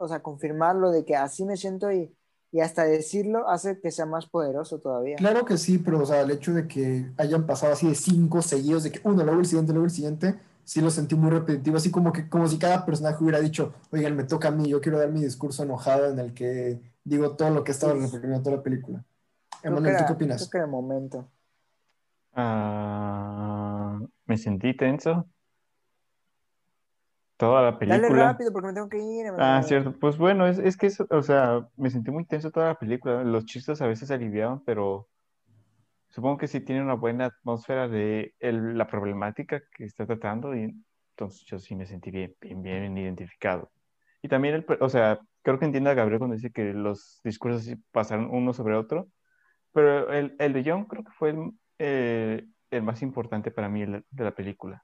o 0.02 0.07
sea, 0.07 0.22
confirmarlo 0.22 0.91
de 0.91 1.06
que 1.06 1.15
así 1.15 1.45
me 1.45 1.57
siento 1.57 1.91
y, 1.91 2.11
y 2.52 2.60
hasta 2.60 2.84
decirlo 2.86 3.48
hace 3.48 3.80
que 3.80 3.91
sea 3.91 4.06
más 4.06 4.26
poderoso 4.26 4.80
todavía. 4.80 5.15
Claro 5.15 5.45
que 5.45 5.57
sí, 5.57 5.78
pero 5.78 6.02
o 6.02 6.06
sea, 6.06 6.22
el 6.22 6.32
hecho 6.32 6.53
de 6.53 6.68
que 6.68 7.11
hayan 7.18 7.45
pasado 7.45 7.73
así 7.73 7.88
de 7.88 7.95
cinco 7.95 8.41
seguidos, 8.41 8.84
de 8.84 8.91
que 8.91 8.99
uno, 9.03 9.23
luego 9.23 9.40
el 9.40 9.45
siguiente, 9.45 9.73
luego 9.73 9.86
el 9.86 9.91
siguiente, 9.91 10.36
sí 10.64 10.82
lo 10.82 10.90
sentí 10.90 11.15
muy 11.15 11.30
repetitivo, 11.30 11.78
así 11.78 11.91
como 11.91 12.11
que 12.11 12.28
como 12.28 12.48
si 12.48 12.57
cada 12.57 12.86
personaje 12.86 13.23
hubiera 13.23 13.40
dicho, 13.40 13.73
oigan, 13.91 14.15
me 14.15 14.23
toca 14.23 14.48
a 14.48 14.52
mí, 14.52 14.68
yo 14.68 14.82
quiero 14.82 14.98
dar 14.98 15.11
mi 15.11 15.22
discurso 15.23 15.64
enojado 15.64 16.10
en 16.10 16.18
el 16.18 16.34
que 16.34 16.80
digo 17.03 17.36
todo 17.36 17.52
lo 17.52 17.64
que 17.64 17.72
estaba 17.72 17.94
repitiendo 17.94 18.41
toda 18.41 18.57
la 18.57 18.64
película. 18.64 19.06
Emanuel, 19.64 19.98
¿tú 19.98 20.06
qué 20.07 20.14
opinas? 20.14 20.38
creo 20.38 20.49
que 20.49 20.57
era 20.57 20.65
el 20.65 20.72
momento. 20.72 21.28
Ah, 22.34 23.99
me 24.26 24.38
sentí 24.38 24.76
tenso. 24.76 25.28
Toda 27.41 27.63
la 27.63 27.80
Dale 27.80 27.99
película. 28.01 28.31
rápido 28.31 28.53
porque 28.53 28.68
me 28.68 28.73
tengo 28.76 28.88
que 28.88 28.99
ir. 28.99 29.26
Ah, 29.39 29.63
cierto. 29.63 29.97
Pues 29.99 30.18
bueno, 30.18 30.45
es, 30.45 30.59
es 30.59 30.77
que 30.77 30.85
eso, 30.85 31.07
o 31.09 31.23
sea, 31.23 31.68
me 31.76 31.89
sentí 31.89 32.11
muy 32.11 32.23
tenso 32.26 32.51
toda 32.51 32.68
la 32.68 32.76
película. 32.76 33.23
Los 33.23 33.45
chistes 33.45 33.81
a 33.81 33.88
veces 33.88 34.09
se 34.09 34.13
aliviaban, 34.13 34.63
pero 34.63 35.07
supongo 36.09 36.38
que 36.38 36.47
sí 36.47 36.59
tiene 36.59 36.84
una 36.84 36.93
buena 36.93 37.26
atmósfera 37.26 37.88
de 37.88 38.35
el- 38.39 38.77
la 38.77 38.85
problemática 38.88 39.61
que 39.76 39.85
está 39.85 40.05
tratando 40.05 40.55
y 40.55 40.72
entonces 41.15 41.43
yo 41.47 41.57
sí 41.57 41.76
me 41.76 41.88
sentí 41.88 42.11
bien, 42.11 42.35
bien, 42.41 42.61
bien 42.61 42.95
identificado. 42.97 43.72
Y 44.22 44.27
también, 44.27 44.53
el, 44.53 44.65
o 44.80 44.89
sea, 44.89 45.19
creo 45.41 45.57
que 45.57 45.65
entiendo 45.65 45.89
a 45.89 45.95
Gabriel 45.95 46.19
cuando 46.19 46.35
dice 46.35 46.51
que 46.51 46.73
los 46.73 47.22
discursos 47.23 47.68
pasaron 47.91 48.30
uno 48.31 48.53
sobre 48.53 48.76
otro, 48.76 49.07
pero 49.73 50.13
el, 50.13 50.35
el 50.39 50.53
de 50.53 50.63
John 50.65 50.85
creo 50.85 51.03
que 51.03 51.11
fue 51.11 51.31
el, 51.31 51.51
eh, 51.80 52.45
el 52.69 52.84
más 52.84 53.01
importante 53.01 53.49
para 53.51 53.69
mí 53.69 53.84
de 53.85 54.23
la 54.23 54.31
película. 54.35 54.84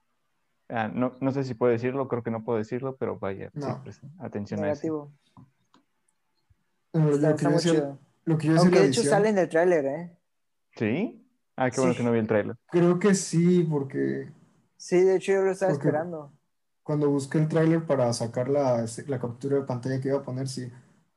Ah, 0.70 0.88
no, 0.88 1.14
no 1.20 1.32
sé 1.32 1.44
si 1.44 1.54
puedo 1.54 1.72
decirlo, 1.72 2.08
creo 2.08 2.22
que 2.22 2.30
no 2.30 2.44
puedo 2.44 2.58
decirlo, 2.58 2.96
pero 2.96 3.18
vaya, 3.18 3.50
sí, 3.54 3.66
presten 3.82 4.10
atención 4.18 4.60
a 4.60 4.70
eso. 4.72 4.82
Negativo. 4.86 5.12
Bueno, 6.92 7.10
Está, 7.14 7.30
lo, 7.30 7.36
que 7.36 7.44
está 7.46 7.50
yo 7.50 7.54
decía, 7.72 7.98
lo 8.24 8.38
que 8.38 8.46
yo 8.46 8.52
decía 8.52 8.62
Aunque 8.64 8.78
de 8.80 8.86
hecho 8.86 9.00
edición- 9.00 9.10
sale 9.14 9.28
en 9.30 9.38
el 9.38 9.48
tráiler, 9.48 9.84
¿eh? 9.86 10.18
¿Sí? 10.76 11.24
Ah, 11.56 11.70
qué 11.70 11.80
bueno 11.80 11.92
Sí. 11.94 11.98
que 11.98 12.04
no 12.04 12.12
vi 12.12 12.18
el 12.18 12.26
tráiler. 12.26 12.56
Creo 12.70 12.98
que 12.98 13.14
sí, 13.14 13.66
porque 13.68 14.30
Sí, 14.76 15.00
de 15.00 15.16
hecho 15.16 15.32
yo 15.32 15.42
lo 15.42 15.50
estaba 15.52 15.72
esperando. 15.72 16.32
cuando 16.82 17.10
busqué 17.10 17.38
el 17.38 17.48
tráiler 17.48 17.84
para 17.84 18.12
sacar 18.12 18.48
la, 18.48 18.84
la 19.06 19.18
captura 19.20 19.56
de 19.56 19.62
pantalla 19.64 20.00
que 20.00 20.08
iba 20.08 20.18
a 20.18 20.22
poner, 20.22 20.48
sí. 20.48 20.70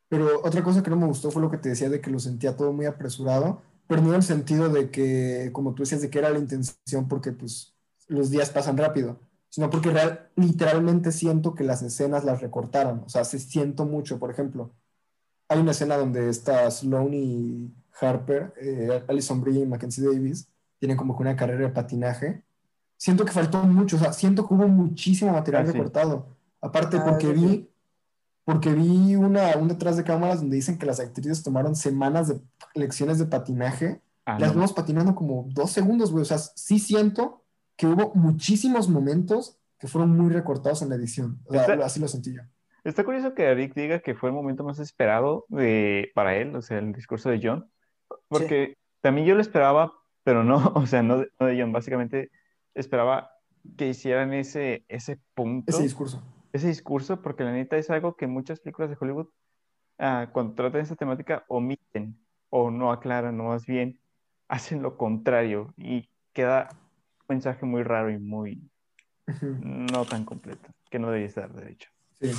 Pero 0.10 0.42
otra 0.44 0.64
cosa 0.64 0.84
que 0.84 0.90
no 0.90 0.98
me 0.98 1.06
gustó 1.08 1.32
fue 1.32 1.42
lo 1.42 1.50
que 1.52 1.58
te 1.58 1.70
decía 1.70 1.90
de 1.90 2.02
que 2.02 2.10
lo 2.12 2.20
sentía 2.20 2.58
todo 2.58 2.74
muy 2.74 2.86
apresurado, 2.86 3.62
pero 3.88 4.02
no 4.02 4.10
en 4.10 4.16
el 4.16 4.24
sentido 4.24 4.68
de 4.70 4.90
que, 4.92 5.50
como 5.54 5.74
tú 5.74 5.84
decías, 5.84 6.02
de 6.02 6.10
que 6.10 6.20
era 6.20 6.30
la 6.30 6.40
intención 6.40 7.08
porque 7.08 7.32
pues 7.32 7.74
los 8.08 8.30
días 8.30 8.50
pasan 8.50 8.76
rápido, 8.78 9.20
sino 9.52 9.70
porque 9.70 9.92
real- 9.92 10.30
literalmente 10.36 11.12
siento 11.12 11.54
que 11.54 11.64
las 11.64 11.82
escenas 11.84 12.24
las 12.24 12.42
recortaron, 12.42 13.04
o 13.06 13.10
sea, 13.10 13.24
se 13.26 13.38
siento 13.38 13.86
mucho, 13.86 14.18
por 14.18 14.32
ejemplo, 14.32 14.72
hay 15.50 15.60
una 15.60 15.72
escena 15.72 15.98
donde 15.98 16.30
está 16.30 16.72
Sloane 16.72 17.18
y 17.18 17.74
Harper, 18.00 18.54
eh, 18.60 19.04
Alison 19.08 19.42
Brie 19.42 19.60
y 19.60 19.66
Mackenzie 19.68 20.06
Davis, 20.06 20.48
tienen 20.80 20.98
como 20.98 21.16
que 21.16 21.22
una 21.24 21.36
carrera 21.36 21.68
de 21.68 21.74
patinaje. 21.74 22.44
Siento 22.98 23.26
que 23.26 23.32
faltó 23.34 23.62
mucho, 23.64 23.98
o 23.98 24.00
sea, 24.00 24.14
siento 24.14 24.48
que 24.48 24.54
hubo 24.54 24.68
muchísimo 24.68 25.32
material 25.34 25.64
Ah, 25.64 25.66
sí. 25.68 25.74
recortado. 25.74 26.28
Aparte, 26.62 26.98
Ah, 26.98 27.06
porque 27.06 27.28
sí. 27.28 27.34
vi, 27.34 27.70
porque 28.46 28.72
vi 28.74 29.16
una, 29.16 29.58
un 29.58 29.68
detrás 29.68 29.98
de 29.98 30.04
cámaras 30.06 30.40
donde 30.40 30.56
dicen 30.56 30.78
que 30.78 30.86
las 30.86 31.00
actrices 31.02 31.44
tomaron 31.44 31.76
semanas 31.76 32.30
de 32.30 32.40
lecciones 32.74 33.20
de 33.20 33.26
patinaje. 33.26 34.02
Ah, 34.26 34.40
Las 34.40 34.50
no. 34.52 34.56
vemos 34.56 34.74
patinando 34.74 35.14
como 35.16 35.46
dos 35.50 35.72
segundos, 35.72 36.12
güey. 36.12 36.22
O 36.22 36.26
sea, 36.26 36.38
sí 36.38 36.80
siento 36.80 37.41
que 37.82 37.88
hubo 37.88 38.12
muchísimos 38.14 38.90
momentos 38.90 39.58
que 39.80 39.88
fueron 39.88 40.16
muy 40.16 40.32
recortados 40.32 40.84
en 40.84 40.90
la 40.90 40.96
edición. 40.98 41.40
O 41.46 41.54
sea, 41.54 41.62
Está- 41.64 41.84
así 41.84 42.00
lo 42.00 42.08
sentí 42.08 42.32
yo. 42.36 42.44
Está 42.84 43.04
curioso 43.04 43.34
que 43.34 43.46
Eric 43.46 43.74
diga 43.74 44.02
que 44.02 44.14
fue 44.14 44.30
el 44.30 44.36
momento 44.36 44.64
más 44.64 44.78
esperado 44.78 45.46
de, 45.50 46.12
para 46.14 46.36
él, 46.36 46.56
o 46.56 46.62
sea, 46.62 46.78
el 46.78 46.94
discurso 46.94 47.32
de 47.32 47.40
John, 47.42 47.72
porque 48.28 48.78
también 49.02 49.26
yo 49.26 49.34
lo 49.34 49.42
esperaba, 49.42 49.94
pero 50.24 50.44
no, 50.44 50.58
o 50.76 50.86
sea, 50.86 51.02
no 51.02 51.18
de, 51.22 51.32
no 51.40 51.48
de 51.48 51.60
John, 51.60 51.72
básicamente 51.72 52.30
esperaba 52.76 53.32
que 53.78 53.88
hicieran 53.88 54.32
ese, 54.36 54.86
ese 54.88 55.20
punto, 55.34 55.72
Ese 55.72 55.82
discurso. 55.82 56.22
ese 56.54 56.68
discurso, 56.68 57.24
porque 57.24 57.44
la 57.44 57.52
neta 57.52 57.78
es 57.78 57.90
algo 57.90 58.16
que 58.16 58.28
muchas 58.28 58.60
películas 58.60 58.92
de 58.92 58.98
Hollywood, 59.00 59.30
ah, 59.98 60.30
cuando 60.32 60.54
tratan 60.54 60.82
esta 60.82 60.96
temática, 60.96 61.46
omiten 61.48 62.16
o 62.52 62.70
no 62.70 62.92
aclaran, 62.92 63.40
o 63.42 63.46
más 63.46 63.66
bien 63.66 64.00
hacen 64.50 64.84
lo 64.84 64.98
contrario 64.98 65.74
y 65.78 66.08
queda 66.34 66.70
mensaje 67.32 67.66
muy 67.66 67.84
raro 67.84 68.12
y 68.12 68.20
muy 68.20 68.70
no 69.64 70.06
tan 70.06 70.26
completo, 70.26 70.70
que 70.90 71.00
no 71.00 71.08
debería 71.08 71.28
estar, 71.28 71.54
de 71.54 71.72
hecho. 71.72 71.90
Sí, 72.20 72.32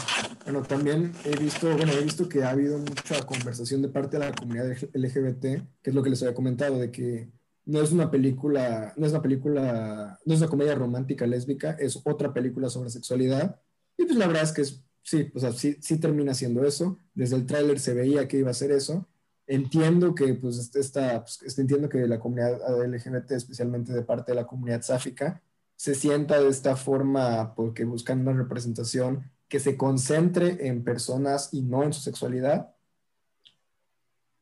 bueno, 0.45 0.63
también 0.63 1.13
he 1.25 1.37
visto, 1.37 1.75
bueno, 1.77 1.93
he 1.93 2.05
visto 2.05 2.29
que 2.29 2.45
ha 2.45 2.51
habido 2.51 2.79
mucha 2.79 3.25
conversación 3.27 3.83
de 3.83 3.89
parte 3.89 4.17
de 4.17 4.27
la 4.27 4.33
comunidad 4.33 4.77
LGBT, 4.93 5.43
que 5.83 5.91
es 5.91 5.95
lo 5.95 6.03
que 6.03 6.11
les 6.11 6.23
había 6.23 6.35
comentado, 6.35 6.79
de 6.79 6.93
que 6.93 7.31
no 7.65 7.81
es 7.81 7.91
una 7.91 8.11
película, 8.11 8.93
no 8.97 9.07
es 9.07 9.13
una 9.13 9.23
película, 9.23 10.19
no 10.25 10.35
es 10.35 10.41
una 10.41 10.49
comedia 10.49 10.75
romántica 10.75 11.27
lésbica, 11.27 11.73
es 11.73 12.01
otra 12.05 12.33
película 12.33 12.69
sobre 12.69 12.91
sexualidad. 12.91 13.61
Y 13.97 14.05
pues 14.05 14.17
la 14.17 14.27
verdad 14.27 14.45
es 14.45 14.53
que 14.53 14.63
es, 14.63 14.85
sí, 15.03 15.31
o 15.35 15.41
sea, 15.41 15.53
sí, 15.53 15.77
sí 15.81 15.99
termina 15.99 16.35
siendo 16.35 16.65
eso. 16.65 16.99
Desde 17.15 17.37
el 17.37 17.47
tráiler 17.47 17.81
se 17.81 17.95
veía 17.95 18.29
que 18.29 18.39
iba 18.39 18.51
a 18.51 18.55
ser 18.55 18.71
eso. 18.71 19.09
Entiendo 19.47 20.15
que, 20.15 20.35
pues, 20.35 20.75
esta, 20.75 21.21
pues, 21.23 21.43
este, 21.43 21.63
entiendo 21.63 21.89
que 21.89 22.07
la 22.07 22.21
comunidad 22.21 22.61
LGBT, 22.85 23.33
especialmente 23.33 23.93
de 23.93 24.03
parte 24.03 24.33
de 24.33 24.37
la 24.37 24.47
comunidad 24.47 24.83
sáfica, 24.83 25.43
se 25.77 25.95
sienta 25.95 26.41
de 26.41 26.49
esta 26.49 26.77
forma 26.77 27.55
porque 27.55 27.85
buscan 27.85 28.21
una 28.21 28.33
representación 28.33 29.31
que 29.49 29.59
se 29.61 29.77
concentre 29.77 30.69
en 30.69 30.85
personas 30.85 31.49
y 31.53 31.63
no 31.63 31.83
en 31.83 31.93
su 31.93 32.01
sexualidad. 32.01 32.75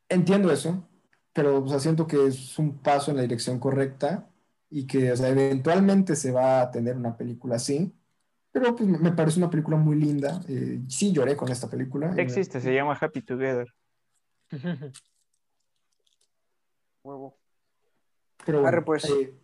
Entiendo 0.09 0.53
eso, 0.53 0.87
pero 1.33 1.63
o 1.63 1.69
sea, 1.69 1.79
siento 1.79 2.07
que 2.07 2.27
es 2.27 2.59
un 2.59 2.79
paso 2.79 3.11
en 3.11 3.17
la 3.17 3.23
dirección 3.23 3.59
correcta 3.59 4.29
y 4.69 4.87
que 4.87 5.13
o 5.13 5.17
sea, 5.17 5.29
eventualmente 5.29 6.15
se 6.17 6.31
va 6.33 6.61
a 6.61 6.71
tener 6.71 6.97
una 6.97 7.17
película 7.17 7.57
así, 7.57 7.93
pero 8.53 8.75
pues, 8.77 8.89
me- 8.89 9.13
parece 9.13 9.39
una 9.39 9.51
película 9.51 9.77
muy 9.77 9.97
linda. 9.97 10.41
Eh, 10.49 10.81
sí 10.89 11.13
lloré 11.13 11.37
con 11.37 11.49
esta 11.49 11.69
película. 11.71 12.13
Existe, 12.17 12.61
se 12.61 12.75
llama 12.75 12.99
Happy 13.01 13.23
Together. 13.23 13.67
Huevo. 17.03 17.37
Pero 18.45 18.63
bueno, 18.63 18.85
pues. 18.85 19.05
eh, 19.05 19.35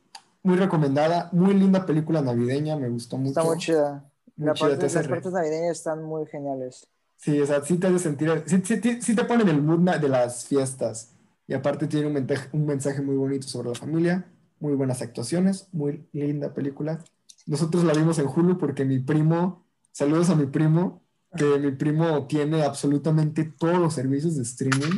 muy 0.43 0.57
recomendada, 0.57 1.28
muy 1.33 1.55
linda 1.55 1.85
película 1.87 2.20
navideña, 2.23 2.77
me 2.77 2.89
gustó 2.89 3.16
mucho. 3.19 3.31
Está 3.31 3.45
muy 3.45 3.59
chida. 3.59 4.11
muy 4.37 4.47
La 4.49 4.55
chida, 4.55 4.69
parte- 4.69 4.81
te 4.81 4.87
hace 4.87 4.97
las 4.97 5.07
re- 5.07 5.11
partes 5.15 5.33
navideñas 5.33 5.77
están 5.78 6.03
muy 6.03 6.27
geniales. 6.27 6.87
Sí, 7.16 7.41
o 7.41 7.47
sea, 7.47 7.62
sí 7.65 7.78
te 7.78 7.87
hace 7.87 7.99
sentir, 7.99 8.43
sí, 8.47 8.61
sí- 8.62 8.81
sí- 8.83 9.03
sí 9.03 9.16
te 9.16 9.24
ponen 9.24 9.49
el 9.49 9.62
mood 9.62 9.78
de 9.99 10.09
las 10.09 10.47
fiestas. 10.47 11.15
Y 11.49 11.55
aparte 11.55 11.87
tiene 11.87 12.09
un 12.09 12.12
mensaje, 12.15 12.49
un 12.53 12.66
mensaje 12.66 13.01
muy 13.01 13.16
bonito 13.16 13.47
sobre 13.47 13.70
la 13.70 13.74
familia, 13.74 14.31
muy 14.61 14.74
buenas 14.74 15.01
actuaciones, 15.03 15.69
muy 15.73 16.07
linda 16.12 16.53
película. 16.53 16.99
Nosotros 17.47 17.85
la 17.85 17.93
vimos 17.95 18.19
en 18.19 18.27
Hulu 18.27 18.59
porque 18.59 18.85
mi 18.85 18.99
primo, 18.99 19.65
saludos 19.93 20.28
a 20.31 20.35
mi 20.35 20.47
primo, 20.47 21.03
que 21.36 21.58
mi 21.58 21.70
primo 21.72 22.26
tiene 22.26 22.62
absolutamente 22.62 23.44
todos 23.44 23.78
los 23.78 23.94
servicios 23.94 24.36
de 24.36 24.42
streaming 24.42 24.96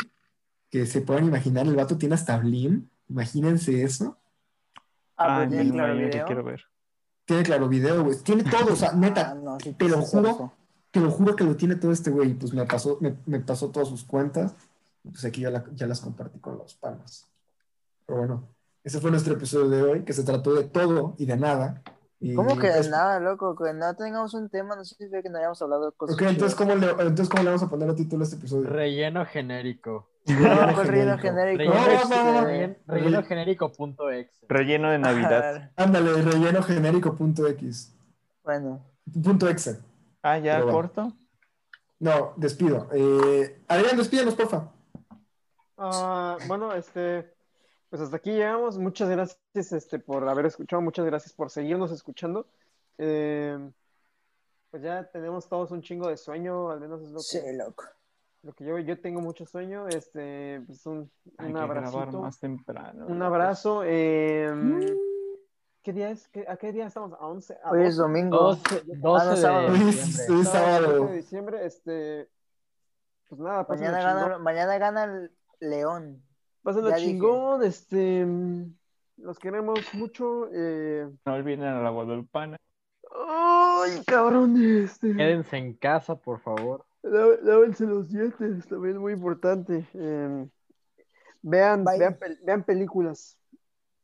que 0.71 0.87
se 0.87 1.01
puedan 1.03 1.25
imaginar. 1.27 1.67
El 1.67 1.77
vato 1.77 1.99
tiene 1.99 2.15
hasta 2.15 2.39
Blim, 2.39 2.89
imagínense 3.09 3.83
eso. 3.83 4.17
Ah, 5.17 5.37
Ah, 5.37 5.37
pero 5.41 5.51
tiene 5.51 5.65
no, 5.67 5.73
claro 5.75 5.95
video. 5.97 6.27
quiero 6.27 6.45
ver. 6.45 6.65
Tiene 7.25 7.43
claro 7.43 7.69
video, 7.69 8.05
güey. 8.05 8.17
Tiene 8.23 8.45
todo, 8.45 8.73
o 8.73 8.77
sea, 8.77 8.91
Ah, 8.93 8.97
neta, 8.97 9.35
no, 9.35 9.59
sí, 9.61 9.73
te 9.75 9.89
lo 9.89 10.01
juro. 10.03 10.53
te 10.91 11.01
lo 11.01 11.11
juro 11.11 11.37
que 11.37 11.45
lo 11.45 11.57
tiene 11.57 11.75
todo 11.77 11.93
este 11.93 12.11
güey. 12.11 12.31
y 12.31 12.35
Pues 12.35 12.53
me 12.55 12.65
pasó, 12.67 12.99
me, 13.01 13.17
me 13.27 13.41
pasó 13.41 13.69
todas 13.71 13.89
sus 13.89 14.05
cuentas. 14.05 14.55
Pues 15.03 15.25
aquí 15.25 15.43
ya, 15.43 15.51
la- 15.51 15.65
ya 15.75 15.87
las 15.87 16.01
compartí 16.01 16.39
con 16.39 16.57
los 16.59 16.75
panas. 16.75 17.27
Pero 18.07 18.19
bueno, 18.21 18.49
ese 18.85 19.01
fue 19.01 19.11
nuestro 19.11 19.35
episodio 19.35 19.69
de 19.69 19.83
hoy, 19.83 20.05
que 20.05 20.13
se 20.13 20.23
trató 20.23 20.55
de 20.55 20.65
todo 20.65 21.15
y 21.19 21.27
de 21.27 21.37
nada. 21.37 21.83
Y 22.21 22.35
¿Cómo 22.35 22.59
que 22.59 22.69
pues, 22.69 22.91
nada, 22.91 23.21
loco? 23.21 23.55
Que 23.55 23.73
no 23.73 23.95
tengamos 23.95 24.35
un 24.35 24.49
tema, 24.51 24.75
no 24.75 24.85
significa 24.85 25.23
que 25.23 25.29
no 25.31 25.39
hayamos 25.39 25.63
hablado 25.63 25.87
de 25.91 25.97
cosas 25.97 26.17
Ok, 26.17 26.23
entonces. 26.23 26.57
¿cómo, 26.59 26.75
le, 26.75 26.91
entonces, 26.91 27.29
¿cómo 27.29 27.43
le 27.45 27.49
vamos 27.51 27.63
a 27.63 27.69
poner 27.71 27.89
a 27.89 27.95
título 27.95 28.23
a 28.23 28.25
este 28.25 28.37
episodio? 28.37 28.69
Relleno 28.69 29.25
genérico. 29.25 30.11
No, 30.27 30.75
¿cuál 30.75 30.89
relleno 30.89 31.17
genérico? 31.19 31.73
Relleno, 31.73 32.05
No, 32.09 32.09
no, 32.09 32.25
no, 32.25 32.33
no. 32.43 32.47
relleno- 32.49 32.77
relleno 32.87 33.23
genérico.exe. 33.23 34.47
Relleno 34.49 34.91
de 34.91 34.99
Navidad. 34.99 35.71
Ándale, 35.77 36.23
relleno 36.23 36.63
genérico.x. 36.63 37.95
Bueno, 38.43 38.85
Punto 39.23 39.49
exe. 39.49 39.79
Ah, 40.23 40.39
ya, 40.39 40.55
Pero 40.55 40.65
bueno. 40.67 40.79
corto. 40.79 41.13
No, 42.01 42.35
despido. 42.37 42.89
Eh, 42.93 43.63
Adrián, 43.69 43.97
despídanos, 43.97 44.35
porfa. 44.35 44.73
Ah, 45.77 46.37
bueno, 46.47 46.73
este, 46.75 47.33
pues 47.91 48.03
hasta 48.03 48.17
aquí 48.17 48.31
llegamos. 48.33 48.79
Muchas 48.79 49.09
gracias, 49.09 49.73
este, 49.73 49.99
por 49.99 50.29
haber 50.29 50.47
escuchado. 50.47 50.83
Muchas 50.83 51.07
gracias 51.07 51.33
por 51.33 51.51
seguirnos 51.51 51.91
escuchando. 51.93 52.47
Eh, 52.99 53.59
pues 54.71 54.83
ya 54.83 55.05
tenemos 55.11 55.49
todos 55.49 55.71
un 55.71 55.81
chingo 55.83 56.09
de 56.09 56.17
sueño, 56.17 56.71
al 56.71 56.81
menos 56.81 57.03
es 57.03 57.11
lo 57.11 57.21
sí, 57.21 57.41
que, 57.41 57.53
loco. 57.55 57.85
lo 58.43 58.53
que 58.53 58.65
yo, 58.65 58.79
yo 58.79 59.01
tengo 59.01 59.21
mucho 59.21 59.47
sueño. 59.47 59.89
Este, 59.89 60.63
pues 60.67 60.85
un, 60.87 61.11
Hay 61.39 61.47
un 61.47 61.55
que 61.55 61.59
grabar 61.67 61.79
abracito, 61.87 62.21
más 62.21 62.39
temprano. 62.39 63.07
un 63.07 63.23
abrazo. 63.23 63.83
eh, 63.85 64.97
¿qué 65.83 65.93
día 65.95 66.11
es? 66.11 66.29
¿Qué- 66.29 66.45
¿A 66.47 66.57
qué 66.59 66.73
día 66.73 66.87
estamos? 66.89 67.13
¿A 67.19 67.27
11? 67.27 67.57
¿A 67.65 67.71
Hoy 67.71 67.83
es 67.87 67.97
12? 67.97 68.03
domingo. 68.03 68.37
12, 68.37 68.83
12 68.87 69.25
Ah, 69.27 69.31
no, 69.31 69.37
sábado. 69.37 69.69
de 69.73 69.79
diciembre. 69.79 70.35
hoy 70.35 70.41
es 70.43 70.49
Sábado, 70.49 70.83
12 70.83 70.85
sábado. 70.91 71.07
de 71.07 71.17
diciembre, 71.17 71.67
este, 71.67 72.29
pues 73.29 73.41
nada, 73.41 73.67
Mañana 73.69 74.01
gana, 74.03 74.39
mañana 74.39 74.79
gana 74.79 75.05
el 75.05 75.33
León. 75.61 76.23
Pásenla 76.63 76.97
dije. 76.97 77.09
chingón, 77.11 77.63
este, 77.65 78.25
mm, 78.27 78.75
los 79.19 79.39
queremos 79.39 79.81
mucho. 79.95 80.49
Eh, 80.53 81.09
No 81.25 81.35
olviden 81.35 81.63
a 81.65 81.81
la 81.83 81.91
Guadalupana. 81.91 82.57
Ay, 83.29 84.03
cabrón, 84.07 84.57
este. 84.83 85.15
Quédense 85.17 85.57
en 85.57 85.75
casa, 85.75 86.15
por 86.17 86.41
favor. 86.41 86.85
lá- 87.03 87.39
Lávense 87.43 87.87
los 87.87 88.09
dientes, 88.09 88.67
también 88.69 88.99
muy 88.99 89.13
importante. 89.15 89.87
Eh, 89.95 90.47
vean, 91.43 91.85
vean, 91.85 92.19
vean 92.45 92.63
películas. 92.65 93.39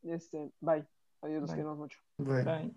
Este, 0.03 0.51
bye. 0.61 0.87
Adiós, 1.23 1.43
los 1.43 1.51
queremos 1.51 1.77
mucho. 1.79 1.99
Bye. 2.19 2.75